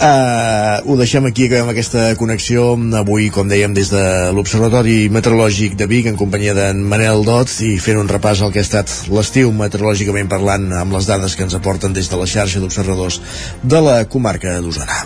Uh, 0.00 0.80
ho 0.88 0.94
deixem 0.96 1.26
aquí, 1.28 1.44
acabem 1.44 1.68
aquesta 1.68 2.14
connexió 2.16 2.70
avui, 2.96 3.26
com 3.28 3.44
dèiem, 3.44 3.74
des 3.76 3.90
de 3.92 4.00
l'Observatori 4.32 5.10
Meteorològic 5.12 5.74
de 5.76 5.84
Vic 5.90 6.06
en 6.08 6.16
companyia 6.16 6.54
d'en 6.56 6.80
Manel 6.88 7.20
Dot 7.26 7.52
i 7.60 7.74
fent 7.76 8.00
un 8.00 8.08
repàs 8.08 8.40
al 8.40 8.48
que 8.54 8.62
ha 8.62 8.64
estat 8.64 8.88
l'estiu 9.12 9.52
meteorològicament 9.52 10.30
parlant 10.32 10.70
amb 10.72 10.96
les 10.96 11.04
dades 11.04 11.36
que 11.36 11.44
ens 11.44 11.58
aporten 11.58 11.92
des 11.92 12.08
de 12.08 12.16
la 12.16 12.24
xarxa 12.24 12.64
d'observadors 12.64 13.20
de 13.60 13.82
la 13.84 13.98
comarca 14.08 14.56
d'Osona. 14.64 15.04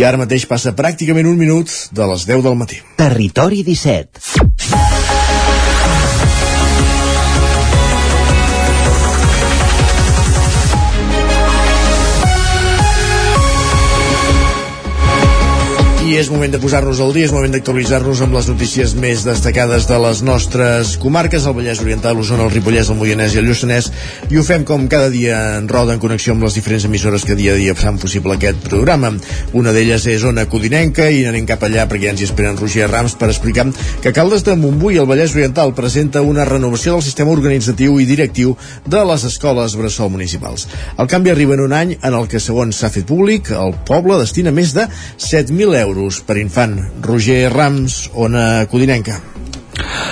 I 0.00 0.06
ara 0.08 0.16
mateix 0.16 0.48
passa 0.48 0.72
pràcticament 0.72 1.28
un 1.28 1.36
minut 1.36 1.68
de 1.92 2.08
les 2.08 2.24
10 2.24 2.40
del 2.48 2.56
matí. 2.56 2.80
Territori 2.96 3.60
17. 3.68 4.89
I 16.10 16.16
és 16.18 16.26
moment 16.26 16.50
de 16.50 16.58
posar-nos 16.58 16.98
al 16.98 17.12
dia, 17.14 17.28
és 17.28 17.30
moment 17.30 17.52
d'actualitzar-nos 17.54 18.18
amb 18.24 18.32
les 18.34 18.48
notícies 18.50 18.96
més 18.98 19.20
destacades 19.22 19.84
de 19.86 19.98
les 20.02 20.22
nostres 20.26 20.96
comarques, 20.98 21.44
el 21.46 21.54
Vallès 21.54 21.78
Oriental, 21.84 22.16
l'Osona, 22.18 22.48
el 22.48 22.50
Ripollès, 22.50 22.88
el 22.90 22.96
Moianès 22.98 23.36
i 23.36 23.38
el 23.38 23.46
Lluçanès, 23.46 23.92
i 24.26 24.40
ho 24.40 24.42
fem 24.42 24.64
com 24.66 24.88
cada 24.90 25.06
dia 25.12 25.36
en 25.60 25.68
roda 25.70 25.94
en 25.94 26.02
connexió 26.02 26.34
amb 26.34 26.42
les 26.42 26.56
diferents 26.58 26.88
emissores 26.88 27.22
que 27.22 27.36
dia 27.38 27.52
a 27.54 27.60
dia 27.60 27.76
fan 27.78 28.00
possible 28.02 28.34
aquest 28.34 28.58
programa. 28.64 29.12
Una 29.54 29.70
d'elles 29.76 30.08
és 30.10 30.24
Ona 30.26 30.48
Codinenca 30.50 31.06
i 31.14 31.20
anem 31.30 31.46
cap 31.46 31.62
allà 31.68 31.84
perquè 31.86 32.08
ja 32.08 32.16
ens 32.16 32.24
hi 32.24 32.26
esperen 32.26 32.58
Roger 32.58 32.90
Rams 32.90 33.14
per 33.20 33.30
explicar 33.30 33.68
que 34.02 34.14
Caldes 34.16 34.42
de 34.42 34.58
Montbui, 34.58 34.98
el 34.98 35.06
Vallès 35.06 35.36
Oriental, 35.38 35.76
presenta 35.78 36.24
una 36.26 36.48
renovació 36.48 36.96
del 36.96 37.06
sistema 37.06 37.30
organitzatiu 37.36 38.00
i 38.02 38.08
directiu 38.10 38.56
de 38.82 39.04
les 39.12 39.28
escoles 39.30 39.78
bressol 39.78 40.10
municipals. 40.10 40.66
El 40.98 41.06
canvi 41.06 41.30
arriba 41.30 41.54
en 41.54 41.64
un 41.68 41.78
any 41.84 41.94
en 42.00 42.18
el 42.18 42.26
que, 42.26 42.42
segons 42.42 42.82
s'ha 42.82 42.90
fet 42.90 43.06
públic, 43.06 43.54
el 43.54 43.78
poble 43.86 44.18
destina 44.18 44.50
més 44.50 44.74
de 44.74 44.90
7.000 44.90 45.78
euros 45.84 45.99
euros 46.00 46.22
per 46.24 46.38
infant. 46.40 46.78
Roger 47.04 47.52
Rams, 47.52 48.08
Ona 48.14 48.66
Codinenca. 48.72 49.20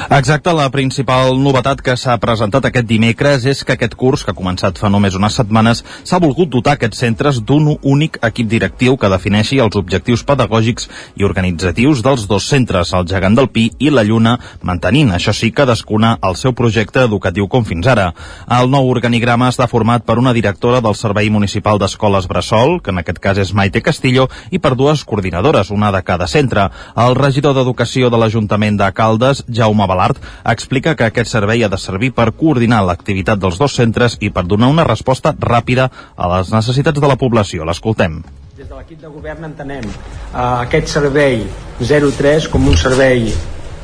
Exacte, 0.09 0.53
la 0.57 0.71
principal 0.73 1.35
novetat 1.37 1.83
que 1.85 1.95
s'ha 2.01 2.15
presentat 2.21 2.65
aquest 2.65 2.87
dimecres 2.89 3.45
és 3.51 3.61
que 3.65 3.75
aquest 3.77 3.95
curs, 3.99 4.25
que 4.25 4.33
ha 4.33 4.37
començat 4.37 4.79
fa 4.81 4.89
només 4.89 5.17
unes 5.19 5.35
setmanes, 5.37 5.83
s'ha 6.05 6.21
volgut 6.23 6.49
dotar 6.53 6.77
aquests 6.77 7.03
centres 7.03 7.41
d'un 7.45 7.75
únic 7.83 8.19
equip 8.25 8.49
directiu 8.49 8.97
que 8.97 9.11
defineixi 9.13 9.59
els 9.63 9.77
objectius 9.77 10.25
pedagògics 10.29 10.89
i 11.21 11.27
organitzatius 11.29 12.03
dels 12.03 12.27
dos 12.31 12.49
centres, 12.49 12.93
el 12.97 13.07
Gegant 13.09 13.37
del 13.39 13.51
Pi 13.55 13.67
i 13.79 13.93
la 13.95 14.05
Lluna, 14.05 14.37
mantenint, 14.63 15.13
això 15.15 15.35
sí, 15.37 15.51
cadascuna 15.53 16.17
el 16.25 16.39
seu 16.41 16.55
projecte 16.57 17.05
educatiu 17.05 17.49
com 17.49 17.65
fins 17.69 17.87
ara. 17.87 18.11
El 18.59 18.73
nou 18.73 18.89
organigrama 18.91 19.51
està 19.53 19.69
format 19.69 20.05
per 20.05 20.19
una 20.19 20.33
directora 20.37 20.81
del 20.85 20.97
Servei 20.97 21.31
Municipal 21.31 21.79
d'Escoles 21.79 22.29
Bressol, 22.29 22.79
que 22.83 22.95
en 22.95 23.03
aquest 23.03 23.21
cas 23.23 23.39
és 23.39 23.55
Maite 23.55 23.85
Castillo, 23.85 24.29
i 24.51 24.59
per 24.59 24.75
dues 24.77 25.05
coordinadores, 25.05 25.71
una 25.71 25.93
de 25.93 26.03
cada 26.03 26.27
centre. 26.27 26.69
El 26.97 27.17
regidor 27.19 27.55
d'Educació 27.57 28.09
de 28.11 28.21
l'Ajuntament 28.21 28.81
de 28.81 28.91
Caldes, 28.97 29.45
Jaume 29.49 29.68
Balart, 29.77 30.19
explica 30.45 30.95
que 30.97 31.05
aquest 31.05 31.31
servei 31.31 31.65
ha 31.65 31.69
de 31.69 31.79
servir 31.79 32.13
per 32.17 32.33
coordinar 32.33 32.81
l'activitat 32.87 33.39
dels 33.39 33.59
dos 33.59 33.75
centres 33.77 34.17
i 34.21 34.31
per 34.31 34.47
donar 34.47 34.71
una 34.73 34.87
resposta 34.89 35.35
ràpida 35.35 35.91
a 36.17 36.29
les 36.37 36.53
necessitats 36.53 37.01
de 37.01 37.09
la 37.09 37.17
població. 37.17 37.65
L'escoltem. 37.65 38.23
Des 38.57 38.67
de 38.67 38.75
l'equip 38.75 39.01
de 39.01 39.09
govern 39.13 39.45
entenem 39.45 39.85
uh, 39.87 40.65
aquest 40.65 40.89
servei 40.91 41.45
03 41.79 42.49
com 42.51 42.67
un 42.67 42.77
servei 42.77 43.29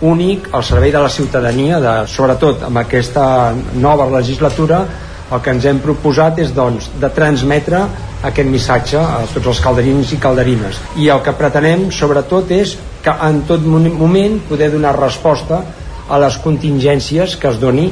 únic, 0.03 0.49
el 0.53 0.65
servei 0.67 0.91
de 0.93 1.01
la 1.01 1.09
ciutadania, 1.09 1.79
de, 1.81 1.95
sobretot 2.11 2.65
amb 2.67 2.81
aquesta 2.83 3.55
nova 3.79 4.09
legislatura, 4.11 4.85
el 5.33 5.41
que 5.41 5.55
ens 5.55 5.65
hem 5.65 5.81
proposat 5.85 6.39
és 6.43 6.53
doncs, 6.55 6.91
de 7.01 7.11
transmetre 7.15 7.81
aquest 8.25 8.51
missatge 8.51 9.01
a 9.01 9.23
tots 9.33 9.53
els 9.53 9.63
calderins 9.65 10.13
i 10.13 10.21
calderines. 10.21 10.81
I 11.01 11.09
el 11.15 11.23
que 11.25 11.35
pretenem, 11.39 11.89
sobretot, 11.93 12.53
és 12.53 12.77
que 13.05 13.17
en 13.29 13.43
tot 13.49 13.65
moment 13.65 14.39
poder 14.49 14.71
donar 14.73 14.95
resposta 14.99 15.63
a 16.09 16.21
les 16.21 16.39
contingències 16.45 17.37
que 17.41 17.49
es 17.49 17.61
doni 17.61 17.91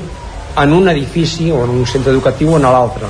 en 0.56 0.72
un 0.72 0.88
edifici 0.88 1.50
o 1.50 1.64
en 1.64 1.76
un 1.80 1.86
centre 1.86 2.12
educatiu 2.12 2.52
o 2.52 2.58
en 2.60 2.68
l'altre. 2.68 3.08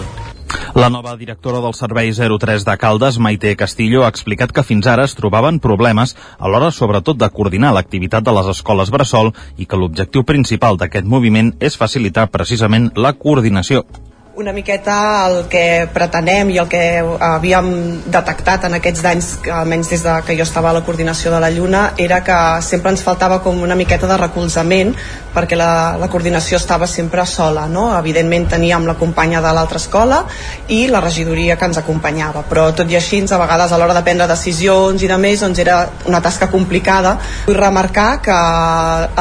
La 0.74 0.88
nova 0.88 1.16
directora 1.16 1.60
del 1.60 1.74
Servei 1.74 2.12
03 2.12 2.64
de 2.64 2.76
Caldes, 2.80 3.18
Maite 3.18 3.54
Castillo, 3.56 4.04
ha 4.04 4.12
explicat 4.12 4.52
que 4.52 4.64
fins 4.64 4.86
ara 4.88 5.04
es 5.04 5.14
trobaven 5.18 5.58
problemes 5.60 6.14
a 6.38 6.48
l'hora 6.48 6.70
sobretot 6.72 7.18
de 7.20 7.28
coordinar 7.28 7.74
l'activitat 7.76 8.24
de 8.24 8.32
les 8.32 8.48
escoles 8.54 8.92
Bressol 8.94 9.34
i 9.58 9.66
que 9.66 9.76
l'objectiu 9.76 10.24
principal 10.24 10.80
d'aquest 10.80 11.04
moviment 11.04 11.52
és 11.60 11.76
facilitar 11.76 12.30
precisament 12.32 12.88
la 12.96 13.12
coordinació 13.12 13.84
una 14.34 14.52
miqueta 14.52 15.26
el 15.28 15.42
que 15.52 15.86
pretenem 15.92 16.48
i 16.54 16.56
el 16.62 16.68
que 16.70 16.80
havíem 17.20 17.66
detectat 18.08 18.64
en 18.64 18.78
aquests 18.78 19.04
anys, 19.10 19.26
almenys 19.52 19.90
des 19.92 20.04
de 20.06 20.14
que 20.24 20.36
jo 20.38 20.46
estava 20.46 20.70
a 20.70 20.76
la 20.78 20.80
coordinació 20.86 21.30
de 21.34 21.40
la 21.42 21.50
Lluna, 21.52 21.82
era 22.00 22.22
que 22.24 22.38
sempre 22.64 22.94
ens 22.94 23.04
faltava 23.04 23.42
com 23.44 23.60
una 23.60 23.76
miqueta 23.76 24.08
de 24.08 24.16
recolzament 24.16 24.94
perquè 25.32 25.56
la, 25.56 25.96
la 26.00 26.08
coordinació 26.12 26.58
estava 26.60 26.86
sempre 26.88 27.24
sola, 27.26 27.66
no? 27.68 27.86
Evidentment 27.96 28.48
teníem 28.52 28.86
la 28.88 28.96
companya 29.00 29.40
de 29.44 29.52
l'altra 29.52 29.80
escola 29.80 30.22
i 30.68 30.86
la 30.88 31.00
regidoria 31.00 31.56
que 31.56 31.68
ens 31.68 31.80
acompanyava, 31.80 32.44
però 32.48 32.70
tot 32.76 32.90
i 32.90 32.96
així 32.96 33.22
a 33.22 33.38
vegades 33.38 33.72
a 33.72 33.78
l'hora 33.78 33.94
de 33.96 34.02
prendre 34.04 34.26
decisions 34.28 35.02
i 35.02 35.08
de 35.08 35.18
més 35.20 35.44
doncs 35.44 35.60
era 35.60 35.76
una 36.08 36.20
tasca 36.24 36.48
complicada. 36.52 37.18
Vull 37.46 37.58
remarcar 37.58 38.08
que 38.24 38.38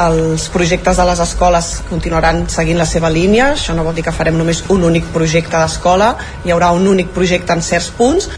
els 0.06 0.48
projectes 0.52 0.96
de 0.96 1.06
les 1.08 1.20
escoles 1.20 1.72
continuaran 1.90 2.46
seguint 2.48 2.80
la 2.80 2.88
seva 2.88 3.12
línia, 3.12 3.52
això 3.52 3.76
no 3.76 3.84
vol 3.84 3.96
dir 3.96 4.04
que 4.04 4.16
farem 4.16 4.36
només 4.40 4.64
un 4.72 4.84
únic 4.88 5.01
projecte 5.14 5.58
d'escola, 5.58 6.12
hi 6.44 6.54
haurà 6.54 6.70
un 6.76 6.86
únic 6.90 7.12
projecte 7.16 7.54
en 7.56 7.62
certs 7.64 7.90
punts, 7.98 8.28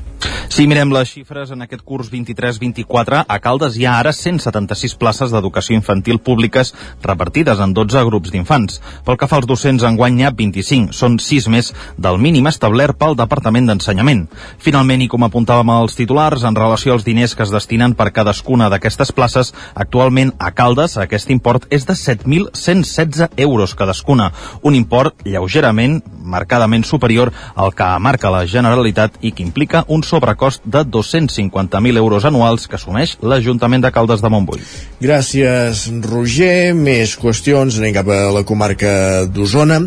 Si 0.55 0.69
mirem 0.71 0.93
les 0.95 1.09
xifres 1.11 1.51
en 1.51 1.65
aquest 1.65 1.81
curs 1.83 2.07
23-24, 2.13 3.25
a 3.27 3.37
Caldes 3.43 3.75
hi 3.75 3.89
ha 3.89 3.97
ara 3.99 4.13
176 4.15 4.93
places 5.01 5.33
d'educació 5.35 5.75
infantil 5.75 6.21
públiques 6.23 6.69
repartides 7.03 7.59
en 7.59 7.73
12 7.75 8.05
grups 8.07 8.31
d'infants. 8.31 8.77
Pel 9.03 9.19
que 9.19 9.27
fa 9.27 9.41
als 9.41 9.49
docents, 9.51 9.83
enguany 9.83 10.15
n'hi 10.15 10.29
ha 10.29 10.31
25. 10.31 10.95
Són 10.95 11.17
6 11.19 11.49
més 11.51 11.73
del 11.99 12.21
mínim 12.23 12.47
establert 12.47 12.95
pel 13.01 13.19
Departament 13.19 13.67
d'Ensenyament. 13.67 14.29
Finalment, 14.63 15.03
i 15.03 15.09
com 15.11 15.27
apuntàvem 15.27 15.73
als 15.75 15.99
titulars, 15.99 16.47
en 16.47 16.55
relació 16.55 16.95
als 16.95 17.03
diners 17.03 17.35
que 17.35 17.43
es 17.43 17.51
destinen 17.51 17.99
per 17.99 18.13
cadascuna 18.15 18.71
d'aquestes 18.71 19.11
places, 19.11 19.51
actualment 19.75 20.37
a 20.39 20.53
Caldes 20.55 20.95
aquest 21.03 21.35
import 21.35 21.67
és 21.75 21.89
de 21.91 21.99
7.116 21.99 23.43
euros 23.49 23.75
cadascuna, 23.75 24.31
un 24.63 24.79
import 24.79 25.27
lleugerament, 25.27 25.99
marcadament 26.23 26.87
superior 26.87 27.35
al 27.57 27.75
que 27.75 27.91
marca 27.99 28.31
la 28.31 28.47
Generalitat 28.47 29.19
i 29.19 29.35
que 29.35 29.43
implica 29.43 29.83
un 29.91 30.07
sobrecost 30.07 30.44
de 30.65 30.85
250.000 30.85 32.01
euros 32.01 32.25
anuals 32.25 32.69
que 32.69 32.79
assumeix 32.79 33.17
l'Ajuntament 33.23 33.85
de 33.85 33.91
Caldes 33.95 34.23
de 34.25 34.31
Montbui. 34.33 34.63
Gràcies, 35.03 35.87
Roger. 36.05 36.75
Més 36.79 37.17
qüestions, 37.21 37.79
anem 37.81 37.95
cap 37.97 38.11
a 38.13 38.21
la 38.35 38.45
comarca 38.47 39.25
d'Osona, 39.27 39.81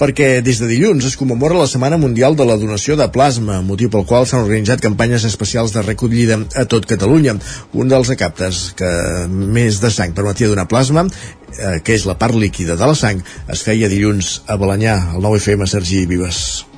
perquè 0.00 0.40
des 0.44 0.58
de 0.62 0.70
dilluns 0.70 1.06
es 1.08 1.18
commemora 1.18 1.58
la 1.58 1.68
Setmana 1.70 1.98
Mundial 2.00 2.36
de 2.38 2.46
la 2.48 2.58
Donació 2.60 2.96
de 2.98 3.08
Plasma, 3.12 3.60
motiu 3.66 3.90
pel 3.92 4.06
qual 4.08 4.26
s'han 4.26 4.44
organitzat 4.46 4.82
campanyes 4.84 5.26
especials 5.28 5.74
de 5.76 5.84
recollida 5.86 6.40
a 6.56 6.66
tot 6.66 6.88
Catalunya. 6.88 7.36
Un 7.72 7.92
dels 7.92 8.10
acaptes 8.14 8.72
que 8.78 8.90
més 9.28 9.80
de 9.82 9.92
sang 9.94 10.16
permetia 10.16 10.50
donar 10.50 10.68
plasma 10.70 11.06
eh, 11.58 11.80
que 11.84 11.96
és 11.96 12.06
la 12.08 12.18
part 12.18 12.36
líquida 12.38 12.76
de 12.76 12.90
la 12.90 12.98
sang, 12.98 13.22
es 13.52 13.64
feia 13.66 13.90
dilluns 13.92 14.40
a 14.46 14.58
Balanyà, 14.60 14.98
al 15.14 15.24
9FM 15.24 15.68
Sergi 15.76 16.04
Vives. 16.10 16.71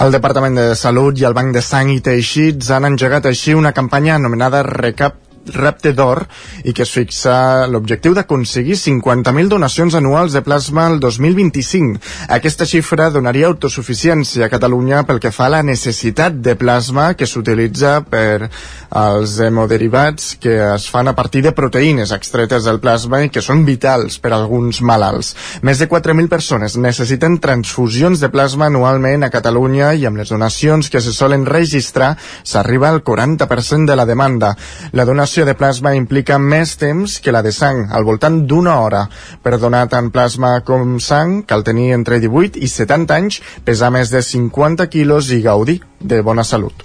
El 0.00 0.14
Departament 0.14 0.54
de 0.56 0.62
Salut 0.80 1.18
i 1.20 1.26
el 1.28 1.34
Banc 1.36 1.52
de 1.52 1.60
Sang 1.60 1.90
i 1.92 1.98
Teixits 2.00 2.70
han 2.72 2.88
engegat 2.88 3.26
així 3.28 3.52
una 3.52 3.74
campanya 3.76 4.14
anomenada 4.14 4.62
Recap 4.64 5.18
repte 5.46 5.92
d'or 5.96 6.26
i 6.64 6.74
que 6.76 6.84
es 6.84 6.92
fixa 6.92 7.66
l'objectiu 7.70 8.14
d'aconseguir 8.14 8.76
50.000 8.76 9.48
donacions 9.48 9.94
anuals 9.94 10.34
de 10.36 10.42
plasma 10.42 10.86
el 10.90 11.00
2025. 11.00 12.00
Aquesta 12.28 12.66
xifra 12.68 13.10
donaria 13.10 13.48
autosuficiència 13.48 14.46
a 14.46 14.52
Catalunya 14.52 15.02
pel 15.08 15.20
que 15.20 15.32
fa 15.32 15.48
a 15.48 15.54
la 15.56 15.62
necessitat 15.66 16.36
de 16.44 16.56
plasma 16.60 17.14
que 17.14 17.26
s'utilitza 17.26 18.00
per 18.10 18.50
als 18.90 19.38
hemoderivats 19.40 20.36
que 20.40 20.56
es 20.74 20.88
fan 20.90 21.08
a 21.08 21.14
partir 21.16 21.42
de 21.46 21.54
proteïnes 21.56 22.12
extretes 22.12 22.66
del 22.66 22.80
plasma 22.80 23.22
i 23.24 23.30
que 23.32 23.42
són 23.42 23.64
vitals 23.64 24.18
per 24.18 24.32
a 24.34 24.40
alguns 24.40 24.82
malalts. 24.82 25.34
Més 25.62 25.80
de 25.80 25.88
4.000 25.88 26.28
persones 26.28 26.76
necessiten 26.76 27.38
transfusions 27.40 28.20
de 28.20 28.30
plasma 28.30 28.68
anualment 28.68 29.24
a 29.24 29.32
Catalunya 29.32 29.94
i 29.94 30.06
amb 30.06 30.20
les 30.20 30.30
donacions 30.30 30.90
que 30.90 31.00
se 31.00 31.14
solen 31.16 31.46
registrar 31.46 32.16
s'arriba 32.44 32.90
al 32.90 33.02
40% 33.04 33.86
de 33.86 33.96
la 33.96 34.06
demanda. 34.06 34.54
La 34.92 35.06
donació 35.08 35.29
de 35.46 35.54
plasma 35.54 35.92
implica 35.94 36.38
més 36.42 36.72
temps 36.80 37.18
que 37.22 37.34
la 37.34 37.42
de 37.46 37.52
sang, 37.54 37.84
al 37.94 38.06
voltant 38.08 38.40
d'una 38.50 38.74
hora. 38.82 39.04
Per 39.44 39.58
donar 39.62 39.84
tant 39.92 40.10
plasma 40.10 40.56
com 40.66 40.98
sang 40.98 41.40
cal 41.46 41.62
tenir 41.62 41.92
entre 41.94 42.18
18 42.18 42.58
i 42.58 42.68
70 42.68 43.16
anys, 43.20 43.40
pesar 43.64 43.92
més 43.94 44.10
de 44.10 44.24
50 44.26 44.90
quilos 44.90 45.30
i 45.30 45.40
gaudir 45.46 45.78
de 46.00 46.20
bona 46.26 46.44
salut. 46.44 46.84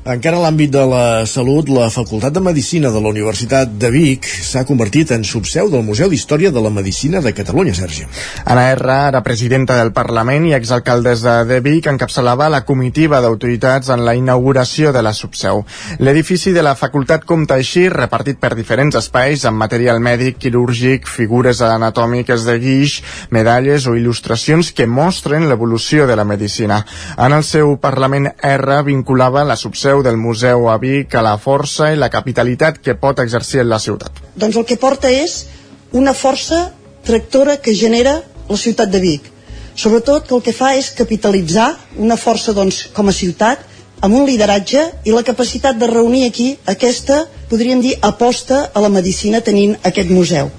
Encara 0.00 0.38
a 0.38 0.40
l'àmbit 0.40 0.70
de 0.72 0.80
la 0.88 1.26
salut, 1.28 1.68
la 1.68 1.90
Facultat 1.92 2.32
de 2.32 2.40
Medicina 2.40 2.88
de 2.88 3.00
la 3.04 3.10
Universitat 3.12 3.68
de 3.76 3.90
Vic 3.92 4.24
s'ha 4.24 4.62
convertit 4.64 5.10
en 5.12 5.26
subseu 5.28 5.68
del 5.68 5.82
Museu 5.84 6.08
d'Història 6.08 6.48
de 6.50 6.60
la 6.64 6.70
Medicina 6.72 7.20
de 7.20 7.34
Catalunya, 7.36 7.74
Sergi. 7.76 8.06
Anna 8.46 8.70
R, 8.72 8.88
ara 8.90 9.20
presidenta 9.20 9.76
del 9.76 9.92
Parlament 9.92 10.46
i 10.48 10.54
exalcaldessa 10.56 11.44
de 11.44 11.58
Vic, 11.60 11.90
encapçalava 11.92 12.48
la 12.48 12.62
comitiva 12.64 13.20
d'autoritats 13.20 13.90
en 13.92 14.06
la 14.06 14.14
inauguració 14.16 14.94
de 14.96 15.02
la 15.04 15.12
subseu. 15.12 15.66
L'edifici 15.98 16.54
de 16.56 16.64
la 16.64 16.72
facultat 16.80 17.28
compta 17.28 17.60
així, 17.60 17.90
repartit 17.92 18.40
per 18.40 18.54
diferents 18.56 18.96
espais 18.96 19.44
amb 19.44 19.60
material 19.60 20.00
mèdic, 20.00 20.40
quirúrgic, 20.40 21.12
figures 21.12 21.60
anatòmiques 21.60 22.48
de 22.48 22.56
guix, 22.56 23.02
medalles 23.28 23.84
o 23.84 23.98
il·lustracions 24.00 24.72
que 24.72 24.88
mostren 24.88 25.44
l'evolució 25.52 26.08
de 26.08 26.16
la 26.16 26.24
medicina. 26.24 26.86
En 27.18 27.36
el 27.36 27.44
seu 27.44 27.76
Parlament 27.76 28.32
R 28.40 28.82
vinculava 28.88 29.44
la 29.44 29.60
subseu 29.60 29.90
del 30.02 30.16
museu 30.16 30.68
a 30.70 30.76
Vic 30.78 31.14
a 31.14 31.22
la 31.24 31.36
força 31.38 31.90
i 31.92 31.98
la 31.98 32.10
capitalitat 32.10 32.78
que 32.84 32.96
pot 32.98 33.18
exercir 33.22 33.62
en 33.64 33.70
la 33.70 33.78
ciutat. 33.78 34.22
Doncs 34.36 34.56
el 34.56 34.66
que 34.68 34.78
porta 34.80 35.10
és 35.10 35.44
una 35.92 36.14
força 36.14 36.70
tractora 37.06 37.58
que 37.58 37.74
genera 37.74 38.20
la 38.48 38.56
ciutat 38.56 38.90
de 38.90 39.00
Vic. 39.00 39.28
Sobretot 39.74 40.26
que 40.26 40.34
el 40.36 40.42
que 40.44 40.54
fa 40.54 40.74
és 40.76 40.90
capitalitzar 40.96 41.70
una 41.96 42.18
força 42.20 42.52
doncs, 42.52 42.86
com 42.94 43.08
a 43.08 43.16
ciutat 43.16 43.66
amb 44.00 44.16
un 44.16 44.26
lideratge 44.26 44.82
i 45.04 45.12
la 45.12 45.24
capacitat 45.26 45.78
de 45.78 45.88
reunir 45.90 46.24
aquí 46.26 46.50
aquesta, 46.66 47.24
podríem 47.50 47.82
dir, 47.84 47.96
aposta 48.00 48.70
a 48.74 48.80
la 48.80 48.88
medicina 48.88 49.40
tenint 49.44 49.76
aquest 49.84 50.10
museu. 50.10 50.50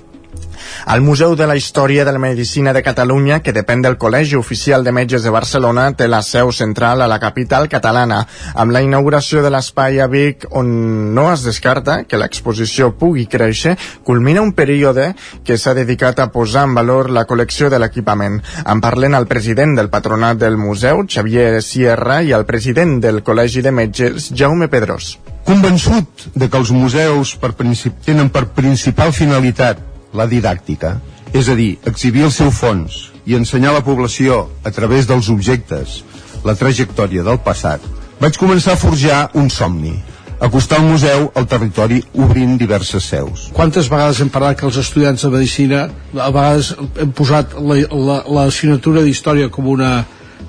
El 0.94 1.02
Museu 1.02 1.36
de 1.36 1.48
la 1.48 1.56
Història 1.56 2.06
de 2.06 2.12
la 2.12 2.20
Medicina 2.20 2.74
de 2.74 2.84
Catalunya, 2.84 3.40
que 3.42 3.54
depèn 3.54 3.82
del 3.82 3.98
Col·legi 4.02 4.38
Oficial 4.40 4.84
de 4.84 4.92
Metges 4.92 5.24
de 5.24 5.34
Barcelona, 5.34 5.90
té 5.98 6.08
la 6.08 6.22
seu 6.26 6.52
central 6.52 7.02
a 7.02 7.08
la 7.08 7.20
capital 7.20 7.68
catalana, 7.70 8.22
amb 8.56 8.72
la 8.72 8.82
inauguració 8.82 9.44
de 9.44 9.52
l'espai 9.54 10.02
a 10.02 10.08
Vic, 10.12 10.48
on 10.52 11.14
no 11.16 11.28
es 11.34 11.46
descarta 11.48 12.04
que 12.04 12.20
l'exposició 12.20 12.92
pugui 12.98 13.28
créixer, 13.32 13.78
culmina 14.04 14.42
un 14.42 14.54
període 14.58 15.12
que 15.46 15.58
s'ha 15.58 15.76
dedicat 15.78 16.20
a 16.20 16.30
posar 16.32 16.66
en 16.70 16.76
valor 16.78 17.12
la 17.12 17.26
col·lecció 17.30 17.70
de 17.70 17.80
l'equipament. 17.80 18.42
En 18.66 18.82
parlen 18.82 19.16
el 19.18 19.28
president 19.28 19.78
del 19.78 19.92
patronat 19.94 20.42
del 20.42 20.58
museu, 20.58 21.06
Xavier 21.08 21.62
Sierra, 21.62 22.22
i 22.22 22.34
el 22.36 22.46
president 22.46 23.00
del 23.04 23.22
Col·legi 23.24 23.62
de 23.62 23.72
Metges, 23.72 24.32
Jaume 24.36 24.68
Pedrós. 24.72 25.18
Convençut 25.46 26.28
de 26.36 26.48
que 26.50 26.60
els 26.60 26.72
museus 26.72 27.34
per 27.42 27.56
tenen 27.58 28.30
per 28.30 28.46
principal 28.56 29.12
finalitat 29.14 29.91
la 30.18 30.28
didàctica, 30.28 30.98
és 31.34 31.48
a 31.48 31.56
dir, 31.56 31.78
exhibir 31.88 32.26
el 32.28 32.34
seu 32.36 32.52
fons 32.52 33.10
i 33.26 33.38
ensenyar 33.38 33.72
a 33.72 33.80
la 33.80 33.86
població, 33.86 34.48
a 34.64 34.72
través 34.76 35.08
dels 35.08 35.30
objectes, 35.32 36.02
la 36.44 36.56
trajectòria 36.58 37.24
del 37.24 37.40
passat, 37.46 37.84
vaig 38.22 38.38
començar 38.38 38.76
a 38.76 38.82
forjar 38.82 39.22
un 39.40 39.50
somni, 39.50 39.94
acostar 40.42 40.80
el 40.82 40.90
museu 40.90 41.28
al 41.38 41.46
territori 41.48 42.02
obrint 42.18 42.58
diverses 42.58 43.06
seus. 43.14 43.48
Quantes 43.54 43.88
vegades 43.92 44.20
hem 44.24 44.32
parlat 44.34 44.58
que 44.60 44.66
els 44.66 44.80
estudiants 44.82 45.22
de 45.22 45.30
Medicina 45.30 45.84
a 46.18 46.30
vegades 46.34 46.74
hem 47.00 47.12
posat 47.14 47.54
l'assignatura 47.62 49.00
la, 49.00 49.04
la, 49.04 49.08
d'història 49.08 49.52
com 49.54 49.70
una, 49.70 49.92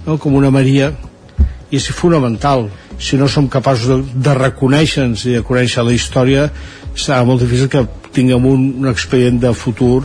no, 0.07 0.17
com 0.17 0.35
una 0.35 0.51
Maria 0.51 0.95
i 1.73 1.77
és 1.77 1.91
fonamental 1.93 2.71
si 3.01 3.19
no 3.21 3.29
som 3.29 3.49
capaços 3.53 3.89
de, 3.89 3.99
de 4.25 4.35
reconèixer-nos 4.39 5.27
i 5.29 5.37
de 5.37 5.45
conèixer 5.45 5.85
la 5.85 5.95
història 5.97 6.49
serà 6.95 7.23
molt 7.25 7.43
difícil 7.45 7.71
que 7.73 7.87
tinguem 8.13 8.47
un, 8.47 8.67
un 8.83 8.91
expedient 8.91 9.41
de 9.43 9.53
futur 9.57 10.05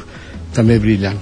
també 0.56 0.80
brillant. 0.80 1.20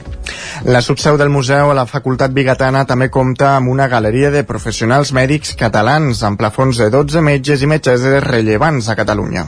La 0.65 0.81
subseu 0.81 1.17
del 1.19 1.29
museu 1.29 1.69
a 1.69 1.75
la 1.77 1.85
Facultat 1.85 2.33
Bigatana 2.33 2.85
també 2.87 3.09
compta 3.11 3.55
amb 3.57 3.69
una 3.69 3.87
galeria 3.91 4.31
de 4.31 4.45
professionals 4.47 5.11
mèdics 5.13 5.53
catalans 5.59 6.23
amb 6.23 6.39
plafons 6.39 6.79
de 6.81 6.89
12 6.93 7.21
metges 7.21 7.61
i 7.61 7.69
metgesses 7.69 8.23
rellevants 8.23 8.89
a 8.89 8.95
Catalunya. 8.97 9.45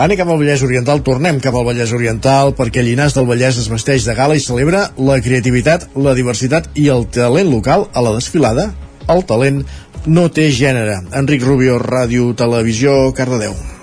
Anem 0.00 0.16
cap 0.16 0.30
al 0.32 0.38
Vallès 0.40 0.62
Oriental, 0.64 1.02
tornem 1.04 1.42
cap 1.44 1.56
al 1.58 1.66
Vallès 1.66 1.90
Oriental 1.92 2.54
perquè 2.56 2.80
Llinars 2.82 3.18
del 3.18 3.26
Vallès 3.28 3.58
es 3.60 3.68
vesteix 3.68 4.06
de 4.08 4.14
gala 4.16 4.38
i 4.38 4.40
celebra 4.40 4.86
la 4.96 5.18
creativitat, 5.20 5.90
la 5.94 6.14
diversitat 6.16 6.70
i 6.80 6.88
el 6.88 7.04
talent 7.12 7.52
local 7.52 7.90
a 7.92 8.04
la 8.06 8.14
desfilada. 8.16 8.70
El 9.12 9.26
talent 9.28 9.60
no 10.06 10.30
té 10.32 10.48
gènere. 10.56 11.02
Enric 11.20 11.44
Rubio, 11.44 11.76
Ràdio, 11.84 12.32
Televisió, 12.38 13.12
Cardedeu. 13.12 13.79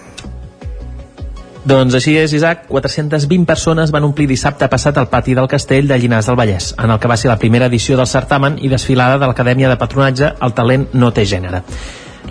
Doncs 1.68 1.98
així 1.98 2.14
és, 2.16 2.32
Isaac. 2.32 2.62
420 2.70 3.44
persones 3.44 3.92
van 3.92 4.06
omplir 4.08 4.28
dissabte 4.30 4.70
passat 4.72 4.96
al 4.98 5.10
pati 5.12 5.34
del 5.36 5.50
castell 5.52 5.90
de 5.90 5.98
Llinars 6.00 6.30
del 6.30 6.38
Vallès, 6.40 6.70
en 6.80 6.94
el 6.94 7.00
que 7.04 7.10
va 7.12 7.18
ser 7.20 7.28
la 7.28 7.36
primera 7.42 7.68
edició 7.68 7.98
del 8.00 8.08
certamen 8.08 8.56
i 8.64 8.70
desfilada 8.72 9.18
de 9.20 9.28
l'Acadèmia 9.28 9.68
de 9.68 9.76
Patronatge 9.82 10.30
El 10.48 10.54
talent 10.56 10.86
no 10.94 11.10
té 11.12 11.26
gènere. 11.28 11.60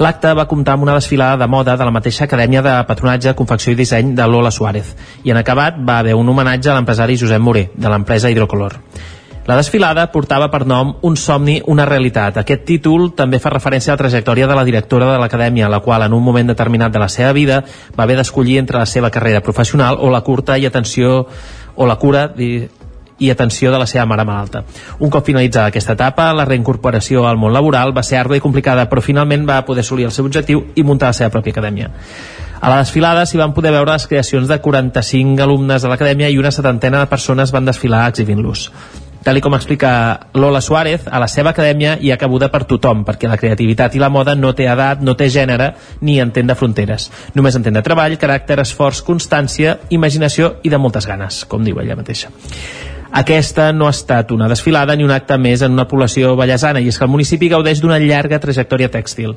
L'acte 0.00 0.32
va 0.38 0.46
comptar 0.48 0.76
amb 0.76 0.86
una 0.86 0.94
desfilada 0.96 1.36
de 1.42 1.50
moda 1.52 1.76
de 1.76 1.84
la 1.84 1.92
mateixa 1.92 2.24
Acadèmia 2.24 2.62
de 2.64 2.78
Patronatge, 2.88 3.34
Confecció 3.36 3.74
i 3.74 3.76
Disseny 3.76 4.14
de 4.16 4.26
Lola 4.28 4.50
Suárez 4.50 4.94
i 5.24 5.34
en 5.34 5.42
acabat 5.42 5.84
va 5.84 5.98
haver 5.98 6.16
un 6.16 6.32
homenatge 6.32 6.72
a 6.72 6.78
l'empresari 6.78 7.18
Josep 7.20 7.40
Moré, 7.40 7.68
de 7.76 7.92
l'empresa 7.92 8.32
Hidrocolor. 8.32 8.80
La 9.46 9.54
desfilada 9.54 10.08
portava 10.10 10.48
per 10.50 10.64
nom 10.66 10.96
Un 11.06 11.14
somni, 11.16 11.60
una 11.70 11.84
realitat. 11.86 12.40
Aquest 12.40 12.64
títol 12.66 13.12
també 13.14 13.38
fa 13.38 13.52
referència 13.52 13.92
a 13.92 13.94
la 13.94 14.00
trajectòria 14.00 14.48
de 14.50 14.56
la 14.58 14.64
directora 14.66 15.12
de 15.12 15.20
l'acadèmia, 15.22 15.68
la 15.70 15.78
qual 15.84 16.02
en 16.02 16.16
un 16.16 16.24
moment 16.24 16.50
determinat 16.50 16.90
de 16.90 16.98
la 16.98 17.08
seva 17.08 17.30
vida 17.32 17.60
va 17.94 18.02
haver 18.04 18.16
d'escollir 18.18 18.58
entre 18.58 18.80
la 18.82 18.90
seva 18.90 19.10
carrera 19.14 19.44
professional 19.46 20.00
o 20.00 20.10
la 20.10 20.24
curta 20.26 20.58
i 20.58 20.66
atenció 20.66 21.28
o 21.76 21.86
la 21.86 21.94
cura 21.94 22.32
i 22.38 23.30
atenció 23.30 23.70
de 23.70 23.78
la 23.78 23.86
seva 23.86 24.04
mare 24.04 24.24
malalta. 24.26 24.64
Un 24.98 25.14
cop 25.14 25.24
finalitzada 25.24 25.70
aquesta 25.70 25.94
etapa, 25.94 26.32
la 26.34 26.44
reincorporació 26.44 27.28
al 27.28 27.38
món 27.38 27.54
laboral 27.54 27.94
va 27.94 28.02
ser 28.02 28.18
ardua 28.18 28.36
i 28.36 28.42
complicada, 28.42 28.90
però 28.90 29.00
finalment 29.00 29.46
va 29.46 29.62
poder 29.64 29.86
assolir 29.86 30.10
el 30.10 30.12
seu 30.12 30.26
objectiu 30.26 30.72
i 30.74 30.82
muntar 30.82 31.14
la 31.14 31.20
seva 31.22 31.30
pròpia 31.30 31.54
acadèmia. 31.54 31.94
A 32.60 32.68
la 32.72 32.82
desfilada 32.82 33.22
s'hi 33.24 33.38
van 33.38 33.54
poder 33.54 33.70
veure 33.70 33.92
les 33.94 34.10
creacions 34.10 34.48
de 34.50 34.58
45 34.58 35.38
alumnes 35.42 35.82
de 35.82 35.88
l'acadèmia 35.88 36.34
i 36.34 36.38
una 36.38 36.50
setantena 36.50 36.98
de 37.04 37.14
persones 37.14 37.54
van 37.54 37.68
desfilar 37.68 38.08
exhibint-los. 38.10 38.72
Tal 39.26 39.40
com 39.42 39.56
explica 39.56 40.30
Lola 40.34 40.60
Suárez, 40.60 41.08
a 41.10 41.18
la 41.18 41.26
seva 41.26 41.50
acadèmia 41.50 41.96
hi 41.98 42.12
ha 42.14 42.16
cabuda 42.16 42.46
per 42.46 42.60
tothom, 42.70 43.00
perquè 43.02 43.26
la 43.26 43.34
creativitat 43.40 43.96
i 43.96 43.98
la 43.98 44.06
moda 44.06 44.36
no 44.38 44.52
té 44.54 44.68
edat, 44.70 45.02
no 45.02 45.16
té 45.18 45.26
gènere, 45.34 45.72
ni 46.06 46.20
entén 46.22 46.46
de 46.46 46.54
fronteres. 46.54 47.08
Només 47.34 47.58
entén 47.58 47.74
de 47.74 47.82
treball, 47.82 48.14
caràcter, 48.22 48.60
esforç, 48.62 49.02
constància, 49.02 49.80
imaginació 49.90 50.60
i 50.62 50.70
de 50.70 50.78
moltes 50.78 51.10
ganes, 51.10 51.40
com 51.50 51.66
diu 51.66 51.82
ella 51.82 51.98
mateixa. 51.98 52.30
Aquesta 53.10 53.72
no 53.74 53.90
ha 53.90 53.96
estat 53.96 54.30
una 54.30 54.46
desfilada 54.46 54.94
ni 54.94 55.02
un 55.02 55.10
acte 55.10 55.34
més 55.42 55.66
en 55.66 55.74
una 55.74 55.88
població 55.90 56.36
ballesana 56.38 56.78
i 56.78 56.86
és 56.94 56.98
que 56.98 57.10
el 57.10 57.10
municipi 57.10 57.50
gaudeix 57.50 57.82
d'una 57.82 57.98
llarga 57.98 58.38
trajectòria 58.38 58.94
tèxtil 58.94 59.34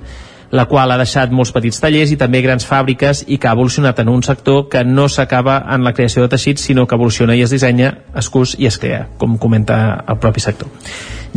la 0.52 0.66
qual 0.66 0.92
ha 0.92 0.98
deixat 0.98 1.32
molts 1.36 1.52
petits 1.54 1.80
tallers 1.82 2.12
i 2.14 2.18
també 2.18 2.42
grans 2.42 2.66
fàbriques 2.66 3.24
i 3.28 3.38
que 3.38 3.50
ha 3.50 3.54
evolucionat 3.54 4.00
en 4.02 4.10
un 4.10 4.24
sector 4.26 4.68
que 4.70 4.84
no 4.84 5.08
s'acaba 5.10 5.60
en 5.76 5.84
la 5.86 5.94
creació 5.94 6.24
de 6.24 6.32
teixits 6.34 6.66
sinó 6.66 6.88
que 6.88 6.98
evoluciona 6.98 7.36
i 7.36 7.44
es 7.46 7.54
dissenya, 7.54 7.94
es 8.18 8.30
cus 8.30 8.56
i 8.58 8.66
es 8.66 8.80
crea, 8.82 9.08
com 9.18 9.38
comenta 9.38 10.04
el 10.08 10.18
propi 10.18 10.42
sector. 10.42 10.70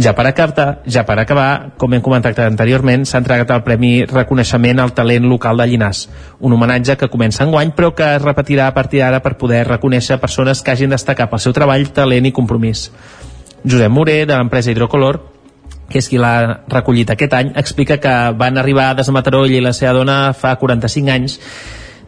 Ja 0.01 0.15
per, 0.17 0.25
acabar, 0.27 0.81
ja 0.89 1.03
per 1.05 1.19
acabar, 1.21 1.75
com 1.77 1.93
hem 1.93 2.01
comentat 2.01 2.39
anteriorment, 2.47 3.05
s'ha 3.05 3.21
entregat 3.21 3.51
el 3.53 3.65
Premi 3.67 4.07
Reconeixement 4.09 4.81
al 4.81 4.95
Talent 4.97 5.29
Local 5.29 5.61
de 5.61 5.67
Llinàs, 5.69 6.07
un 6.41 6.57
homenatge 6.57 6.97
que 6.97 7.11
comença 7.13 7.45
enguany 7.45 7.75
però 7.77 7.93
que 7.95 8.15
es 8.17 8.23
repetirà 8.23 8.71
a 8.71 8.75
partir 8.75 9.03
d'ara 9.03 9.21
per 9.21 9.37
poder 9.37 9.67
reconèixer 9.69 10.21
persones 10.21 10.63
que 10.63 10.73
hagin 10.73 10.97
destacat 10.97 11.29
pel 11.29 11.45
seu 11.45 11.53
treball, 11.53 11.91
talent 11.93 12.31
i 12.31 12.33
compromís. 12.33 12.89
Josep 13.63 13.93
Moré, 13.93 14.25
de 14.25 14.33
l'empresa 14.35 14.73
Hidrocolor, 14.73 15.21
que 15.93 16.01
és 16.01 16.09
qui 16.09 16.19
l'ha 16.21 16.65
recollit 16.73 17.13
aquest 17.13 17.37
any, 17.39 17.53
explica 17.61 18.01
que 18.03 18.17
van 18.39 18.59
arribar 18.59 18.91
a 18.91 18.99
Desmataró 18.99 19.45
i 19.47 19.61
la 19.61 19.75
seva 19.77 19.95
dona 20.01 20.19
fa 20.33 20.57
45 20.61 21.13
anys 21.13 21.39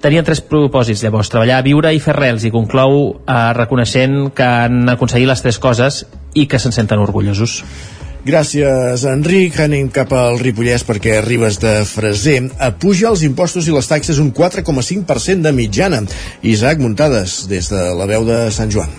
tenien 0.05 0.25
tres 0.27 0.43
propòsits 0.45 1.01
llavors, 1.05 1.31
treballar, 1.33 1.63
viure 1.65 1.93
i 1.95 2.01
fer 2.03 2.13
rels 2.17 2.45
i 2.45 2.53
conclou 2.53 2.99
eh, 3.15 3.37
reconeixent 3.57 4.35
que 4.37 4.45
han 4.45 4.89
aconseguit 4.93 5.31
les 5.31 5.41
tres 5.41 5.61
coses 5.63 6.03
i 6.37 6.45
que 6.51 6.61
se'n 6.61 6.77
senten 6.77 7.01
orgullosos. 7.01 7.63
Gràcies, 8.25 9.03
Enric. 9.05 9.59
Anem 9.61 9.91
cap 9.93 10.13
al 10.17 10.39
Ripollès 10.41 10.85
perquè 10.89 11.19
Ribes 11.21 11.59
de 11.61 11.75
Freser 11.89 12.39
apuja 12.69 13.11
els 13.11 13.25
impostos 13.27 13.69
i 13.69 13.75
les 13.75 13.89
taxes 13.89 14.21
un 14.21 14.33
4,5% 14.33 15.45
de 15.45 15.53
mitjana. 15.53 16.01
Isaac 16.41 16.81
Muntades, 16.81 17.43
des 17.53 17.69
de 17.73 17.91
la 17.97 18.09
veu 18.09 18.25
de 18.29 18.47
Sant 18.53 18.73
Joan. 18.73 18.93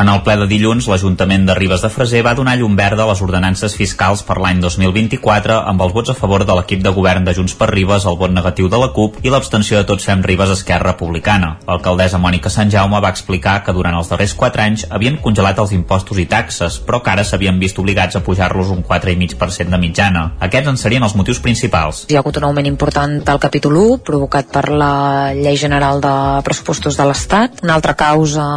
En 0.00 0.08
el 0.08 0.22
ple 0.24 0.32
de 0.40 0.46
dilluns, 0.48 0.86
l'Ajuntament 0.88 1.42
de 1.44 1.52
Ribes 1.58 1.82
de 1.84 1.90
Freser 1.92 2.22
va 2.24 2.32
donar 2.32 2.54
llum 2.56 2.72
verda 2.72 3.02
a 3.04 3.08
les 3.10 3.20
ordenances 3.20 3.74
fiscals 3.76 4.22
per 4.24 4.38
l'any 4.40 4.62
2024 4.62 5.58
amb 5.68 5.82
els 5.84 5.92
vots 5.92 6.12
a 6.12 6.14
favor 6.16 6.46
de 6.48 6.54
l'equip 6.56 6.80
de 6.80 6.92
govern 6.96 7.26
de 7.26 7.34
Junts 7.36 7.52
per 7.52 7.68
Ribes, 7.68 8.06
el 8.08 8.16
vot 8.16 8.32
negatiu 8.32 8.70
de 8.72 8.80
la 8.80 8.88
CUP 8.96 9.18
i 9.20 9.28
l'abstenció 9.28 9.76
de 9.76 9.84
Tots 9.90 10.08
Fem 10.08 10.22
Ribes 10.24 10.54
Esquerra 10.54 10.94
Republicana. 10.94 11.50
L'alcaldessa 11.66 12.16
Mònica 12.22 12.48
Sant 12.48 12.72
Jaume 12.72 13.02
va 13.04 13.10
explicar 13.12 13.58
que 13.66 13.74
durant 13.76 13.98
els 13.98 14.08
darrers 14.08 14.32
4 14.40 14.64
anys 14.64 14.86
havien 14.88 15.18
congelat 15.20 15.60
els 15.60 15.76
impostos 15.76 16.16
i 16.16 16.24
taxes, 16.24 16.80
però 16.80 17.02
que 17.04 17.12
ara 17.12 17.26
s'havien 17.28 17.60
vist 17.60 17.82
obligats 17.84 18.16
a 18.16 18.24
pujar-los 18.24 18.72
un 18.72 18.80
4,5% 18.80 19.68
de 19.68 19.82
mitjana. 19.84 20.24
Aquests 20.48 20.72
en 20.72 20.80
serien 20.80 21.04
els 21.04 21.18
motius 21.18 21.42
principals. 21.44 22.06
Hi 22.08 22.16
ha 22.16 22.24
hagut 22.24 22.40
un 22.40 22.48
augment 22.48 22.70
important 22.72 23.18
del 23.28 23.42
capítol 23.44 23.76
1, 23.82 24.00
provocat 24.08 24.48
per 24.48 24.64
la 24.72 24.94
Llei 25.36 25.60
General 25.60 26.00
de 26.00 26.16
Pressupostos 26.48 26.96
de 26.96 27.10
l'Estat. 27.12 27.60
Una 27.68 27.76
altra 27.76 27.98
causa 28.00 28.48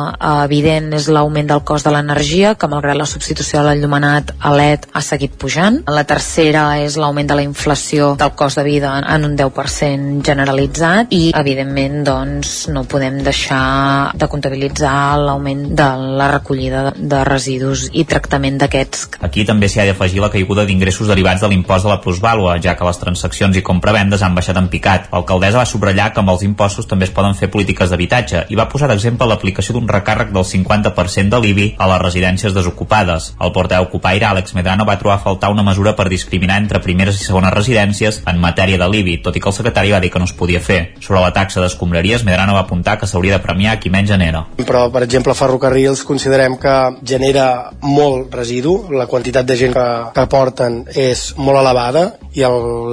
evident 0.48 0.94
és 0.96 1.12
l'augment 1.12 1.33
del 1.42 1.64
cost 1.66 1.88
de 1.88 1.92
l'energia, 1.94 2.54
que 2.56 2.68
malgrat 2.70 2.98
la 2.98 3.08
substitució 3.10 3.60
de 3.60 3.66
l'enllumenat 3.66 4.36
a 4.38 4.52
LED 4.54 4.86
ha 4.94 5.02
seguit 5.02 5.34
pujant. 5.40 5.80
La 5.90 6.04
tercera 6.06 6.78
és 6.84 6.98
l'augment 7.02 7.28
de 7.28 7.38
la 7.40 7.46
inflació 7.46 8.12
del 8.20 8.36
cost 8.38 8.60
de 8.60 8.64
vida 8.68 8.92
en 9.02 9.26
un 9.26 9.34
10% 9.40 10.22
generalitzat 10.28 11.10
i, 11.16 11.32
evidentment, 11.34 12.04
doncs, 12.06 12.52
no 12.70 12.84
podem 12.86 13.24
deixar 13.26 14.14
de 14.14 14.30
comptabilitzar 14.30 15.18
l'augment 15.18 15.66
de 15.74 15.90
la 16.22 16.30
recollida 16.36 16.92
de 16.96 17.24
residus 17.26 17.88
i 17.92 18.06
tractament 18.06 18.60
d'aquests. 18.62 19.08
Aquí 19.26 19.48
també 19.50 19.70
s'hi 19.72 19.82
ha 19.82 19.88
d'afegir 19.90 20.22
la 20.22 20.30
caiguda 20.34 20.68
d'ingressos 20.70 21.10
derivats 21.10 21.42
de 21.42 21.50
l'impost 21.50 21.88
de 21.88 21.94
la 21.96 22.00
plusvàlua, 22.04 22.60
ja 22.62 22.78
que 22.78 22.86
les 22.86 23.02
transaccions 23.02 23.58
i 23.58 23.66
compravendes 23.66 24.22
han 24.22 24.38
baixat 24.38 24.62
en 24.62 24.70
picat. 24.70 25.10
L'alcaldessa 25.12 25.64
va 25.64 25.70
subratllar 25.70 26.12
que 26.14 26.22
amb 26.22 26.36
els 26.36 26.46
impostos 26.46 26.88
també 26.88 27.10
es 27.10 27.16
poden 27.16 27.34
fer 27.40 27.50
polítiques 27.50 27.90
d'habitatge 27.90 28.46
i 28.50 28.60
va 28.60 28.70
posar 28.70 28.92
d'exemple 28.92 29.28
l'aplicació 29.30 29.78
d'un 29.78 29.90
recàrrec 29.90 30.34
del 30.36 30.46
50% 30.46 31.13
10% 31.14 31.30
de 31.30 31.40
l'IBI 31.40 31.68
a 31.78 31.88
les 31.92 32.02
residències 32.02 32.54
desocupades. 32.56 33.34
El 33.40 33.54
portaveu 33.54 33.90
Copaire, 33.92 34.26
Àlex 34.32 34.56
Medrano, 34.58 34.86
va 34.86 34.98
trobar 35.00 35.20
a 35.20 35.24
faltar 35.24 35.52
una 35.54 35.64
mesura 35.64 35.96
per 35.96 36.10
discriminar 36.10 36.58
entre 36.62 36.82
primeres 36.82 37.20
i 37.22 37.26
segones 37.26 37.54
residències 37.54 38.22
en 38.30 38.42
matèria 38.42 38.80
de 38.82 38.90
l'IBI, 38.90 39.20
tot 39.26 39.38
i 39.38 39.44
que 39.44 39.50
el 39.50 39.56
secretari 39.56 39.94
va 39.94 40.02
dir 40.02 40.12
que 40.12 40.22
no 40.22 40.30
es 40.30 40.34
podia 40.34 40.62
fer. 40.62 40.96
Sobre 41.00 41.22
la 41.22 41.34
taxa 41.36 41.62
d'escombraries, 41.62 42.26
Medrano 42.26 42.58
va 42.58 42.66
apuntar 42.66 42.98
que 43.00 43.10
s'hauria 43.10 43.38
de 43.38 43.44
premiar 43.46 43.80
qui 43.80 43.92
menys 43.94 44.10
genera. 44.10 44.46
Però, 44.64 44.88
per 44.94 45.04
exemple, 45.06 45.36
ferrocarrils 45.38 46.04
considerem 46.08 46.58
que 46.62 46.76
genera 47.06 47.48
molt 47.82 48.34
residu, 48.34 48.76
la 48.94 49.08
quantitat 49.08 49.46
de 49.46 49.58
gent 49.60 49.78
que, 49.78 49.88
que 50.16 50.28
porten 50.32 50.84
és 50.90 51.32
molt 51.38 51.62
elevada 51.62 52.06
i 52.34 52.44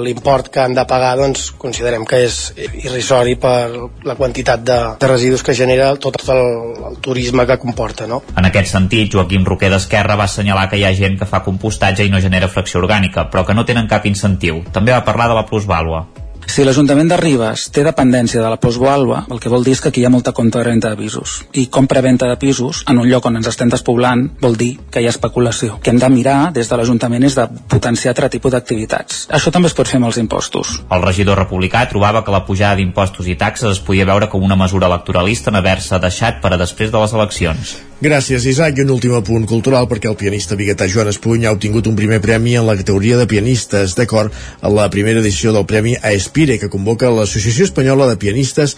l'import 0.04 0.50
que 0.52 0.60
han 0.60 0.74
de 0.76 0.84
pagar 0.88 1.14
doncs, 1.16 1.50
considerem 1.58 2.04
que 2.08 2.20
és 2.26 2.38
irrisori 2.84 3.36
per 3.40 3.70
la 4.04 4.16
quantitat 4.18 4.64
de, 4.66 4.78
de 5.00 5.08
residus 5.08 5.44
que 5.46 5.56
genera 5.56 5.94
tot 5.96 6.18
el, 6.28 6.42
el 6.90 6.98
turisme 7.00 7.46
que 7.48 7.58
comporta. 7.62 8.09
No? 8.10 8.22
En 8.36 8.48
aquest 8.48 8.72
sentit, 8.72 9.12
Joaquim 9.14 9.46
Roquer 9.46 9.70
d'Esquerra 9.72 10.18
va 10.18 10.26
assenyalar 10.26 10.68
que 10.70 10.80
hi 10.80 10.86
ha 10.86 10.94
gent 10.98 11.18
que 11.20 11.28
fa 11.30 11.44
compostatge 11.46 12.06
i 12.06 12.10
no 12.12 12.22
genera 12.22 12.50
fracció 12.50 12.82
orgànica, 12.82 13.28
però 13.30 13.46
que 13.46 13.54
no 13.54 13.66
tenen 13.68 13.90
cap 13.90 14.08
incentiu. 14.10 14.64
També 14.74 14.96
va 14.96 15.04
parlar 15.06 15.30
de 15.30 15.38
la 15.38 15.46
plusvàlua. 15.46 16.04
Si 16.46 16.64
l'Ajuntament 16.64 17.10
de 17.10 17.16
Ribes 17.20 17.66
té 17.74 17.82
dependència 17.86 18.40
de 18.42 18.48
la 18.50 18.58
plusvàlua, 18.60 19.24
el 19.30 19.40
que 19.42 19.50
vol 19.52 19.64
dir 19.66 19.74
és 19.76 19.82
que 19.82 19.90
aquí 19.90 20.02
hi 20.02 20.06
ha 20.08 20.12
molta 20.12 20.32
compra 20.36 20.62
renta 20.66 20.90
de 20.90 20.98
pisos. 20.98 21.40
I 21.52 21.66
compra-venta 21.72 22.28
de 22.30 22.36
pisos 22.40 22.82
en 22.90 22.98
un 23.02 23.08
lloc 23.10 23.26
on 23.28 23.38
ens 23.38 23.50
estem 23.50 23.70
despoblant 23.70 24.26
vol 24.40 24.56
dir 24.58 24.72
que 24.90 25.02
hi 25.02 25.06
ha 25.06 25.12
especulació. 25.14 25.78
Que 25.82 25.92
hem 25.92 26.00
de 26.02 26.10
mirar 26.12 26.38
des 26.56 26.70
de 26.70 26.78
l'Ajuntament 26.78 27.26
és 27.28 27.36
de 27.38 27.46
potenciar 27.70 28.14
altre 28.14 28.30
tipus 28.32 28.54
d'activitats. 28.56 29.26
Això 29.30 29.52
també 29.54 29.70
es 29.70 29.76
pot 29.78 29.88
fer 29.88 30.00
amb 30.00 30.10
els 30.10 30.18
impostos. 30.22 30.80
El 30.90 31.04
regidor 31.06 31.38
republicà 31.38 31.84
trobava 31.90 32.24
que 32.24 32.34
la 32.34 32.44
pujada 32.46 32.80
d'impostos 32.80 33.28
i 33.28 33.38
taxes 33.38 33.76
es 33.76 33.84
podia 33.84 34.08
veure 34.08 34.28
com 34.32 34.42
una 34.42 34.58
mesura 34.58 34.90
electoralista 34.90 35.50
en 35.50 35.60
haver-se 35.60 36.02
deixat 36.02 36.42
per 36.42 36.54
a 36.54 36.60
després 36.60 36.90
de 36.90 37.04
les 37.04 37.16
eleccions. 37.20 37.78
Gràcies, 38.00 38.46
Isaac. 38.48 38.78
I 38.78 38.84
un 38.86 38.94
últim 38.94 39.12
apunt 39.12 39.42
cultural 39.44 39.84
perquè 39.84 40.08
el 40.08 40.16
pianista 40.16 40.56
biguetà 40.56 40.86
Joan 40.88 41.10
Espuny 41.10 41.44
ha 41.44 41.52
obtingut 41.52 41.84
un 41.90 41.98
primer 41.98 42.22
premi 42.24 42.54
en 42.56 42.64
la 42.64 42.76
categoria 42.78 43.18
de 43.20 43.26
pianistes, 43.28 43.92
d'acord 43.98 44.32
a 44.64 44.70
la 44.72 44.86
primera 44.88 45.20
edició 45.20 45.52
del 45.52 45.66
Premi 45.68 45.98
Aespire, 46.30 46.60
que 46.62 46.68
convoca 46.70 47.08
l'Associació 47.10 47.64
Espanyola 47.66 48.06
de 48.06 48.14
Pianistes 48.22 48.76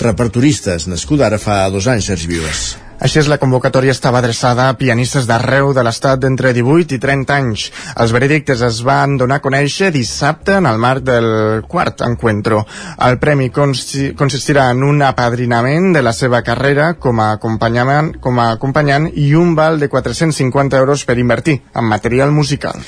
Repertoristes, 0.00 0.86
nascuda 0.88 1.26
ara 1.26 1.36
fa 1.36 1.58
dos 1.68 1.84
anys, 1.84 2.06
Sergi 2.08 2.30
Vives. 2.30 2.62
Així 3.04 3.18
és, 3.20 3.26
la 3.28 3.36
convocatòria 3.36 3.92
estava 3.92 4.22
adreçada 4.22 4.70
a 4.70 4.76
pianistes 4.80 5.26
d'arreu 5.28 5.74
de 5.76 5.82
l'estat 5.84 6.22
d'entre 6.22 6.54
18 6.56 6.96
i 6.96 6.98
30 7.02 7.34
anys. 7.36 7.66
Els 8.00 8.14
veredictes 8.16 8.62
es 8.64 8.78
van 8.88 9.18
donar 9.20 9.42
a 9.42 9.44
conèixer 9.44 9.90
dissabte 9.92 10.56
en 10.56 10.68
el 10.70 10.80
marc 10.80 11.04
del 11.04 11.28
quart 11.68 12.00
encuentro. 12.06 12.62
El 13.04 13.18
premi 13.20 13.50
consistirà 13.52 14.70
en 14.72 14.80
un 14.88 15.04
apadrinament 15.04 15.90
de 15.92 16.04
la 16.06 16.14
seva 16.16 16.40
carrera 16.46 16.94
com 16.96 17.20
a 17.20 17.34
acompanyant, 17.34 18.14
com 18.24 18.40
a 18.40 18.48
acompanyant 18.54 19.10
i 19.12 19.34
un 19.36 19.52
val 19.58 19.76
de 19.76 19.90
450 19.92 20.80
euros 20.80 21.04
per 21.04 21.18
invertir 21.20 21.60
en 21.74 21.84
material 21.92 22.32
musical. 22.32 22.80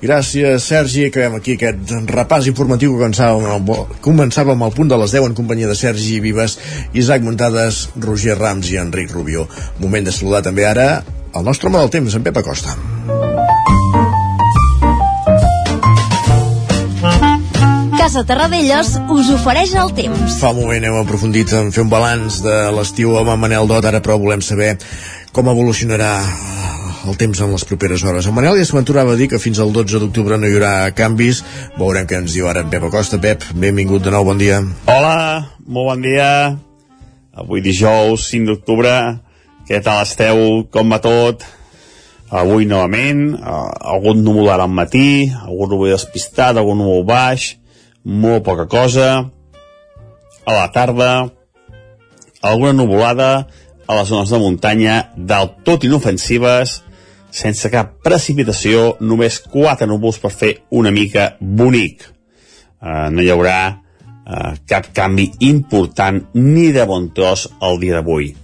Gràcies, 0.00 0.64
Sergi. 0.64 1.06
Acabem 1.10 1.36
aquí 1.36 1.58
aquest 1.58 1.92
repàs 2.08 2.48
informatiu 2.48 2.94
que 2.94 3.02
començava 3.02 3.54
amb, 3.54 3.68
el, 3.74 3.96
començava 4.00 4.54
amb 4.56 4.64
el 4.64 4.72
punt 4.72 4.88
de 4.88 4.96
les 4.96 5.12
10 5.12 5.28
en 5.28 5.36
companyia 5.36 5.68
de 5.68 5.76
Sergi 5.76 6.20
Vives, 6.24 6.56
Isaac 6.96 7.24
Muntades, 7.26 7.90
Roger 8.00 8.38
Rams 8.38 8.70
i 8.72 8.80
Enric 8.80 9.12
Rubio. 9.12 9.44
Moment 9.78 10.08
de 10.08 10.14
saludar 10.16 10.40
també 10.46 10.64
ara 10.64 11.02
el 11.36 11.44
nostre 11.44 11.68
home 11.68 11.78
del 11.78 11.92
temps, 11.92 12.16
en 12.16 12.24
Pep 12.24 12.40
Acosta. 12.40 12.74
Casa 18.00 18.24
Terradellos 18.24 18.96
us 19.12 19.28
ofereix 19.36 19.76
el 19.78 19.92
temps. 19.94 20.38
Fa 20.40 20.54
un 20.54 20.62
moment 20.64 20.88
hem 20.88 20.96
aprofundit 21.02 21.52
en 21.54 21.68
fer 21.76 21.84
un 21.84 21.92
balanç 21.92 22.40
de 22.42 22.56
l'estiu 22.72 23.18
amb 23.20 23.36
en 23.36 23.44
Manel 23.44 23.68
Dot, 23.68 23.84
ara 23.84 24.00
però 24.00 24.16
volem 24.18 24.40
saber 24.40 24.78
com 25.36 25.52
evolucionarà 25.52 26.14
el 27.08 27.16
temps 27.16 27.40
en 27.40 27.52
les 27.52 27.64
properes 27.64 28.02
hores. 28.04 28.26
En 28.28 28.34
Manel 28.36 28.58
ja 28.60 28.66
s'aventurava 28.68 29.14
a 29.14 29.18
dir 29.18 29.30
que 29.32 29.40
fins 29.40 29.60
al 29.62 29.72
12 29.72 30.02
d'octubre 30.02 30.36
no 30.38 30.48
hi 30.48 30.56
haurà 30.56 30.72
canvis. 30.96 31.42
Veurem 31.78 32.08
què 32.08 32.18
ens 32.20 32.34
diu 32.36 32.48
ara 32.50 32.64
en 32.64 32.72
Pep 32.72 32.84
Acosta. 32.88 33.20
Pep, 33.22 33.46
benvingut 33.54 34.04
de 34.04 34.12
nou, 34.12 34.26
bon 34.28 34.40
dia. 34.40 34.60
Hola, 34.90 35.16
molt 35.64 35.92
bon 35.92 36.04
dia. 36.04 36.28
Avui 37.40 37.64
dijous, 37.64 38.26
5 38.28 38.50
d'octubre. 38.50 38.92
Què 39.68 39.80
tal 39.84 40.02
esteu? 40.04 40.66
Com 40.72 40.92
va 40.92 41.00
tot? 41.02 41.46
Avui 42.30 42.66
novament, 42.68 43.32
uh, 43.34 43.70
algun 43.94 44.20
núvol 44.22 44.52
ara 44.52 44.68
al 44.68 44.70
matí, 44.70 45.30
algun 45.34 45.72
núvol 45.72 45.90
despistat, 45.90 46.54
algun 46.54 46.78
núvol 46.78 47.02
baix, 47.08 47.56
molt 48.04 48.44
poca 48.46 48.68
cosa. 48.70 49.08
A 50.46 50.54
la 50.54 50.68
tarda, 50.74 51.10
alguna 52.42 52.72
nuvolada 52.72 53.48
a 53.90 53.96
les 53.98 54.08
zones 54.08 54.30
de 54.30 54.38
muntanya 54.38 55.00
del 55.16 55.50
tot 55.66 55.82
inofensives, 55.84 56.80
sense 57.30 57.70
cap 57.72 57.96
precipitació, 58.04 58.96
només 59.00 59.40
quatre 59.50 59.88
núvols 59.88 60.18
per 60.22 60.32
fer 60.34 60.52
una 60.70 60.92
mica 60.94 61.34
bonic. 61.40 62.04
Uh, 62.80 63.08
no 63.12 63.22
hi 63.22 63.30
haurà 63.32 63.58
uh, 63.70 64.54
cap 64.68 64.90
canvi 64.96 65.28
important 65.46 66.22
ni 66.38 66.70
de 66.72 66.86
bon 66.88 67.10
tros 67.14 67.48
el 67.60 67.80
dia 67.82 67.98
d'avui. 67.98 68.34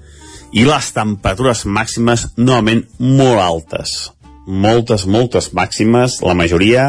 i 0.57 0.63
les 0.65 0.87
temperatures 0.95 1.67
màximes 1.67 2.23
novament 2.37 2.85
molt 2.99 3.41
altes. 3.43 4.13
Moltes, 4.47 5.05
moltes 5.05 5.51
màximes, 5.53 6.23
la 6.23 6.37
majoria 6.39 6.85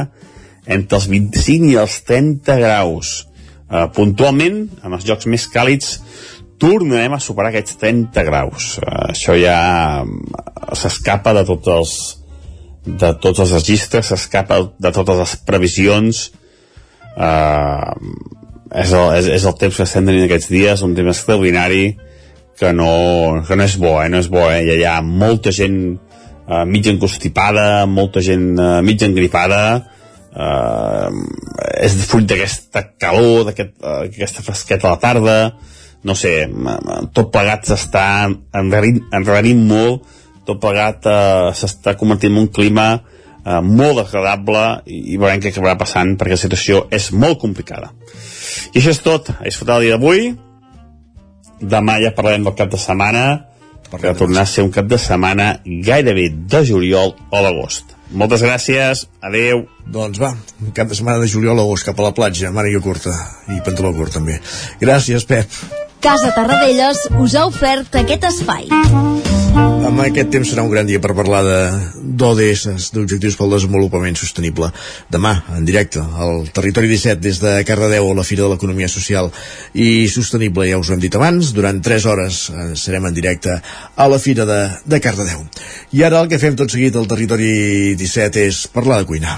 entre 0.67 0.99
els 0.99 1.07
25 1.09 1.71
i 1.71 1.75
els 1.81 1.97
30 2.07 2.55
graus. 2.61 3.25
Uh, 3.67 3.89
puntualment, 3.91 4.61
en 4.83 4.93
els 4.95 5.03
jocs 5.03 5.27
més 5.27 5.47
càlids, 5.51 5.97
tornarem 6.61 7.13
a 7.13 7.21
superar 7.21 7.51
aquests 7.51 7.77
30 7.81 8.23
graus. 8.27 8.77
Uh, 8.81 9.11
això 9.13 9.35
ja 9.37 9.57
s'escapa 10.77 11.35
de 11.37 11.45
tots 11.47 11.73
els 11.73 11.97
de 12.87 13.11
tots 13.19 13.41
els 13.43 13.51
registres, 13.51 14.07
s'escapa 14.07 14.61
de 14.79 14.91
totes 14.95 15.19
les 15.19 15.35
previsions. 15.47 16.27
Uh, 17.17 17.91
és, 18.71 18.91
el, 18.93 19.13
és, 19.17 19.29
és 19.39 19.47
el 19.47 19.55
temps 19.59 19.75
que 19.75 19.85
estem 19.85 20.07
tenint 20.07 20.27
aquests 20.27 20.51
dies, 20.53 20.83
un 20.85 20.95
temps 20.95 21.11
extraordinari 21.11 21.97
que 22.57 22.71
no, 22.73 23.43
que 23.47 23.57
no 23.57 23.67
és 23.67 23.77
bo, 23.77 23.97
eh? 24.01 24.09
no 24.09 24.21
és 24.23 24.29
bo, 24.31 24.47
eh? 24.49 24.63
Hi 24.65 24.85
ha 24.87 24.97
molta 25.05 25.53
gent 25.53 25.77
uh, 25.93 26.63
mig 26.65 26.87
encostipada, 26.89 27.85
molta 27.89 28.23
gent 28.25 28.49
uh, 28.57 28.79
mig 28.85 29.03
engripada, 29.05 29.61
uh, 30.33 31.09
és 31.77 31.97
fruit 32.09 32.25
d'aquesta 32.29 32.87
calor, 32.97 33.45
d'aquesta 33.51 33.99
aquest, 34.07 34.41
uh, 34.41 34.47
fresqueta 34.47 34.89
a 34.89 34.95
la 34.95 35.01
tarda, 35.03 35.37
no 36.07 36.15
sé, 36.15 36.33
tot 37.15 37.31
plegat 37.33 37.67
s'està 37.67 38.05
enrarint, 38.55 39.01
enrarint 39.15 39.63
molt, 39.67 40.07
tot 40.47 40.61
plegat 40.63 41.07
uh, 41.09 41.51
s'està 41.51 41.97
convertint 41.99 42.31
en 42.31 42.45
un 42.45 42.49
clima 42.53 42.87
uh, 42.95 43.59
molt 43.61 44.05
agradable 44.05 44.63
i, 44.87 45.01
i 45.13 45.19
veurem 45.19 45.43
què 45.43 45.51
acabarà 45.51 45.75
passant 45.79 46.15
perquè 46.15 46.37
la 46.37 46.43
situació 46.45 46.85
és 46.95 47.11
molt 47.11 47.41
complicada. 47.43 47.91
I 48.71 48.79
això 48.79 48.93
és 48.95 49.03
tot, 49.03 49.33
és 49.47 49.59
tot 49.59 49.73
el 49.75 49.87
dia 49.87 49.97
d'avui, 49.97 50.31
demà 51.59 51.97
ja 52.03 52.15
parlarem 52.15 52.47
del 52.47 52.55
cap 52.57 52.71
de 52.71 52.79
setmana 52.79 53.25
per 53.91 54.15
tornar 54.19 54.43
a 54.43 54.49
ser 54.49 54.65
un 54.65 54.71
cap 54.75 54.87
de 54.87 54.99
setmana 54.99 55.53
gairebé 55.65 56.29
de 56.51 56.63
juliol 56.67 57.15
o 57.15 57.43
d'agost. 57.43 57.95
Moltes 58.19 58.43
gràcies, 58.43 59.03
adeu. 59.23 59.65
Doncs 59.91 60.19
va, 60.21 60.33
un 60.63 60.71
cap 60.75 60.87
de 60.91 60.95
setmana 60.95 61.23
de 61.23 61.31
juliol 61.31 61.59
a 61.59 61.67
agost 61.67 61.87
cap 61.87 61.99
a 61.99 62.07
la 62.07 62.13
platja, 62.15 62.53
màniga 62.55 62.83
curta 62.83 63.15
i 63.51 63.59
pantaló 63.63 63.91
curt 63.95 64.19
també. 64.19 64.39
Gràcies, 64.83 65.27
Pep. 65.27 65.86
Casa 65.99 66.33
Tarradellas 66.35 66.97
us 67.19 67.33
ha 67.35 67.45
ofert 67.49 67.95
aquest 67.97 68.27
espai. 68.29 68.67
Amb 69.87 70.01
aquest 70.03 70.29
temps 70.29 70.49
serà 70.51 70.61
un 70.65 70.69
gran 70.69 70.85
dia 70.85 71.01
per 71.01 71.15
parlar 71.17 71.39
d'ODS, 71.45 72.91
d'Objectius 72.93 73.37
pel 73.39 73.55
Desenvolupament 73.55 74.17
Sostenible. 74.19 74.69
Demà, 75.13 75.33
en 75.57 75.65
directe, 75.65 76.03
al 76.03 76.45
Territori 76.53 76.91
17, 76.91 77.21
des 77.23 77.41
de 77.41 77.55
Cardedeu, 77.65 78.11
a 78.11 78.17
la 78.19 78.25
Fira 78.27 78.45
de 78.45 78.51
l'Economia 78.53 78.91
Social 78.91 79.31
i 79.73 80.07
Sostenible, 80.13 80.67
ja 80.69 80.77
us 80.77 80.91
ho 80.91 80.97
hem 80.97 81.01
dit 81.01 81.17
abans, 81.17 81.53
durant 81.57 81.81
3 81.81 82.09
hores 82.11 82.43
eh, 82.51 82.69
serem 82.77 83.09
en 83.09 83.17
directe 83.17 83.57
a 83.57 84.09
la 84.11 84.21
Fira 84.21 84.45
de, 84.45 84.61
de 84.85 85.01
Cardedeu. 85.01 85.47
I 85.97 86.05
ara 86.05 86.21
el 86.21 86.29
que 86.29 86.41
fem 86.41 86.59
tot 86.59 86.73
seguit 86.73 86.95
al 86.99 87.09
Territori 87.09 87.95
17 87.97 88.49
és 88.51 88.65
parlar 88.73 89.01
de 89.01 89.09
cuina. 89.09 89.37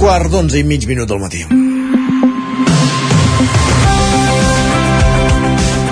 Quart 0.00 0.32
d'onze 0.32 0.56
i 0.56 0.64
mig 0.64 0.86
minut 0.88 1.08
del 1.10 1.20
matí. 1.20 1.42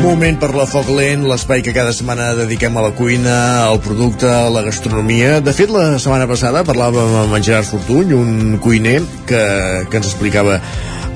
Moment 0.00 0.38
per 0.40 0.48
la 0.56 0.64
Foc 0.64 0.88
Lent, 0.96 1.26
l'espai 1.28 1.60
que 1.60 1.74
cada 1.76 1.92
setmana 1.92 2.30
dediquem 2.38 2.76
a 2.78 2.86
la 2.86 2.94
cuina, 2.96 3.34
al 3.66 3.82
producte, 3.84 4.24
a 4.30 4.48
la 4.48 4.62
gastronomia. 4.64 5.42
De 5.44 5.52
fet, 5.52 5.68
la 5.74 5.98
setmana 6.00 6.28
passada 6.30 6.64
parlàvem 6.64 7.18
amb 7.26 7.36
en 7.36 7.44
Gerard 7.44 7.68
Fortuny, 7.68 8.14
un 8.16 8.56
cuiner 8.64 9.02
que, 9.28 9.42
que 9.90 10.00
ens 10.00 10.08
explicava 10.08 10.56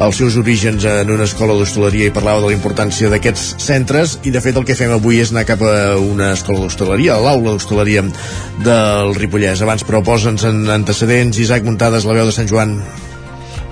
els 0.00 0.16
seus 0.16 0.36
orígens 0.40 0.84
en 0.88 1.10
una 1.12 1.26
escola 1.28 1.54
d'hostaleria 1.58 2.08
i 2.08 2.14
parlava 2.14 2.40
de 2.40 2.50
la 2.50 2.56
importància 2.56 3.10
d'aquests 3.12 3.62
centres 3.62 4.16
i 4.24 4.32
de 4.34 4.40
fet 4.44 4.56
el 4.56 4.66
que 4.68 4.76
fem 4.78 4.92
avui 4.94 5.20
és 5.22 5.32
anar 5.34 5.44
cap 5.48 5.62
a 5.66 5.94
una 6.00 6.32
escola 6.32 6.64
d'hostaleria, 6.64 7.16
a 7.16 7.22
l'aula 7.22 7.52
d'hostaleria 7.52 8.04
del 8.64 9.14
Ripollès. 9.20 9.62
Abans 9.62 9.84
però 9.86 10.02
posa'ns 10.04 10.48
en 10.48 10.64
antecedents, 10.72 11.38
Isaac 11.38 11.66
Muntades, 11.68 12.08
la 12.08 12.16
veu 12.18 12.30
de 12.30 12.36
Sant 12.36 12.50
Joan. 12.50 12.78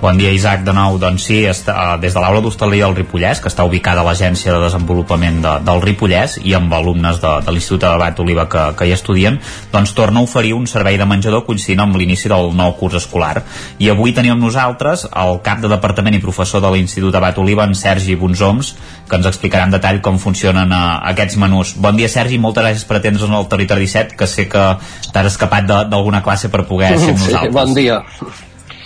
Bon 0.01 0.17
dia, 0.17 0.31
Isaac, 0.33 0.63
de 0.65 0.73
nou. 0.73 0.95
Doncs 0.97 1.27
sí, 1.27 1.35
està, 1.45 1.75
des 2.01 2.15
de 2.15 2.21
l'aula 2.23 2.39
d'hostaleria 2.41 2.87
del 2.87 2.95
Ripollès, 2.97 3.37
que 3.37 3.51
està 3.51 3.61
ubicada 3.67 4.01
a 4.01 4.05
l'Agència 4.07 4.49
de 4.49 4.61
Desenvolupament 4.63 5.37
de, 5.43 5.51
del 5.61 5.81
Ripollès 5.83 6.39
i 6.41 6.55
amb 6.57 6.73
alumnes 6.73 7.19
de, 7.21 7.33
de 7.45 7.53
l'Institut 7.53 7.85
Abat 7.85 8.17
Oliva 8.23 8.47
que, 8.49 8.63
que 8.79 8.87
hi 8.89 8.95
estudien, 8.95 9.37
doncs 9.69 9.93
torna 9.93 10.23
a 10.23 10.25
oferir 10.25 10.55
un 10.57 10.65
servei 10.65 10.97
de 10.97 11.05
menjador 11.05 11.45
coincidint 11.45 11.85
amb 11.85 12.01
l'inici 12.01 12.33
del 12.33 12.49
nou 12.57 12.73
curs 12.81 12.97
escolar. 12.97 13.45
I 13.77 13.93
avui 13.93 14.17
tenim 14.17 14.33
amb 14.33 14.47
nosaltres 14.47 15.05
el 15.05 15.37
cap 15.45 15.61
de 15.61 15.69
departament 15.69 16.17
i 16.17 16.25
professor 16.25 16.65
de 16.65 16.73
l'Institut 16.73 17.21
Abat 17.21 17.37
Oliva, 17.37 17.69
en 17.69 17.77
Sergi 17.77 18.17
Bonsoms, 18.17 18.73
que 19.05 19.21
ens 19.21 19.29
explicarà 19.29 19.69
en 19.69 19.77
detall 19.77 20.01
com 20.01 20.17
funcionen 20.17 20.73
uh, 20.73 20.97
aquests 21.13 21.37
menús. 21.37 21.77
Bon 21.77 21.93
dia, 21.93 22.09
Sergi, 22.09 22.41
moltes 22.41 22.65
gràcies 22.65 22.89
per 22.89 23.03
atendre's 23.03 23.29
en 23.29 23.37
el 23.37 23.51
Territori 23.53 23.85
17, 23.85 24.17
que 24.17 24.25
sé 24.25 24.49
que 24.49 24.69
t'has 25.13 25.35
escapat 25.35 25.69
d'alguna 25.69 26.25
classe 26.25 26.49
per 26.49 26.65
poder 26.65 26.95
ser 26.97 27.13
amb 27.13 27.19
sí, 27.21 27.35
nosaltres. 27.35 27.53
Bon 27.53 27.77
dia. 27.77 28.01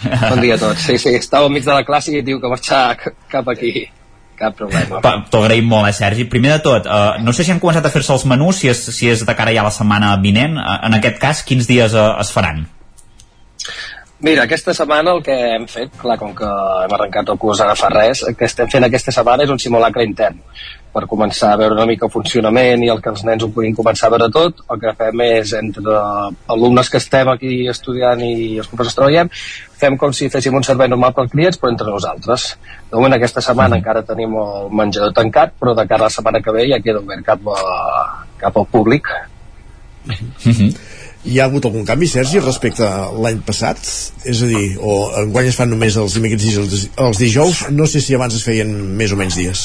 Bon 0.31 0.41
dia 0.41 0.55
a 0.55 0.61
tots. 0.61 0.85
Sí, 0.85 0.97
sí, 1.01 1.13
estava 1.17 1.49
enmig 1.49 1.65
de 1.65 1.73
la 1.73 1.85
classe 1.87 2.13
i 2.13 2.23
diu 2.25 2.41
que 2.41 2.51
marxar 2.51 2.83
cap 3.33 3.49
aquí. 3.53 3.87
Cap 4.35 4.57
problema. 4.59 4.99
T'ho 5.31 5.39
agraïm 5.45 5.67
molt, 5.71 5.87
eh, 5.87 5.95
Sergi. 5.95 6.25
Primer 6.27 6.57
de 6.57 6.61
tot, 6.65 6.87
uh, 6.91 7.21
no 7.23 7.31
sé 7.31 7.45
si 7.47 7.53
han 7.53 7.61
començat 7.63 7.85
a 7.87 7.91
fer-se 7.93 8.11
els 8.17 8.25
menús, 8.27 8.59
si 8.59 8.67
és, 8.67 8.81
si 8.97 9.07
és 9.07 9.23
de 9.23 9.35
cara 9.37 9.53
ja 9.55 9.63
a 9.63 9.69
la 9.69 9.71
setmana 9.71 10.11
vinent. 10.19 10.57
Uh, 10.59 10.79
en 10.89 10.97
aquest 10.97 11.21
cas, 11.21 11.43
quins 11.47 11.69
dies 11.69 11.95
uh, 11.95 12.17
es 12.19 12.33
faran? 12.35 12.65
Mira, 14.19 14.45
aquesta 14.45 14.73
setmana 14.73 15.11
el 15.11 15.21
que 15.23 15.35
hem 15.55 15.65
fet, 15.67 15.91
clar, 15.99 16.15
com 16.17 16.31
que 16.35 16.47
hem 16.47 16.93
arrencat 16.95 17.33
el 17.33 17.39
curs 17.41 17.59
ara 17.61 17.75
fa 17.75 17.89
res, 17.91 18.23
el 18.23 18.37
que 18.39 18.47
estem 18.47 18.69
fent 18.71 18.87
aquesta 18.87 19.11
setmana 19.11 19.43
és 19.43 19.51
un 19.51 19.59
simulacre 19.59 20.05
intern 20.07 20.39
per 20.95 21.03
començar 21.11 21.49
a 21.51 21.57
veure 21.59 21.75
una 21.75 21.85
mica 21.89 22.07
el 22.07 22.11
funcionament 22.13 22.85
i 22.85 22.89
el 22.93 23.01
que 23.03 23.11
els 23.11 23.25
nens 23.27 23.43
ho 23.43 23.49
puguin 23.51 23.75
començar 23.75 24.07
a 24.07 24.13
veure 24.13 24.29
tot. 24.31 24.61
El 24.71 24.79
que 24.79 24.93
fem 24.95 25.23
és, 25.25 25.51
entre 25.59 25.97
alumnes 26.55 26.91
que 26.91 27.01
estem 27.03 27.31
aquí 27.33 27.51
estudiant 27.71 28.23
i 28.23 28.55
els 28.63 28.71
professors 28.71 28.95
treballem, 29.01 29.31
fem 29.83 29.99
com 29.99 30.15
si 30.15 30.31
féssim 30.31 30.55
un 30.55 30.63
servei 30.63 30.87
normal 30.87 31.11
per 31.17 31.27
clients, 31.33 31.59
però 31.59 31.73
entre 31.73 31.91
nosaltres. 31.91 32.47
De 32.87 32.95
moment, 32.95 33.17
aquesta 33.19 33.43
setmana 33.43 33.81
encara 33.81 34.05
tenim 34.07 34.39
el 34.39 34.71
menjador 34.71 35.11
tancat, 35.19 35.57
però 35.59 35.75
de 35.75 35.87
cara 35.89 36.05
a 36.05 36.07
la 36.07 36.15
setmana 36.15 36.39
que 36.45 36.55
ve 36.55 36.69
ja 36.71 36.79
queda 36.85 37.03
obert 37.03 37.27
cap, 37.27 37.43
a, 37.51 38.25
cap 38.39 38.63
al 38.63 38.71
públic. 38.71 39.11
Hi 41.25 41.39
ha 41.39 41.47
hagut 41.47 41.65
algun 41.65 41.85
canvi, 41.87 42.05
Sergi, 42.05 42.37
respecte 42.37 42.85
a 42.85 43.07
l'any 43.09 43.39
passat? 43.47 43.79
És 44.29 44.43
a 44.45 44.49
dir, 44.49 44.75
o 44.77 44.97
enguany 45.23 45.49
es 45.49 45.57
fan 45.57 45.71
només 45.73 45.97
els 45.97 46.17
dimecres 46.19 46.45
i 46.45 46.53
els, 46.61 47.17
dijous? 47.17 47.63
No 47.73 47.87
sé 47.89 48.01
si 48.03 48.13
abans 48.13 48.35
es 48.37 48.45
feien 48.45 48.69
més 48.99 49.15
o 49.15 49.17
menys 49.17 49.39
dies. 49.39 49.63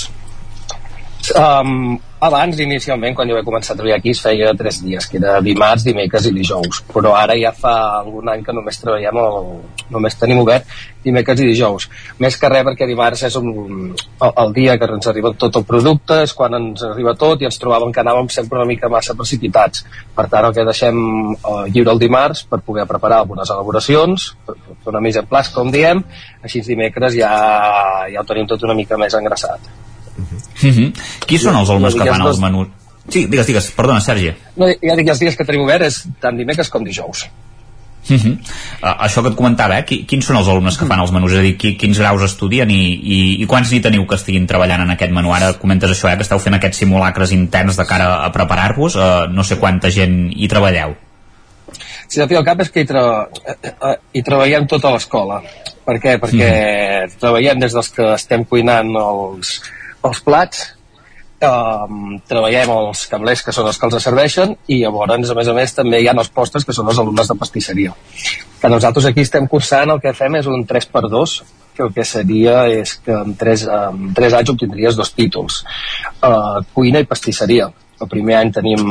Um, 1.36 1.98
abans, 2.18 2.58
inicialment, 2.58 3.14
quan 3.14 3.28
jo 3.30 3.36
vaig 3.36 3.46
començar 3.46 3.74
a 3.74 3.78
treballar 3.78 3.98
aquí, 4.00 4.12
es 4.12 4.20
feia 4.22 4.50
tres 4.58 4.80
dies, 4.82 5.06
que 5.08 5.18
era 5.20 5.38
dimarts, 5.44 5.84
dimecres 5.86 6.26
i 6.26 6.32
dijous. 6.34 6.80
Però 6.90 7.12
ara 7.16 7.36
ja 7.38 7.52
fa 7.56 7.74
algun 8.00 8.28
any 8.32 8.42
que 8.44 8.54
només 8.56 8.80
treballem, 8.82 9.20
el, 9.22 9.50
només 9.94 10.16
tenim 10.18 10.40
obert 10.42 10.68
dimecres 11.04 11.40
i 11.40 11.48
dijous. 11.48 11.88
Més 12.20 12.36
que 12.36 12.50
res 12.52 12.64
perquè 12.66 12.88
dimarts 12.88 13.22
és 13.28 13.36
un, 13.40 13.50
el, 13.96 14.32
el 14.44 14.54
dia 14.56 14.76
que 14.78 14.88
ens 14.90 15.10
arriba 15.12 15.32
tot 15.38 15.60
el 15.60 15.66
producte, 15.68 16.20
és 16.26 16.34
quan 16.36 16.56
ens 16.58 16.82
arriba 16.88 17.14
tot 17.20 17.40
i 17.40 17.48
ens 17.48 17.60
trobàvem 17.62 17.94
que 17.94 18.02
anàvem 18.02 18.28
sempre 18.32 18.60
una 18.60 18.68
mica 18.68 18.90
massa 18.92 19.16
precipitats. 19.18 19.84
Per 20.16 20.26
tant, 20.26 20.48
el 20.48 20.56
que 20.56 20.66
deixem 20.68 20.98
uh, 21.36 21.62
lliure 21.70 21.94
el 21.94 22.02
dimarts 22.02 22.42
per 22.50 22.60
poder 22.66 22.88
preparar 22.90 23.22
algunes 23.22 23.54
elaboracions, 23.54 24.32
una 24.90 25.04
mise 25.04 25.22
en 25.22 25.30
place, 25.30 25.54
com 25.54 25.70
diem, 25.72 26.02
així 26.42 26.64
dimecres 26.66 27.16
ja, 27.16 27.30
ja 28.10 28.20
ho 28.20 28.28
tenim 28.28 28.50
tot 28.50 28.66
una 28.68 28.76
mica 28.76 28.98
més 29.00 29.16
engraçat. 29.16 29.89
Mm 30.20 30.70
-hmm. 30.70 30.92
Qui 31.26 31.38
són 31.38 31.56
els 31.56 31.70
alumnes 31.70 31.94
que 31.94 32.04
fan 32.04 32.26
els 32.26 32.40
menús? 32.40 32.68
Sí, 33.08 33.26
digues, 33.26 33.46
digues, 33.46 33.70
perdona, 33.74 34.00
Sergi. 34.00 34.32
No, 34.56 34.66
ja 34.68 34.96
dic, 34.96 35.08
els 35.08 35.18
dies 35.18 35.36
que 35.36 35.44
tenim 35.44 35.62
obert 35.62 35.82
és 35.82 36.04
tant 36.20 36.36
dimecres 36.36 36.68
com 36.68 36.84
dijous. 36.84 37.26
Uh 38.08 38.16
-huh. 38.16 38.32
uh, 38.82 39.04
això 39.04 39.22
que 39.22 39.28
et 39.28 39.36
comentava, 39.36 39.78
eh? 39.78 39.84
Qui, 39.84 40.04
quins 40.06 40.24
són 40.24 40.36
els 40.36 40.48
alumnes 40.48 40.76
que 40.78 40.86
fan 40.86 41.00
els 41.00 41.12
menús? 41.12 41.32
És 41.32 41.38
a 41.38 41.42
dir, 41.42 41.56
qui, 41.56 41.76
quins 41.76 41.98
graus 41.98 42.22
estudien 42.22 42.70
i, 42.70 43.00
i, 43.02 43.42
i 43.42 43.46
quants 43.46 43.70
n'hi 43.70 43.80
teniu 43.80 44.06
que 44.06 44.14
estiguin 44.14 44.46
treballant 44.46 44.80
en 44.82 44.90
aquest 44.90 45.12
menú? 45.12 45.34
Ara 45.34 45.52
comentes 45.52 45.90
això, 45.90 46.08
eh? 46.08 46.16
que 46.16 46.22
esteu 46.22 46.38
fent 46.38 46.54
aquests 46.54 46.78
simulacres 46.78 47.32
interns 47.32 47.76
de 47.76 47.84
cara 47.84 48.24
a 48.24 48.32
preparar-vos. 48.32 48.96
Uh, 48.96 49.28
no 49.30 49.44
sé 49.44 49.58
quanta 49.58 49.90
gent 49.90 50.32
hi 50.34 50.48
treballeu. 50.48 50.96
Si 52.08 52.20
al 52.20 52.28
fi 52.28 52.34
al 52.34 52.44
cap 52.44 52.60
és 52.60 52.70
que 52.70 52.80
hi, 52.80 52.86
tra 52.86 53.02
eh, 53.46 53.54
eh, 53.62 53.96
hi 54.12 54.22
treballem 54.22 54.66
tota 54.66 54.90
l'escola. 54.90 55.42
Per 55.84 55.98
què? 56.00 56.18
Perquè 56.18 56.48
mm. 56.48 57.20
treballem 57.20 57.60
des 57.60 57.72
dels 57.72 57.88
que 57.90 58.14
estem 58.14 58.44
cuinant 58.44 58.90
els, 58.96 59.60
els 60.08 60.20
plats 60.24 60.62
um, 61.44 62.18
treballem 62.28 62.72
els 62.74 63.04
cablers 63.10 63.42
que 63.44 63.54
són 63.54 63.68
els 63.70 63.78
que 63.80 63.88
els 63.88 64.04
serveixen 64.04 64.54
i 64.68 64.80
llavors 64.82 65.14
a 65.14 65.36
més 65.36 65.48
a 65.48 65.56
més 65.56 65.74
també 65.76 66.00
hi 66.00 66.08
ha 66.10 66.16
els 66.16 66.32
postres 66.34 66.66
que 66.66 66.76
són 66.76 66.88
els 66.92 67.00
alumnes 67.02 67.28
de 67.28 67.36
pastisseria. 67.40 67.94
Que 68.60 68.72
nosaltres 68.72 69.08
aquí 69.08 69.24
estem 69.24 69.48
cursant 69.48 69.94
el 69.94 70.02
que 70.04 70.14
fem 70.16 70.36
és 70.40 70.48
un 70.50 70.66
3x2 70.68 71.40
que 71.76 71.86
el 71.86 71.92
que 71.96 72.04
seria 72.04 72.64
és 72.68 72.96
que 73.04 73.14
amb 73.14 73.38
3, 73.40 73.66
amb 73.76 74.10
3 74.16 74.38
anys 74.40 74.52
obtindries 74.52 74.98
dos 74.98 75.12
títols 75.16 75.62
uh, 76.26 76.60
cuina 76.74 77.00
i 77.00 77.08
pastisseria. 77.08 77.70
El 78.00 78.08
primer 78.08 78.38
any 78.38 78.50
tenim 78.52 78.84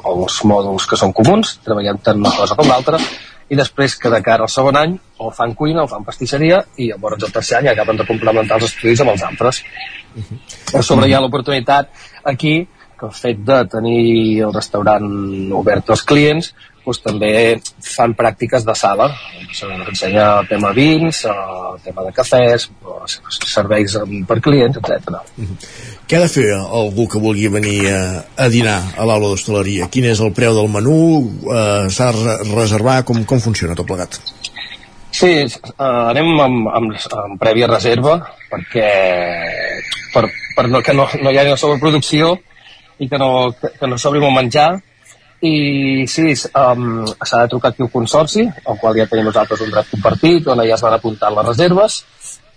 els 0.00 0.38
mòduls 0.48 0.86
que 0.88 0.96
són 0.96 1.12
comuns, 1.16 1.58
treballem 1.64 1.98
tant 2.04 2.22
una 2.22 2.32
cosa 2.32 2.56
com 2.56 2.68
l'altra, 2.68 3.00
i 3.50 3.58
després 3.58 3.96
que 3.98 4.10
de 4.12 4.20
cara 4.22 4.46
al 4.46 4.52
segon 4.52 4.76
any 4.78 4.96
o 5.18 5.30
fan 5.34 5.54
cuina 5.58 5.82
o 5.82 5.88
fan 5.90 6.04
pastisseria 6.06 6.60
i 6.78 6.90
llavors 6.90 7.26
el 7.26 7.32
tercer 7.34 7.58
any 7.58 7.70
acaben 7.72 7.98
de 7.98 8.06
complementar 8.06 8.60
els 8.60 8.68
estudis 8.70 9.02
amb 9.02 9.12
els 9.14 9.24
altres. 9.26 9.62
Uh 10.14 10.22
-huh. 10.22 10.78
A 10.78 10.82
sobre 10.82 11.08
hi 11.08 11.14
ha 11.14 11.20
l'oportunitat 11.20 11.90
aquí 12.24 12.68
que 12.98 13.06
el 13.06 13.12
fet 13.12 13.38
de 13.38 13.64
tenir 13.72 14.42
el 14.44 14.52
restaurant 14.54 15.06
obert 15.52 15.90
als 15.90 16.02
clients 16.04 16.54
doncs 16.84 17.02
també 17.04 17.32
fan 17.84 18.14
pràctiques 18.18 18.64
de 18.66 18.74
sala 18.74 19.10
se'ns 19.52 19.88
ensenya 19.92 20.26
el 20.40 20.48
tema 20.48 20.72
vins 20.76 21.24
el 21.28 21.78
tema 21.84 22.04
de 22.06 22.12
cafès 22.16 22.68
serveis 23.30 23.96
per 24.28 24.40
clients, 24.40 24.76
etc. 24.76 25.08
Uh 25.36 25.44
-huh. 25.44 25.56
Què 26.08 26.16
ha 26.16 26.20
de 26.20 26.28
fer 26.28 26.48
algú 26.54 27.06
que 27.08 27.18
vulgui 27.18 27.48
venir 27.48 27.86
a, 27.86 28.24
a 28.36 28.48
dinar 28.48 28.80
a 28.96 29.04
l'aula 29.04 29.28
d'hostaleria? 29.28 29.88
Quin 29.88 30.04
és 30.04 30.20
el 30.20 30.32
preu 30.32 30.54
del 30.54 30.68
menú? 30.68 30.96
Eh, 31.46 31.90
S'ha 31.90 32.12
de 32.12 32.36
reservar? 32.54 33.04
Com, 33.04 33.24
com 33.24 33.40
funciona 33.40 33.74
tot 33.74 33.86
plegat? 33.86 34.20
Sí, 35.10 35.44
uh, 35.44 36.10
anem 36.10 36.40
amb, 36.40 36.68
amb, 36.68 36.92
amb 37.24 37.40
prèvia 37.40 37.66
reserva 37.66 38.20
perquè 38.50 38.90
per, 40.14 40.24
per 40.56 40.68
no, 40.68 40.82
que 40.82 40.94
no, 40.94 41.08
no 41.22 41.30
hi 41.30 41.38
hagi 41.38 41.48
una 41.48 41.56
sobreproducció 41.56 42.38
i 42.98 43.08
que 43.08 43.18
no, 43.18 43.52
que, 43.60 43.72
que 43.80 43.86
no 43.86 43.98
s'obri 43.98 44.20
molt 44.20 44.36
menjar 44.36 44.80
i 45.40 46.04
sí, 46.08 46.34
um, 46.52 47.06
s'ha 47.24 47.42
de 47.42 47.48
trucar 47.48 47.70
aquí 47.70 47.82
un 47.82 47.88
consorci, 47.88 48.44
al 48.44 48.76
qual 48.80 48.98
ja 48.98 49.06
tenim 49.08 49.30
nosaltres 49.30 49.62
un 49.64 49.70
dret 49.72 49.88
compartit, 49.88 50.48
on 50.52 50.60
ja 50.60 50.76
es 50.76 50.84
van 50.84 50.96
apuntar 50.96 51.32
les 51.32 51.46
reserves 51.46 52.02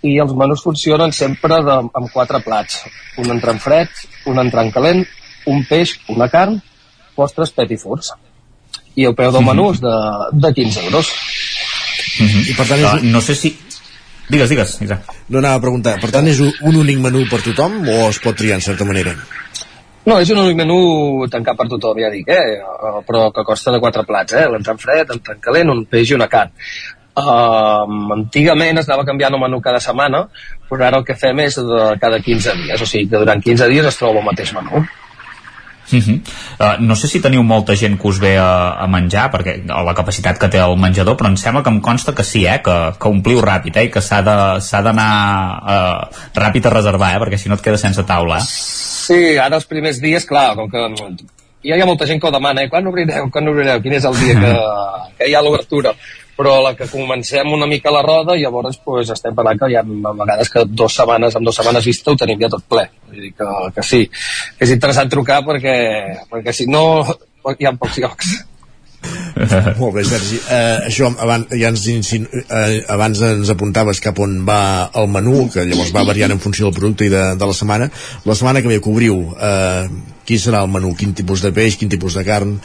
i 0.04 0.18
els 0.20 0.34
menús 0.36 0.62
funcionen 0.62 1.12
sempre 1.16 1.62
de, 1.64 1.76
amb 1.96 2.12
quatre 2.12 2.40
plats. 2.44 2.82
Un 3.22 3.30
entrant 3.32 3.60
fred, 3.62 3.88
un 4.28 4.40
entrant 4.42 4.68
calent, 4.74 5.00
un 5.48 5.64
peix, 5.68 5.94
una 6.12 6.28
carn, 6.32 6.58
postres, 7.16 7.54
pet 7.56 7.72
i 7.72 7.78
furs. 7.80 8.12
I 9.00 9.08
el 9.08 9.16
preu 9.16 9.32
del 9.32 9.46
menú 9.46 9.70
és 9.72 9.80
de, 9.82 9.94
de 10.44 10.52
15 10.52 10.84
euros. 10.84 11.12
Mm 12.20 12.26
-hmm. 12.26 12.50
I 12.50 12.54
per 12.54 12.66
tant 12.66 12.80
és... 12.80 12.92
Uh, 12.92 13.12
no 13.12 13.20
sé 13.20 13.34
si... 13.34 13.56
Digues, 14.28 14.48
digues, 14.48 14.80
Isaac. 14.80 15.08
No 15.28 15.38
anava 15.38 15.54
a 15.54 15.60
preguntar. 15.60 16.00
Per 16.00 16.10
tant, 16.10 16.28
és 16.28 16.40
un 16.40 16.76
únic 16.76 16.98
menú 16.98 17.24
per 17.30 17.40
tothom 17.42 17.88
o 17.88 18.08
es 18.08 18.18
pot 18.18 18.36
triar 18.36 18.54
en 18.56 18.62
certa 18.62 18.84
manera? 18.84 19.16
No, 20.04 20.18
és 20.20 20.28
un 20.34 20.42
únic 20.42 20.58
menú 20.58 20.76
tancat 21.32 21.56
per 21.56 21.64
tothom, 21.70 22.00
ja 22.02 22.10
dic, 22.12 22.28
eh? 22.28 22.58
però 23.06 23.30
que 23.32 23.44
costa 23.46 23.72
de 23.72 23.80
quatre 23.80 24.04
plats, 24.04 24.36
eh? 24.36 24.44
l'entrant 24.52 24.80
fred, 24.82 25.08
l'entrant 25.08 25.40
calent, 25.46 25.72
un 25.72 25.86
peix 25.88 26.12
i 26.12 26.18
una 26.18 26.28
carn. 26.28 26.52
Um, 27.14 28.10
antigament 28.10 28.80
es 28.80 28.88
anava 28.88 29.06
canviant 29.06 29.36
el 29.36 29.40
menú 29.40 29.60
cada 29.64 29.80
setmana, 29.80 30.24
però 30.68 30.88
ara 30.88 30.98
el 31.00 31.06
que 31.08 31.16
fem 31.16 31.40
és 31.46 31.56
de 31.56 31.86
cada 32.02 32.18
15 32.20 32.56
dies, 32.64 32.82
o 32.82 32.90
sigui 32.90 33.08
que 33.08 33.22
durant 33.22 33.40
15 33.40 33.70
dies 33.70 33.88
es 33.88 34.00
troba 34.00 34.20
el 34.20 34.28
mateix 34.28 34.52
menú. 34.56 34.82
Uh 35.92 35.98
-huh. 35.98 36.20
uh, 36.60 36.80
no 36.80 36.96
sé 36.96 37.08
si 37.08 37.20
teniu 37.20 37.42
molta 37.42 37.76
gent 37.76 38.00
que 38.00 38.08
us 38.08 38.18
ve 38.18 38.38
a, 38.38 38.72
a 38.80 38.86
menjar 38.86 39.30
perquè 39.30 39.66
la 39.66 39.94
capacitat 39.94 40.38
que 40.38 40.48
té 40.48 40.58
el 40.58 40.76
menjador 40.76 41.16
però 41.16 41.28
em 41.28 41.36
sembla 41.36 41.62
que 41.62 41.70
em 41.70 41.80
consta 41.80 42.14
que 42.14 42.24
sí, 42.24 42.46
eh, 42.46 42.60
que, 42.64 42.92
que 42.98 43.08
ompliu 43.08 43.40
ràpid 43.40 43.76
eh, 43.76 43.90
que 43.90 44.00
s'ha 44.00 44.22
d'anar 44.22 45.12
uh, 45.62 46.08
ràpid 46.34 46.66
a 46.66 46.70
reservar 46.70 47.14
eh, 47.14 47.20
perquè 47.20 47.36
si 47.36 47.48
no 47.48 47.54
et 47.54 47.60
quedes 47.60 47.80
sense 47.80 48.02
taula 48.02 48.38
eh? 48.38 48.46
Sí, 49.04 49.36
ara 49.36 49.56
els 49.56 49.66
primers 49.66 50.00
dies, 50.00 50.24
clar, 50.24 50.54
com 50.56 50.70
que 50.70 50.78
ja 51.64 51.76
hi 51.76 51.80
ha 51.80 51.86
molta 51.86 52.06
gent 52.06 52.20
que 52.20 52.28
ho 52.28 52.32
demana, 52.32 52.62
eh? 52.62 52.68
quan 52.68 52.86
obrireu, 52.86 53.30
quan 53.30 53.48
obrireu, 53.48 53.80
quin 53.82 53.92
és 53.92 54.04
el 54.04 54.16
dia 54.20 54.34
que, 54.40 54.52
que 55.18 55.28
hi 55.28 55.34
ha 55.34 55.42
l'obertura 55.42 55.92
però 56.36 56.56
la 56.64 56.74
que 56.78 56.88
comencem 56.90 57.52
una 57.54 57.68
mica 57.70 57.92
la 57.94 58.02
roda 58.06 58.38
llavors 58.38 58.80
pues, 58.84 59.10
estem 59.14 59.34
parlant 59.36 59.60
que 59.60 59.70
hi 59.72 59.76
ha 59.78 59.84
vegades 59.84 60.50
que 60.50 60.64
dues 60.66 60.96
setmanes, 61.00 61.36
amb 61.36 61.46
dues 61.46 61.60
setmanes 61.60 61.90
vista 61.90 62.12
ho 62.12 62.18
tenim 62.18 62.40
ja 62.40 62.52
tot 62.56 62.66
ple 62.68 62.88
Vull 63.10 63.28
dir 63.28 63.34
que, 63.38 63.50
que 63.76 63.84
sí, 63.86 64.02
és 64.58 64.74
interessant 64.74 65.12
trucar 65.12 65.42
perquè, 65.46 65.76
perquè 66.30 66.56
si 66.56 66.66
no 66.70 67.04
hi 67.54 67.68
ha 67.68 67.76
pocs 67.78 68.02
llocs 68.02 68.34
Molt 69.80 69.94
bé, 69.96 70.04
Sergi. 70.06 70.38
Uh, 70.46 70.86
això 70.88 71.10
abans, 71.20 71.50
ja 71.58 71.70
ens, 71.72 72.12
uh, 72.16 72.78
abans 72.94 73.22
ens 73.26 73.52
apuntaves 73.52 74.00
cap 74.04 74.18
on 74.22 74.38
va 74.48 74.90
el 75.00 75.10
menú, 75.12 75.48
que 75.52 75.66
llavors 75.68 75.92
va 75.94 76.06
variant 76.08 76.34
en 76.34 76.42
funció 76.42 76.68
del 76.68 76.76
producte 76.78 77.08
i 77.08 77.12
de, 77.12 77.24
de 77.38 77.50
la 77.50 77.56
setmana. 77.56 77.90
La 78.24 78.36
setmana 78.38 78.62
que 78.64 78.70
ve 78.70 78.80
cobriu, 78.84 79.20
uh, 79.34 79.84
quin 80.24 80.40
serà 80.40 80.64
el 80.64 80.72
menú? 80.72 80.94
Quin 80.98 81.14
tipus 81.16 81.44
de 81.44 81.52
peix, 81.56 81.78
quin 81.80 81.92
tipus 81.92 82.16
de 82.18 82.24
carn? 82.26 82.56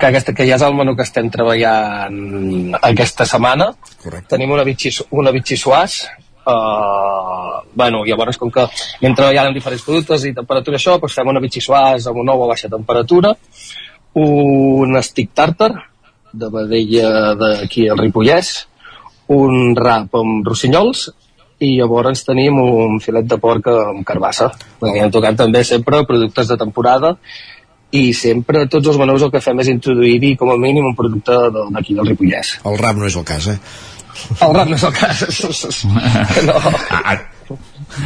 Que, 0.00 0.08
aquesta, 0.08 0.34
que 0.36 0.46
ja 0.48 0.56
és 0.56 0.64
el 0.64 0.74
menú 0.78 0.96
que 0.96 1.04
estem 1.04 1.28
treballant 1.32 2.74
aquesta 2.80 3.26
setmana. 3.28 3.70
Correcte. 4.00 4.32
Tenim 4.34 4.56
una 4.56 4.66
bitxis, 4.66 5.04
una 5.10 5.34
bitxissuàs, 5.36 6.00
Uh, 6.50 7.60
bueno, 7.76 7.98
llavors 8.08 8.38
com 8.40 8.48
que 8.50 8.62
anem 8.64 9.12
treballant 9.14 9.50
amb 9.50 9.58
diferents 9.58 9.82
productes 9.84 10.22
i 10.24 10.32
temperatura 10.34 10.78
això, 10.78 10.94
doncs 10.98 11.18
fem 11.18 11.28
una 11.28 11.42
bitxissuàs 11.44 12.06
amb 12.08 12.22
una 12.22 12.32
ou 12.32 12.46
a 12.46 12.48
baixa 12.48 12.70
temperatura, 12.72 13.34
un 14.16 14.96
stick 15.04 15.34
tartar 15.36 15.68
de 16.32 16.48
vedella 16.50 17.34
d'aquí 17.38 17.84
al 17.92 18.00
Ripollès, 18.00 18.54
un 19.36 19.76
rap 19.76 20.16
amb 20.16 20.48
rossinyols 20.48 21.10
i 21.60 21.74
llavors 21.76 22.24
tenim 22.24 22.56
un 22.62 22.98
filet 23.04 23.28
de 23.28 23.36
porc 23.38 23.68
amb 23.70 24.02
carbassa. 24.08 24.48
Perquè 24.80 25.04
hem 25.04 25.12
tocat 25.12 25.36
també 25.44 25.62
sempre 25.68 26.06
productes 26.08 26.48
de 26.48 26.56
temporada 26.58 27.18
i 27.96 28.12
sempre 28.14 28.66
tots 28.70 28.92
els 28.92 28.98
menús 29.00 29.24
el 29.26 29.32
que 29.34 29.42
fem 29.42 29.62
és 29.64 29.72
introduir-hi 29.72 30.36
com 30.38 30.52
a 30.52 30.58
mínim 30.60 30.86
un 30.92 30.96
producte 30.98 31.36
d'aquí 31.74 31.96
del 31.98 32.12
Ripollès. 32.12 32.58
El 32.66 32.78
rap 32.78 33.00
no 33.00 33.08
és 33.10 33.18
el 33.18 33.26
cas, 33.26 33.50
eh? 33.50 33.58
El 34.44 34.54
rap 34.54 34.70
no 34.70 34.78
és 34.78 34.86
el 34.86 34.94
cas. 34.94 35.84
no. 36.48 36.56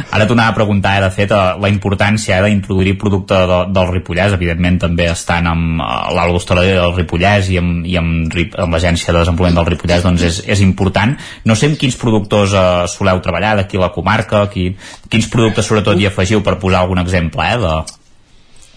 Ara 0.09 0.25
t'ho 0.25 0.33
anava 0.33 0.49
a 0.49 0.55
preguntar, 0.57 0.95
eh, 0.97 1.01
de 1.03 1.11
fet, 1.13 1.31
eh, 1.31 1.57
la 1.61 1.69
importància 1.69 2.39
eh, 2.39 2.47
d'introduir 2.47 2.95
producte 2.97 3.37
de, 3.51 3.59
del 3.75 3.91
Ripollès, 3.91 4.33
evidentment 4.33 4.79
també 4.81 5.05
estan 5.11 5.45
amb 5.51 5.83
eh, 5.85 6.23
d'hostaleria 6.31 6.79
del 6.79 6.95
Ripollès 6.95 7.51
i 7.53 7.59
amb, 7.61 7.85
i 7.85 7.97
amb, 8.01 8.33
amb 8.65 8.77
l'agència 8.77 9.13
de 9.13 9.19
desenvolupament 9.19 9.59
del 9.59 9.69
Ripollès, 9.69 10.05
doncs 10.07 10.25
és, 10.25 10.39
és 10.55 10.63
important. 10.65 11.13
No 11.45 11.57
sé 11.57 11.69
amb 11.69 11.77
quins 11.81 11.99
productors 12.01 12.55
eh, 12.57 12.87
soleu 12.89 13.21
treballar 13.21 13.53
d'aquí 13.59 13.81
la 13.81 13.91
comarca, 13.93 14.47
qui, 14.49 14.71
quins 15.11 15.29
productes 15.29 15.69
sobretot 15.69 16.01
hi 16.01 16.09
afegiu 16.09 16.41
per 16.41 16.57
posar 16.61 16.81
algun 16.81 17.03
exemple, 17.05 17.45
eh, 17.45 17.61
de 17.61 18.04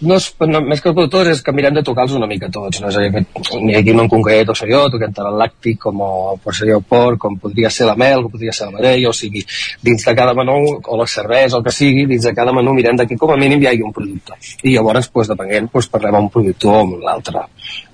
no 0.01 0.16
és, 0.19 0.29
no, 0.47 0.61
més 0.62 0.81
que 0.83 0.93
productors 0.93 1.31
és 1.33 1.41
que 1.43 1.53
mirem 1.55 1.75
de 1.75 1.83
tocar-los 1.87 2.15
una 2.19 2.29
mica 2.31 2.51
tots 2.55 2.81
no? 2.83 2.91
És 2.91 2.99
a 2.99 3.05
dir, 3.05 3.25
ni 3.65 3.75
aquí 3.79 3.95
no 3.97 4.05
en 4.07 4.11
concret 4.12 4.51
o 4.53 4.55
sé 4.59 4.69
jo 4.70 4.85
toquem 4.93 5.15
tant 5.15 5.31
el 5.31 5.39
làctic 5.41 5.81
com 5.83 6.03
o, 6.05 6.11
ser 6.55 6.70
el 6.75 6.85
porc 6.87 7.19
com 7.25 7.39
podria 7.43 7.70
ser 7.75 7.89
la 7.89 7.97
mel, 7.99 8.23
com 8.23 8.35
podria 8.35 8.55
ser 8.55 8.69
la 8.69 8.77
marella 8.79 9.11
o 9.11 9.15
sigui, 9.16 9.43
dins 9.85 10.07
de 10.07 10.15
cada 10.19 10.35
menú 10.39 10.59
o 10.79 11.01
la 11.01 11.09
cervesa 11.11 11.59
el 11.59 11.66
que 11.66 11.75
sigui, 11.75 12.07
dins 12.11 12.29
de 12.29 12.35
cada 12.37 12.55
menú 12.55 12.75
mirem 12.77 13.01
d'aquí 13.01 13.19
com 13.19 13.35
a 13.35 13.41
mínim 13.41 13.62
hi 13.62 13.73
hagi 13.73 13.83
un 13.87 13.95
producte. 13.95 14.39
I 14.62 14.77
llavors 14.77 15.11
pues, 15.12 15.31
depenent 15.31 15.70
pues, 15.73 15.91
parlem 15.91 16.15
amb 16.20 16.29
un 16.29 16.33
productor 16.37 16.79
o 16.79 16.85
amb 16.85 17.03
l'altre 17.03 17.47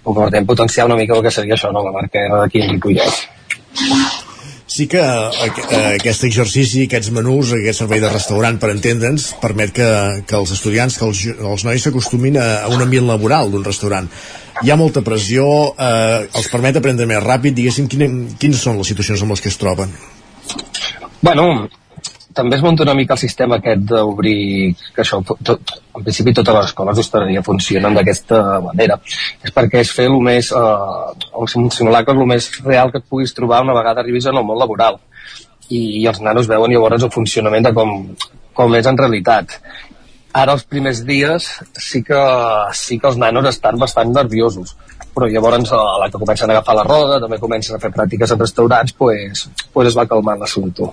o 0.05 0.13
podem 0.13 0.47
potenciar 0.47 0.87
una 0.91 1.01
mica 1.01 1.17
el 1.17 1.25
que 1.25 1.33
seria 1.33 1.57
això, 1.57 1.73
no? 1.73 1.85
la 1.85 1.95
marca 1.95 2.29
d'aquí 2.37 2.63
en 2.63 2.77
Ripollet 2.77 4.24
sí 4.75 4.89
que 4.91 4.99
eh, 4.99 5.95
aquest 5.95 6.25
exercici, 6.27 6.89
aquests 6.89 7.13
menús, 7.15 7.53
aquest 7.55 7.85
servei 7.85 8.03
de 8.03 8.11
restaurant, 8.11 8.59
per 8.59 8.73
entendre'ns, 8.73 9.29
permet 9.43 9.71
que, 9.77 9.87
que 10.27 10.37
els 10.41 10.55
estudiants, 10.57 10.97
que 10.99 11.07
els, 11.07 11.21
els 11.35 11.67
nois 11.69 11.87
s'acostumin 11.87 12.41
a, 12.41 12.49
a 12.65 12.73
un 12.75 12.83
ambient 12.83 13.07
laboral 13.07 13.53
d'un 13.53 13.63
restaurant. 13.67 14.11
Hi 14.65 14.73
ha 14.73 14.79
molta 14.81 15.05
pressió, 15.07 15.47
eh, 15.79 16.27
els 16.27 16.51
permet 16.51 16.81
aprendre 16.81 17.07
més 17.11 17.23
ràpid, 17.23 17.55
diguéssim, 17.55 17.87
quines, 17.93 18.35
quines 18.43 18.67
són 18.67 18.83
les 18.83 18.91
situacions 18.91 19.23
amb 19.23 19.37
les 19.37 19.45
que 19.45 19.53
es 19.53 19.61
troben? 19.63 19.95
Bueno, 21.23 21.69
també 22.35 22.57
es 22.57 22.63
munta 22.63 22.83
una 22.83 22.95
mica 22.99 23.15
el 23.15 23.23
sistema 23.23 23.59
aquest 23.61 23.87
d'obrir, 23.91 24.75
que 24.95 25.03
això, 25.05 25.21
tot, 25.25 25.73
en 25.95 26.03
principi 26.03 26.35
totes 26.35 26.59
les 26.59 26.69
escoles 26.71 26.99
d'hostaleria 26.99 27.45
funcionen 27.47 27.97
d'aquesta 27.97 28.43
manera. 28.65 28.99
És 29.43 29.55
perquè 29.55 29.85
és 29.85 29.93
fer 29.95 30.09
el 30.11 30.19
més, 30.29 30.51
eh, 30.53 31.41
un 31.41 31.71
simulacre 31.71 32.15
el 32.15 32.27
més 32.27 32.51
real 32.65 32.93
que 32.93 33.01
et 33.03 33.09
puguis 33.09 33.35
trobar 33.35 33.63
una 33.63 33.77
vegada 33.77 34.03
arribis 34.03 34.27
en 34.27 34.41
el 34.41 34.47
món 34.47 34.59
laboral. 34.59 34.99
I, 35.69 36.03
i 36.03 36.07
els 36.11 36.21
nanos 36.21 36.51
veuen 36.51 36.75
llavors 36.75 37.07
el 37.07 37.13
funcionament 37.15 37.71
de 37.71 37.73
com, 37.73 37.95
com 38.53 38.75
és 38.77 38.87
en 38.91 38.99
realitat. 38.99 39.59
Ara 40.35 40.57
els 40.57 40.65
primers 40.67 41.05
dies 41.07 41.47
sí 41.79 42.03
que, 42.03 42.21
sí 42.75 42.99
que 42.99 43.07
els 43.07 43.19
nanos 43.23 43.47
estan 43.53 43.79
bastant 43.79 44.11
nerviosos, 44.11 44.75
però 45.15 45.29
llavors 45.31 45.71
a 45.73 45.83
la 46.03 46.11
que 46.11 46.19
comencen 46.19 46.51
a 46.51 46.57
agafar 46.57 46.75
la 46.81 46.87
roda, 46.89 47.21
també 47.23 47.39
comencen 47.39 47.77
a 47.77 47.81
fer 47.81 47.93
pràctiques 47.95 48.35
en 48.35 48.43
restaurants, 48.43 48.97
pues, 48.99 49.49
pues 49.73 49.93
es 49.93 49.97
va 49.97 50.09
calmar 50.11 50.35
l'assumpte. 50.41 50.91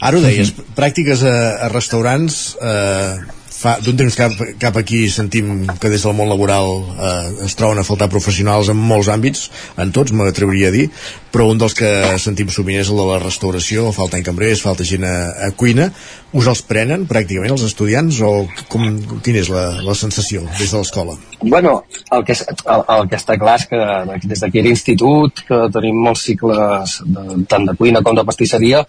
Ara 0.00 0.16
ho 0.16 0.24
deies, 0.24 0.54
pràctiques 0.76 1.22
a, 1.28 1.36
a 1.66 1.68
restaurants 1.68 2.40
eh, 2.56 3.40
fa 3.60 3.74
d'un 3.84 3.98
temps 3.98 4.14
cap, 4.16 4.32
cap 4.60 4.76
aquí 4.80 5.02
sentim 5.12 5.66
que 5.80 5.90
des 5.92 6.04
del 6.06 6.14
món 6.16 6.30
laboral 6.30 6.70
eh, 6.80 7.44
es 7.44 7.56
troben 7.58 7.80
a 7.80 7.84
faltar 7.84 8.08
professionals 8.12 8.70
en 8.72 8.78
molts 8.80 9.10
àmbits, 9.12 9.50
en 9.76 9.92
tots 9.92 10.14
m'atreviria 10.16 10.70
a 10.70 10.74
dir, 10.74 10.86
però 11.30 11.50
un 11.52 11.60
dels 11.60 11.76
que 11.76 11.90
sentim 12.22 12.48
sovint 12.48 12.80
és 12.80 12.88
el 12.88 12.96
de 13.02 13.06
la 13.10 13.18
restauració, 13.20 13.90
falta 13.92 14.22
cambrers, 14.24 14.64
falta 14.64 14.86
gent 14.88 15.04
a, 15.04 15.14
a 15.48 15.50
cuina, 15.52 15.90
us 16.32 16.48
els 16.48 16.64
prenen 16.64 17.04
pràcticament 17.10 17.52
els 17.52 17.66
estudiants 17.68 18.22
o 18.24 18.32
com, 18.72 18.88
quina 19.26 19.44
és 19.44 19.52
la, 19.52 19.66
la 19.84 19.98
sensació 19.98 20.46
des 20.56 20.72
de 20.72 20.80
l'escola? 20.80 21.18
Bueno, 21.42 21.82
el 22.16 22.24
que, 22.24 22.36
el, 22.40 22.84
el 22.96 23.08
que 23.12 23.20
està 23.20 23.36
clar 23.40 23.58
és 23.60 23.68
que 23.68 23.84
des 24.24 24.40
d'aquí 24.40 24.64
a 24.64 24.68
l'institut, 24.70 25.44
que 25.48 25.62
tenim 25.74 26.00
molts 26.08 26.24
cicles 26.30 27.00
de, 27.04 27.42
tant 27.50 27.68
de 27.68 27.76
cuina 27.76 28.04
com 28.06 28.16
de 28.16 28.24
pastisseria, 28.24 28.86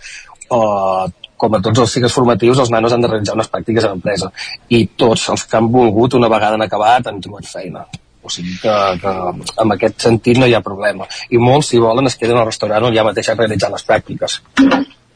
eh, 0.51 1.31
com 1.41 1.57
a 1.57 1.61
tots 1.65 1.81
els 1.83 1.95
cicles 1.95 2.13
formatius, 2.13 2.61
els 2.61 2.69
nanos 2.73 2.93
han 2.93 3.01
de 3.01 3.09
realitzar 3.09 3.35
unes 3.37 3.49
pràctiques 3.49 3.87
a 3.87 3.93
l'empresa. 3.93 4.29
I 4.69 4.83
tots 5.03 5.27
els 5.33 5.47
que 5.49 5.57
han 5.57 5.71
volgut, 5.73 6.19
una 6.19 6.29
vegada 6.29 6.59
han 6.59 6.67
acabat, 6.67 7.09
han 7.09 7.21
trobat 7.23 7.49
feina. 7.49 7.85
O 8.21 8.29
sigui 8.29 8.53
que, 8.61 8.73
que 9.01 9.11
en 9.63 9.73
aquest 9.73 10.05
sentit 10.05 10.37
no 10.37 10.45
hi 10.45 10.53
ha 10.53 10.61
problema. 10.61 11.07
I 11.33 11.41
molts, 11.41 11.71
si 11.71 11.81
volen, 11.81 12.05
es 12.05 12.17
queden 12.21 12.37
al 12.37 12.45
restaurant 12.51 12.85
on 12.85 12.93
ja 12.93 13.05
mateix 13.07 13.31
han 13.31 13.39
realitzat 13.41 13.73
les 13.73 13.87
pràctiques. 13.87 14.41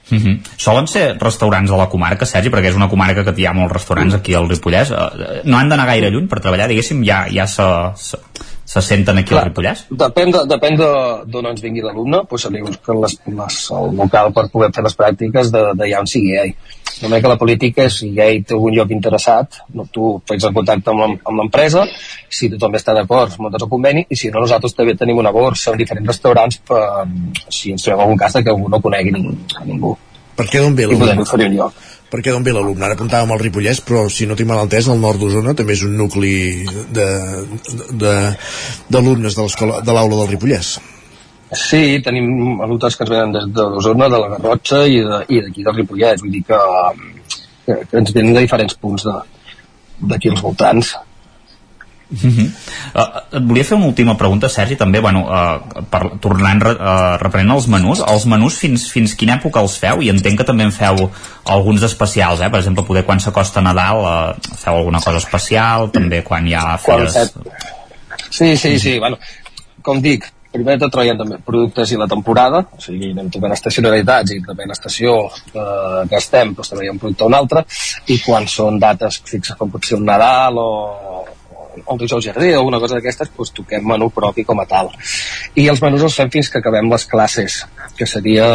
Mm 0.10 0.18
-hmm. 0.18 0.40
Solen 0.58 0.88
ser 0.88 1.18
restaurants 1.20 1.72
de 1.72 1.78
la 1.78 1.90
comarca, 1.90 2.26
Sergi, 2.26 2.50
perquè 2.50 2.70
és 2.70 2.76
una 2.76 2.90
comarca 2.90 3.24
que 3.24 3.42
hi 3.42 3.46
ha 3.46 3.54
molts 3.54 3.74
restaurants 3.74 4.14
aquí 4.16 4.34
al 4.34 4.50
Ripollès. 4.50 4.92
Eh, 4.92 5.42
no 5.44 5.58
han 5.58 5.70
d'anar 5.70 5.86
gaire 5.86 6.10
lluny 6.12 6.28
per 6.28 6.40
treballar, 6.40 6.68
diguéssim, 6.68 7.04
ja, 7.04 7.26
ja 7.32 7.48
se, 7.48 7.64
se, 7.96 8.18
se 8.66 8.82
senten 8.82 9.20
aquí 9.22 9.30
Clar, 9.30 9.44
al 9.44 9.50
Ripollès? 9.52 9.86
Depèn 9.94 10.32
de, 10.34 10.42
depèn 10.50 10.80
d'on 10.80 11.50
ens 11.52 11.62
vingui 11.62 11.84
l'alumne, 11.86 12.24
doncs 12.26 12.48
se 12.48 12.50
li 12.52 12.64
busca 12.66 12.96
les, 12.98 13.14
les, 13.30 13.60
el 13.78 13.94
local 14.00 14.32
per 14.34 14.48
poder 14.54 14.72
fer 14.74 14.84
les 14.88 14.98
pràctiques 14.98 15.52
d'allà 15.54 16.02
on 16.02 16.10
sigui 16.10 16.34
ell. 16.42 16.56
Només 17.04 17.22
que 17.22 17.30
la 17.30 17.38
política 17.38 17.86
és 17.86 18.00
si 18.00 18.10
ell 18.10 18.42
té 18.48 18.56
algun 18.56 18.74
lloc 18.74 18.92
interessat, 18.96 19.60
no, 19.76 19.86
tu 19.94 20.16
fes 20.28 20.48
el 20.48 20.54
contacte 20.56 20.94
amb 20.96 21.40
l'empresa, 21.40 21.86
si 22.32 22.50
tothom 22.54 22.78
està 22.80 22.96
d'acord, 22.98 23.38
muntes 23.44 23.62
el 23.62 23.70
conveni, 23.70 24.06
i 24.10 24.18
si 24.18 24.32
no, 24.34 24.42
nosaltres 24.42 24.74
també 24.78 24.96
tenim 24.98 25.22
una 25.22 25.34
borsa 25.36 25.74
en 25.74 25.82
diferents 25.82 26.14
restaurants 26.16 26.62
per, 26.66 26.82
si 27.50 27.76
ens 27.76 27.86
trobem 27.86 28.08
algun 28.08 28.22
cas 28.24 28.40
de 28.40 28.44
que 28.46 28.56
algú 28.56 28.72
no 28.72 28.82
conegui 28.82 29.14
ningú. 29.14 29.36
ningú. 29.68 29.94
Per 30.36 30.48
què 30.50 30.64
d'on 30.64 30.74
ve 30.76 30.88
l'alumne? 30.88 31.04
I 31.04 31.06
podem 31.06 31.28
oferir 31.28 31.52
un 31.52 31.60
lloc. 31.60 31.84
Per 32.10 32.22
què 32.22 32.32
d'on 32.32 32.44
ve 32.46 32.54
l'alumne? 32.54 32.86
Ara 32.86 32.94
apuntàvem 32.98 33.32
al 33.34 33.42
Ripollès, 33.42 33.80
però 33.86 34.00
si 34.14 34.24
no 34.30 34.36
tinc 34.38 34.50
mal 34.50 34.64
entès, 34.64 34.86
el 34.92 35.00
nord 35.02 35.20
d'Osona 35.20 35.52
també 35.58 35.74
és 35.74 35.84
un 35.88 35.94
nucli 35.98 36.36
d'alumnes 36.94 39.34
de, 39.36 39.42
de, 39.46 39.50
de 39.88 39.94
l'aula 39.96 40.16
del 40.22 40.32
Ripollès. 40.36 40.68
Sí, 41.56 41.84
tenim 42.06 42.26
alumnes 42.62 42.96
que 42.98 43.04
ens 43.06 43.12
venen 43.12 43.36
des 43.36 43.46
d'Osona, 43.56 44.06
de 44.12 44.18
la 44.22 44.32
Garrotxa 44.36 44.80
i 44.86 44.88
d'aquí 45.08 45.62
del 45.66 45.78
Ripollès, 45.80 46.22
vull 46.22 46.36
dir 46.38 46.44
que, 46.48 46.60
que, 47.66 47.74
que 47.90 47.96
ens 48.02 48.16
venen 48.16 48.34
de 48.38 48.46
diferents 48.46 48.76
punts 48.82 49.04
d'aquí 50.12 50.28
als 50.34 50.44
voltants. 50.46 50.88
Uh 52.06 52.20
-huh. 52.22 52.52
uh, 52.94 53.38
et 53.38 53.44
volia 53.48 53.64
fer 53.64 53.78
una 53.78 53.88
última 53.88 54.16
pregunta, 54.18 54.50
Sergi, 54.50 54.76
també, 54.76 55.00
bueno, 55.02 55.26
uh, 55.26 55.84
per, 55.90 56.20
tornant, 56.22 56.62
uh, 56.62 57.18
reprenent 57.18 57.56
els 57.56 57.68
menús, 57.68 58.00
els 58.00 58.26
menús 58.26 58.58
fins, 58.58 58.92
fins 58.92 59.16
quina 59.16 59.38
època 59.38 59.60
els 59.60 59.78
feu? 59.78 60.02
I 60.02 60.10
entenc 60.10 60.38
que 60.38 60.44
també 60.44 60.64
en 60.64 60.72
feu 60.72 61.10
alguns 61.46 61.82
especials, 61.84 62.42
eh? 62.42 62.50
per 62.50 62.60
exemple, 62.60 62.84
poder 62.84 63.06
quan 63.06 63.20
s'acosta 63.20 63.62
Nadal 63.62 63.98
uh, 63.98 64.56
feu 64.56 64.76
alguna 64.76 65.02
cosa 65.02 65.18
especial, 65.18 65.90
també 65.92 66.22
quan 66.24 66.48
hi 66.48 66.54
ha 66.54 66.78
fires... 66.78 67.34
Sí, 68.30 68.58
sí, 68.58 68.80
sí, 68.80 69.00
bueno, 69.00 69.18
com 69.82 70.02
dic, 70.02 70.26
primer 70.56 70.78
tot 70.80 70.94
traiem 70.94 71.18
també 71.20 71.38
productes 71.46 71.92
i 71.92 72.00
la 72.00 72.08
temporada, 72.08 72.64
o 72.72 72.82
sigui, 72.82 73.12
anem 73.12 73.30
tocant 73.34 73.54
estacionalitats 73.56 74.32
i 74.36 74.42
també 74.46 74.68
l'estació 74.70 75.16
eh, 75.28 76.02
que 76.10 76.18
estem, 76.20 76.54
doncs 76.56 76.72
també 76.72 76.86
hi 76.86 76.90
ha 76.90 76.96
un 76.96 77.02
producte 77.02 77.26
o 77.26 77.28
un 77.28 77.38
altre, 77.40 77.66
i 78.08 78.20
quan 78.24 78.48
són 78.48 78.80
dates 78.80 79.22
fixes 79.26 79.58
com 79.60 79.74
pot 79.74 79.86
ser 79.86 80.00
un 80.00 80.06
Nadal 80.06 80.60
o, 80.62 80.70
un 81.86 81.98
dijous 82.02 82.26
jardí 82.26 82.52
o 82.54 82.60
alguna 82.60 82.80
cosa 82.80 82.98
d'aquestes, 82.98 83.32
doncs 83.36 83.54
toquem 83.56 83.88
menú 83.88 84.10
propi 84.10 84.44
com 84.44 84.60
a 84.60 84.66
tal. 84.70 84.92
I 85.56 85.68
els 85.72 85.82
menús 85.84 86.06
els 86.08 86.20
fem 86.20 86.32
fins 86.34 86.50
que 86.50 86.62
acabem 86.62 86.92
les 86.92 87.06
classes, 87.06 87.64
que 87.98 88.08
seria 88.10 88.48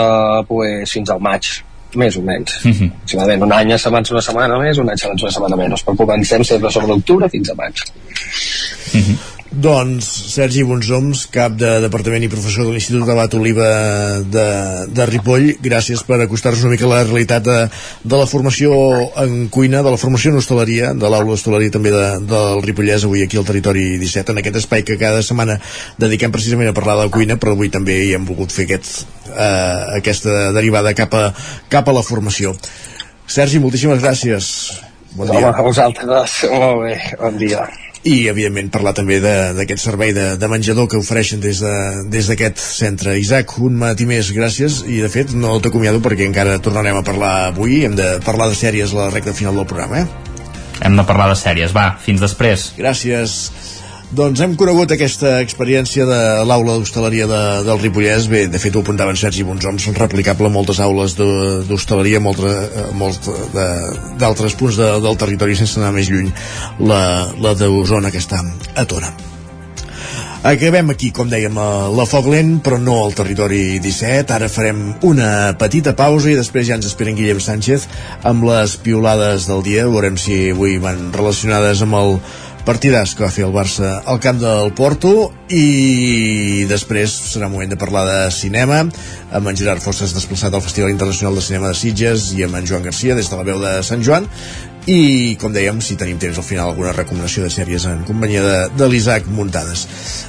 pues, 0.48 0.90
fins 0.92 1.10
al 1.10 1.20
maig, 1.20 1.50
més 1.94 2.16
o 2.16 2.22
menys. 2.22 2.60
Mm 2.64 2.72
-hmm. 2.72 2.92
Aproximadament 2.92 3.42
un 3.42 3.52
any 3.52 3.78
s'avança 3.78 4.14
una 4.14 4.22
setmana 4.22 4.58
més, 4.58 4.78
un 4.78 4.90
any 4.90 4.98
s'avança 4.98 5.24
una 5.24 5.32
setmana 5.32 5.56
menys, 5.56 5.84
però 5.84 5.96
comencem 5.96 6.44
sempre 6.44 6.70
sobre 6.70 6.88
l'octubre 6.88 7.28
fins 7.28 7.50
a 7.50 7.54
maig. 7.54 7.74
Mm 8.94 9.00
-hmm. 9.00 9.39
Doncs 9.50 10.06
Sergi 10.30 10.62
Bonsoms, 10.62 11.24
cap 11.34 11.56
de 11.58 11.80
Departament 11.82 12.22
i 12.22 12.28
professor 12.30 12.68
de 12.68 12.70
l'Institut 12.70 13.02
de 13.02 13.16
Bat 13.18 13.32
Oliva 13.34 13.70
de, 14.22 14.44
de 14.94 15.06
Ripoll, 15.10 15.48
gràcies 15.58 16.04
per 16.06 16.20
acostar-nos 16.22 16.62
una 16.62 16.76
mica 16.76 16.86
a 16.86 16.90
la 16.92 17.00
realitat 17.02 17.42
de, 17.48 17.56
de 18.04 18.20
la 18.20 18.28
formació 18.30 18.70
en 19.18 19.48
cuina, 19.50 19.82
de 19.82 19.90
la 19.90 19.98
formació 19.98 20.30
en 20.30 20.38
hostaleria, 20.38 20.92
de 20.94 21.10
l'aula 21.10 21.32
d'hostaleria 21.32 21.74
també 21.74 21.90
de, 21.90 22.06
del 22.30 22.62
Ripollès, 22.62 23.08
avui 23.08 23.26
aquí 23.26 23.42
al 23.42 23.48
Territori 23.50 23.98
17, 23.98 24.30
en 24.30 24.44
aquest 24.44 24.60
espai 24.62 24.86
que 24.86 25.00
cada 25.02 25.18
setmana 25.26 25.58
dediquem 25.98 26.30
precisament 26.30 26.70
a 26.70 26.76
parlar 26.76 27.00
de 27.02 27.10
cuina, 27.10 27.34
però 27.34 27.58
avui 27.58 27.74
també 27.74 27.98
hi 28.06 28.14
hem 28.14 28.30
volgut 28.30 28.54
fer 28.54 28.68
aquest, 28.70 29.02
eh, 29.34 29.98
aquesta 29.98 30.52
derivada 30.54 30.94
cap 30.94 31.18
a, 31.18 31.26
cap 31.74 31.90
a 31.90 31.98
la 31.98 32.06
formació. 32.06 32.54
Sergi, 33.26 33.58
moltíssimes 33.58 33.98
gràcies. 33.98 34.54
Bon 35.18 35.26
dia. 35.26 35.42
Home, 35.42 35.54
a 35.58 35.70
vosaltres. 35.72 36.44
Molt 36.54 36.84
bé, 36.86 36.98
bon 37.18 37.42
dia 37.42 37.66
i 38.08 38.28
evidentment 38.30 38.70
parlar 38.72 38.94
també 38.96 39.18
d'aquest 39.20 39.82
servei 39.82 40.14
de, 40.16 40.24
de 40.40 40.48
menjador 40.48 40.88
que 40.88 41.00
ofereixen 41.00 41.42
des 41.42 41.60
d'aquest 41.60 42.56
de, 42.56 42.64
centre. 42.64 43.16
Isaac, 43.20 43.58
un 43.60 43.76
matí 43.80 44.06
més, 44.08 44.32
gràcies 44.36 44.80
i 44.88 45.02
de 45.04 45.10
fet 45.12 45.34
no 45.36 45.58
t'acomiado 45.60 46.00
perquè 46.04 46.24
encara 46.28 46.58
tornarem 46.64 46.96
a 46.96 47.04
parlar 47.04 47.34
avui, 47.50 47.82
hem 47.84 47.98
de 47.98 48.14
parlar 48.24 48.48
de 48.48 48.56
sèries 48.56 48.94
a 48.94 49.02
la 49.02 49.10
recta 49.12 49.36
final 49.36 49.60
del 49.60 49.68
programa, 49.68 50.04
eh? 50.04 50.30
Hem 50.80 50.96
de 50.96 51.04
parlar 51.04 51.28
de 51.28 51.36
sèries, 51.36 51.76
va, 51.76 51.90
fins 52.00 52.22
després. 52.24 52.70
Gràcies. 52.80 53.36
Doncs 54.10 54.40
hem 54.42 54.56
conegut 54.58 54.90
aquesta 54.90 55.36
experiència 55.38 56.02
de 56.02 56.18
l'aula 56.42 56.74
d'hostaleria 56.80 57.28
de, 57.30 57.42
del 57.62 57.78
Ripollès. 57.78 58.26
Bé, 58.32 58.40
de 58.50 58.58
fet 58.58 58.74
ho 58.74 58.82
apuntaven 58.82 59.14
Sergi 59.14 59.46
Bonsoms, 59.46 59.86
replicable 59.94 60.50
a 60.50 60.54
moltes 60.56 60.82
aules 60.82 61.14
d'hostaleria, 61.14 62.18
eh, 62.18 62.84
molts 62.98 63.22
d'altres 64.18 64.58
punts 64.58 64.82
de, 64.82 64.92
del 65.06 65.20
territori 65.20 65.54
sense 65.54 65.78
anar 65.78 65.94
més 65.94 66.10
lluny, 66.10 66.32
la, 66.82 67.02
la 67.38 67.54
d'Osona 67.54 68.10
que 68.10 68.18
està 68.18 68.42
a 68.74 68.88
Tona. 68.90 69.14
Acabem 70.40 70.88
aquí, 70.88 71.10
com 71.12 71.28
dèiem, 71.28 71.56
a 71.60 71.90
la 71.92 72.06
Foc 72.08 72.30
Lent, 72.32 72.54
però 72.64 72.78
no 72.80 72.94
al 73.04 73.12
territori 73.12 73.76
17. 73.78 74.32
Ara 74.32 74.48
farem 74.48 74.94
una 75.04 75.52
petita 75.60 75.92
pausa 75.94 76.30
i 76.32 76.36
després 76.38 76.64
ja 76.66 76.78
ens 76.80 76.88
esperen 76.88 77.14
Guillem 77.18 77.42
Sánchez 77.44 77.84
amb 78.26 78.48
les 78.48 78.78
piolades 78.80 79.44
del 79.50 79.60
dia. 79.66 79.84
Veurem 79.84 80.16
si 80.16 80.46
avui 80.54 80.78
van 80.80 81.10
relacionades 81.12 81.84
amb 81.84 81.98
el 82.00 82.16
que 82.64 83.22
va 83.24 83.30
fer 83.30 83.44
el 83.44 83.52
Barça 83.52 84.02
al 84.06 84.20
camp 84.20 84.38
del 84.40 84.72
Porto 84.76 85.32
i 85.50 86.66
després 86.68 87.10
serà 87.32 87.48
moment 87.48 87.70
de 87.70 87.76
parlar 87.76 88.04
de 88.06 88.30
cinema 88.30 88.82
amb 89.32 89.48
en 89.48 89.56
Gerard 89.56 89.82
Fosses 89.82 90.12
desplaçat 90.14 90.54
al 90.54 90.62
Festival 90.62 90.90
Internacional 90.90 91.34
de 91.34 91.42
Cinema 91.42 91.68
de 91.68 91.74
Sitges 91.74 92.32
i 92.36 92.44
amb 92.44 92.56
en 92.56 92.66
Joan 92.66 92.84
Garcia 92.84 93.14
des 93.14 93.30
de 93.30 93.36
la 93.36 93.46
veu 93.46 93.58
de 93.60 93.80
Sant 93.82 94.02
Joan. 94.02 94.28
I 94.86 95.36
com 95.40 95.52
dèiem, 95.52 95.80
si 95.84 95.96
tenim 96.00 96.18
temps 96.18 96.38
al 96.40 96.44
final 96.44 96.70
alguna 96.70 96.94
recomanació 96.96 97.44
de 97.44 97.50
sèries 97.52 97.84
en 97.86 98.04
companyia 98.08 98.42
de, 98.42 98.60
de 98.78 98.88
l'Isaac 98.88 99.28
Muntades. 99.28 99.84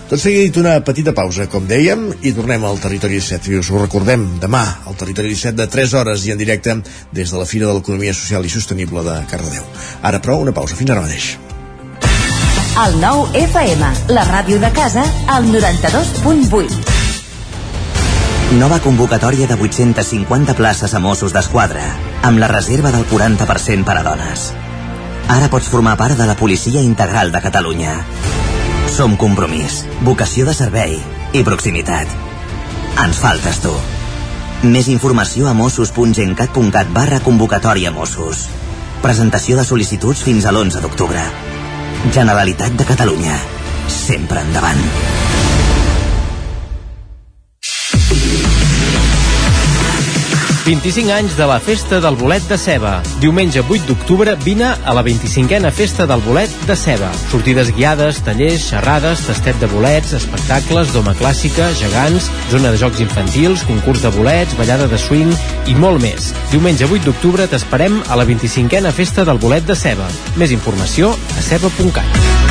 Tot 0.09 0.19
seguit 0.19 0.57
una 0.59 0.75
petita 0.83 1.13
pausa, 1.15 1.47
com 1.51 1.67
dèiem 1.69 2.09
i 2.21 2.33
tornem 2.35 2.65
al 2.67 2.81
Territori 2.83 3.21
17 3.21 3.53
i 3.53 3.61
us 3.61 3.71
ho 3.71 3.79
recordem 3.79 4.27
demà 4.43 4.65
al 4.85 4.99
Territori 4.99 5.31
17 5.31 5.55
de 5.61 5.69
3 5.71 5.95
hores 6.01 6.27
i 6.27 6.35
en 6.35 6.41
directe 6.41 6.75
des 7.13 7.31
de 7.31 7.39
la 7.39 7.47
Fira 7.47 7.71
de 7.71 7.77
l'Economia 7.79 8.17
Social 8.17 8.45
i 8.45 8.51
Sostenible 8.51 9.05
de 9.07 9.21
Cardedeu. 9.31 9.63
Ara 10.01 10.19
però 10.19 10.41
una 10.41 10.55
pausa, 10.55 10.75
fins 10.75 10.91
ara 10.91 11.07
mateix 11.07 11.37
el 12.71 13.01
9 13.01 13.35
FM, 13.35 13.85
la 14.15 14.23
ràdio 14.23 14.59
de 14.59 14.71
casa, 14.71 15.03
al 15.27 15.45
92.8. 15.51 16.69
Nova 18.59 18.79
convocatòria 18.79 19.47
de 19.47 19.55
850 19.55 20.55
places 20.55 20.93
a 20.93 20.99
Mossos 20.99 21.35
d'Esquadra, 21.35 21.83
amb 22.23 22.39
la 22.39 22.47
reserva 22.47 22.91
del 22.91 23.05
40% 23.11 23.83
per 23.87 23.97
a 23.99 24.03
dones. 24.07 24.51
Ara 25.27 25.51
pots 25.51 25.67
formar 25.67 25.97
part 25.99 26.17
de 26.17 26.27
la 26.27 26.35
Policia 26.35 26.81
Integral 26.81 27.31
de 27.31 27.43
Catalunya. 27.43 27.93
Som 28.91 29.15
compromís, 29.19 29.85
vocació 30.07 30.47
de 30.47 30.55
servei 30.55 30.97
i 31.33 31.43
proximitat. 31.43 32.07
Ens 33.03 33.19
faltes 33.19 33.61
tu. 33.63 33.75
Més 34.63 34.87
informació 34.91 35.47
a 35.47 35.53
mossos.gencat.cat 35.53 36.91
barra 36.95 37.19
convocatòria 37.23 37.91
Mossos. 37.91 38.47
Presentació 39.01 39.57
de 39.57 39.65
sol·licituds 39.67 40.23
fins 40.23 40.45
a 40.45 40.51
l'11 40.53 40.83
d'octubre. 40.83 41.50
Generalitat 42.09 42.73
de 42.73 42.85
Catalunya. 42.85 43.37
Sempre 43.87 44.41
endavant. 44.41 45.40
25 50.65 51.09
anys 51.11 51.35
de 51.37 51.45
la 51.49 51.59
Festa 51.59 51.99
del 51.99 52.15
Bolet 52.15 52.43
de 52.45 52.57
Ceba. 52.57 53.01
Diumenge 53.19 53.63
8 53.67 53.87
d'octubre 53.87 54.35
vine 54.43 54.67
a 54.85 54.93
la 54.93 55.01
25a 55.01 55.71
Festa 55.73 56.05
del 56.05 56.21
Bolet 56.21 56.53
de 56.67 56.75
Ceba. 56.75 57.09
Sortides 57.31 57.71
guiades, 57.73 58.21
tallers, 58.21 58.67
xerrades, 58.69 59.25
tastet 59.25 59.57
de 59.59 59.69
bolets, 59.71 60.13
espectacles, 60.13 60.93
doma 60.93 61.15
clàssica, 61.17 61.71
gegants, 61.81 62.29
zona 62.53 62.69
de 62.69 62.77
jocs 62.77 63.01
infantils, 63.01 63.65
concurs 63.65 64.05
de 64.05 64.13
bolets, 64.13 64.53
ballada 64.59 64.85
de 64.91 65.01
swing 65.01 65.33
i 65.65 65.73
molt 65.73 66.01
més. 66.03 66.29
Diumenge 66.53 66.85
8 66.85 67.09
d'octubre 67.09 67.49
t'esperem 67.49 67.97
a 68.07 68.21
la 68.21 68.29
25a 68.29 68.93
Festa 68.93 69.25
del 69.25 69.41
Bolet 69.41 69.65
de 69.65 69.75
Ceba. 69.75 70.09
Més 70.37 70.53
informació 70.53 71.15
a 71.37 71.49
ceba.cat. 71.49 72.50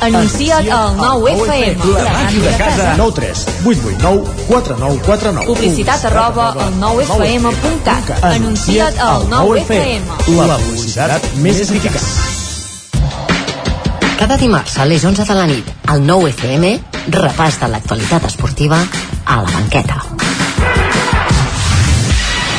Anuncia't 0.00 0.68
al 0.70 0.96
9FM. 0.96 1.84
La 1.94 2.12
màquina 2.12 2.50
de 2.50 2.56
casa. 2.56 2.94
9 2.96 3.12
3 3.14 3.46
8 3.66 3.80
8 3.88 3.98
9 3.98 4.22
4 4.48 4.76
9 4.78 5.00
4 5.06 5.32
9 5.32 5.46
Publicitat 5.46 6.04
arroba 6.04 6.52
al 6.52 6.74
9FM.cat. 6.80 8.24
Anuncia't 8.24 8.98
al 8.98 9.26
9FM. 9.26 10.02
La 10.46 10.58
publicitat 10.62 11.26
més 11.42 11.60
eficaç. 11.66 12.06
Cada 14.18 14.36
dimarts 14.38 14.78
a 14.78 14.86
les 14.86 15.04
11 15.04 15.26
de 15.26 15.34
la 15.34 15.46
nit, 15.46 15.66
al 15.86 16.06
9 16.06 16.30
FM, 16.30 16.72
repàs 17.18 17.58
de 17.58 17.68
l'actualitat 17.74 18.30
esportiva 18.30 18.80
a 19.24 19.42
la 19.42 19.50
banqueta. 19.50 20.02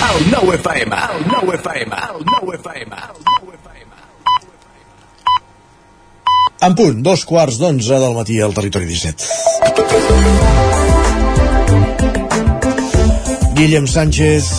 El 0.09 0.31
9 0.31 0.55
FM, 0.59 0.95
el 1.15 1.27
9 1.31 1.55
FM, 1.55 1.95
el 1.95 2.25
9 2.25 2.59
FM. 2.59 2.95
En 6.59 6.73
punt, 6.75 6.97
dos 6.99 7.21
quarts 7.23 7.55
d'onze 7.55 7.95
del 8.03 8.15
matí 8.17 8.35
al 8.43 8.51
territori 8.51 8.83
17. 8.83 9.23
Guillem 13.55 13.87
Sánchez, 13.87 14.49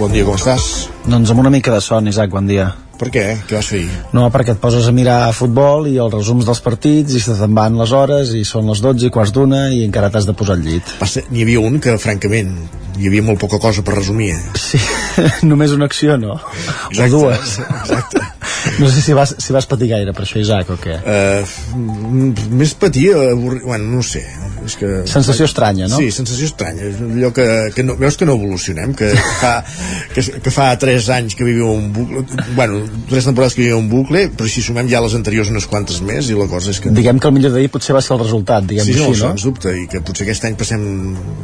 bon 0.00 0.10
dia, 0.10 0.24
com 0.26 0.34
estàs? 0.34 0.66
Doncs 1.06 1.30
amb 1.30 1.44
una 1.44 1.52
mica 1.54 1.70
de 1.70 1.78
son, 1.78 2.10
Isaac, 2.10 2.32
bon 2.34 2.50
dia. 2.50 2.72
Per 2.98 3.06
què? 3.14 3.22
Què 3.46 3.54
vas 3.54 3.70
fer? 3.70 3.84
No, 4.18 4.26
perquè 4.34 4.56
et 4.56 4.60
poses 4.62 4.88
a 4.90 4.94
mirar 4.94 5.30
futbol 5.34 5.86
i 5.90 5.94
els 6.02 6.10
resums 6.14 6.46
dels 6.48 6.62
partits 6.62 7.14
i 7.14 7.22
se 7.22 7.38
te'n 7.38 7.54
van 7.54 7.78
les 7.78 7.94
hores 7.94 8.34
i 8.34 8.42
són 8.46 8.66
les 8.74 8.82
12 8.82 9.06
i 9.06 9.14
quarts 9.14 9.30
d'una 9.34 9.68
i 9.70 9.84
encara 9.86 10.10
t'has 10.10 10.26
de 10.26 10.34
posar 10.34 10.58
al 10.58 10.66
llit. 10.66 10.90
N'hi 11.30 11.46
havia 11.46 11.62
un 11.62 11.78
que, 11.82 11.94
francament, 12.02 12.50
hi 12.98 13.06
havia 13.06 13.22
molt 13.30 13.38
poca 13.42 13.62
cosa 13.62 13.86
per 13.86 13.94
resumir. 14.00 14.34
Eh? 14.34 14.42
Sí, 14.58 14.82
només 15.50 15.70
una 15.70 15.86
acció, 15.86 16.18
no? 16.18 16.40
Exacte, 16.90 17.06
o 17.06 17.14
dues. 17.14 17.58
Exacte. 17.62 18.26
No 18.80 18.88
sé 18.90 19.02
si 19.02 19.12
vas, 19.16 19.34
si 19.38 19.52
vas 19.52 19.66
patir 19.68 19.90
gaire 19.92 20.14
per 20.16 20.24
això, 20.26 20.40
Isaac, 20.42 20.70
o 20.72 20.78
què? 20.80 20.98
Uh, 21.02 22.32
més 22.52 22.74
patir, 22.78 23.10
avorri... 23.16 23.62
bueno, 23.66 23.90
no 23.98 24.02
sé. 24.06 24.24
És 24.62 24.76
que... 24.78 24.88
Sensació 25.10 25.46
estranya, 25.48 25.88
no? 25.90 25.98
Sí, 25.98 26.10
sensació 26.14 26.46
estranya. 26.46 26.86
Allò 26.86 27.32
que, 27.34 27.46
que 27.74 27.84
no, 27.86 27.96
veus 27.98 28.16
que 28.18 28.28
no 28.28 28.36
evolucionem, 28.38 28.94
que 28.98 29.10
fa, 29.40 29.52
que, 30.14 30.24
que 30.44 30.52
fa 30.54 30.68
3 30.78 31.08
anys 31.16 31.36
que 31.38 31.46
vivim 31.46 31.66
un 31.66 31.88
bucle, 31.94 32.22
bueno, 32.54 32.82
3 33.10 33.30
temporades 33.30 33.56
que 33.56 33.64
vivim 33.64 33.80
un 33.80 33.90
bucle, 33.90 34.26
però 34.36 34.48
si 34.50 34.62
sumem 34.64 34.90
ja 34.90 35.02
les 35.02 35.16
anteriors 35.18 35.50
unes 35.52 35.66
quantes 35.70 36.00
més, 36.06 36.30
i 36.30 36.38
la 36.38 36.46
cosa 36.50 36.70
és 36.74 36.80
que... 36.82 36.92
Diguem 36.94 37.20
que 37.22 37.30
el 37.30 37.36
millor 37.36 37.54
d'ahir 37.54 37.72
potser 37.74 37.96
va 37.96 38.02
ser 38.04 38.14
el 38.16 38.22
resultat, 38.22 38.66
diguem 38.68 38.86
sí, 38.86 38.96
no, 38.98 39.10
així, 39.10 39.22
no? 39.24 39.32
sens 39.32 39.46
dubte, 39.48 39.74
i 39.82 39.88
que 39.90 40.02
potser 40.06 40.26
aquest 40.26 40.46
any 40.48 40.58
passem 40.60 40.86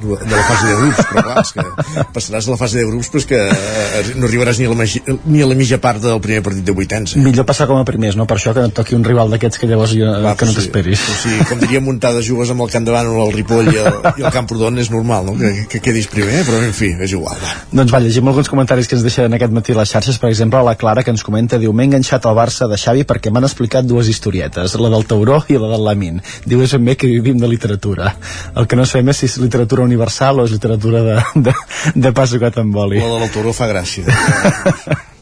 de 0.05 0.19
la 0.35 0.45
fase 0.47 0.69
de 0.69 0.77
grups, 0.83 1.03
però 1.11 1.25
clar, 1.27 1.43
és 1.43 1.55
que 1.57 2.07
passaràs 2.15 2.49
a 2.49 2.55
la 2.55 2.61
fase 2.61 2.81
de 2.81 2.87
grups, 2.89 3.11
però 3.13 3.25
és 3.25 3.29
que 3.33 3.43
eh, 3.49 4.05
no 4.19 4.29
arribaràs 4.31 4.63
ni 4.63 4.69
a 4.69 4.73
la, 4.73 4.79
magi, 4.79 5.03
ni 5.27 5.43
a 5.43 5.51
la 5.51 5.59
mitja 5.59 5.81
part 5.83 6.03
del 6.05 6.23
primer 6.25 6.45
partit 6.47 6.67
de 6.67 6.77
vuitens. 6.77 7.08
Eh? 7.17 7.23
Millor 7.25 7.47
passar 7.49 7.69
com 7.71 7.79
a 7.81 7.85
primers, 7.89 8.17
no? 8.19 8.27
Per 8.29 8.37
això 8.39 8.53
que 8.57 8.65
no 8.65 8.71
et 8.71 8.77
toqui 8.77 8.97
un 8.97 9.05
rival 9.07 9.31
d'aquests 9.33 9.61
que 9.61 9.69
llavors 9.71 9.95
jo, 9.97 10.09
Va, 10.25 10.35
que 10.39 10.49
no 10.49 10.55
sí, 10.55 10.61
t'esperis. 10.61 11.05
O 11.09 11.17
sigui, 11.23 11.47
com 11.49 11.63
diria 11.63 11.81
muntar 11.85 12.13
de 12.17 12.23
jugues 12.27 12.51
amb 12.53 12.65
el 12.65 12.73
Camp 12.73 12.87
de 12.89 12.95
Bànol, 12.95 13.21
el 13.27 13.35
Ripoll 13.37 13.71
i 13.73 13.79
el, 13.83 13.99
i 14.19 14.27
el 14.27 14.35
Camprodon 14.35 14.81
és 14.83 14.91
normal, 14.93 15.29
no? 15.29 15.37
Que, 15.41 15.67
que 15.73 15.83
quedis 15.85 16.09
primer, 16.13 16.43
però 16.49 16.61
en 16.65 16.75
fi, 16.77 16.93
és 16.99 17.15
igual. 17.17 17.39
Va. 17.43 17.55
Doncs 17.81 17.95
va, 17.95 18.03
llegim 18.05 18.29
alguns 18.31 18.51
comentaris 18.53 18.91
que 18.91 18.99
ens 18.99 19.07
deixen 19.07 19.35
aquest 19.39 19.55
matí 19.55 19.77
a 19.77 19.81
les 19.81 19.93
xarxes. 19.95 20.21
Per 20.21 20.31
exemple, 20.31 20.63
la 20.67 20.77
Clara 20.81 21.05
que 21.07 21.15
ens 21.15 21.25
comenta, 21.27 21.61
diu, 21.61 21.75
m'he 21.77 21.89
enganxat 21.89 22.27
al 22.29 22.37
Barça 22.39 22.69
de 22.71 22.79
Xavi 22.81 23.07
perquè 23.09 23.33
m'han 23.35 23.49
explicat 23.49 23.89
dues 23.89 24.11
historietes, 24.13 24.79
la 24.81 24.93
del 24.95 25.07
Tauró 25.09 25.43
i 25.49 25.59
la 25.61 25.73
del 25.75 25.87
Lamin. 25.89 26.23
Diu, 26.47 26.63
és 26.65 26.75
ben 26.77 26.91
bé 26.91 26.97
que 27.01 27.11
vivim 27.11 27.39
de 27.41 27.51
literatura. 27.51 28.15
El 28.57 28.67
que 28.69 28.79
no 28.79 28.87
sabem 28.87 29.13
és 29.15 29.23
si 29.23 29.29
és 29.31 29.39
literatura 29.43 29.87
universal 29.87 30.41
o 30.41 30.49
és 30.49 30.57
literatura 30.57 31.05
de, 31.05 31.21
de, 31.49 31.55
de 31.95 32.17
passo 32.17 32.41
que 32.41 32.53
t'emboli. 32.55 33.03
La 33.03 33.23
del 33.25 33.31
Tauró 33.35 33.55
fa 33.57 33.71
gràcia. 33.71 34.07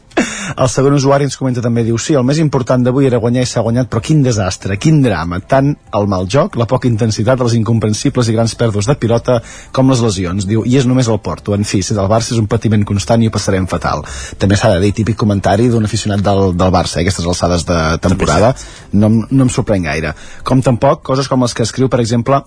El 0.54 0.68
segon 0.70 0.94
usuari 0.96 1.26
ens 1.26 1.36
comenta 1.38 1.62
també, 1.64 1.82
diu, 1.86 1.98
sí, 1.98 2.14
el 2.14 2.24
més 2.26 2.38
important 2.42 2.84
d'avui 2.84 3.08
era 3.08 3.20
guanyar 3.22 3.42
i 3.42 3.50
s'ha 3.50 3.64
guanyat, 3.66 3.88
però 3.90 4.02
quin 4.04 4.22
desastre, 4.24 4.78
quin 4.78 5.00
drama, 5.02 5.40
tant 5.40 5.72
el 5.98 6.08
mal 6.10 6.28
joc, 6.30 6.56
la 6.60 6.68
poca 6.70 6.88
intensitat, 6.88 7.40
les 7.42 7.56
incomprensibles 7.58 8.30
i 8.30 8.36
grans 8.36 8.54
pèrdues 8.58 8.88
de 8.88 8.96
pilota, 9.00 9.40
com 9.72 9.90
les 9.90 10.02
lesions. 10.04 10.46
Diu, 10.48 10.64
i 10.66 10.76
és 10.78 10.86
només 10.86 11.10
el 11.12 11.20
Porto. 11.24 11.54
En 11.56 11.66
fi, 11.66 11.82
si 11.82 11.96
del 11.96 12.10
Barça 12.10 12.34
és 12.34 12.42
un 12.42 12.48
patiment 12.50 12.84
constant 12.86 13.22
i 13.22 13.30
ho 13.30 13.34
passarem 13.34 13.66
fatal. 13.70 14.04
També 14.38 14.58
s'ha 14.58 14.74
de 14.74 14.82
dir, 14.84 14.92
típic 14.96 15.18
comentari 15.18 15.70
d'un 15.72 15.88
aficionat 15.88 16.22
del, 16.24 16.52
del 16.56 16.74
Barça, 16.74 17.00
eh, 17.00 17.06
aquestes 17.06 17.26
alçades 17.26 17.66
de 17.66 17.80
temporada, 18.02 18.54
no, 18.92 19.10
no 19.30 19.46
em 19.48 19.52
sorprèn 19.52 19.88
gaire. 19.88 20.14
Com 20.46 20.62
tampoc, 20.62 21.02
coses 21.06 21.28
com 21.28 21.42
les 21.42 21.54
que 21.56 21.66
escriu, 21.66 21.90
per 21.92 22.02
exemple, 22.04 22.42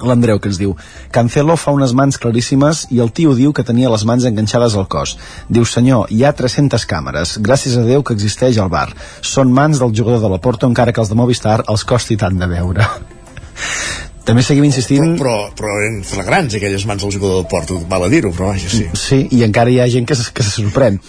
l'Andreu 0.00 0.38
que 0.40 0.48
ens 0.48 0.56
diu 0.56 0.72
Cancelo 1.12 1.56
fa 1.60 1.74
unes 1.76 1.92
mans 1.92 2.16
claríssimes 2.16 2.86
i 2.96 3.00
el 3.04 3.10
tio 3.12 3.34
diu 3.36 3.52
que 3.52 3.64
tenia 3.68 3.90
les 3.92 4.06
mans 4.08 4.24
enganxades 4.24 4.72
al 4.78 4.86
cos 4.88 5.18
diu 5.52 5.66
senyor, 5.68 6.06
hi 6.08 6.24
ha 6.24 6.32
300 6.32 6.86
càmeres 6.88 7.36
gràcies 7.44 7.76
a 7.76 7.84
Déu 7.84 8.02
que 8.02 8.14
existeix 8.16 8.56
el 8.56 8.70
bar 8.72 8.88
són 9.20 9.52
mans 9.52 9.78
del 9.82 9.92
jugador 9.92 10.22
de 10.24 10.30
la 10.32 10.40
Porto 10.40 10.66
encara 10.70 10.92
que 10.96 11.00
els 11.04 11.12
de 11.12 11.18
Movistar 11.18 11.60
els 11.68 11.84
costi 11.84 12.16
tant 12.16 12.38
de 12.40 12.48
veure 12.48 12.86
també 14.24 14.42
seguim 14.46 14.64
insistint 14.64 15.16
Però, 15.20 15.34
però 15.58 15.72
eren 15.82 16.00
flagrants 16.06 16.54
aquelles 16.56 16.84
mans 16.88 17.02
del 17.02 17.12
jugador 17.16 17.40
del 17.42 17.48
Porto, 17.50 17.78
val 17.90 18.04
a 18.06 18.10
dir-ho, 18.12 18.30
però 18.32 18.52
vaja, 18.52 18.68
sí. 18.70 18.84
Sí, 18.96 19.18
i 19.34 19.42
encara 19.44 19.70
hi 19.72 19.80
ha 19.82 19.88
gent 19.90 20.06
que, 20.08 20.14
se- 20.16 20.30
que 20.32 20.44
se 20.46 20.52
sorprèn. 20.54 21.00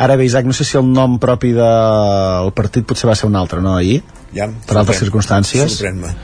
Ara 0.00 0.16
bé, 0.16 0.24
Isaac, 0.24 0.48
no 0.48 0.56
sé 0.56 0.64
si 0.64 0.78
el 0.80 0.88
nom 0.88 1.18
propi 1.20 1.52
del 1.52 2.48
partit 2.56 2.86
potser 2.88 3.10
va 3.10 3.16
ser 3.18 3.28
un 3.28 3.36
altre, 3.36 3.60
no, 3.60 3.76
ahir? 3.76 4.00
Ja, 4.32 4.48
per 4.48 4.78
altres 4.80 5.02
circumstàncies. 5.04 5.68
Sorprèn-me. 5.76 6.14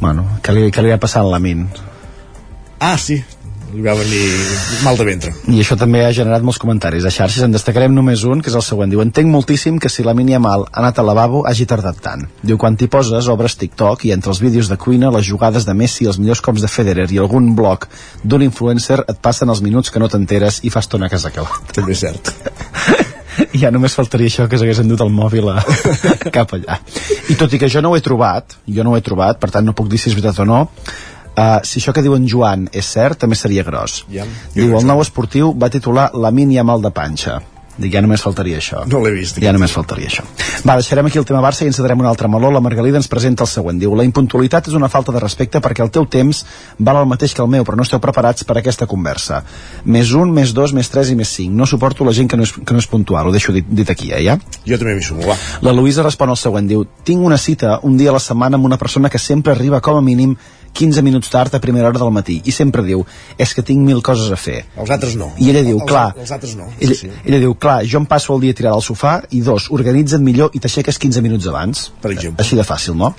Bueno, 0.00 0.26
què 0.44 0.52
li, 0.52 0.68
què 0.72 0.84
li 0.84 0.92
va 0.92 1.00
passar 1.00 1.24
a 1.24 1.30
la 1.30 1.40
Min? 1.42 1.66
Ah, 2.80 2.96
sí. 3.00 3.22
li 3.74 3.82
va 3.82 3.94
venir 3.98 4.20
mal 4.84 4.96
de 4.96 5.04
ventre. 5.04 5.32
I 5.50 5.58
això 5.60 5.76
també 5.76 6.04
ha 6.06 6.12
generat 6.14 6.44
molts 6.46 6.60
comentaris 6.62 7.04
a 7.04 7.10
xarxes. 7.12 7.42
En 7.44 7.52
destacarem 7.52 7.92
només 7.92 8.22
un, 8.24 8.40
que 8.40 8.48
és 8.52 8.56
el 8.56 8.64
següent. 8.64 8.92
Diu, 8.92 9.02
entenc 9.02 9.28
moltíssim 9.32 9.80
que 9.82 9.90
si 9.92 10.04
la 10.06 10.14
Mini 10.16 10.36
Amal 10.38 10.66
ha 10.68 10.80
anat 10.80 11.00
al 11.00 11.08
lavabo 11.10 11.42
hagi 11.48 11.66
tardat 11.68 11.98
tant. 12.04 12.26
Diu, 12.42 12.60
quan 12.62 12.76
t'hi 12.78 12.88
poses, 12.92 13.28
obres 13.32 13.58
TikTok 13.60 14.06
i 14.06 14.14
entre 14.16 14.32
els 14.32 14.40
vídeos 14.44 14.70
de 14.72 14.78
cuina, 14.80 15.10
les 15.12 15.26
jugades 15.26 15.66
de 15.66 15.74
Messi, 15.74 16.06
els 16.06 16.20
millors 16.22 16.44
cops 16.44 16.64
de 16.64 16.70
Federer 16.72 17.08
i 17.10 17.20
algun 17.20 17.54
blog 17.58 17.88
d'un 18.22 18.46
influencer 18.46 19.02
et 19.02 19.20
passen 19.20 19.50
els 19.52 19.64
minuts 19.66 19.90
que 19.90 20.00
no 20.00 20.08
t'enteres 20.12 20.62
i 20.64 20.72
fa 20.72 20.84
estona 20.84 21.10
que 21.10 21.18
has 21.20 21.28
acabat. 21.28 21.74
També 21.76 21.96
és 21.96 22.06
cert. 22.06 22.32
Ja 23.62 23.72
només 23.74 23.96
faltaria 23.96 24.30
això 24.30 24.46
que 24.50 24.58
s'hagués 24.60 24.80
endut 24.82 25.02
el 25.04 25.12
mòbil 25.12 25.50
a, 25.52 25.58
cap 26.36 26.54
allà. 26.56 26.78
I 27.32 27.36
tot 27.40 27.52
i 27.52 27.60
que 27.60 27.70
jo 27.72 27.82
no 27.84 27.92
ho 27.92 27.98
he 27.98 28.04
trobat, 28.04 28.56
jo 28.66 28.86
no 28.86 28.94
ho 28.94 28.98
he 28.98 29.04
trobat, 29.04 29.40
per 29.42 29.52
tant 29.54 29.66
no 29.66 29.76
puc 29.76 29.90
dir 29.92 30.00
si 30.00 30.10
és 30.12 30.16
veritat 30.18 30.44
o 30.44 30.48
no, 30.48 30.64
Uh, 31.36 31.60
si 31.68 31.82
això 31.82 31.92
que 31.92 32.00
diu 32.00 32.14
en 32.16 32.24
Joan 32.24 32.62
és 32.72 32.86
cert, 32.88 33.18
també 33.20 33.36
seria 33.36 33.60
gros. 33.60 33.98
Ja. 34.08 34.24
Diu, 34.54 34.70
el 34.78 34.86
nou 34.88 35.02
esportiu 35.02 35.50
va 35.52 35.68
titular 35.68 36.06
La 36.16 36.30
mini 36.32 36.56
amb 36.56 36.72
mal 36.72 36.80
de 36.80 36.88
panxa. 36.96 37.34
Dic, 37.76 37.92
ja 37.92 38.00
només 38.00 38.22
faltaria 38.24 38.56
això. 38.56 38.82
No 38.88 39.02
l'he 39.04 39.12
vist. 39.12 39.36
Ja 39.42 39.52
només 39.52 39.72
faltaria 39.74 40.08
això. 40.08 40.24
Va, 40.64 40.78
deixarem 40.78 41.08
aquí 41.08 41.20
el 41.20 41.26
tema 41.28 41.42
Barça 41.44 41.66
i 41.66 41.70
ens 41.70 41.80
darem 41.82 42.00
un 42.00 42.08
altre 42.08 42.28
meló. 42.32 42.48
La 42.54 42.62
Margalida 42.64 42.96
ens 43.00 43.08
presenta 43.12 43.44
el 43.44 43.50
següent. 43.52 43.78
Diu, 43.80 43.92
la 43.98 44.06
impuntualitat 44.06 44.70
és 44.70 44.76
una 44.78 44.88
falta 44.92 45.12
de 45.12 45.20
respecte 45.20 45.60
perquè 45.60 45.84
el 45.84 45.92
teu 45.92 46.06
temps 46.08 46.42
val 46.78 47.02
el 47.02 47.10
mateix 47.10 47.34
que 47.36 47.44
el 47.44 47.50
meu, 47.52 47.66
però 47.68 47.76
no 47.76 47.84
esteu 47.84 48.00
preparats 48.00 48.46
per 48.48 48.56
aquesta 48.60 48.88
conversa. 48.88 49.42
Més 49.84 50.14
un, 50.16 50.32
més 50.32 50.54
dos, 50.56 50.72
més 50.76 50.88
tres 50.92 51.12
i 51.12 51.18
més 51.18 51.32
cinc. 51.36 51.52
No 51.56 51.68
suporto 51.68 52.06
la 52.08 52.16
gent 52.16 52.32
que 52.32 52.40
no 52.40 52.48
és, 52.48 52.54
que 52.56 52.76
no 52.76 52.80
és 52.80 52.88
puntual. 52.88 53.28
Ho 53.28 53.34
deixo 53.34 53.52
dit, 53.52 53.68
dit 53.68 53.92
aquí, 53.92 54.12
eh, 54.12 54.24
ja? 54.24 54.38
Jo 54.64 54.80
també 54.80 54.96
m'hi 54.96 55.04
sumo, 55.04 55.26
va. 55.28 55.36
La 55.66 55.76
Luïsa 55.76 56.06
respon 56.06 56.32
al 56.32 56.40
següent. 56.40 56.68
Diu, 56.70 56.86
tinc 57.04 57.24
una 57.24 57.36
cita 57.36 57.80
un 57.84 58.00
dia 58.00 58.10
a 58.14 58.16
la 58.16 58.22
setmana 58.22 58.56
amb 58.56 58.64
una 58.64 58.80
persona 58.80 59.12
que 59.12 59.20
sempre 59.20 59.52
arriba 59.52 59.82
com 59.84 60.00
a 60.00 60.04
mínim 60.04 60.36
15 60.76 61.02
minuts 61.06 61.30
tard 61.32 61.54
a 61.56 61.60
primera 61.62 61.88
hora 61.88 61.98
del 62.02 62.10
matí 62.12 62.36
i 62.44 62.52
sempre 62.52 62.82
diu, 62.84 63.00
és 63.38 63.54
que 63.56 63.62
tinc 63.64 63.80
mil 63.86 64.02
coses 64.04 64.30
a 64.32 64.36
fer 64.36 64.58
Els 64.76 64.90
altres 64.92 65.16
no. 65.16 65.30
i 65.40 65.48
ella 65.50 65.62
diu, 65.64 65.78
els, 65.80 65.88
clar 65.88 66.10
Els 66.20 66.32
altres 66.36 66.54
no. 66.58 66.66
ella, 66.78 66.94
Sí. 66.94 67.08
ella 67.24 67.38
diu, 67.42 67.54
clar, 67.54 67.78
jo 67.88 67.98
em 68.02 68.06
passo 68.06 68.34
el 68.36 68.40
dia 68.44 68.54
tirada 68.54 68.76
al 68.76 68.82
sofà 68.84 69.16
i 69.30 69.40
dos, 69.46 69.70
organitza't 69.72 70.22
millor 70.22 70.50
i 70.52 70.60
t'aixeques 70.60 70.98
15 71.02 71.22
minuts 71.24 71.46
abans 71.48 71.86
Per 72.02 72.12
exemple. 72.12 72.44
així 72.44 72.56
de 72.60 72.64
fàcil, 72.68 72.94
no? 72.96 73.14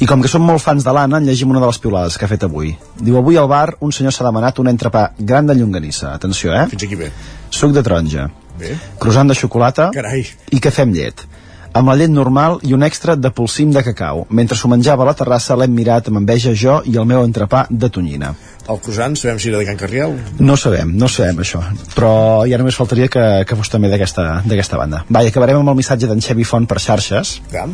i 0.00 0.06
com 0.06 0.20
que 0.22 0.28
som 0.28 0.42
molt 0.44 0.62
fans 0.62 0.84
de 0.84 0.92
l'Anna, 0.92 1.18
en 1.18 1.26
llegim 1.26 1.50
una 1.50 1.60
de 1.60 1.66
les 1.66 1.78
piulades 1.78 2.16
que 2.18 2.24
ha 2.24 2.28
fet 2.28 2.44
avui 2.44 2.76
diu, 3.00 3.16
avui 3.18 3.36
al 3.40 3.48
bar 3.48 3.76
un 3.80 3.92
senyor 3.92 4.12
s'ha 4.12 4.24
demanat 4.28 4.58
un 4.60 4.68
entrepà 4.68 5.10
gran 5.18 5.46
de 5.46 5.54
llonganissa, 5.54 6.12
atenció, 6.14 6.52
eh? 6.54 6.66
Fins 6.70 6.84
aquí 6.84 6.96
bé. 6.96 7.10
suc 7.50 7.72
de 7.72 7.82
taronja 7.82 8.30
Bé. 8.60 8.74
croissant 8.98 9.28
de 9.28 9.34
xocolata 9.34 9.90
Carai. 9.94 10.26
i 10.52 10.58
cafè 10.60 10.82
amb 10.82 10.94
llet 10.94 11.24
amb 11.72 11.88
la 11.88 11.96
llet 11.98 12.10
normal 12.10 12.58
i 12.66 12.74
un 12.74 12.82
extra 12.82 13.16
de 13.16 13.30
polsim 13.34 13.72
de 13.74 13.82
cacau. 13.86 14.24
Mentre 14.30 14.58
s'ho 14.58 14.70
menjava 14.70 15.04
a 15.04 15.10
la 15.10 15.16
terrassa 15.18 15.56
l'hem 15.58 15.74
mirat 15.74 16.08
amb 16.10 16.20
enveja 16.22 16.54
jo 16.54 16.80
i 16.86 16.96
el 16.98 17.06
meu 17.08 17.22
entrepà 17.24 17.66
de 17.70 17.90
tonyina. 17.92 18.34
El 18.70 18.78
croissant, 18.78 19.16
sabem 19.18 19.38
si 19.42 19.48
era 19.50 19.58
de 19.58 19.66
Can 19.66 19.78
Carriel? 19.80 20.16
No 20.38 20.56
sabem, 20.60 20.92
no 20.98 21.08
sabem 21.10 21.40
això, 21.42 21.62
però 21.94 22.12
ja 22.46 22.58
només 22.60 22.76
faltaria 22.78 23.08
que, 23.10 23.24
que 23.48 23.58
fos 23.58 23.70
també 23.72 23.90
d'aquesta 23.90 24.78
banda. 24.78 25.04
Va, 25.10 25.24
i 25.24 25.30
acabarem 25.30 25.62
amb 25.62 25.72
el 25.72 25.78
missatge 25.80 26.10
d'en 26.10 26.22
Xevi 26.22 26.46
Font 26.46 26.68
per 26.70 26.78
xarxes. 26.82 27.38
Ja. 27.54 27.66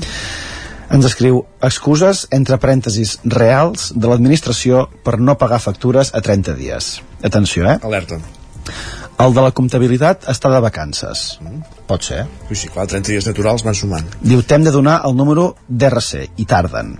Ens 0.96 1.08
escriu 1.08 1.42
excuses 1.66 2.24
entre 2.32 2.60
parèntesis 2.62 3.16
reals 3.24 3.90
de 3.92 4.08
l'administració 4.08 4.86
per 5.04 5.18
no 5.18 5.34
pagar 5.36 5.58
factures 5.60 6.14
a 6.14 6.22
30 6.22 6.54
dies. 6.60 6.92
Atenció, 7.26 7.66
eh? 7.66 7.78
Alerta. 7.82 8.20
El 9.16 9.32
de 9.32 9.40
la 9.40 9.52
comptabilitat 9.56 10.26
està 10.28 10.50
de 10.52 10.60
vacances. 10.60 11.24
Pot 11.88 12.04
ser. 12.04 12.26
Sí, 12.50 12.58
sí, 12.62 12.68
clar, 12.72 12.84
30 12.90 13.14
dies 13.14 13.28
naturals 13.28 13.64
van 13.64 13.76
sumant. 13.78 14.10
Diu, 14.20 14.42
t'hem 14.44 14.66
de 14.66 14.74
donar 14.74 14.98
el 15.08 15.16
número 15.16 15.54
d'RC 15.68 16.36
i 16.36 16.44
tarden. 16.48 16.92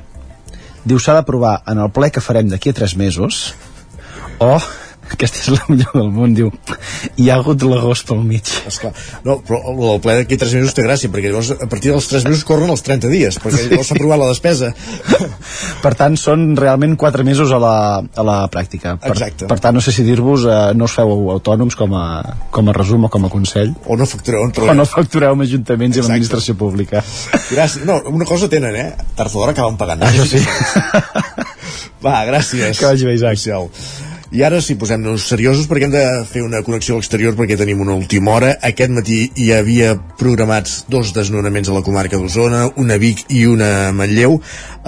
Diu, 0.86 1.01
s'ha 1.02 1.18
d'aprovar 1.18 1.59
en 1.68 1.82
el 1.84 1.93
ple 1.93 2.09
que 2.14 2.24
farem 2.24 2.48
d'aquí 2.48 2.72
a 2.72 2.78
3 2.78 2.97
mesos 2.97 3.43
o 4.40 4.55
aquesta 5.12 5.43
és 5.43 5.49
la 5.55 5.62
millor 5.69 5.95
del 5.95 6.11
món, 6.15 6.35
diu 6.37 6.51
hi 7.20 7.28
ha 7.31 7.39
hagut 7.39 7.62
l'agost 7.66 8.07
pel 8.09 8.23
mig 8.27 8.51
Esclar. 8.66 8.93
No, 9.27 9.39
però 9.47 9.61
el 9.70 10.01
ple 10.03 10.16
d'aquí 10.20 10.39
3 10.41 10.57
mesos 10.59 10.74
té 10.77 10.85
gràcia, 10.87 11.11
perquè 11.12 11.31
llavors 11.31 11.53
a 11.55 11.69
partir 11.70 11.93
dels 11.93 12.09
3 12.11 12.27
mesos 12.28 12.45
corren 12.49 12.73
els 12.73 12.83
30 12.87 13.11
dies, 13.12 13.39
perquè 13.43 13.69
llavors 13.70 13.91
s'ha 13.91 13.97
aprovat 13.99 14.23
la 14.23 14.31
despesa. 14.33 14.73
per 15.85 15.95
tant 15.99 16.16
són 16.20 16.49
realment 16.59 16.97
4 16.99 17.27
mesos 17.27 17.53
a 17.55 17.61
la, 17.62 17.74
a 18.03 18.27
la 18.27 18.39
pràctica 18.53 18.97
per, 19.01 19.15
Exacte. 19.15 19.49
per 19.51 19.59
tant 19.62 19.77
no 19.77 19.85
sé 19.85 19.95
si 19.95 20.05
dir-vos 20.07 20.47
eh, 20.49 20.59
no 20.77 20.89
us 20.91 20.97
feu 20.99 21.15
autònoms 21.37 21.78
com 21.78 21.95
a, 21.97 22.07
com 22.51 22.69
a 22.69 22.77
resum 22.77 23.07
o 23.07 23.12
com 23.12 23.28
a 23.28 23.33
consell 23.33 23.74
O 23.87 23.97
no 23.99 24.07
factureu, 24.09 24.47
o 24.47 24.74
no 24.74 24.87
factureu 24.89 25.37
amb 25.37 25.47
ajuntaments 25.47 25.97
i 25.99 26.03
amb 26.03 26.11
administració 26.11 26.57
pública 26.59 27.05
Gràcies. 27.51 27.85
No, 27.87 28.01
una 28.11 28.27
cosa 28.28 28.49
tenen, 28.51 28.77
eh? 28.77 28.89
Tard 29.16 29.35
o 29.35 29.41
d'hora 29.41 29.55
acaben 29.55 29.78
pagant. 29.78 30.03
Això 30.07 30.27
sí. 30.28 30.41
Va, 32.05 32.19
gràcies. 32.28 32.78
Que 32.78 32.91
vagi 32.91 33.09
bé, 33.09 33.15
Isaac. 33.19 33.37
Marcial. 33.37 34.15
I 34.35 34.43
ara 34.43 34.59
sí, 34.59 34.74
posem-nos 34.74 35.23
seriosos 35.31 35.69
perquè 35.70 35.86
hem 35.86 35.93
de 35.93 36.03
fer 36.27 36.40
una 36.43 36.59
connexió 36.66 36.97
a 36.97 36.98
l'exterior 36.98 37.36
perquè 37.39 37.55
tenim 37.59 37.85
una 37.85 37.94
última 37.94 38.32
hora. 38.35 38.48
Aquest 38.69 38.90
matí 38.90 39.19
hi 39.39 39.53
havia 39.55 39.93
programats 40.19 40.81
dos 40.90 41.12
desnonaments 41.15 41.70
a 41.70 41.77
la 41.77 41.82
comarca 41.86 42.19
d'Osona, 42.19 42.65
una 42.82 42.97
a 42.98 43.03
Vic 43.03 43.23
i 43.31 43.44
una 43.47 43.69
a 43.85 43.93
Manlleu. 43.94 44.40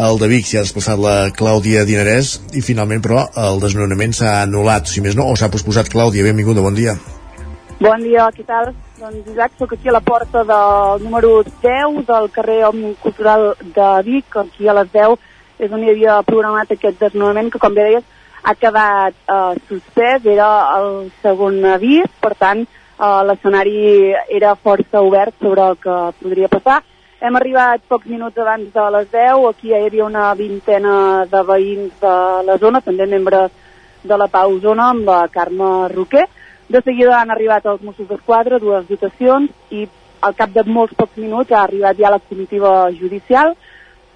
El 0.09 0.19
de 0.19 0.31
Vic 0.33 0.49
s'hi 0.49 0.59
ha 0.59 0.65
desplaçat 0.67 0.99
la 0.99 1.15
Clàudia 1.31 1.87
Dinarès 1.87 2.33
i 2.59 2.65
finalment, 2.67 3.05
però, 3.05 3.29
el 3.45 3.63
desnonament 3.63 4.17
s'ha 4.19 4.41
anul·lat, 4.43 4.91
si 4.91 5.07
més 5.07 5.15
no, 5.15 5.31
o 5.31 5.39
s'ha 5.39 5.53
posposat. 5.55 5.87
Clàudia, 5.95 6.27
benvinguda, 6.27 6.67
bon 6.67 6.75
dia. 6.75 6.99
Bon 7.79 8.03
dia, 8.03 8.27
què 8.35 8.43
tal? 8.43 8.75
Doncs 8.99 9.31
Isaac, 9.31 9.55
sóc 9.55 9.79
aquí 9.79 9.87
a 9.87 9.95
la 9.95 10.03
porta 10.03 10.43
del 10.43 11.07
número 11.07 11.45
10 11.63 12.03
del 12.11 12.31
carrer 12.35 12.65
Òmnium 12.73 12.99
Cultural 12.99 13.53
de 13.63 13.91
Vic, 14.03 14.35
aquí 14.43 14.67
a 14.67 14.81
les 14.83 14.91
10 14.91 15.15
és 15.63 15.71
on 15.71 15.83
hi 15.83 15.93
havia 15.93 16.23
programat 16.27 16.75
aquest 16.75 16.99
desnonament 16.99 17.53
que, 17.55 17.63
com 17.63 17.75
bé 17.75 17.87
deies, 17.87 18.15
ha 18.49 18.55
quedat 18.57 19.15
eh, 19.29 19.55
suspès, 19.69 20.25
era 20.25 20.49
el 20.79 21.11
segon 21.23 21.59
avís, 21.69 22.09
per 22.23 22.33
tant, 22.41 22.63
eh, 22.65 23.21
l'escenari 23.29 24.15
era 24.41 24.55
força 24.57 25.03
obert 25.05 25.37
sobre 25.43 25.67
el 25.69 25.77
que 25.83 25.97
podria 26.23 26.49
passar. 26.49 26.79
Hem 27.21 27.37
arribat 27.37 27.83
pocs 27.91 28.07
minuts 28.09 28.39
abans 28.39 28.73
de 28.73 28.87
les 28.95 29.09
10, 29.13 29.45
aquí 29.51 29.73
ja 29.75 29.83
hi 29.83 29.89
havia 29.91 30.07
una 30.07 30.33
vintena 30.39 31.27
de 31.29 31.43
veïns 31.45 31.93
de 32.01 32.17
la 32.47 32.57
zona, 32.63 32.81
també 32.81 33.09
membres 33.11 33.53
de 34.05 34.17
la 34.17 34.29
Pau 34.33 34.55
Zona, 34.63 34.93
amb 34.95 35.05
la 35.05 35.25
Carme 35.29 35.89
Roquer. 35.93 36.29
De 36.69 36.81
seguida 36.85 37.19
han 37.19 37.33
arribat 37.35 37.67
els 37.67 37.83
Mossos 37.83 38.09
d'Esquadra, 38.09 38.61
dues 38.63 38.87
dotacions, 38.89 39.51
i 39.75 39.89
al 40.21 40.37
cap 40.39 40.55
de 40.55 40.65
molts 40.67 40.95
pocs 40.97 41.19
minuts 41.21 41.53
ha 41.53 41.65
arribat 41.67 41.99
ja 41.99 42.15
la 42.15 42.23
comitiva 42.23 42.87
judicial. 42.95 43.57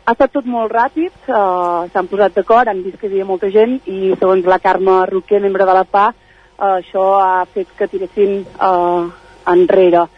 Ha 0.02 0.16
estat 0.16 0.32
tot 0.34 0.46
molt 0.50 0.72
ràpid, 0.74 1.12
eh, 1.30 1.82
s'han 1.92 2.08
posat 2.10 2.34
d'acord, 2.34 2.66
han 2.66 2.80
vist 2.82 2.98
que 2.98 3.06
hi 3.06 3.12
havia 3.12 3.24
molta 3.24 3.50
gent 3.54 3.76
i 3.86 4.16
segons 4.18 4.48
la 4.50 4.58
Carme 4.58 4.96
Roquer, 5.06 5.38
membre 5.40 5.64
de 5.64 5.76
la 5.76 5.84
PA, 5.84 6.08
eh, 6.10 6.64
això 6.64 7.04
ha 7.22 7.44
fet 7.44 7.68
que 7.78 7.86
tiressin 7.86 8.42
eh, 8.42 9.04
enrere. 9.52 10.08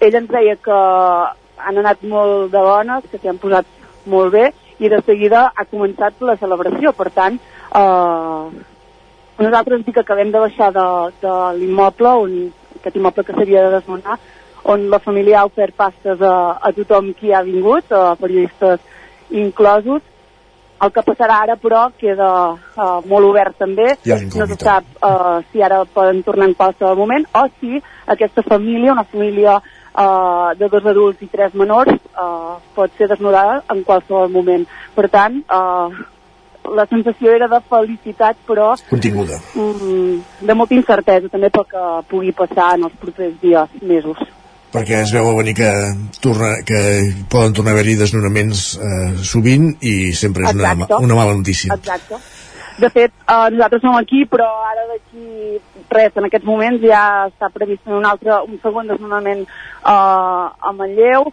Ell 0.00 0.18
ens 0.20 0.28
deia 0.28 0.56
que 0.56 0.76
han 1.56 1.80
anat 1.80 2.04
molt 2.04 2.52
de 2.52 2.66
bones, 2.68 3.08
que 3.10 3.16
s'hi 3.16 3.32
han 3.32 3.40
posat 3.40 3.64
molt 4.04 4.32
bé 4.36 4.52
i 4.78 4.92
de 4.92 5.00
seguida 5.06 5.46
ha 5.56 5.64
començat 5.64 6.20
la 6.20 6.36
celebració. 6.36 6.92
Per 6.92 7.10
tant, 7.10 7.40
eh, 7.80 8.62
nosaltres 9.38 9.86
sí 9.86 9.92
que 9.92 10.04
acabem 10.04 10.32
de 10.32 10.38
baixar 10.48 10.72
de, 10.72 10.88
de 11.22 11.34
l'immoble, 11.62 12.16
on, 12.26 12.40
aquest 12.76 12.96
immoble 13.00 13.24
que 13.24 13.32
s'havia 13.32 13.64
de 13.64 13.76
desnonar, 13.78 14.18
on 14.64 14.90
la 14.90 14.98
família 14.98 15.40
ha 15.40 15.48
ofert 15.48 15.74
pastes 15.76 16.20
a, 16.20 16.58
a 16.60 16.72
tothom 16.76 17.14
qui 17.14 17.32
ha 17.32 17.40
vingut, 17.40 17.88
a 17.92 18.16
periodistes 18.20 18.92
inclosos. 19.34 20.02
El 20.84 20.90
que 20.92 21.04
passarà 21.06 21.36
ara, 21.44 21.54
però, 21.56 21.84
queda 21.96 22.28
uh, 22.52 22.98
molt 23.08 23.28
obert 23.28 23.56
també. 23.62 23.94
Ja 24.04 24.18
no 24.20 24.46
se 24.50 24.58
sap 24.60 24.88
uh, 24.98 25.38
si 25.52 25.62
ara 25.62 25.84
poden 25.86 26.22
tornar 26.26 26.50
en 26.50 26.56
qualsevol 26.58 26.98
moment 26.98 27.24
o 27.32 27.44
si 27.60 27.78
aquesta 28.10 28.42
família, 28.44 28.92
una 28.92 29.06
família 29.08 29.60
uh, 29.60 30.50
de 30.58 30.68
dos 30.68 30.84
adults 30.92 31.22
i 31.22 31.30
tres 31.30 31.54
menors, 31.54 31.94
uh, 32.18 32.58
pot 32.74 32.92
ser 32.98 33.08
desnudada 33.08 33.62
en 33.70 33.84
qualsevol 33.86 34.28
moment. 34.34 34.66
Per 34.98 35.06
tant, 35.14 35.40
uh, 35.46 35.88
la 36.74 36.86
sensació 36.90 37.32
era 37.32 37.48
de 37.48 37.60
felicitat, 37.70 38.36
però 38.46 38.74
Continguda. 38.88 39.40
mm, 39.54 40.46
de 40.46 40.54
molta 40.54 40.74
incertesa 40.74 41.28
també 41.28 41.50
pel 41.50 41.66
que 41.70 41.84
pugui 42.08 42.32
passar 42.32 42.74
en 42.76 42.84
els 42.84 42.96
propers 43.00 43.34
dies, 43.40 43.68
mesos. 43.82 44.18
Perquè 44.74 45.02
es 45.04 45.12
veu 45.14 45.28
a 45.30 45.34
venir 45.38 45.54
que, 45.54 45.70
torna, 46.22 46.56
que 46.66 46.78
poden 47.30 47.54
tornar 47.54 47.72
a 47.72 47.76
haver-hi 47.76 47.94
desnonaments 48.00 48.64
eh, 48.74 49.10
sovint 49.22 49.70
i 49.86 50.12
sempre 50.18 50.48
és 50.48 50.56
una, 50.56 50.72
Exacte. 50.72 50.98
una 51.06 51.18
mala 51.20 51.36
notícia. 51.38 51.76
Exacte. 51.78 52.18
De 52.82 52.90
fet, 52.90 53.12
eh, 53.14 53.50
nosaltres 53.54 53.84
som 53.84 53.94
aquí, 53.94 54.24
però 54.26 54.48
ara 54.66 54.88
d'aquí 54.90 55.60
res, 55.94 56.16
en 56.18 56.26
aquests 56.26 56.48
moments 56.48 56.82
ja 56.82 57.04
està 57.30 57.52
previst 57.54 57.86
un 57.86 58.06
altre, 58.08 58.40
un 58.48 58.58
segon 58.64 58.90
desnonament 58.90 59.44
eh, 59.46 59.90
a 59.94 60.74
Manlleu. 60.74 61.30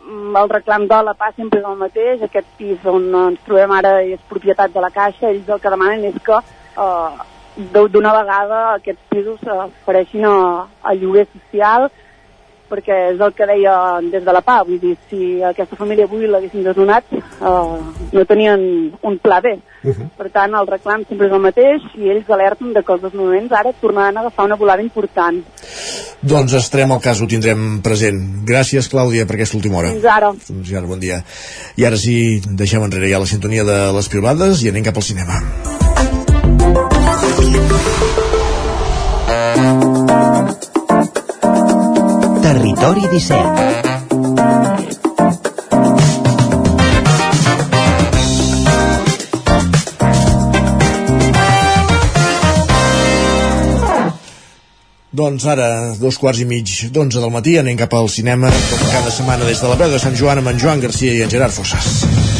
Mm, 0.00 0.34
El 0.42 0.50
reclam 0.50 0.88
de 0.90 1.02
la 1.06 1.14
PA 1.14 1.30
sempre 1.36 1.60
és 1.60 1.70
el 1.70 1.78
mateix. 1.78 2.26
Aquest 2.26 2.50
pis 2.58 2.90
on 2.90 3.06
ens 3.22 3.46
trobem 3.46 3.70
ara 3.76 4.00
és 4.02 4.18
propietat 4.32 4.74
de 4.74 4.82
la 4.82 4.90
Caixa. 4.90 5.30
Ells 5.30 5.46
el 5.46 5.62
que 5.62 5.70
demanen 5.76 6.10
és 6.10 6.18
que 6.26 6.42
eh, 6.42 7.24
d'una 7.70 8.18
vegada 8.18 8.60
aquests 8.74 9.06
pisos 9.14 9.38
s'ofereixin 9.46 10.26
a, 10.26 10.38
a 10.82 10.94
lloguer 10.98 11.28
social 11.30 11.90
perquè 12.70 12.96
és 13.14 13.20
el 13.20 13.34
que 13.36 13.48
deia 13.50 13.74
des 14.12 14.24
de 14.24 14.32
la 14.32 14.42
PA, 14.46 14.60
vull 14.68 14.80
dir, 14.82 14.94
si 15.10 15.42
aquesta 15.44 15.76
família 15.76 16.06
avui 16.08 16.28
l'haguessin 16.30 16.64
desnonat, 16.64 17.10
eh, 17.12 17.78
no 18.12 18.24
tenien 18.28 18.60
un 19.02 19.18
pla 19.18 19.40
B. 19.40 19.58
Uh 19.82 19.90
-huh. 19.90 20.08
Per 20.16 20.30
tant, 20.30 20.54
el 20.54 20.66
reclam 20.66 21.04
sempre 21.08 21.26
és 21.26 21.32
el 21.32 21.40
mateix 21.40 21.82
i 21.96 22.10
ells 22.10 22.28
alerten 22.30 22.72
de 22.72 22.82
que 22.82 22.92
els 22.92 23.02
desnonaments 23.02 23.52
ara 23.52 23.72
tornaran 23.72 24.16
a 24.16 24.20
agafar 24.20 24.44
una 24.44 24.56
volada 24.56 24.82
important. 24.82 25.42
Doncs 26.20 26.52
estarem 26.52 26.92
al 26.92 27.00
cas, 27.00 27.20
ho 27.20 27.26
tindrem 27.26 27.80
present. 27.82 28.44
Gràcies, 28.44 28.90
Clàudia, 28.92 29.26
per 29.26 29.36
aquesta 29.36 29.56
última 29.56 29.78
hora. 29.78 29.88
Fins 29.88 30.04
ara. 30.04 30.32
Fins 30.32 30.72
ara, 30.72 30.86
bon 30.86 31.00
dia. 31.00 31.24
I 31.76 31.84
ara 31.84 31.96
sí, 31.96 32.42
deixem 32.44 32.82
enrere 32.82 33.08
ja 33.08 33.18
la 33.18 33.26
sintonia 33.26 33.64
de 33.64 33.92
les 33.92 34.08
privades 34.08 34.62
i 34.62 34.68
anem 34.68 34.84
cap 34.84 34.96
al 34.96 35.02
cinema. 35.02 35.40
Territori 42.50 43.00
17 43.06 43.38
Doncs 55.10 55.46
ara, 55.46 55.94
dos 55.94 56.18
quarts 56.18 56.40
i 56.40 56.44
mig 56.44 56.66
d'onze 56.90 57.20
del 57.22 57.30
matí, 57.30 57.54
anem 57.60 57.78
cap 57.78 57.94
al 57.94 58.10
cinema, 58.10 58.50
com 58.50 58.82
cada 58.90 59.14
setmana 59.14 59.46
des 59.46 59.62
de 59.62 59.70
la 59.70 59.78
veu 59.78 59.94
de 59.94 60.02
Sant 60.02 60.18
Joan 60.18 60.42
amb 60.42 60.50
en 60.50 60.58
Joan 60.58 60.82
Garcia 60.82 61.14
i 61.14 61.22
en 61.22 61.30
Gerard 61.30 61.54
Fossas. 61.54 62.39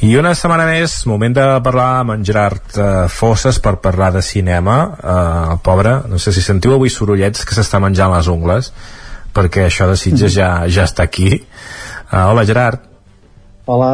I 0.00 0.14
una 0.16 0.30
setmana 0.32 0.64
més, 0.64 0.94
moment 1.04 1.34
de 1.36 1.42
parlar 1.60 1.88
amb 1.98 2.14
en 2.14 2.22
Gerard 2.24 2.72
eh, 2.72 2.84
Fosses 3.12 3.58
per 3.60 3.74
parlar 3.84 4.08
de 4.14 4.22
cinema. 4.24 4.76
Eh, 4.96 5.16
el 5.52 5.58
pobre, 5.60 5.92
no 6.08 6.16
sé 6.16 6.32
si 6.32 6.40
sentiu 6.40 6.72
avui 6.72 6.88
sorollets 6.88 7.44
que 7.44 7.52
s'està 7.52 7.82
menjant 7.84 8.14
les 8.14 8.30
ungles, 8.32 8.70
perquè 9.36 9.66
això 9.66 9.90
de 9.90 9.98
Sitges 10.00 10.32
ja, 10.38 10.48
ja 10.72 10.86
està 10.88 11.04
aquí. 11.04 11.34
Eh, 11.36 12.16
hola, 12.16 12.46
Gerard. 12.48 12.88
Hola, 13.68 13.90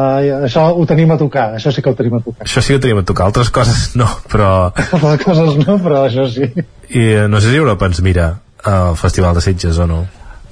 això 0.47 0.63
ho 0.79 0.87
tenim 0.87 1.11
a 1.11 1.19
tocar, 1.19 1.49
això 1.59 1.75
sí 1.75 1.83
que 1.83 1.91
ho 1.91 1.99
tenim 1.99 2.15
a 2.15 2.23
tocar. 2.23 2.47
Això 2.47 2.63
sí 2.63 2.71
que 2.71 2.79
ho 2.79 2.85
tenim 2.87 3.03
a 3.03 3.05
tocar, 3.11 3.27
altres 3.27 3.51
coses 3.51 3.91
no, 3.99 4.07
però... 4.31 4.71
Altres 4.95 5.21
coses 5.27 5.59
no, 5.59 5.75
però 5.83 6.05
això 6.07 6.29
sí. 6.31 6.47
I 6.87 7.03
eh, 7.03 7.27
no 7.27 7.43
sé 7.43 7.51
si 7.51 7.59
Europa 7.59 7.91
ens 7.91 7.99
mira 7.99 8.31
eh, 8.31 8.71
el 8.71 8.95
Festival 8.95 9.35
de 9.35 9.43
Sitges 9.43 9.83
o 9.83 9.91
no. 9.91 10.05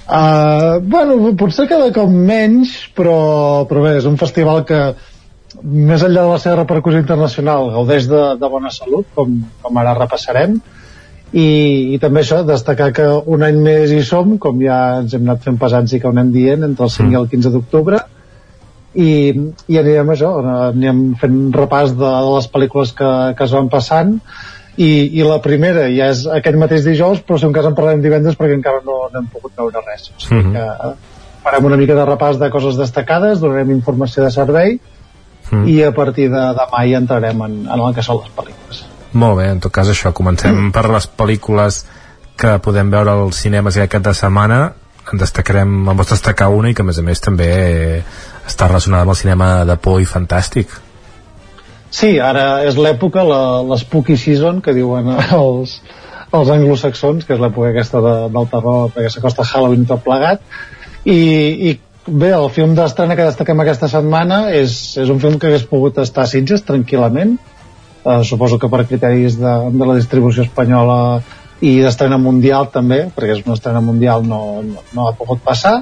Uh, 0.05 0.83
bueno, 0.83 1.15
potser 1.39 1.63
cada 1.71 1.87
cop 1.95 2.11
menys, 2.11 2.75
però, 2.93 3.65
però 3.65 3.87
bé, 3.87 3.95
és 4.03 4.05
un 4.05 4.19
festival 4.21 4.61
que 4.67 4.83
més 5.65 6.03
enllà 6.05 6.23
de 6.23 6.31
la 6.31 6.39
seva 6.41 6.61
repercussió 6.61 7.01
internacional 7.01 7.71
gaudeix 7.73 8.07
de, 8.09 8.23
de 8.39 8.49
bona 8.51 8.71
salut 8.73 9.07
com, 9.17 9.37
com 9.63 9.79
ara 9.81 9.95
repassarem. 9.97 10.59
I, 11.35 11.47
i 11.95 11.97
també 11.99 12.21
això, 12.21 12.43
destacar 12.47 12.91
que 12.95 13.05
un 13.33 13.43
any 13.43 13.57
més 13.63 13.91
hi 13.91 14.01
som, 14.07 14.37
com 14.41 14.61
ja 14.63 15.01
ens 15.01 15.15
hem 15.17 15.25
anat 15.25 15.43
fent 15.43 15.57
pesants 15.59 15.95
i 15.95 15.99
que 15.99 16.07
ho 16.07 16.13
anem 16.13 16.29
dient, 16.31 16.63
entre 16.67 16.85
el 16.85 16.93
5 16.93 17.11
i 17.11 17.19
el 17.19 17.27
15 17.31 17.53
d'octubre. 17.55 17.99
I, 18.95 19.09
i 19.67 19.79
anirem 19.81 20.13
això, 20.13 20.31
anirem 20.69 21.01
fent 21.19 21.39
repàs 21.55 21.95
de, 21.97 22.05
de 22.05 22.35
les 22.37 22.47
pel·lícules 22.53 22.93
que, 22.95 23.11
que 23.35 23.47
es 23.49 23.57
van 23.57 23.71
passant. 23.73 24.15
I, 24.75 24.89
i 25.17 25.23
la 25.23 25.41
primera 25.43 25.89
ja 25.91 26.09
és 26.11 26.25
aquest 26.27 26.57
mateix 26.59 26.83
dijous 26.83 27.21
però 27.23 27.37
si 27.39 27.47
un 27.47 27.53
cas 27.55 27.67
en 27.67 27.75
parlarem 27.77 28.01
divendres 28.03 28.35
perquè 28.35 28.57
encara 28.57 28.81
no, 28.83 29.05
no 29.11 29.21
hem 29.21 29.29
pogut 29.31 29.55
veure 29.59 29.83
res. 29.85 30.09
O 30.11 30.19
sigui 30.19 30.51
que 30.51 30.65
farem 31.45 31.67
una 31.67 31.79
mica 31.79 31.95
de 31.95 32.07
repàs 32.07 32.39
de 32.41 32.49
coses 32.51 32.75
destacades, 32.79 33.39
donarem 33.39 33.71
informació 33.75 34.23
de 34.25 34.33
servei 34.35 34.75
mm. 35.51 35.65
i 35.71 35.81
a 35.83 35.91
partir 35.95 36.29
de 36.33 36.43
demà 36.57 36.85
hi 36.85 36.95
entrarem 36.97 37.43
en, 37.47 37.59
en 37.67 37.85
el 37.87 37.95
que 37.95 38.05
són 38.05 38.21
les 38.21 38.31
pel·lícules. 38.37 38.85
Molt 39.15 39.39
bé, 39.39 39.49
en 39.53 39.61
tot 39.63 39.73
cas 39.73 39.91
això, 39.91 40.11
comencem 40.13 40.53
mm. 40.53 40.71
per 40.75 40.87
les 40.91 41.07
pel·lícules 41.07 41.83
que 42.35 42.57
podem 42.63 42.89
veure 42.91 43.13
als 43.15 43.43
cinemes 43.45 43.77
aquest 43.77 43.93
cap 43.95 44.09
de 44.09 44.15
setmana 44.17 44.63
en 45.05 45.21
destacarem, 45.21 45.75
en 45.85 45.97
vols 45.97 46.09
destacar 46.09 46.49
una 46.49 46.71
i 46.71 46.75
que 46.75 46.81
a 46.81 46.87
més 46.87 46.97
a 46.99 47.03
més 47.05 47.21
també 47.21 47.51
està 48.45 48.67
relacionada 48.67 49.05
amb 49.05 49.13
el 49.13 49.19
cinema 49.19 49.49
de 49.69 49.77
por 49.77 50.01
i 50.01 50.09
fantàstic 50.09 50.73
Sí, 51.95 52.17
ara 52.19 52.65
és 52.67 52.75
l'època, 52.75 53.23
l'Spooky 53.23 54.17
Season, 54.19 54.61
que 54.63 54.73
diuen 54.75 55.07
els, 55.39 55.77
els 56.35 56.51
anglosaxons, 56.57 57.25
que 57.25 57.35
és 57.37 57.41
l'època 57.41 57.71
aquesta 57.71 58.01
de, 58.03 58.15
del 58.33 58.49
terror, 58.51 58.89
perquè 58.95 59.11
s'acosta 59.13 59.45
Halloween 59.47 59.85
tot 59.87 60.03
plegat, 60.03 60.43
i, 61.05 61.19
i 61.69 61.75
Bé, 62.05 62.29
el 62.37 62.51
film 62.53 62.75
d'estrena 62.77 63.15
que 63.17 63.25
destaquem 63.25 63.61
aquesta 63.63 63.87
setmana 63.89 64.51
és, 64.53 64.73
és 65.01 65.09
un 65.09 65.17
film 65.21 65.39
que 65.41 65.49
hagués 65.49 65.63
pogut 65.65 65.97
estar 66.03 66.25
a 66.25 66.29
Sitges 66.29 66.61
tranquil·lament. 66.67 67.33
Uh, 68.05 68.21
suposo 68.21 68.59
que 68.61 68.69
per 68.69 68.83
criteris 68.85 69.39
de, 69.41 69.53
de 69.73 69.87
la 69.89 69.95
distribució 69.97 70.43
espanyola 70.45 71.23
i 71.65 71.79
d'estrena 71.81 72.19
mundial 72.21 72.69
també, 72.69 73.07
perquè 73.15 73.39
és 73.39 73.41
una 73.47 73.55
estrena 73.57 73.81
mundial 73.81 74.21
no, 74.21 74.61
no, 74.61 74.83
no 74.93 75.07
ha 75.07 75.15
pogut 75.17 75.41
passar. 75.41 75.79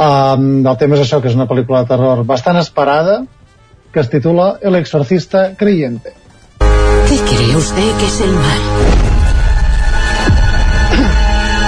Um, 0.00 0.64
el 0.64 0.78
tema 0.80 0.96
és 0.96 1.04
això, 1.04 1.20
que 1.20 1.28
és 1.28 1.36
una 1.36 1.48
pel·lícula 1.50 1.84
de 1.84 1.92
terror 1.92 2.24
bastant 2.24 2.56
esperada 2.62 3.20
que 3.92 4.00
es 4.00 4.08
titula 4.10 4.54
El 4.62 4.80
exorcista 4.80 5.50
creyente. 5.60 6.16
¿Qué 7.04 7.20
cree 7.28 7.56
usted 7.56 7.92
que 8.00 8.06
es 8.06 8.20
el 8.22 8.32
mal? 8.32 8.62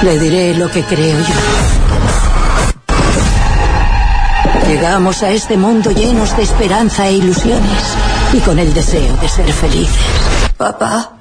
Le 0.03 0.19
diré 0.19 0.55
lo 0.55 0.71
que 0.71 0.83
creo 0.83 1.21
yo 1.21 1.56
Llegamos 4.69 5.23
a 5.23 5.31
este 5.31 5.57
mundo 5.57 5.91
llenos 5.93 6.37
de 6.37 6.43
esperanza 6.43 7.07
e 7.07 7.13
ilusiones 7.13 7.97
y 8.33 8.41
con 8.41 8.59
el 8.59 8.75
deseo 8.75 9.17
de 9.19 9.29
ser 9.29 9.53
felices. 9.53 9.97
Papá. 10.57 11.13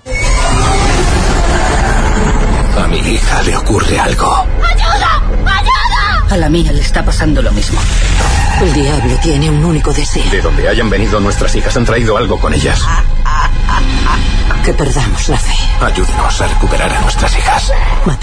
A 2.78 2.88
mi 2.88 2.98
hija 2.98 3.44
le 3.44 3.56
ocurre 3.56 4.00
algo. 4.00 4.36
¡Ayuda! 4.36 5.22
¡Ayuda! 5.46 6.34
A 6.34 6.38
la 6.38 6.50
mía 6.50 6.72
le 6.72 6.82
está 6.82 7.06
pasando 7.06 7.42
lo 7.42 7.52
mismo. 7.52 7.80
El 8.62 8.74
diablo 8.74 9.16
tiene 9.22 9.50
un 9.50 9.64
único 9.64 9.94
deseo. 9.94 10.24
De 10.32 10.42
donde 10.42 10.68
hayan 10.68 10.90
venido 10.90 11.20
nuestras 11.20 11.56
hijas 11.56 11.78
han 11.78 11.86
traído 11.86 12.18
algo 12.18 12.40
con 12.40 12.54
ellas. 12.54 12.82
Que 14.64 14.74
perdamos 14.74 15.30
la 15.30 15.38
fe. 15.38 15.54
Ayúdenos 15.82 16.42
a 16.42 16.48
recuperar 16.48 16.92
a 16.92 17.02
nuestras 17.02 17.38
hijas. 17.38 17.72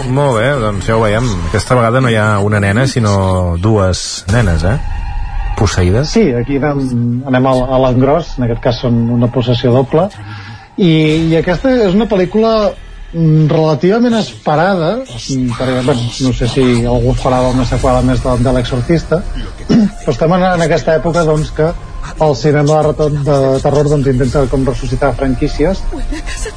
Molt 0.09 0.39
bé, 0.39 0.49
doncs 0.59 0.86
ja 0.86 0.97
ho 0.97 1.01
veiem. 1.01 1.28
Aquesta 1.49 1.77
vegada 1.78 2.01
no 2.01 2.11
hi 2.11 2.16
ha 2.19 2.40
una 2.43 2.59
nena, 2.59 2.89
sinó 2.89 3.55
dues 3.59 4.24
nenes, 4.32 4.65
eh? 4.65 4.78
Posseïdes. 5.62 6.10
Sí, 6.10 6.28
aquí 6.34 6.59
anem, 6.59 7.22
anem 7.30 7.47
a, 7.47 7.52
a 7.76 7.82
l'engròs, 7.86 8.36
en 8.39 8.48
aquest 8.48 8.64
cas 8.64 8.80
són 8.82 8.98
una 9.16 9.30
possessió 9.30 9.70
doble, 9.74 10.09
i, 10.76 10.90
i 11.30 11.36
aquesta 11.39 11.70
és 11.86 11.94
una 11.97 12.09
pel·lícula 12.09 12.52
mm, 12.72 13.47
relativament 13.52 14.16
esperada 14.18 14.93
mm, 15.02 15.55
perquè, 15.59 15.82
bueno, 15.84 16.10
no 16.26 16.32
sé 16.36 16.48
si 16.48 16.64
algú 16.89 17.14
farà 17.18 17.43
una 17.51 17.66
seqüela 17.68 18.02
més 18.06 18.22
de, 18.24 18.36
de 18.40 18.55
l'exorcista 18.56 19.20
però 19.68 20.14
estem 20.14 20.32
en, 20.39 20.47
en 20.55 20.64
aquesta 20.64 20.97
època 20.97 21.26
doncs 21.28 21.52
que 21.56 21.68
el 22.20 22.37
cinema 22.37 22.83
de, 22.83 23.09
de 23.11 23.37
terror 23.62 23.89
doncs, 23.89 24.09
intenta 24.11 24.45
com 24.51 24.65
ressuscitar 24.66 25.12
franquícies 25.19 25.83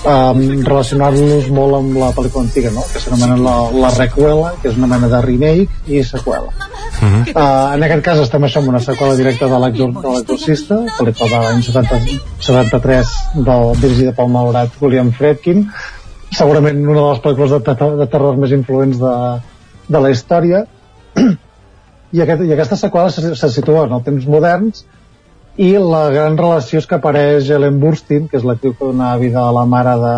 um, 0.04 0.42
relacionar-los 0.66 1.50
molt 1.54 1.80
amb 1.80 1.98
la 2.02 2.12
pel·lícula 2.18 2.46
antiga 2.48 2.72
no? 2.76 2.84
que 2.92 3.02
s'anomena 3.02 3.38
la, 3.40 3.56
la 3.86 3.92
recuela 3.96 4.54
que 4.62 4.70
és 4.72 4.80
una 4.80 4.90
mena 4.92 5.10
de 5.12 5.22
remake 5.26 5.70
i 5.88 6.04
seqüela 6.04 6.50
uh 6.50 7.02
-huh. 7.02 7.22
uh, 7.34 7.76
en 7.76 7.84
aquest 7.88 8.04
cas 8.06 8.20
estem 8.20 8.44
això 8.44 8.60
amb 8.60 8.74
una 8.74 8.80
seqüela 8.80 9.16
directa 9.16 9.48
de 9.48 9.60
l'exorcista 9.64 10.82
pel·lícula 11.00 11.30
de 11.30 11.40
l'any 11.46 11.62
73 11.62 13.08
del, 13.36 13.66
dirigida 13.82 14.12
pel 14.12 14.30
malaurat 14.30 14.70
William 14.82 15.12
Fredkin 15.12 15.70
segurament 16.32 16.88
una 16.88 17.02
de 17.02 17.10
les 17.10 17.22
pel·lícules 17.24 17.52
de, 17.52 17.98
de 17.98 18.08
terror 18.08 18.38
més 18.38 18.52
influents 18.52 18.98
de, 19.00 19.16
de 19.88 20.00
la 20.00 20.10
història 20.10 20.66
i, 22.16 22.22
aquest, 22.22 22.42
i 22.42 22.54
aquesta 22.54 22.76
seqüela 22.76 23.10
se, 23.12 23.36
se 23.36 23.50
situa 23.50 23.86
en 23.88 23.94
els 23.94 24.04
temps 24.04 24.26
moderns 24.26 24.86
i 25.58 25.72
la 25.80 26.10
gran 26.12 26.36
relació 26.38 26.82
és 26.82 26.88
que 26.90 26.98
apareix 26.98 27.50
Ellen 27.50 27.80
Burstyn, 27.80 28.28
que 28.28 28.38
és 28.40 28.44
l'actriu 28.44 28.74
que 28.76 28.90
dona 28.90 29.16
vida 29.22 29.40
a 29.40 29.54
la 29.56 29.64
mare 29.66 29.96
de, 30.02 30.18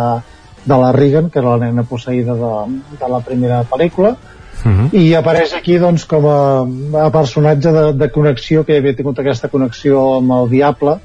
de 0.66 0.80
la 0.82 0.92
Regan, 0.96 1.30
que 1.30 1.40
era 1.40 1.56
la 1.56 1.68
nena 1.68 1.86
posseïda 1.86 2.34
de, 2.40 2.54
de 2.98 3.12
la 3.12 3.22
primera 3.22 3.62
pel·lícula, 3.70 4.16
uh 4.18 4.72
-huh. 4.72 4.90
i 4.94 5.14
apareix 5.16 5.54
aquí 5.54 5.78
doncs, 5.78 6.06
com 6.06 6.26
a, 6.26 6.66
a 7.06 7.10
personatge 7.12 7.72
de, 7.72 7.94
de 7.94 8.12
connexió, 8.12 8.64
que 8.66 8.78
havia 8.78 8.96
tingut 8.96 9.20
aquesta 9.20 9.48
connexió 9.48 10.18
amb 10.18 10.32
el 10.32 10.50
diable, 10.50 11.00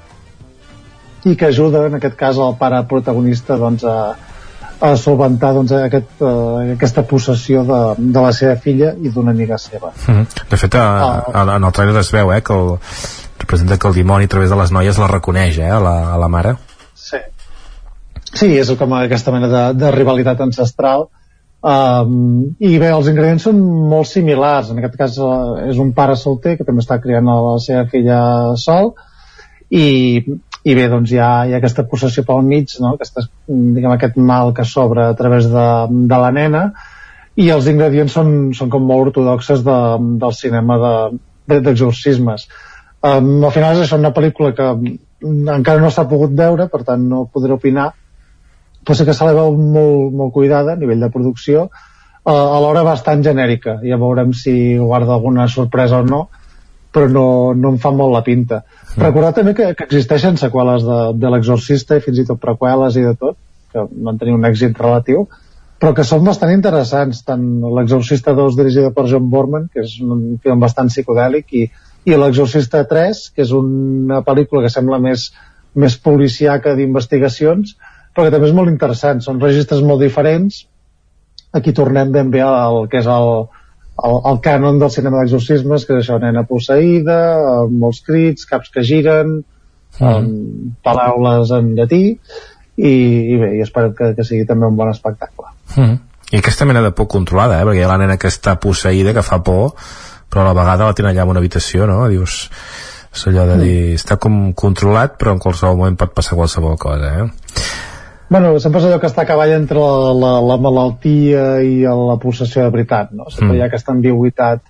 i 1.24 1.36
que 1.36 1.46
ajuda, 1.46 1.86
en 1.86 1.94
aquest 1.94 2.16
cas, 2.16 2.36
el 2.36 2.56
pare 2.58 2.82
protagonista 2.88 3.56
doncs, 3.56 3.84
a, 3.84 4.16
a 4.80 4.96
solventar 4.96 5.52
doncs, 5.54 5.72
aquest, 5.72 6.20
uh, 6.20 6.72
aquesta 6.72 7.02
possessió 7.02 7.62
de, 7.64 7.94
de 7.98 8.20
la 8.20 8.32
seva 8.32 8.56
filla 8.56 8.94
i 8.98 9.08
d'una 9.08 9.30
amiga 9.30 9.58
seva. 9.58 9.92
Uh 10.08 10.14
-huh. 10.14 10.26
De 10.50 10.56
fet, 10.56 10.74
a, 10.74 11.22
a, 11.32 11.56
en 11.56 11.64
el 11.64 11.72
trailer 11.72 12.00
es 12.00 12.10
veu 12.12 12.32
eh, 12.32 12.40
que 12.42 12.52
el, 12.52 12.78
representa 13.42 13.78
que 13.78 13.88
el 13.90 13.96
dimoni 13.98 14.28
a 14.28 14.32
través 14.34 14.52
de 14.52 14.58
les 14.58 14.72
noies 14.74 15.00
la 15.02 15.10
reconeix 15.10 15.58
eh, 15.60 15.70
a, 15.70 15.80
la, 15.82 15.96
a 16.14 16.20
la 16.22 16.28
mare? 16.32 16.54
Sí. 16.94 17.20
Sí, 18.32 18.48
és 18.56 18.70
com 18.80 18.94
aquesta 18.96 19.34
mena 19.34 19.50
de, 19.50 19.64
de 19.78 19.90
rivalitat 19.94 20.40
ancestral. 20.40 21.10
Um, 21.62 22.56
i 22.58 22.72
bé, 22.82 22.88
els 22.90 23.10
ingredients 23.10 23.44
són 23.46 23.60
molt 23.90 24.08
similars. 24.10 24.72
En 24.72 24.80
aquest 24.80 24.96
cas 24.98 25.18
uh, 25.22 25.60
és 25.68 25.78
un 25.82 25.92
pare 25.94 26.16
solter 26.18 26.56
que 26.58 26.66
també 26.66 26.82
està 26.82 26.98
criant 27.02 27.28
a 27.28 27.36
la 27.44 27.58
seva 27.62 27.84
filla 27.92 28.22
sol. 28.58 28.94
I 29.72 29.84
i 30.62 30.74
bé, 30.78 30.86
doncs 30.90 31.10
hi 31.10 31.18
ha, 31.18 31.30
hi 31.48 31.54
ha 31.54 31.58
aquesta 31.58 31.82
possessió 31.90 32.22
pel 32.26 32.44
mig, 32.46 32.70
no? 32.82 32.94
Aquesta, 32.94 33.24
diguem, 33.48 33.90
aquest 33.96 34.18
mal 34.30 34.52
que 34.54 34.66
s'obre 34.68 35.08
a 35.08 35.14
través 35.18 35.48
de, 35.50 35.68
de 36.10 36.18
la 36.24 36.30
nena. 36.34 36.66
I 37.34 37.48
els 37.50 37.66
ingredients 37.70 38.14
són, 38.14 38.52
són 38.54 38.70
com 38.70 38.84
molt 38.86 39.10
ortodoxes 39.10 39.64
de, 39.66 39.78
del 40.22 40.36
cinema 40.38 40.76
d'exorcismes. 41.50 42.46
De, 42.46 42.52
de, 42.52 42.71
um, 43.02 43.32
al 43.44 43.54
final 43.54 43.76
és 43.76 43.84
això 43.84 43.98
una 44.00 44.14
pel·lícula 44.16 44.52
que 44.56 44.68
encara 45.22 45.80
no 45.82 45.90
s'ha 45.90 46.08
pogut 46.10 46.34
veure, 46.38 46.68
per 46.72 46.82
tant 46.88 47.04
no 47.08 47.26
podré 47.32 47.54
opinar, 47.54 47.92
però 48.82 48.98
sí 48.98 49.06
que 49.06 49.14
se 49.14 49.26
la 49.26 49.34
veu 49.36 49.56
molt, 49.56 50.14
molt 50.18 50.34
cuidada 50.34 50.74
a 50.74 50.80
nivell 50.80 51.02
de 51.02 51.10
producció, 51.14 51.68
uh, 51.68 52.30
alhora 52.32 52.82
bastant 52.86 53.22
genèrica. 53.22 53.78
Ja 53.86 54.00
veurem 54.00 54.32
si 54.34 54.76
guarda 54.78 55.14
alguna 55.14 55.46
sorpresa 55.48 56.02
o 56.02 56.06
no, 56.06 56.24
però 56.92 57.08
no, 57.08 57.26
no 57.54 57.72
em 57.72 57.78
fa 57.80 57.92
molt 57.94 58.12
la 58.12 58.24
pinta. 58.26 58.62
Mm. 58.62 59.04
Recordar 59.06 59.32
també 59.38 59.54
que, 59.58 59.70
que 59.78 59.86
existeixen 59.88 60.36
seqüeles 60.40 60.84
de, 60.84 60.98
de 61.22 61.32
l'exorcista 61.32 61.96
i 61.96 62.04
fins 62.04 62.20
i 62.20 62.26
tot 62.28 62.42
preqüeles 62.42 62.98
i 62.98 63.06
de 63.06 63.14
tot, 63.18 63.38
que 63.72 63.86
van 64.04 64.18
tenir 64.20 64.34
un 64.36 64.44
èxit 64.44 64.76
relatiu, 64.76 65.24
però 65.82 65.94
que 65.96 66.04
són 66.06 66.26
bastant 66.26 66.52
interessants, 66.52 67.24
tant 67.26 67.42
l'exorcista 67.78 68.36
2 68.38 68.58
dirigida 68.58 68.92
per 68.94 69.08
John 69.10 69.30
Borman, 69.32 69.70
que 69.72 69.82
és 69.86 69.96
un 70.04 70.36
film 70.42 70.60
bastant 70.62 70.92
psicodèlic, 70.92 71.48
i, 71.58 71.64
i 72.04 72.18
l'exorcista 72.18 72.82
3, 72.90 73.22
que 73.36 73.44
és 73.44 73.52
una 73.54 74.22
pel·lícula 74.26 74.64
que 74.64 74.72
sembla 74.72 74.98
més, 75.02 75.30
més 75.78 75.96
policiaca 76.02 76.74
d'investigacions, 76.78 77.76
però 78.12 78.26
que 78.26 78.34
també 78.34 78.50
és 78.50 78.56
molt 78.56 78.72
interessant, 78.72 79.22
són 79.24 79.40
registres 79.40 79.82
molt 79.86 80.02
diferents, 80.02 80.64
aquí 81.52 81.74
tornem 81.76 82.12
ben 82.12 82.30
bé 82.32 82.42
al 82.44 82.86
que 82.90 83.00
és 83.00 83.08
el, 83.08 83.30
el, 84.02 84.18
el 84.32 84.40
cànon 84.44 84.80
del 84.82 84.92
cinema 84.92 85.22
d'exorcismes, 85.22 85.86
que 85.86 85.96
és 85.96 86.04
això, 86.04 86.18
nena 86.20 86.44
posseïda, 86.48 87.20
molts 87.70 88.02
crits, 88.06 88.48
caps 88.50 88.72
que 88.74 88.84
giren, 88.88 89.40
mm. 90.00 90.78
paraules 90.84 91.52
en 91.56 91.74
llatí, 91.78 92.04
i, 92.76 92.92
i 92.92 93.36
bé, 93.38 93.52
i 93.58 93.62
espero 93.64 93.92
que, 93.96 94.14
que 94.16 94.26
sigui 94.26 94.48
també 94.48 94.68
un 94.68 94.78
bon 94.78 94.90
espectacle. 94.92 95.52
Mm. 95.76 96.00
I 96.32 96.40
aquesta 96.40 96.64
mena 96.64 96.80
de 96.80 96.94
por 96.96 97.10
controlada, 97.12 97.60
eh? 97.60 97.66
perquè 97.68 97.82
hi 97.82 97.84
ha 97.84 97.92
la 97.92 98.00
nena 98.00 98.16
que 98.20 98.30
està 98.32 98.56
posseïda, 98.60 99.12
que 99.12 99.24
fa 99.26 99.42
por, 99.44 99.74
però 100.32 100.46
a 100.46 100.48
la 100.48 100.56
vegada 100.56 100.88
la 100.88 100.96
tenen 100.96 101.12
allà 101.12 101.26
en 101.26 101.34
una 101.34 101.42
habitació, 101.44 101.86
no? 101.90 102.00
Dius, 102.08 102.46
és 103.12 103.24
allò 103.28 103.44
de 103.50 103.58
dir, 103.60 103.78
està 103.98 104.16
com 104.16 104.54
controlat, 104.56 105.18
però 105.20 105.36
en 105.36 105.42
qualsevol 105.44 105.76
moment 105.76 105.98
pot 106.00 106.14
passar 106.16 106.38
qualsevol 106.38 106.78
cosa, 106.80 107.12
eh? 107.20 107.26
Bueno, 108.32 108.54
sempre 108.64 108.80
és 108.80 108.86
allò 108.88 108.96
que 109.00 109.10
està 109.10 109.26
a 109.26 109.28
cavall 109.28 109.52
entre 109.52 109.80
la, 109.82 110.12
la, 110.16 110.30
la 110.48 110.56
malaltia 110.56 111.42
i 111.60 111.82
la 111.84 112.16
possessió 112.20 112.64
de 112.64 112.72
veritat, 112.72 113.10
no? 113.12 113.28
Sempre 113.28 113.50
mm. 113.50 113.58
hi 113.58 113.60
ha 113.60 113.68
aquesta 113.68 113.92
ambigüitat 113.92 114.62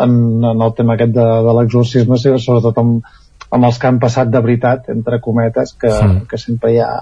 en, 0.00 0.14
en 0.48 0.64
el 0.64 0.72
tema 0.78 0.96
aquest 0.96 1.12
de, 1.18 1.26
de 1.44 1.54
l'exorcisme, 1.58 2.16
sobretot 2.16 2.80
amb, 2.80 3.12
amb 3.52 3.68
els 3.68 3.78
que 3.78 3.90
han 3.90 4.00
passat 4.00 4.32
de 4.32 4.40
veritat, 4.40 4.88
entre 4.96 5.20
cometes, 5.20 5.74
que, 5.76 5.92
mm. 5.92 6.24
que 6.30 6.40
sempre 6.40 6.72
hi 6.72 6.80
ha 6.80 6.92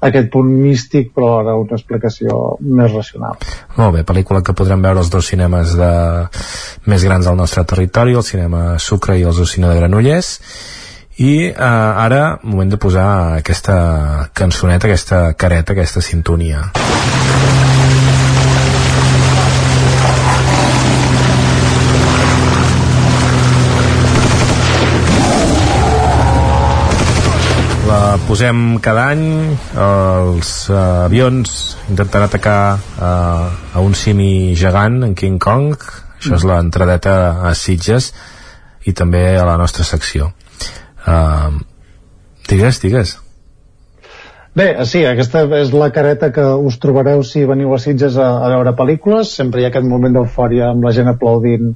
aquest 0.00 0.30
punt 0.32 0.50
místic 0.50 1.12
però 1.16 1.32
ara 1.42 1.56
una 1.60 1.76
explicació 1.76 2.56
més 2.60 2.92
racional. 2.92 3.38
Molt 3.76 3.96
bé, 3.96 4.04
pel·lícula 4.08 4.42
que 4.44 4.56
podrem 4.56 4.82
veure 4.82 5.02
als 5.02 5.12
dos 5.12 5.28
cinemes 5.32 5.76
de... 5.78 5.92
més 6.90 7.04
grans 7.04 7.26
del 7.26 7.36
nostre 7.36 7.64
territori, 7.64 8.16
el 8.16 8.26
cinema 8.26 8.78
Sucre 8.78 9.18
i 9.20 9.26
el 9.28 9.46
Cine 9.46 9.68
de 9.68 9.76
Granollers 9.76 10.38
i 11.20 11.50
eh, 11.50 11.54
ara 11.56 12.38
moment 12.42 12.70
de 12.72 12.78
posar 12.80 13.08
aquesta 13.40 14.30
cançoneta, 14.32 14.88
aquesta 14.88 15.34
careta, 15.36 15.76
aquesta 15.76 16.00
sintonia 16.00 16.64
la 27.90 28.18
posem 28.28 28.78
cada 28.82 29.08
any 29.10 29.24
els 29.82 30.50
uh, 30.70 31.06
avions 31.06 31.54
intenten 31.90 32.26
atacar 32.26 32.60
uh, 32.78 33.46
a 33.74 33.82
un 33.82 33.96
simi 33.98 34.54
gegant 34.58 35.00
en 35.06 35.16
King 35.18 35.40
Kong 35.42 35.74
això 35.74 36.36
és 36.38 36.46
l'entradeta 36.46 37.16
a 37.48 37.54
Sitges 37.58 38.12
i 38.86 38.94
també 38.94 39.24
a 39.34 39.46
la 39.48 39.56
nostra 39.58 39.86
secció 39.86 40.30
Uh, 41.00 41.60
digues, 42.48 42.80
digues. 42.82 43.14
Bé, 44.56 44.66
sí, 44.84 45.04
aquesta 45.06 45.44
és 45.60 45.70
la 45.72 45.88
careta 45.94 46.28
que 46.34 46.44
us 46.68 46.76
trobareu 46.82 47.22
si 47.24 47.46
veniu 47.48 47.72
a 47.72 47.78
Sitges 47.80 48.18
a, 48.18 48.28
a 48.44 48.50
veure 48.52 48.74
pel·lícules. 48.76 49.30
Sempre 49.40 49.62
hi 49.62 49.68
ha 49.68 49.70
aquest 49.70 49.86
moment 49.88 50.16
d'eufòria 50.18 50.72
amb 50.74 50.84
la 50.84 50.92
gent 50.96 51.08
aplaudint 51.08 51.70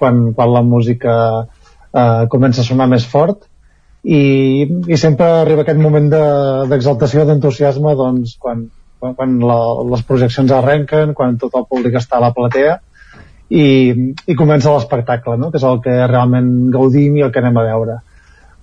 quan, 0.00 0.24
quan 0.34 0.50
la 0.50 0.64
música 0.66 1.14
eh, 1.44 2.24
comença 2.32 2.64
a 2.64 2.66
sonar 2.66 2.88
més 2.90 3.04
fort 3.06 3.44
i, 4.04 4.22
i 4.86 4.96
sempre 5.00 5.26
arriba 5.40 5.64
aquest 5.64 5.80
moment 5.80 6.10
d'exaltació, 6.12 7.24
de, 7.24 7.32
d'entusiasme 7.32 7.94
doncs, 7.96 8.36
quan, 8.40 8.66
quan, 9.00 9.14
quan 9.16 9.38
la, 9.40 9.60
les 9.94 10.02
projeccions 10.04 10.52
arrenquen, 10.52 11.14
quan 11.16 11.38
tot 11.40 11.56
el 11.56 11.64
públic 11.70 11.96
està 12.00 12.20
a 12.20 12.26
la 12.26 12.34
platea 12.36 12.78
i, 13.48 13.64
i 14.28 14.36
comença 14.36 14.72
l'espectacle, 14.74 15.38
no? 15.40 15.50
que 15.50 15.60
és 15.60 15.64
el 15.68 15.80
que 15.84 15.94
realment 16.10 16.50
gaudim 16.74 17.16
i 17.16 17.24
el 17.24 17.32
que 17.32 17.40
anem 17.40 17.60
a 17.60 17.64
veure. 17.70 18.00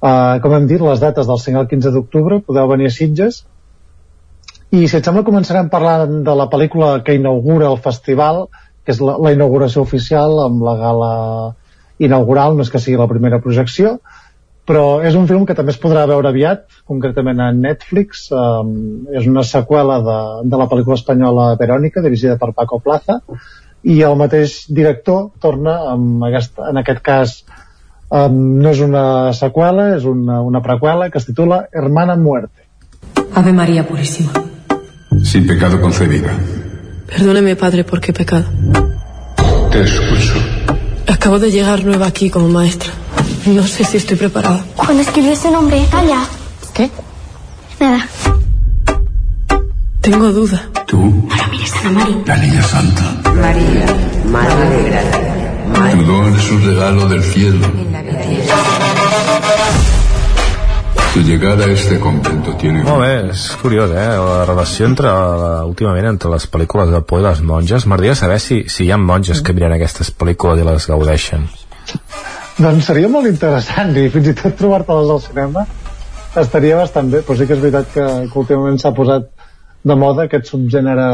Uh, 0.01 0.37
com 0.41 0.53
hem 0.57 0.67
dit, 0.69 0.81
les 0.81 1.01
dates 1.01 1.27
del 1.29 1.41
5 1.41 1.61
al 1.61 1.67
15 1.69 1.93
d'octubre, 1.93 2.39
podeu 2.45 2.69
venir 2.69 2.89
a 2.89 2.93
Sitges. 2.93 3.43
I 4.71 4.87
si 4.87 4.97
et 4.97 5.05
sembla 5.05 5.25
començarem 5.27 5.69
parlant 5.69 6.21
de 6.25 6.35
la 6.37 6.47
pel·lícula 6.49 6.95
que 7.05 7.17
inaugura 7.17 7.69
el 7.69 7.81
festival, 7.81 8.45
que 8.85 8.95
és 8.95 9.01
la, 9.03 9.17
la 9.21 9.33
inauguració 9.35 9.83
oficial 9.85 10.37
amb 10.45 10.63
la 10.65 10.75
gala 10.79 11.13
inaugural, 12.01 12.57
no 12.57 12.65
és 12.65 12.71
que 12.73 12.81
sigui 12.81 12.97
la 12.97 13.09
primera 13.09 13.41
projecció, 13.43 13.99
però 14.67 15.01
és 15.05 15.15
un 15.17 15.25
film 15.29 15.47
que 15.47 15.55
també 15.57 15.73
es 15.73 15.79
podrà 15.81 16.05
veure 16.09 16.29
aviat, 16.29 16.67
concretament 16.87 17.41
a 17.41 17.51
Netflix. 17.55 18.27
Um, 18.31 19.07
és 19.13 19.25
una 19.27 19.43
seqüela 19.47 19.97
de, 20.05 20.19
de 20.51 20.61
la 20.61 20.69
pel·lícula 20.71 20.99
espanyola 20.99 21.55
Verònica, 21.59 22.03
dirigida 22.05 22.37
per 22.41 22.53
Paco 22.53 22.79
Plaza, 22.83 23.21
i 23.81 23.97
el 24.05 24.15
mateix 24.19 24.61
director 24.69 25.31
torna 25.41 25.79
amb 25.95 26.23
aquesta, 26.29 26.69
en 26.69 26.81
aquest 26.83 27.01
cas 27.05 27.41
Um, 28.11 28.59
no 28.59 28.73
és 28.75 28.81
una 28.83 29.31
seqüela, 29.31 29.93
és 29.95 30.03
una, 30.03 30.41
una 30.43 30.59
precuela 30.59 31.05
que 31.09 31.15
es 31.21 31.25
titula 31.29 31.61
Hermana 31.71 32.17
Muerte. 32.19 32.67
Ave 33.39 33.53
María 33.53 33.87
Purísima. 33.87 34.33
Sin 35.23 35.47
pecado 35.47 35.79
concebida. 35.79 36.35
Perdóneme, 37.07 37.55
padre, 37.55 37.85
¿por 37.85 38.01
qué 38.01 38.11
pecado? 38.11 38.43
Te 39.71 39.83
escucho. 39.83 40.33
Acabo 41.07 41.39
de 41.39 41.51
llegar 41.51 41.85
nueva 41.85 42.07
aquí 42.07 42.29
como 42.29 42.49
maestra. 42.49 42.91
No 43.45 43.63
sé 43.65 43.83
si 43.83 43.97
estoy 43.97 44.17
preparada. 44.17 44.63
Cuando 44.75 45.01
escribió 45.01 45.31
ese 45.31 45.49
nombre, 45.49 45.83
calla. 45.89 46.25
¿Qué? 46.73 46.91
Nada. 47.79 48.07
Tengo 50.01 50.31
duda. 50.31 50.69
¿Tú? 50.85 50.97
No 50.97 51.35
la 51.35 51.47
mires, 51.47 51.75
Ana 51.77 51.91
María. 51.91 52.17
La 52.25 52.37
niña 52.37 52.63
santa. 52.63 53.31
María, 53.33 53.85
Madre 54.25 54.69
de 54.69 54.89
Gracia. 54.89 55.31
Tu 55.91 56.03
don 56.05 56.35
es 56.35 56.51
un 56.51 56.65
regalo 56.65 57.09
del 57.09 57.23
cielo. 57.23 57.67
Tu 61.13 61.21
llegada 61.21 61.65
a 61.65 61.71
este 61.71 61.99
convento 61.99 62.53
tiene... 62.55 62.83
Molt 62.83 63.01
bé, 63.01 63.31
és 63.33 63.49
curiós, 63.59 63.91
eh? 63.91 64.05
La 64.15 64.45
relació 64.45 64.85
entre, 64.87 65.09
la, 65.09 65.65
últimament, 65.67 66.07
entre 66.13 66.31
les 66.31 66.45
pel·lícules 66.47 66.93
de 66.93 67.01
por 67.01 67.19
i 67.19 67.25
les 67.25 67.41
monges. 67.41 67.85
M'agradaria 67.85 68.15
saber 68.15 68.39
si, 68.39 68.61
si 68.69 68.85
hi 68.85 68.93
ha 68.93 69.01
monges 69.01 69.41
que 69.41 69.53
miren 69.57 69.75
aquestes 69.75 70.13
pel·lícules 70.13 70.61
i 70.61 70.69
les 70.69 70.87
gaudeixen. 70.87 71.49
Doncs 72.61 72.85
seria 72.91 73.09
molt 73.09 73.25
interessant 73.25 73.95
i 73.97 74.09
fins 74.13 74.27
i 74.29 74.33
tot 74.37 74.53
trobar-te-les 74.59 75.09
al 75.09 75.21
cinema 75.23 75.63
estaria 76.39 76.77
bastant 76.77 77.09
bé, 77.11 77.21
però 77.25 77.35
sí 77.37 77.47
que 77.47 77.55
és 77.57 77.61
veritat 77.61 77.87
que, 77.93 78.03
que 78.31 78.39
últimament 78.39 78.77
s'ha 78.79 78.93
posat 78.95 79.31
de 79.83 79.95
moda 79.97 80.27
aquest 80.27 80.51
subgènere 80.51 81.07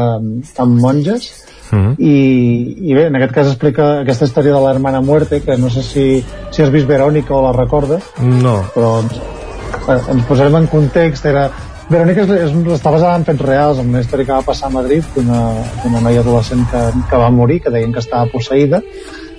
amb 0.64 0.80
monges. 0.82 1.30
Mm 1.70 1.78
-hmm. 1.78 1.94
I, 1.98 2.90
i 2.90 2.94
bé, 2.94 3.06
en 3.06 3.16
aquest 3.16 3.32
cas 3.34 3.46
explica 3.46 4.00
aquesta 4.00 4.24
història 4.24 4.54
de 4.54 4.60
l'hermana 4.60 5.00
muerte 5.00 5.40
que 5.40 5.56
no 5.56 5.70
sé 5.70 5.82
si, 5.82 6.24
si 6.50 6.62
has 6.62 6.70
vist 6.70 6.86
Verònica 6.86 7.34
o 7.34 7.42
la 7.42 7.52
recordes. 7.52 8.02
No. 8.20 8.64
Però 8.74 9.02
eh, 9.02 10.10
ens 10.12 10.24
posarem 10.24 10.56
en 10.56 10.66
context. 10.66 11.24
Era 11.24 11.50
Verònica 11.88 12.22
és, 12.22 12.30
és, 12.30 12.52
està 12.52 12.90
basada 12.90 13.16
en 13.16 13.24
fets 13.24 13.40
reals 13.40 13.78
en 13.78 13.88
una 13.88 14.00
història 14.00 14.26
que 14.26 14.32
va 14.32 14.42
passar 14.42 14.68
a 14.68 14.70
Madrid 14.70 15.04
d'una 15.14 16.00
noia 16.00 16.20
adolescent 16.20 16.66
que, 16.70 16.82
que 17.10 17.16
va 17.16 17.30
morir 17.30 17.60
que 17.60 17.70
deien 17.70 17.92
que 17.92 17.98
estava 17.98 18.26
posseïda. 18.26 18.82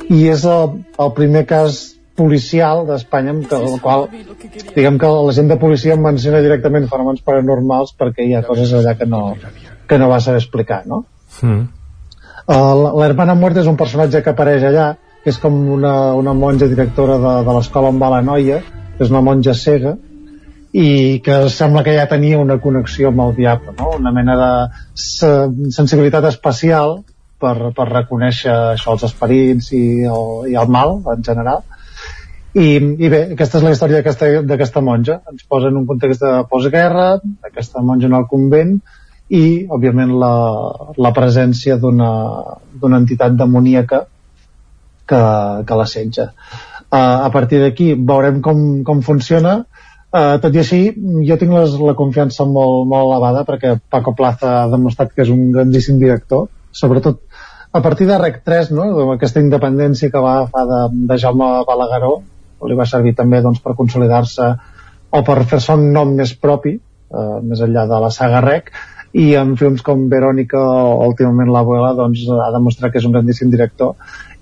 I 0.10 0.27
és 0.27 0.45
el, 0.45 0.84
el 0.98 1.14
primer 1.14 1.45
cas 1.45 1.99
policial 2.20 2.86
d'Espanya 2.88 3.34
amb 3.34 3.58
el 3.58 3.80
qual 3.84 4.08
diguem 4.76 5.00
que 5.02 5.12
la 5.16 5.36
gent 5.40 5.50
de 5.52 5.60
policia 5.62 5.98
menciona 6.00 6.44
directament 6.46 6.88
fenòmens 6.91 7.24
paranormals 7.26 7.96
perquè 8.00 8.28
hi 8.28 8.36
ha 8.36 8.46
coses 8.46 8.76
allà 8.76 8.96
que 9.00 9.08
no, 9.10 9.24
que 9.88 10.00
no 10.02 10.10
va 10.12 10.20
saber 10.26 10.44
explicar 10.44 10.84
no? 10.91 11.06
Mm. 11.41 11.68
Uh, 12.50 12.98
L'Hermana 12.98 13.36
Muerte 13.38 13.62
és 13.62 13.70
un 13.70 13.78
personatge 13.78 14.24
que 14.26 14.32
apareix 14.34 14.64
allà, 14.66 14.91
que 15.24 15.30
és 15.30 15.38
com 15.38 15.58
una, 15.76 15.94
una 16.18 16.34
monja 16.34 16.70
directora 16.72 17.20
de, 17.22 17.34
de 17.46 17.54
l'escola 17.54 17.91
on 17.94 18.00
va 18.02 18.10
la 18.16 18.24
noia, 18.26 18.64
que 18.98 19.06
és 19.06 19.12
una 19.14 19.22
monja 19.22 19.54
cega, 19.54 19.94
i 20.74 21.22
que 21.26 21.38
sembla 21.54 21.84
que 21.86 21.94
ja 21.94 22.08
tenia 22.10 22.40
una 22.41 22.58
connexió 22.62 23.10
amb 23.10 23.22
el 23.28 23.36
diable, 23.38 23.76
no? 23.78 23.91
una 23.98 24.14
mena 24.16 24.36
de 24.40 24.50
sensibilitat 24.98 26.26
especial 26.30 27.00
per, 27.41 27.72
per 27.78 27.88
reconèixer 27.90 28.56
això, 28.76 28.94
els 28.94 29.06
esperits 29.08 29.72
i 29.74 29.84
el, 30.10 30.50
i 30.50 30.58
el 30.60 30.74
mal 30.74 31.00
en 31.14 31.26
general 31.26 31.64
i, 32.54 32.68
i 32.78 33.10
bé, 33.12 33.20
aquesta 33.36 33.60
és 33.60 33.66
la 33.66 33.74
història 33.76 34.02
d'aquesta 34.02 34.82
monja. 34.82 35.20
Ens 35.30 35.46
posa 35.50 35.70
en 35.70 35.78
un 35.82 35.86
context 35.90 36.24
de 36.24 36.32
postguerra 36.50 37.20
aquesta 37.46 37.84
monja 37.86 38.10
en 38.10 38.16
el 38.18 38.26
convent 38.32 38.80
i 39.30 39.68
òbviament 39.70 40.16
la, 40.18 40.34
la 40.98 41.12
presència 41.14 41.78
d'una 41.78 42.98
entitat 42.98 43.38
demoníaca 43.38 44.08
que, 45.10 45.22
que 45.66 45.78
l'assetja. 45.78 46.32
Uh, 46.90 47.28
a 47.28 47.30
partir 47.30 47.60
d'aquí 47.62 47.92
veurem 47.94 48.42
com, 48.42 48.82
com 48.86 49.04
funciona. 49.06 49.60
Uh, 50.10 50.40
tot 50.42 50.56
i 50.58 50.64
així, 50.64 50.80
jo 51.28 51.38
tinc 51.38 51.54
les, 51.54 51.76
la 51.86 51.94
confiança 51.98 52.48
molt, 52.50 52.88
molt 52.90 53.12
elevada 53.12 53.46
perquè 53.46 53.76
Paco 53.94 54.16
Plaza 54.18 54.56
ha 54.64 54.70
demostrat 54.72 55.14
que 55.14 55.22
és 55.22 55.30
un 55.30 55.52
grandíssim 55.54 56.00
director, 56.02 56.48
sobretot 56.74 57.22
a 57.72 57.84
partir 57.86 58.08
de 58.10 58.18
Rec 58.18 58.42
3, 58.42 58.72
no? 58.74 58.88
aquesta 59.14 59.44
independència 59.44 60.10
que 60.10 60.22
va 60.26 60.40
agafar 60.40 60.66
de, 60.66 60.80
de 61.12 61.18
Jaume 61.22 61.52
Balagueró, 61.68 62.16
li 62.68 62.77
va 62.77 62.88
servir 62.90 63.15
també 63.18 63.41
doncs, 63.45 63.61
per 63.64 63.77
consolidar-se 63.77 64.52
o 65.10 65.23
per 65.26 65.44
fer-se 65.49 65.76
un 65.76 65.90
nom 65.94 66.14
més 66.15 66.36
propi, 66.38 66.76
eh, 66.76 67.38
més 67.44 67.61
enllà 67.65 67.86
de 67.90 67.99
la 68.03 68.11
saga 68.14 68.41
Rec, 68.45 68.72
i 69.18 69.31
en 69.40 69.56
films 69.57 69.81
com 69.81 70.06
Verònica 70.10 70.60
o 70.60 71.07
últimament 71.07 71.49
l'Abuela 71.49 71.95
doncs, 71.98 72.27
ha 72.30 72.52
demostrat 72.53 72.94
que 72.94 73.02
és 73.02 73.07
un 73.07 73.15
grandíssim 73.15 73.49
director. 73.49 73.95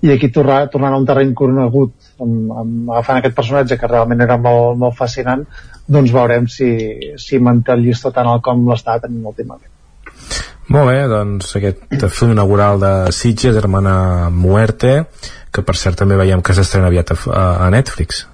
I 0.04 0.12
aquí 0.12 0.28
tornar, 0.30 0.66
tornant 0.72 0.94
a 0.94 0.98
un 1.00 1.06
terreny 1.08 1.32
conegut 1.34 1.94
amb, 2.20 2.52
amb, 2.52 2.90
agafant 2.92 3.18
aquest 3.18 3.34
personatge 3.34 3.78
que 3.80 3.88
realment 3.90 4.20
era 4.26 4.36
molt, 4.38 4.76
molt 4.78 4.94
fascinant 4.98 5.46
doncs 5.88 6.12
veurem 6.12 6.46
si, 6.52 6.68
si 7.16 7.40
manté 7.40 7.72
el 7.74 7.82
llistó 7.86 8.12
tan 8.14 8.28
alt 8.28 8.44
com 8.44 8.68
l'està 8.68 8.98
tenint 9.00 9.24
últimament. 9.32 9.72
Molt 10.68 10.90
bé, 10.90 10.98
doncs 11.08 11.54
aquest 11.56 12.04
film 12.12 12.34
inaugural 12.34 12.80
de 12.82 12.92
Sitges, 13.16 13.56
Hermana 13.56 14.28
Muerte, 14.28 15.06
que 15.52 15.64
per 15.64 15.76
cert 15.80 15.98
també 16.00 16.18
veiem 16.20 16.42
que 16.44 16.56
s'estrena 16.56 16.90
aviat 16.90 17.12
a, 17.14 17.44
a 17.66 17.68
Netflix. 17.74 18.24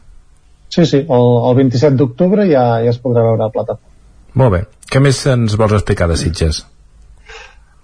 Sí, 0.74 0.84
sí, 0.90 1.00
el, 1.04 1.26
el 1.48 1.58
27 1.60 1.96
d'octubre 2.00 2.46
ja, 2.50 2.64
ja 2.82 2.92
es 2.92 3.00
podrà 3.02 3.22
veure 3.26 3.46
a 3.46 3.52
plataforma. 3.54 3.92
Molt 4.40 4.54
bé. 4.56 4.62
Què 4.90 5.02
més 5.02 5.20
ens 5.30 5.54
vols 5.58 5.76
explicar 5.76 6.08
de 6.10 6.16
Sitges? 6.18 6.64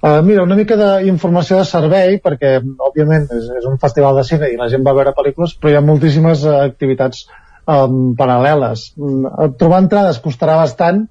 Uh, 0.00 0.22
mira, 0.24 0.42
una 0.42 0.56
mica 0.56 0.78
d'informació 0.80 1.58
de 1.60 1.68
servei, 1.68 2.16
perquè, 2.24 2.54
òbviament, 2.88 3.28
és, 3.36 3.50
és 3.60 3.66
un 3.68 3.76
festival 3.82 4.16
de 4.16 4.24
cine 4.24 4.48
i 4.48 4.56
la 4.58 4.70
gent 4.72 4.84
va 4.86 4.94
veure 4.96 5.12
pel·lícules, 5.16 5.52
però 5.60 5.70
hi 5.70 5.76
ha 5.76 5.84
moltíssimes 5.84 6.46
uh, 6.48 6.56
activitats 6.64 7.26
um, 7.68 8.14
paral·leles. 8.18 8.86
Uh, 8.96 9.50
trobar 9.60 9.82
entrades 9.84 10.22
costarà 10.24 10.56
bastant, 10.56 11.04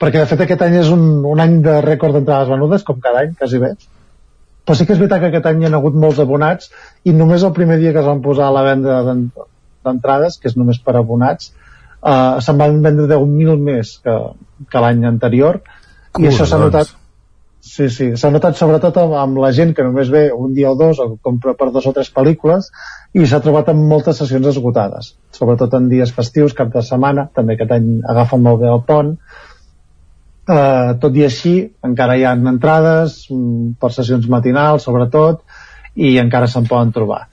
perquè 0.00 0.22
de 0.22 0.30
fet 0.30 0.46
aquest 0.46 0.64
any 0.64 0.78
és 0.80 0.88
un, 0.94 1.04
un 1.28 1.44
any 1.44 1.58
de 1.66 1.76
rècord 1.84 2.16
d'entrades 2.16 2.48
venudes, 2.54 2.86
com 2.88 3.02
cada 3.04 3.26
any, 3.26 3.36
quasi 3.38 3.60
bé. 3.60 3.74
Però 4.70 4.78
sí 4.78 4.84
que 4.86 4.94
és 4.94 5.00
veritat 5.00 5.18
que 5.18 5.28
aquest 5.32 5.46
any 5.50 5.64
hi 5.64 5.66
ha 5.66 5.70
hagut 5.74 5.96
molts 5.98 6.20
abonats 6.22 6.68
i 7.02 7.10
només 7.20 7.42
el 7.42 7.50
primer 7.56 7.80
dia 7.80 7.90
que 7.90 7.98
es 7.98 8.06
van 8.06 8.20
posar 8.22 8.44
a 8.46 8.54
la 8.54 8.60
venda 8.62 9.00
d'entrades, 9.02 10.36
que 10.38 10.46
és 10.46 10.54
només 10.54 10.78
per 10.84 10.94
abonats, 10.94 11.48
uh, 12.06 12.38
se'n 12.38 12.60
van 12.60 12.78
vendre 12.84 13.08
10.000 13.10 13.56
més 13.66 13.96
que, 14.04 14.14
que 14.70 14.84
l'any 14.84 15.02
anterior. 15.10 15.58
I 16.20 16.30
això 16.30 16.46
s'ha 16.46 16.60
doncs. 16.62 16.68
notat 16.68 16.94
sí, 17.66 17.88
sí, 17.90 18.08
s'ha 18.14 18.30
notat 18.30 18.62
sobretot 18.62 19.02
amb, 19.02 19.18
amb 19.24 19.42
la 19.42 19.50
gent 19.58 19.74
que 19.74 19.88
només 19.88 20.14
ve 20.14 20.28
un 20.30 20.54
dia 20.54 20.70
o 20.70 20.78
dos 20.78 21.02
o 21.02 21.10
compra 21.18 21.58
per 21.58 21.72
dos 21.74 21.90
o 21.90 21.96
tres 21.98 22.14
pel·lícules 22.14 22.70
i 23.18 23.26
s'ha 23.26 23.42
trobat 23.42 23.74
amb 23.74 23.90
moltes 23.90 24.22
sessions 24.22 24.46
esgotades 24.54 25.16
sobretot 25.34 25.74
en 25.74 25.90
dies 25.90 26.14
festius, 26.14 26.54
cap 26.54 26.70
de 26.70 26.86
setmana. 26.86 27.26
També 27.34 27.58
aquest 27.58 27.74
any 27.74 27.96
agafa 28.14 28.38
molt 28.38 28.62
bé 28.62 28.70
el 28.70 28.86
pont 28.86 29.16
eh, 30.50 30.92
tot 31.02 31.16
i 31.16 31.26
així 31.26 31.54
encara 31.86 32.16
hi 32.18 32.26
ha 32.26 32.34
entrades 32.36 33.22
mm, 33.30 33.76
per 33.80 33.92
sessions 33.94 34.28
matinals 34.32 34.86
sobretot 34.88 35.44
i 35.96 36.16
encara 36.22 36.48
se'n 36.50 36.68
poden 36.70 36.92
trobar 36.94 37.26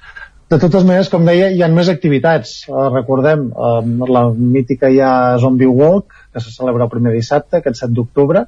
de 0.47 0.57
totes 0.61 0.85
maneres, 0.87 1.09
com 1.11 1.25
deia, 1.27 1.49
hi 1.51 1.59
ha 1.59 1.67
més 1.67 1.89
activitats. 1.91 2.51
Eh, 2.69 2.83
recordem, 2.93 3.49
eh, 3.51 4.05
la 4.15 4.21
mítica 4.31 4.87
ja 4.93 5.09
Zombie 5.43 5.67
Walk, 5.67 6.13
que 6.31 6.39
se 6.39 6.53
celebra 6.53 6.85
el 6.85 6.93
primer 6.93 7.11
dissabte, 7.11 7.59
aquest 7.59 7.81
7 7.81 7.91
d'octubre. 7.97 8.45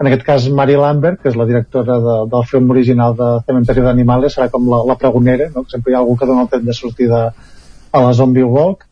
En 0.00 0.08
aquest 0.08 0.26
cas, 0.26 0.48
Mari 0.58 0.76
Lambert, 0.76 1.22
que 1.22 1.30
és 1.32 1.38
la 1.40 1.46
directora 1.48 1.96
de, 2.04 2.18
del 2.34 2.44
film 2.50 2.68
original 2.76 3.16
de 3.16 3.30
Cementerio 3.46 3.86
d'Animales, 3.88 4.36
serà 4.36 4.50
com 4.52 4.68
la, 4.68 4.82
la 4.90 4.98
pregonera, 5.00 5.48
no? 5.54 5.64
que 5.64 5.72
sempre 5.76 5.92
hi 5.92 5.96
ha 5.96 6.02
algú 6.04 6.18
que 6.20 6.28
dona 6.28 6.44
el 6.44 6.52
temps 6.52 6.66
de 6.66 6.76
sortir 6.76 7.08
de, 7.08 7.24
a 7.92 8.04
la 8.04 8.12
Zombie 8.20 8.44
Walk 8.44 8.86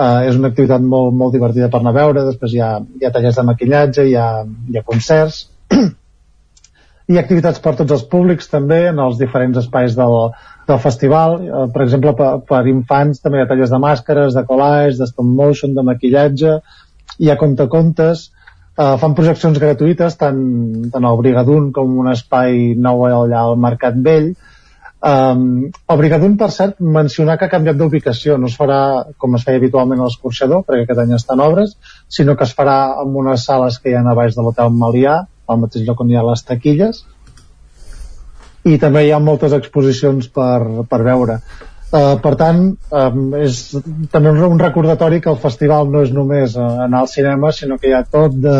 eh, 0.00 0.28
és 0.30 0.38
una 0.38 0.50
activitat 0.52 0.84
molt, 0.84 1.14
molt 1.16 1.36
divertida 1.36 1.70
per 1.72 1.80
anar 1.80 1.94
a 1.94 1.98
veure, 2.00 2.26
després 2.28 2.54
hi 2.54 2.62
ha, 2.64 2.74
hi 3.00 3.06
ha 3.06 3.12
tallers 3.14 3.38
de 3.40 3.46
maquillatge, 3.48 4.06
hi 4.08 4.16
ha, 4.16 4.28
hi 4.70 4.78
ha 4.78 4.86
concerts, 4.86 5.42
hi 7.10 7.18
ha 7.18 7.22
activitats 7.24 7.62
per 7.62 7.74
tots 7.78 7.96
els 7.96 8.06
públics 8.10 8.50
també 8.50 8.84
en 8.90 9.00
els 9.02 9.18
diferents 9.20 9.58
espais 9.62 9.96
del, 9.98 10.18
del 10.70 10.82
festival, 10.82 11.38
eh, 11.44 11.64
per 11.74 11.84
exemple 11.86 12.14
per, 12.18 12.32
per 12.48 12.64
infants 12.72 13.22
també 13.24 13.40
hi 13.40 13.46
ha 13.46 13.50
tallers 13.52 13.72
de 13.74 13.80
màscares, 13.82 14.36
de 14.36 14.44
collage, 14.48 14.98
de 15.00 15.08
stop 15.10 15.32
motion, 15.40 15.74
de 15.76 15.86
maquillatge, 15.86 16.60
hi 17.20 17.30
ha 17.30 17.40
contacontes, 17.40 18.28
eh, 18.76 18.94
fan 19.02 19.16
projeccions 19.18 19.58
gratuïtes 19.62 20.16
tant, 20.20 20.44
tant 20.92 21.08
al 21.08 21.18
Brigadunt 21.20 21.72
com 21.76 21.98
un 22.04 22.12
espai 22.14 22.76
nou 22.88 23.04
allà 23.08 23.44
al 23.44 23.58
Mercat 23.60 23.98
Vell, 24.06 24.32
Um, 25.00 25.70
Brigadunt, 25.96 26.34
per 26.36 26.50
cert, 26.52 26.80
mencionar 26.80 27.38
que 27.40 27.46
ha 27.46 27.52
canviat 27.52 27.78
d'ubicació, 27.78 28.36
no 28.36 28.50
es 28.50 28.56
farà 28.58 28.80
com 29.16 29.36
es 29.38 29.46
feia 29.46 29.56
habitualment 29.60 30.02
a 30.02 30.08
l'escorxador, 30.10 30.60
perquè 30.66 30.84
aquest 30.84 31.00
any 31.00 31.14
estan 31.16 31.40
obres, 31.40 31.72
sinó 32.08 32.36
que 32.36 32.44
es 32.44 32.52
farà 32.56 32.76
en 33.00 33.16
unes 33.16 33.46
sales 33.48 33.78
que 33.80 33.90
hi 33.90 33.96
ha 33.96 34.04
a 34.04 34.18
baix 34.18 34.36
de 34.36 34.44
l'hotel 34.44 34.76
Malià, 34.76 35.16
al 35.48 35.62
mateix 35.64 35.86
lloc 35.88 36.04
on 36.04 36.12
hi 36.12 36.20
ha 36.20 36.26
les 36.28 36.44
taquilles, 36.44 37.02
i 38.68 38.76
també 38.76 39.06
hi 39.06 39.12
ha 39.16 39.24
moltes 39.24 39.56
exposicions 39.56 40.28
per, 40.28 40.84
per 40.90 41.00
veure. 41.08 41.40
Uh, 41.90 42.20
per 42.22 42.36
tant, 42.38 42.62
um, 42.92 43.22
és 43.40 43.56
també 44.12 44.30
un 44.30 44.60
recordatori 44.60 45.18
que 45.24 45.32
el 45.32 45.40
festival 45.42 45.88
no 45.90 46.04
és 46.04 46.12
només 46.14 46.54
uh, 46.60 46.84
anar 46.84 47.00
al 47.06 47.10
cinema, 47.10 47.56
sinó 47.56 47.80
que 47.80 47.88
hi 47.88 47.96
ha 47.96 48.04
tot 48.04 48.36
de 48.36 48.56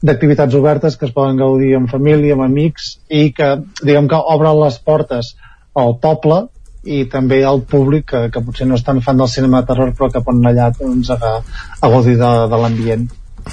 d'activitats 0.00 0.54
obertes 0.56 0.94
que 0.96 1.04
es 1.04 1.12
poden 1.12 1.36
gaudir 1.36 1.74
amb 1.76 1.90
família, 1.92 2.32
amb 2.32 2.46
amics 2.46 2.94
i 3.12 3.26
que, 3.36 3.50
diguem 3.82 4.06
que 4.08 4.20
obren 4.34 4.56
les 4.56 4.78
portes 4.80 5.34
al 5.74 5.96
poble 6.02 6.46
i 6.84 7.04
també 7.12 7.42
al 7.44 7.60
públic 7.68 8.06
que, 8.08 8.22
que 8.32 8.42
potser 8.44 8.66
no 8.66 8.78
és 8.78 8.84
tan 8.84 9.02
fan 9.04 9.18
del 9.20 9.28
cinema 9.28 9.60
de 9.60 9.68
terror 9.68 9.92
però 9.96 10.08
que 10.12 10.22
poden 10.24 10.48
allà 10.48 10.70
doncs, 10.78 11.10
a, 11.12 11.40
a 11.80 11.90
gaudir 11.92 12.16
de, 12.16 12.30
de 12.50 12.60
l'ambient 12.62 13.08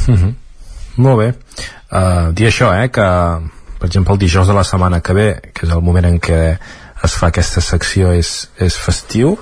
mm 0.07 0.15
-hmm. 0.15 0.33
Molt 0.97 1.17
bé 1.19 1.27
uh, 1.91 2.33
dir 2.33 2.47
això, 2.47 2.73
eh, 2.73 2.89
que 2.89 3.07
per 3.79 3.87
exemple 3.87 4.13
el 4.13 4.19
dijous 4.19 4.47
de 4.47 4.53
la 4.53 4.63
setmana 4.63 5.01
que 5.01 5.13
ve 5.13 5.41
que 5.53 5.65
és 5.65 5.71
el 5.71 5.81
moment 5.81 6.05
en 6.05 6.19
què 6.19 6.57
es 7.03 7.13
fa 7.13 7.27
aquesta 7.27 7.61
secció 7.61 8.11
és, 8.11 8.49
és 8.57 8.75
festiu 8.75 9.37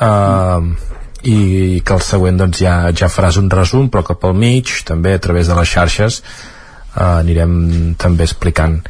uh, 0.00 0.60
mm. 0.60 0.76
i 1.22 1.82
que 1.84 1.94
el 1.94 2.00
següent 2.00 2.36
doncs 2.36 2.58
ja, 2.58 2.92
ja 2.92 3.08
faràs 3.08 3.36
un 3.36 3.50
resum 3.50 3.90
però 3.90 4.02
que 4.06 4.14
pel 4.14 4.34
mig 4.34 4.84
també 4.84 5.14
a 5.14 5.18
través 5.18 5.48
de 5.48 5.54
les 5.54 5.68
xarxes 5.68 6.22
uh, 6.22 7.18
anirem 7.18 7.94
també 7.98 8.24
explicant 8.24 8.80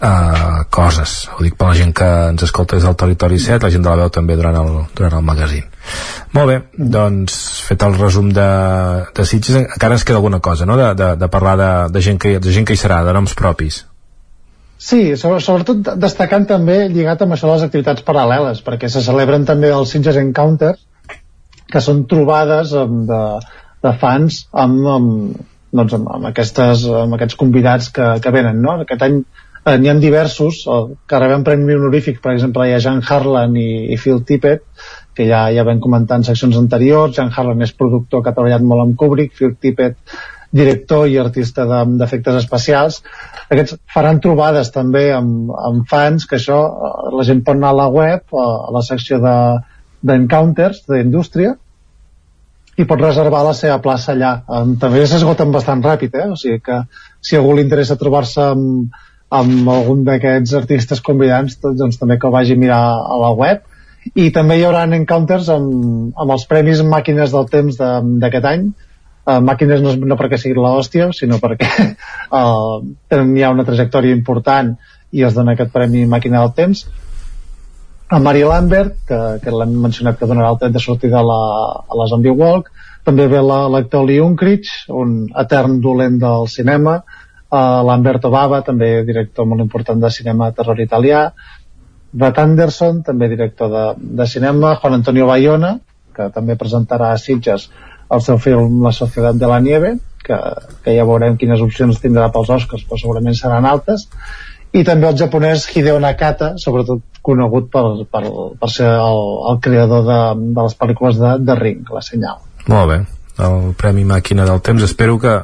uh, 0.00 0.64
coses 0.74 1.16
ho 1.34 1.42
dic 1.44 1.56
per 1.58 1.70
la 1.70 1.78
gent 1.78 1.92
que 1.96 2.08
ens 2.32 2.46
escolta 2.46 2.76
des 2.76 2.86
del 2.86 2.96
territori 2.98 3.38
7 3.42 3.66
la 3.66 3.72
gent 3.74 3.84
de 3.84 3.90
la 3.90 3.98
veu 4.04 4.14
també 4.14 4.36
durant 4.38 4.56
el, 4.62 4.72
durant 4.94 5.18
el 5.18 5.26
magazín 5.26 5.66
molt 6.36 6.50
bé, 6.50 6.56
doncs 6.76 7.36
fet 7.68 7.82
el 7.86 7.96
resum 7.98 8.32
de, 8.36 8.48
de 9.16 9.28
Sitges 9.28 9.62
encara 9.62 9.96
ens 9.96 10.04
queda 10.04 10.20
alguna 10.20 10.40
cosa, 10.44 10.66
no? 10.68 10.76
de, 10.76 10.92
de, 10.94 11.14
de 11.16 11.28
parlar 11.32 11.56
de, 11.60 11.70
de, 11.94 12.02
gent 12.04 12.20
que, 12.20 12.38
de 12.38 12.52
gent 12.52 12.68
que 12.68 12.76
hi 12.76 12.80
serà, 12.80 13.02
de 13.06 13.14
noms 13.16 13.36
propis 13.38 13.84
Sí, 14.78 15.16
sobretot 15.18 15.96
destacant 15.98 16.44
també 16.46 16.84
lligat 16.86 17.24
amb 17.24 17.34
això 17.34 17.48
de 17.48 17.56
les 17.56 17.64
activitats 17.66 18.04
paral·leles, 18.06 18.60
perquè 18.62 18.86
se 18.86 19.02
celebren 19.02 19.42
també 19.44 19.72
els 19.74 19.90
Sitges 19.90 20.16
Encounters, 20.20 20.84
que 21.68 21.82
són 21.82 22.04
trobades 22.10 22.70
de, 23.10 23.22
de 23.84 23.92
fans 24.00 24.44
amb, 24.64 24.86
amb, 24.94 25.40
doncs 25.80 25.96
amb, 25.98 26.08
amb, 26.14 26.28
aquestes, 26.30 26.86
amb 27.02 27.18
aquests 27.18 27.36
convidats 27.40 27.90
que, 27.94 28.06
que 28.22 28.32
venen. 28.34 28.62
No? 28.62 28.78
Aquest 28.84 29.02
any 29.08 29.18
eh, 29.68 29.76
n'hi 29.80 29.90
ha 29.90 29.96
diversos 30.02 30.62
el, 30.74 30.88
que 31.08 31.20
rebem 31.22 31.44
premi 31.46 31.76
honorífic 31.76 32.22
per 32.24 32.34
exemple 32.34 32.66
hi 32.66 32.74
ha 32.76 32.80
Jean 32.84 33.02
Harlan 33.02 33.56
i, 33.60 33.68
i 33.92 34.00
Phil 34.00 34.24
Tippett 34.28 34.64
que 35.18 35.26
ja, 35.28 35.46
ja 35.54 35.66
vam 35.66 35.82
comentar 35.84 36.18
en 36.18 36.26
seccions 36.26 36.58
anteriors 36.60 37.14
Jean 37.16 37.32
Harlan 37.34 37.62
és 37.66 37.76
productor 37.76 38.22
que 38.22 38.32
ha 38.32 38.36
treballat 38.36 38.66
molt 38.66 38.86
amb 38.86 38.98
Kubrick 38.98 39.36
Phil 39.38 39.54
Tippett 39.60 40.18
director 40.58 41.06
i 41.12 41.18
artista 41.20 41.66
d'efectes 41.68 42.38
especials 42.40 43.02
aquests 43.52 43.76
faran 43.94 44.20
trobades 44.24 44.72
també 44.72 45.10
amb, 45.12 45.52
amb 45.52 45.88
fans 45.90 46.28
que 46.28 46.38
això 46.40 46.60
eh, 46.68 46.92
la 47.18 47.26
gent 47.28 47.44
pot 47.44 47.58
anar 47.58 47.74
a 47.74 47.80
la 47.84 47.88
web 47.92 48.38
a 48.44 48.48
la 48.74 48.84
secció 48.86 49.20
de 49.24 49.34
d'encounters 50.08 50.84
d'indústria 50.86 51.56
i 52.78 52.86
pot 52.86 53.00
reservar 53.02 53.42
la 53.42 53.54
seva 53.58 53.80
plaça 53.82 54.12
allà. 54.14 54.32
També 54.78 55.02
s'esgoten 55.10 55.50
bastant 55.54 55.82
ràpid, 55.82 56.14
eh? 56.14 56.28
o 56.30 56.36
sigui 56.38 56.60
que 56.62 56.76
si 57.20 57.38
algú 57.38 57.56
li 57.56 57.64
interessa 57.66 57.98
trobar-se 57.98 58.44
amb, 58.52 58.94
amb 59.28 59.68
algun 59.68 60.04
d'aquests 60.06 60.54
artistes 60.56 61.02
convidats 61.04 61.58
doncs 61.62 62.00
també 62.00 62.16
que 62.18 62.28
ho 62.28 62.34
vagi 62.34 62.56
a 62.56 62.60
mirar 62.60 62.80
a 62.96 63.18
la 63.20 63.32
web. 63.36 63.64
I 64.14 64.30
també 64.32 64.56
hi 64.56 64.64
haurà 64.64 64.86
encounters 64.96 65.50
amb, 65.52 66.14
amb 66.16 66.32
els 66.32 66.46
premis 66.48 66.80
màquines 66.82 67.34
del 67.34 67.48
temps 67.52 67.76
d'aquest 67.80 68.44
de, 68.44 68.52
any. 68.52 68.68
Uh, 69.28 69.40
màquines 69.44 69.82
no, 69.84 69.92
no 70.08 70.16
perquè 70.16 70.38
sigui 70.40 70.56
l'hòstia 70.56 71.10
sinó 71.12 71.36
perquè 71.42 71.68
uh, 72.38 72.78
hi 72.80 73.42
ha 73.44 73.50
una 73.52 73.66
trajectòria 73.68 74.16
important 74.16 74.72
i 75.12 75.24
es 75.26 75.36
dona 75.36 75.52
aquest 75.52 75.74
premi 75.74 76.06
màquina 76.08 76.40
del 76.40 76.54
temps. 76.56 76.86
A 78.08 78.18
Mary 78.24 78.40
Lambert, 78.48 78.94
que, 79.04 79.18
que 79.44 79.52
l'hem 79.52 79.74
mencionat 79.84 80.16
que 80.16 80.28
donarà 80.30 80.54
el 80.54 80.60
tret 80.62 80.72
de 80.72 80.80
sortida 80.80 81.20
a 81.20 81.26
la, 81.28 81.40
a 81.84 81.98
la 81.98 82.06
Zombie 82.08 82.32
Walk, 82.32 82.70
també 83.04 83.26
ve 83.28 83.40
l'actor 83.44 84.06
Lee 84.08 84.22
Unkrich, 84.24 84.70
un 84.88 85.26
etern 85.42 85.76
dolent 85.84 86.16
del 86.22 86.48
cinema, 86.48 87.02
uh, 87.50 87.80
Lamberto 87.86 88.30
Bava, 88.30 88.62
també 88.66 89.04
director 89.08 89.46
molt 89.48 89.64
important 89.64 90.00
de 90.00 90.10
cinema 90.14 90.50
terror 90.56 90.80
italià, 90.80 91.28
Brett 92.12 92.38
Anderson, 92.40 93.02
també 93.04 93.28
director 93.28 93.68
de, 93.72 93.84
de 93.98 94.26
cinema, 94.26 94.74
Juan 94.80 94.98
Antonio 95.00 95.26
Bayona, 95.28 95.76
que 96.16 96.30
també 96.34 96.56
presentarà 96.58 97.12
a 97.12 97.18
Sitges 97.20 97.68
el 98.10 98.22
seu 98.24 98.38
film 98.40 98.80
La 98.82 98.92
Societat 98.96 99.36
de 99.36 99.50
la 99.50 99.58
Nieve, 99.60 99.98
que, 100.24 100.38
que 100.84 100.94
ja 100.96 101.04
veurem 101.08 101.36
quines 101.40 101.60
opcions 101.60 102.00
tindrà 102.00 102.30
pels 102.32 102.48
Oscars, 102.56 102.86
però 102.88 103.00
segurament 103.00 103.36
seran 103.36 103.68
altes, 103.68 104.08
i 104.72 104.82
també 104.84 105.08
el 105.08 105.16
japonès 105.20 105.68
Hideo 105.72 106.00
Nakata, 106.00 106.54
sobretot 106.60 107.04
conegut 107.24 107.68
per, 107.72 107.84
per, 108.08 108.24
per 108.60 108.70
ser 108.72 108.88
el, 108.88 109.22
el 109.52 109.60
creador 109.64 110.04
de, 110.08 110.18
de 110.56 110.64
les 110.64 110.76
pel·lícules 110.80 111.20
de, 111.20 111.36
de 111.44 111.56
Ring, 111.60 111.84
la 111.92 112.04
senyal. 112.04 112.40
Molt 112.68 112.92
bé, 112.92 112.98
el 113.44 113.72
Premi 113.80 114.04
Màquina 114.08 114.48
del 114.48 114.60
Temps. 114.64 114.84
Espero 114.84 115.20
que 115.20 115.38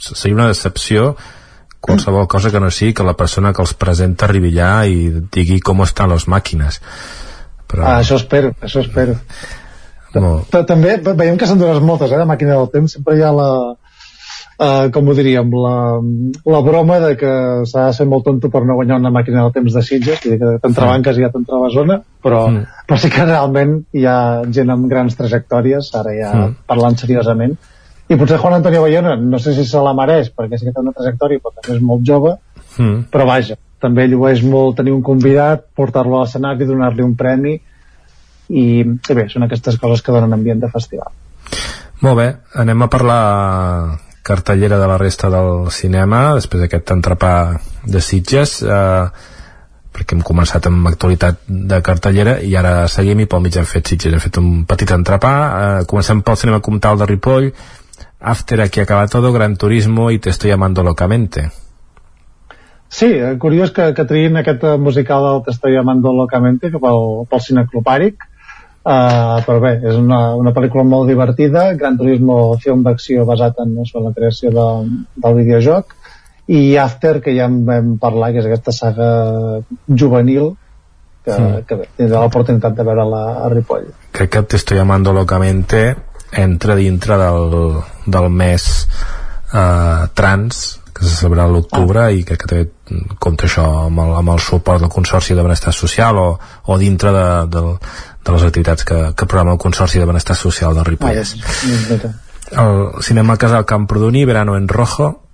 seria 0.00 0.36
una 0.36 0.48
decepció 0.48 1.14
qualsevol 1.86 2.26
cosa 2.30 2.52
que 2.52 2.62
no 2.62 2.70
sigui 2.70 2.94
que 2.96 3.06
la 3.06 3.16
persona 3.18 3.52
que 3.52 3.62
els 3.64 3.74
presenta 3.78 4.26
arribi 4.28 4.52
allà 4.54 4.86
i 4.90 5.10
digui 5.32 5.60
com 5.60 5.82
estan 5.86 6.12
les 6.12 6.26
màquines 6.30 6.80
però... 7.66 7.86
ah, 7.86 7.96
això 8.02 8.20
espero, 8.20 8.52
això 8.60 8.84
espero 8.84 9.16
molt. 10.22 10.54
també 10.68 10.96
veiem 11.08 11.36
que 11.36 11.48
s'han 11.48 11.60
donat 11.60 11.82
moltes 11.84 12.12
eh, 12.12 12.20
de 12.20 12.28
màquina 12.28 12.56
del 12.56 12.70
temps 12.72 12.96
sempre 12.98 13.16
hi 13.18 13.24
ha 13.26 13.32
la 13.36 13.50
uh, 14.60 14.88
com 14.92 15.08
ho 15.08 15.16
diríem 15.16 15.52
la, 15.52 15.76
la 16.54 16.62
broma 16.64 16.98
de 17.04 17.12
que 17.20 17.32
s'ha 17.68 17.88
de 17.88 17.96
ser 17.98 18.08
molt 18.10 18.26
tonto 18.28 18.50
per 18.52 18.64
no 18.64 18.78
guanyar 18.78 19.00
una 19.02 19.12
màquina 19.14 19.44
del 19.44 19.54
temps 19.56 19.76
de 19.76 19.84
Sitges 19.84 20.22
que 20.24 20.38
t'entrebanques 20.62 21.18
i 21.18 21.26
ja 21.26 21.32
zona 21.74 22.00
però, 22.22 22.46
mm. 22.50 22.82
però 22.88 23.00
sí 23.00 23.12
que 23.12 23.28
realment 23.28 23.78
hi 23.92 24.06
ha 24.06 24.18
gent 24.50 24.72
amb 24.72 24.88
grans 24.90 25.18
trajectòries 25.18 25.92
ara 25.94 26.14
ja 26.16 26.34
mm. 26.34 26.60
parlant 26.66 26.98
seriosament 27.02 27.56
i 28.08 28.16
potser 28.16 28.38
Juan 28.38 28.54
Antonio 28.54 28.82
Bayona 28.82 29.16
no 29.16 29.38
sé 29.42 29.54
si 29.54 29.64
se 29.66 29.82
la 29.82 29.94
mereix 29.96 30.30
perquè 30.34 30.58
sí 30.58 30.68
que 30.68 30.74
té 30.74 30.82
una 30.82 30.94
trajectòria 30.94 31.42
però 31.42 31.54
també 31.56 31.76
és 31.76 31.82
molt 31.82 32.06
jove 32.06 32.36
mm. 32.78 33.06
però 33.12 33.26
vaja, 33.26 33.58
també 33.82 34.06
ell 34.06 34.16
ho 34.18 34.28
és 34.30 34.42
molt 34.46 34.78
tenir 34.78 34.94
un 34.94 35.02
convidat, 35.06 35.66
portar-lo 35.76 36.18
a 36.20 36.24
l'escenari 36.24 36.68
donar-li 36.68 37.04
un 37.04 37.14
premi 37.18 37.56
i, 37.56 38.66
i 38.86 39.14
bé, 39.18 39.26
són 39.32 39.46
aquestes 39.46 39.78
coses 39.82 40.02
que 40.02 40.14
donen 40.14 40.36
ambient 40.38 40.62
de 40.62 40.70
festival 40.72 41.10
molt 42.04 42.18
bé, 42.20 42.28
anem 42.62 42.84
a 42.84 42.90
parlar 42.92 43.22
cartellera 44.26 44.78
de 44.78 44.90
la 44.90 44.98
resta 44.98 45.30
del 45.30 45.70
cinema 45.74 46.28
després 46.36 46.62
d'aquest 46.62 46.92
entrepà 46.94 47.32
de 47.86 48.02
Sitges 48.02 48.60
eh, 48.62 49.06
perquè 49.96 50.14
hem 50.14 50.22
començat 50.26 50.66
amb 50.68 50.90
actualitat 50.90 51.42
de 51.46 51.78
cartellera 51.82 52.36
i 52.44 52.54
ara 52.58 52.84
seguim 52.92 53.22
i 53.22 53.26
pel 53.30 53.42
mig 53.42 53.58
hem 53.58 53.66
fet 53.66 53.90
Sitges 53.90 54.14
hem 54.14 54.22
fet 54.22 54.38
un 54.42 54.62
petit 54.68 54.94
entrepà 54.94 55.34
eh, 55.42 55.82
comencem 55.90 56.22
pel 56.26 56.38
cinema 56.38 56.62
comtal 56.62 56.98
de 57.00 57.10
Ripoll 57.10 57.50
After 58.20 58.60
aquí 58.60 58.80
acaba 58.80 59.06
todo, 59.08 59.32
Gran 59.32 59.56
Turismo 59.56 60.10
i 60.10 60.18
Te 60.18 60.30
estoy 60.30 60.50
llamando 60.50 60.82
locamente. 60.82 61.50
Sí, 62.88 63.06
eh, 63.06 63.36
curiós 63.38 63.72
que, 63.72 63.92
que 63.94 64.06
triïn 64.06 64.38
aquest 64.38 64.62
eh, 64.64 64.78
musical 64.78 65.24
del 65.26 65.42
Te 65.44 65.50
estoy 65.50 65.74
llamando 65.74 66.12
locamente 66.12 66.70
que 66.70 66.78
pel, 66.78 67.26
pel 67.28 67.42
cine 67.42 67.66
clubàric 67.66 68.22
uh, 68.86 69.42
però 69.46 69.58
bé, 69.60 69.72
és 69.82 69.98
una, 69.98 70.20
una 70.38 70.52
pel·lícula 70.54 70.86
molt 70.86 71.10
divertida, 71.10 71.68
Gran 71.78 71.98
Turismo 71.98 72.56
film 72.62 72.84
d'acció 72.86 73.26
basat 73.28 73.58
en, 73.64 73.74
en 73.82 74.06
la 74.06 74.14
creació 74.14 74.52
de, 74.54 74.66
del 75.24 75.40
videojoc 75.40 75.96
i 76.46 76.76
After, 76.78 77.18
que 77.22 77.34
ja 77.34 77.50
en 77.50 77.64
vam 77.66 77.96
parlar 77.98 78.30
que 78.32 78.44
és 78.44 78.46
aquesta 78.46 78.74
saga 78.74 79.10
juvenil 79.88 80.52
que, 81.26 81.34
mm. 81.34 81.62
que 81.66 81.80
bé, 81.82 81.88
tindrà 81.98 82.22
l'oportunitat 82.22 82.76
de 82.78 82.86
veure-la 82.86 83.22
a 83.42 83.50
Ripoll 83.50 83.90
crec 84.14 84.30
que 84.30 84.42
Te 84.42 84.62
estoy 84.62 84.78
llamando 84.78 85.12
locamente 85.12 85.96
entra 86.32 86.74
dintre 86.74 87.16
del, 87.20 87.80
del 88.06 88.30
mes 88.30 88.88
eh, 89.52 90.08
trans 90.14 90.80
que 90.96 91.04
se 91.04 91.14
celebra 91.14 91.44
a 91.44 91.52
l'octubre 91.52 92.06
ah. 92.06 92.10
i 92.10 92.24
crec 92.24 92.40
que 92.44 92.48
també 92.48 93.16
compta 93.20 93.44
això 93.48 93.66
amb 93.84 94.00
el, 94.00 94.14
amb 94.16 94.32
el 94.32 94.40
suport 94.40 94.80
del 94.80 94.92
Consorci 94.92 95.36
de 95.36 95.44
Benestar 95.44 95.74
Social 95.76 96.16
o, 96.16 96.28
o 96.64 96.78
dintre 96.80 97.12
de, 97.12 97.26
de, 97.52 97.64
de 98.24 98.32
les 98.32 98.46
activitats 98.48 98.88
que, 98.88 99.02
que 99.12 99.28
programa 99.28 99.52
el 99.56 99.60
Consorci 99.60 100.00
de 100.00 100.08
Benestar 100.08 100.36
Social 100.36 100.74
del 100.74 100.88
Ripollès. 100.88 101.36
Ah, 102.54 102.64
el 102.64 103.02
cinema 103.02 103.36
Casal 103.36 103.66
Camprodoni, 103.66 104.24
Verano 104.24 104.56
en 104.56 104.68
Rojo, 104.68 105.25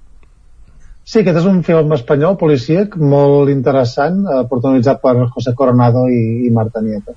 Sí, 1.12 1.20
aquest 1.20 1.43
és 1.43 1.47
un 1.48 1.59
film 1.60 1.90
espanyol, 1.93 2.39
policíac, 2.40 2.94
molt 2.97 3.51
interessant, 3.52 4.22
eh, 4.24 4.36
protagonitzat 4.48 5.02
per 5.02 5.26
José 5.34 5.52
Coronado 5.59 6.06
i, 6.09 6.47
i 6.47 6.52
Marta 6.56 6.80
Nieto. 6.80 7.12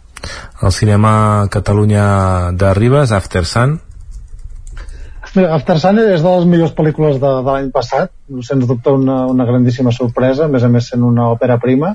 El 0.68 0.74
cinema 0.76 1.12
Catalunya 1.54 2.08
de 2.60 2.74
Ribes, 2.76 3.14
After 3.16 3.46
Sun. 3.48 3.78
Mira, 5.38 5.54
After 5.56 5.78
Sun 5.80 6.02
és 6.04 6.26
de 6.26 6.34
les 6.34 6.48
millors 6.52 6.74
pel·lícules 6.76 7.22
de, 7.22 7.32
de 7.46 7.54
l'any 7.54 7.70
passat 7.72 8.12
sens 8.50 8.68
dubte 8.68 8.92
una, 8.92 9.22
una 9.32 9.48
grandíssima 9.48 9.96
sorpresa 9.96 10.50
a 10.50 10.52
més 10.52 10.68
a 10.68 10.72
més 10.76 10.92
sent 10.92 11.08
una 11.14 11.30
òpera 11.32 11.56
prima. 11.64 11.94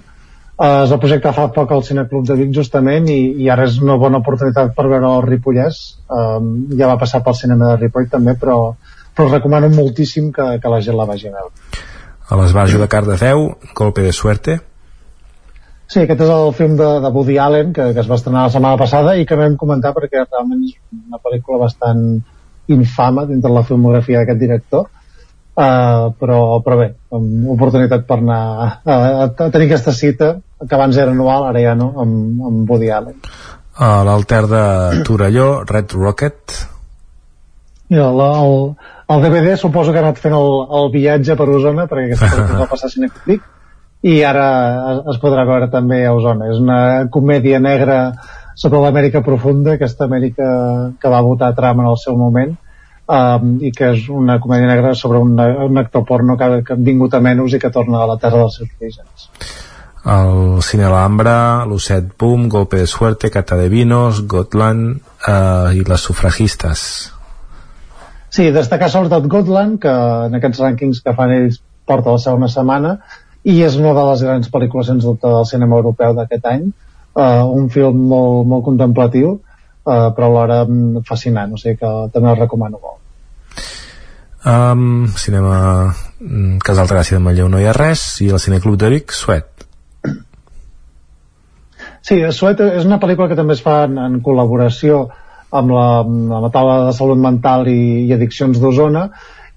Uh, 0.56 0.86
es 0.86 0.94
va 0.94 1.00
projectar 1.04 1.34
fa 1.36 1.50
poc 1.52 1.76
al 1.76 1.84
Cineclub 1.84 2.24
de 2.28 2.38
Vic 2.40 2.56
justament 2.56 3.12
i, 3.12 3.18
i 3.44 3.52
ara 3.52 3.68
és 3.68 3.76
una 3.84 3.98
bona 4.00 4.22
oportunitat 4.24 4.72
per 4.76 4.88
veure 4.88 5.12
el 5.18 5.28
Ripollès. 5.28 5.84
Um, 6.08 6.50
ja 6.80 6.88
va 6.88 6.96
passar 7.04 7.20
pel 7.28 7.36
cinema 7.44 7.74
de 7.74 7.78
Ripoll 7.84 8.08
també 8.08 8.38
però, 8.40 8.58
però 9.12 9.28
recomano 9.28 9.68
moltíssim 9.76 10.32
que, 10.32 10.50
que 10.64 10.76
la 10.76 10.80
gent 10.88 10.96
la 10.96 11.08
vagi 11.12 11.28
a 11.28 11.36
veure 11.36 11.88
a 12.30 12.38
l'Esbarjo 12.38 12.78
de 12.78 12.88
Cardedeu, 12.88 13.48
Golpe 13.74 14.04
de 14.06 14.12
Suerte. 14.14 14.60
Sí, 15.90 16.04
aquest 16.04 16.20
és 16.22 16.30
el 16.30 16.52
film 16.54 16.76
de, 16.78 16.88
de 17.02 17.10
Woody 17.10 17.36
Allen 17.42 17.72
que, 17.74 17.88
que 17.96 18.02
es 18.04 18.08
va 18.10 18.14
estrenar 18.20 18.44
la 18.46 18.54
setmana 18.54 18.78
passada 18.78 19.16
i 19.18 19.26
que 19.26 19.38
vam 19.38 19.56
comentar 19.58 19.90
perquè 19.96 20.22
realment 20.22 20.62
és 20.68 20.76
una 20.94 21.18
pel·lícula 21.18 21.64
bastant 21.64 22.04
infama 22.70 23.26
dintre 23.26 23.50
la 23.50 23.64
filmografia 23.66 24.22
d'aquest 24.22 24.38
director. 24.38 24.86
Uh, 25.60 26.14
però, 26.16 26.60
però 26.62 26.76
bé 26.78 26.86
amb 27.12 27.48
oportunitat 27.56 28.06
per 28.08 28.20
anar 28.20 28.38
a, 28.38 28.68
a, 28.86 28.98
a 29.26 29.48
tenir 29.50 29.66
aquesta 29.66 29.92
cita 29.92 30.30
que 30.62 30.76
abans 30.76 30.96
era 30.96 31.10
anual, 31.10 31.48
ara 31.50 31.60
ja 31.60 31.74
no, 31.74 31.90
amb, 32.00 32.44
amb 32.46 32.70
Woody 32.70 32.92
Allen. 32.94 33.18
A 33.82 33.90
l'alter 34.06 34.44
de 34.46 34.62
Torelló 35.08 35.48
Red 35.66 35.98
Rocket 35.98 36.60
Mira, 37.90 38.10
la, 38.14 38.28
el, 38.46 38.76
el 39.10 39.22
DVD 39.24 39.56
suposo 39.58 39.92
que 39.92 39.98
ha 39.98 40.04
anat 40.06 40.20
fent 40.22 40.36
el, 40.36 40.52
el 40.78 40.92
viatge 40.94 41.34
per 41.36 41.48
Osona 41.50 41.88
perquè 41.90 42.12
aquesta 42.12 42.30
pel·lícula 42.30 42.60
va 42.64 42.70
passar 42.70 42.86
a 42.86 42.94
Cineclick 42.94 43.48
i 44.06 44.20
ara 44.24 44.46
es, 44.92 45.00
es 45.14 45.20
podrà 45.20 45.44
veure 45.48 45.68
també 45.72 46.04
a 46.06 46.14
Osona. 46.16 46.48
És 46.52 46.60
una 46.62 46.80
comèdia 47.12 47.60
negra 47.60 48.00
sobre 48.54 48.80
l'Amèrica 48.84 49.24
profunda, 49.26 49.74
aquesta 49.74 50.06
Amèrica 50.06 50.48
que 51.00 51.12
va 51.12 51.24
votar 51.26 51.52
Trump 51.56 51.82
en 51.82 51.90
el 51.90 51.98
seu 52.00 52.16
moment, 52.16 52.54
um, 53.10 53.52
i 53.60 53.72
que 53.76 53.92
és 53.96 54.08
una 54.08 54.38
comèdia 54.40 54.70
negra 54.70 54.94
sobre 54.94 55.20
un, 55.20 55.36
un 55.36 55.82
actor 55.82 56.06
porno 56.08 56.38
que, 56.40 56.50
que 56.66 56.76
ha 56.76 56.80
vingut 56.90 57.16
a 57.16 57.22
menys 57.24 57.56
i 57.56 57.62
que 57.62 57.72
torna 57.74 58.04
a 58.04 58.08
la 58.14 58.18
terra 58.22 58.44
dels 58.44 58.60
seus 58.60 58.72
orígens. 58.78 59.28
El 60.00 60.62
Cine 60.64 60.86
Alhambra, 60.88 61.66
Lucet 61.68 62.14
Boom, 62.18 62.48
Golpe 62.48 62.78
de 62.80 62.86
Suerte, 62.88 63.28
Cata 63.30 63.58
de 63.60 63.68
Vinos, 63.68 64.22
Gotland 64.26 65.00
eh, 65.28 65.76
i 65.76 65.84
les 65.84 66.08
sufragistes. 66.08 67.19
Sí, 68.30 68.50
destacar 68.54 68.90
sobretot 68.90 69.26
Gotland, 69.26 69.80
que 69.82 69.90
en 70.28 70.38
aquests 70.38 70.62
rànquings 70.62 71.02
que 71.02 71.14
fan 71.18 71.34
ells 71.34 71.58
porta 71.86 72.14
la 72.14 72.22
segona 72.22 72.48
setmana, 72.52 72.94
i 73.42 73.56
és 73.66 73.76
una 73.80 73.92
de 73.96 74.04
les 74.10 74.22
grans 74.22 74.50
pel·lícules 74.52 74.90
sens 74.90 75.06
dubte 75.06 75.26
del 75.26 75.46
cinema 75.48 75.80
europeu 75.80 76.14
d'aquest 76.14 76.46
any. 76.46 76.66
Uh, 77.10 77.42
un 77.58 77.66
film 77.74 78.04
molt, 78.06 78.44
molt 78.46 78.62
contemplatiu 78.68 79.32
uh, 79.32 80.10
però 80.14 80.28
alhora 80.28 80.60
mm, 80.62 81.02
fascinant 81.08 81.56
o 81.56 81.58
sigui 81.58 81.80
que 81.80 81.90
també 82.14 82.30
el 82.30 82.38
recomano 82.38 82.78
molt. 82.78 82.98
Um, 84.46 85.08
cinema 85.18 85.56
mm, 86.20 86.60
Casal 86.64 86.86
de 86.86 86.94
Gràcia 86.94 87.18
de 87.18 87.24
Manlleu 87.24 87.50
no 87.50 87.58
hi 87.60 87.66
ha 87.66 87.74
res 87.76 88.04
i 88.24 88.30
el 88.30 88.40
Cineclub 88.40 88.78
de 88.80 88.92
Vic, 88.94 89.12
Suet. 89.12 89.66
Sí, 92.00 92.16
Suet 92.32 92.62
és 92.64 92.86
una 92.86 93.00
pel·lícula 93.02 93.28
que 93.28 93.36
també 93.36 93.58
es 93.58 93.64
fa 93.64 93.82
en, 93.88 93.98
en 94.00 94.20
col·laboració 94.24 95.08
amb 95.50 95.74
la, 95.74 95.86
amb 96.04 96.36
la 96.46 96.50
taula 96.54 96.76
de 96.86 96.94
salut 96.96 97.18
mental 97.18 97.68
i, 97.68 98.06
i 98.06 98.14
addiccions 98.14 98.60
d'Osona 98.62 99.08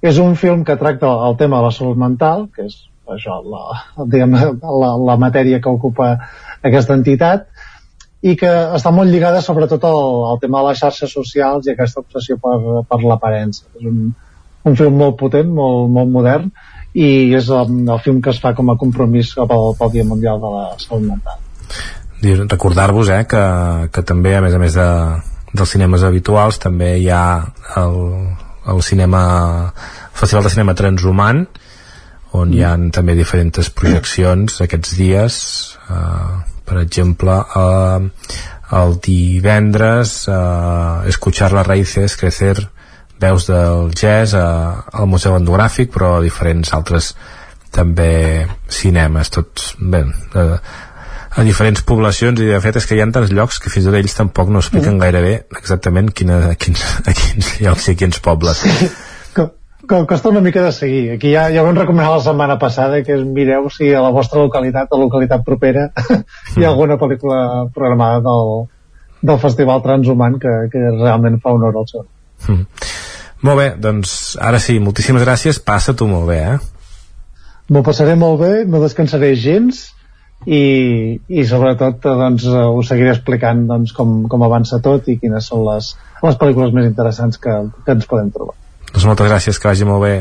és 0.03 0.19
un 0.19 0.35
film 0.35 0.65
que 0.67 0.79
tracta 0.79 1.11
el 1.27 1.37
tema 1.39 1.59
de 1.61 1.69
la 1.69 1.75
salut 1.75 1.99
mental 1.99 2.47
que 2.55 2.67
és 2.67 2.81
això, 3.13 3.39
la, 3.43 3.79
diguem, 4.07 4.35
la, 4.63 4.91
la 5.09 5.17
matèria 5.19 5.59
que 5.61 5.71
ocupa 5.71 6.13
aquesta 6.63 6.95
entitat 6.97 7.47
i 8.23 8.37
que 8.39 8.51
està 8.77 8.91
molt 8.95 9.11
lligada 9.11 9.41
sobretot 9.43 9.83
al, 9.87 10.03
al 10.31 10.39
tema 10.39 10.61
de 10.61 10.71
les 10.71 10.79
xarxes 10.79 11.11
socials 11.11 11.67
i 11.67 11.73
aquesta 11.73 11.99
obsessió 12.03 12.37
per, 12.39 12.55
per 12.87 13.01
l'aparença. 13.03 13.65
És 13.75 13.89
un, 13.89 14.13
un 14.63 14.77
film 14.79 14.95
molt 15.01 15.17
potent, 15.19 15.49
molt, 15.51 15.91
molt 15.91 16.11
modern 16.13 16.47
i 16.93 17.33
és 17.35 17.49
el, 17.51 17.75
el 17.83 17.99
film 18.05 18.21
que 18.23 18.31
es 18.31 18.39
fa 18.39 18.53
com 18.55 18.71
a 18.71 18.77
compromís 18.79 19.33
pel, 19.35 19.73
pel 19.79 19.93
Dia 19.97 20.07
Mundial 20.07 20.39
de 20.39 20.53
la 20.55 20.65
Salut 20.79 21.09
Mental. 21.09 21.41
Recordar-vos 22.23 23.11
eh, 23.11 23.23
que, 23.27 23.43
que 23.91 24.03
també, 24.07 24.37
a 24.37 24.43
més 24.45 24.55
a 24.55 24.61
més 24.61 24.77
de, 24.79 24.89
dels 25.53 25.75
cinemes 25.75 26.03
habituals, 26.03 26.59
també 26.61 26.95
hi 26.99 27.09
ha 27.13 27.25
el, 27.79 27.99
el 28.73 28.81
cinema 28.85 29.23
Festival 30.13 30.47
de 30.47 30.53
Cinema 30.53 30.75
Transhumant, 30.77 31.45
on 32.33 32.53
hi 32.53 32.63
han 32.65 32.89
també 32.93 33.13
diferents 33.17 33.69
projeccions 33.77 34.61
aquests 34.65 34.95
dies. 34.97 35.37
Eh, 35.93 36.33
per 36.65 36.79
exemple 36.81 37.35
eh, 37.59 38.09
el 38.79 38.95
divendres 39.03 40.23
eh, 40.31 41.09
escuchar 41.11 41.51
las 41.53 41.67
raíces 41.67 42.17
crecer 42.17 42.55
veus 43.19 43.45
del 43.47 43.91
jazz 43.93 44.33
eh, 44.33 44.39
al 44.41 45.07
Museu 45.11 45.37
Endogràfic 45.37 45.91
però 45.93 46.15
a 46.17 46.23
diferents 46.23 46.73
altres 46.73 47.13
també 47.73 48.45
cinemes. 48.69 49.29
Tots 49.33 49.73
bé, 49.79 50.03
eh, 50.05 50.57
a 51.35 51.45
diferents 51.45 51.81
poblacions 51.87 52.39
i 52.41 52.51
de 52.51 52.59
fet 52.61 52.77
és 52.77 52.85
que 52.85 52.97
hi 52.97 53.01
ha 53.01 53.09
tants 53.13 53.31
llocs 53.33 53.57
que 53.61 53.71
fins 53.73 53.87
i 53.87 53.89
tot 53.89 53.97
ells 53.97 54.17
tampoc 54.17 54.51
no 54.53 54.61
expliquen 54.61 54.99
gaire 55.01 55.23
bé 55.23 55.33
exactament 55.57 56.11
quina, 56.13 56.39
a, 56.51 56.53
quins, 56.61 56.83
a 57.05 57.15
quins 57.17 57.55
llocs 57.63 57.89
i 57.89 57.95
a 57.95 57.99
quins 58.03 58.21
pobles 58.23 58.63
que 59.87 60.05
costa 60.07 60.29
una 60.29 60.41
mica 60.41 60.61
de 60.63 60.71
seguir. 60.71 61.11
Aquí 61.11 61.33
ja, 61.33 61.49
ja 61.51 61.63
vam 61.63 61.75
recomanar 61.75 62.13
la 62.15 62.23
setmana 62.23 62.57
passada 62.59 63.01
que 63.03 63.17
mireu 63.17 63.69
si 63.69 63.91
a 63.93 64.01
la 64.01 64.11
vostra 64.15 64.39
localitat 64.39 64.91
o 64.91 64.99
localitat 65.01 65.43
propera 65.43 65.89
hi 66.55 66.63
ha 66.63 66.69
alguna 66.69 66.97
pel·lícula 67.01 67.67
programada 67.75 68.21
del, 68.23 68.53
del 69.21 69.41
Festival 69.43 69.83
Transhumant 69.83 70.39
que, 70.39 70.53
que 70.71 70.83
realment 70.95 71.41
fa 71.43 71.55
honor 71.55 71.81
al 71.81 71.89
seu. 71.91 72.05
Mm. 72.47 72.63
Molt 73.43 73.59
bé, 73.59 73.67
doncs 73.75 74.37
ara 74.39 74.61
sí, 74.63 74.77
moltíssimes 74.79 75.25
gràcies, 75.25 75.59
passa 75.59 75.95
tu 75.99 76.07
molt 76.07 76.29
bé, 76.31 76.39
eh? 76.53 76.57
M'ho 77.73 77.83
passaré 77.83 78.15
molt 78.19 78.39
bé, 78.39 78.53
no 78.67 78.79
descansaré 78.83 79.33
gens 79.39 79.89
i, 80.45 80.63
i 81.29 81.45
sobretot 81.47 82.03
doncs, 82.03 82.45
us 82.47 82.91
seguiré 82.91 83.13
explicant 83.15 83.65
doncs, 83.69 83.95
com, 83.95 84.23
com 84.29 84.45
avança 84.45 84.81
tot 84.83 85.09
i 85.11 85.17
quines 85.21 85.49
són 85.51 85.65
les, 85.67 85.93
les 86.23 86.39
pel·lícules 86.39 86.75
més 86.75 86.87
interessants 86.89 87.41
que, 87.41 87.57
que 87.85 87.97
ens 87.97 88.07
podem 88.09 88.31
trobar. 88.35 88.55
Doncs 88.93 89.09
moltes 89.09 89.29
gràcies, 89.31 89.59
que 89.59 89.71
vagi 89.71 89.89
molt 89.89 90.05
bé. 90.05 90.15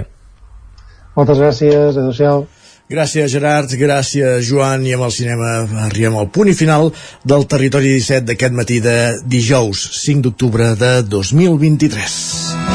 Moltes 1.17 1.41
gràcies, 1.43 1.97
adéu-siau. 1.97 2.47
Gràcies, 2.93 3.31
Gerard, 3.33 3.73
gràcies, 3.81 4.45
Joan, 4.49 4.85
i 4.85 4.93
amb 4.97 5.07
el 5.07 5.15
cinema 5.15 5.53
arribem 5.87 6.19
al 6.19 6.29
punt 6.35 6.51
i 6.53 6.57
final 6.57 6.91
del 7.25 7.47
Territori 7.49 7.95
17 7.97 8.29
d'aquest 8.33 8.59
matí 8.59 8.83
de 8.85 8.99
dijous, 9.25 9.87
5 10.03 10.29
d'octubre 10.29 10.75
de 10.77 10.93
2023. 11.09 12.72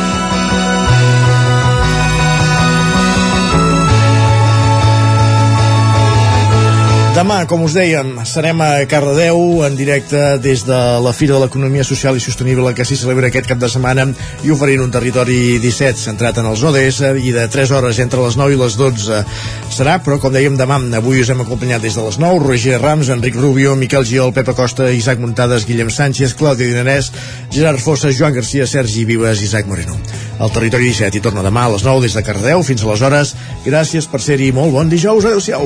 Demà, 7.18 7.48
com 7.50 7.64
us 7.66 7.74
dèiem, 7.74 8.12
serem 8.30 8.60
a 8.62 8.84
Cardedeu 8.86 9.64
en 9.66 9.74
directe 9.74 10.20
des 10.38 10.62
de 10.68 10.78
la 11.02 11.14
Fira 11.18 11.34
de 11.34 11.40
l'Economia 11.42 11.82
Social 11.82 12.14
i 12.14 12.22
Sostenible 12.22 12.76
que 12.78 12.86
s'hi 12.86 12.94
celebra 13.00 13.32
aquest 13.32 13.48
cap 13.50 13.58
de 13.58 13.66
setmana 13.74 14.04
i 14.46 14.52
oferint 14.54 14.84
un 14.84 14.94
territori 14.94 15.58
17 15.64 15.98
centrat 15.98 16.38
en 16.38 16.46
els 16.52 16.62
ODS 16.62 17.00
i 17.18 17.34
de 17.34 17.48
3 17.50 17.74
hores 17.74 17.98
entre 18.04 18.22
les 18.22 18.38
9 18.38 18.54
i 18.54 18.60
les 18.62 18.76
12 18.78 19.24
serà, 19.74 19.96
però 20.06 20.20
com 20.22 20.36
dèiem 20.36 20.60
demà, 20.62 20.78
avui 21.00 21.24
us 21.24 21.32
hem 21.34 21.42
acompanyat 21.42 21.82
des 21.82 21.98
de 21.98 22.04
les 22.06 22.20
9, 22.22 22.44
Roger 22.46 22.78
Rams, 22.84 23.10
Enric 23.10 23.42
Rubio, 23.42 23.74
Miquel 23.74 24.06
Giol, 24.06 24.36
Pepa 24.36 24.54
Costa, 24.54 24.92
Isaac 24.94 25.18
Muntades, 25.18 25.66
Guillem 25.66 25.90
Sánchez, 25.90 26.38
Clàudia 26.38 26.70
Dinanès, 26.70 27.10
Gerard 27.50 27.82
Fossa, 27.82 28.14
Joan 28.14 28.38
Garcia, 28.38 28.70
Sergi 28.70 29.08
Vives, 29.10 29.42
Isaac 29.42 29.66
Moreno. 29.66 29.98
El 30.38 30.54
territori 30.54 30.94
17 30.94 31.18
i 31.18 31.26
torna 31.26 31.42
demà 31.42 31.66
a 31.66 31.74
les 31.80 31.88
9 31.88 32.06
des 32.06 32.14
de 32.14 32.22
Cardedeu 32.30 32.62
fins 32.62 32.86
aleshores. 32.86 33.34
Gràcies 33.66 34.06
per 34.06 34.22
ser-hi. 34.22 34.54
Molt 34.54 34.78
bon 34.78 34.94
dijous. 34.94 35.26
Adéu-siau. 35.26 35.66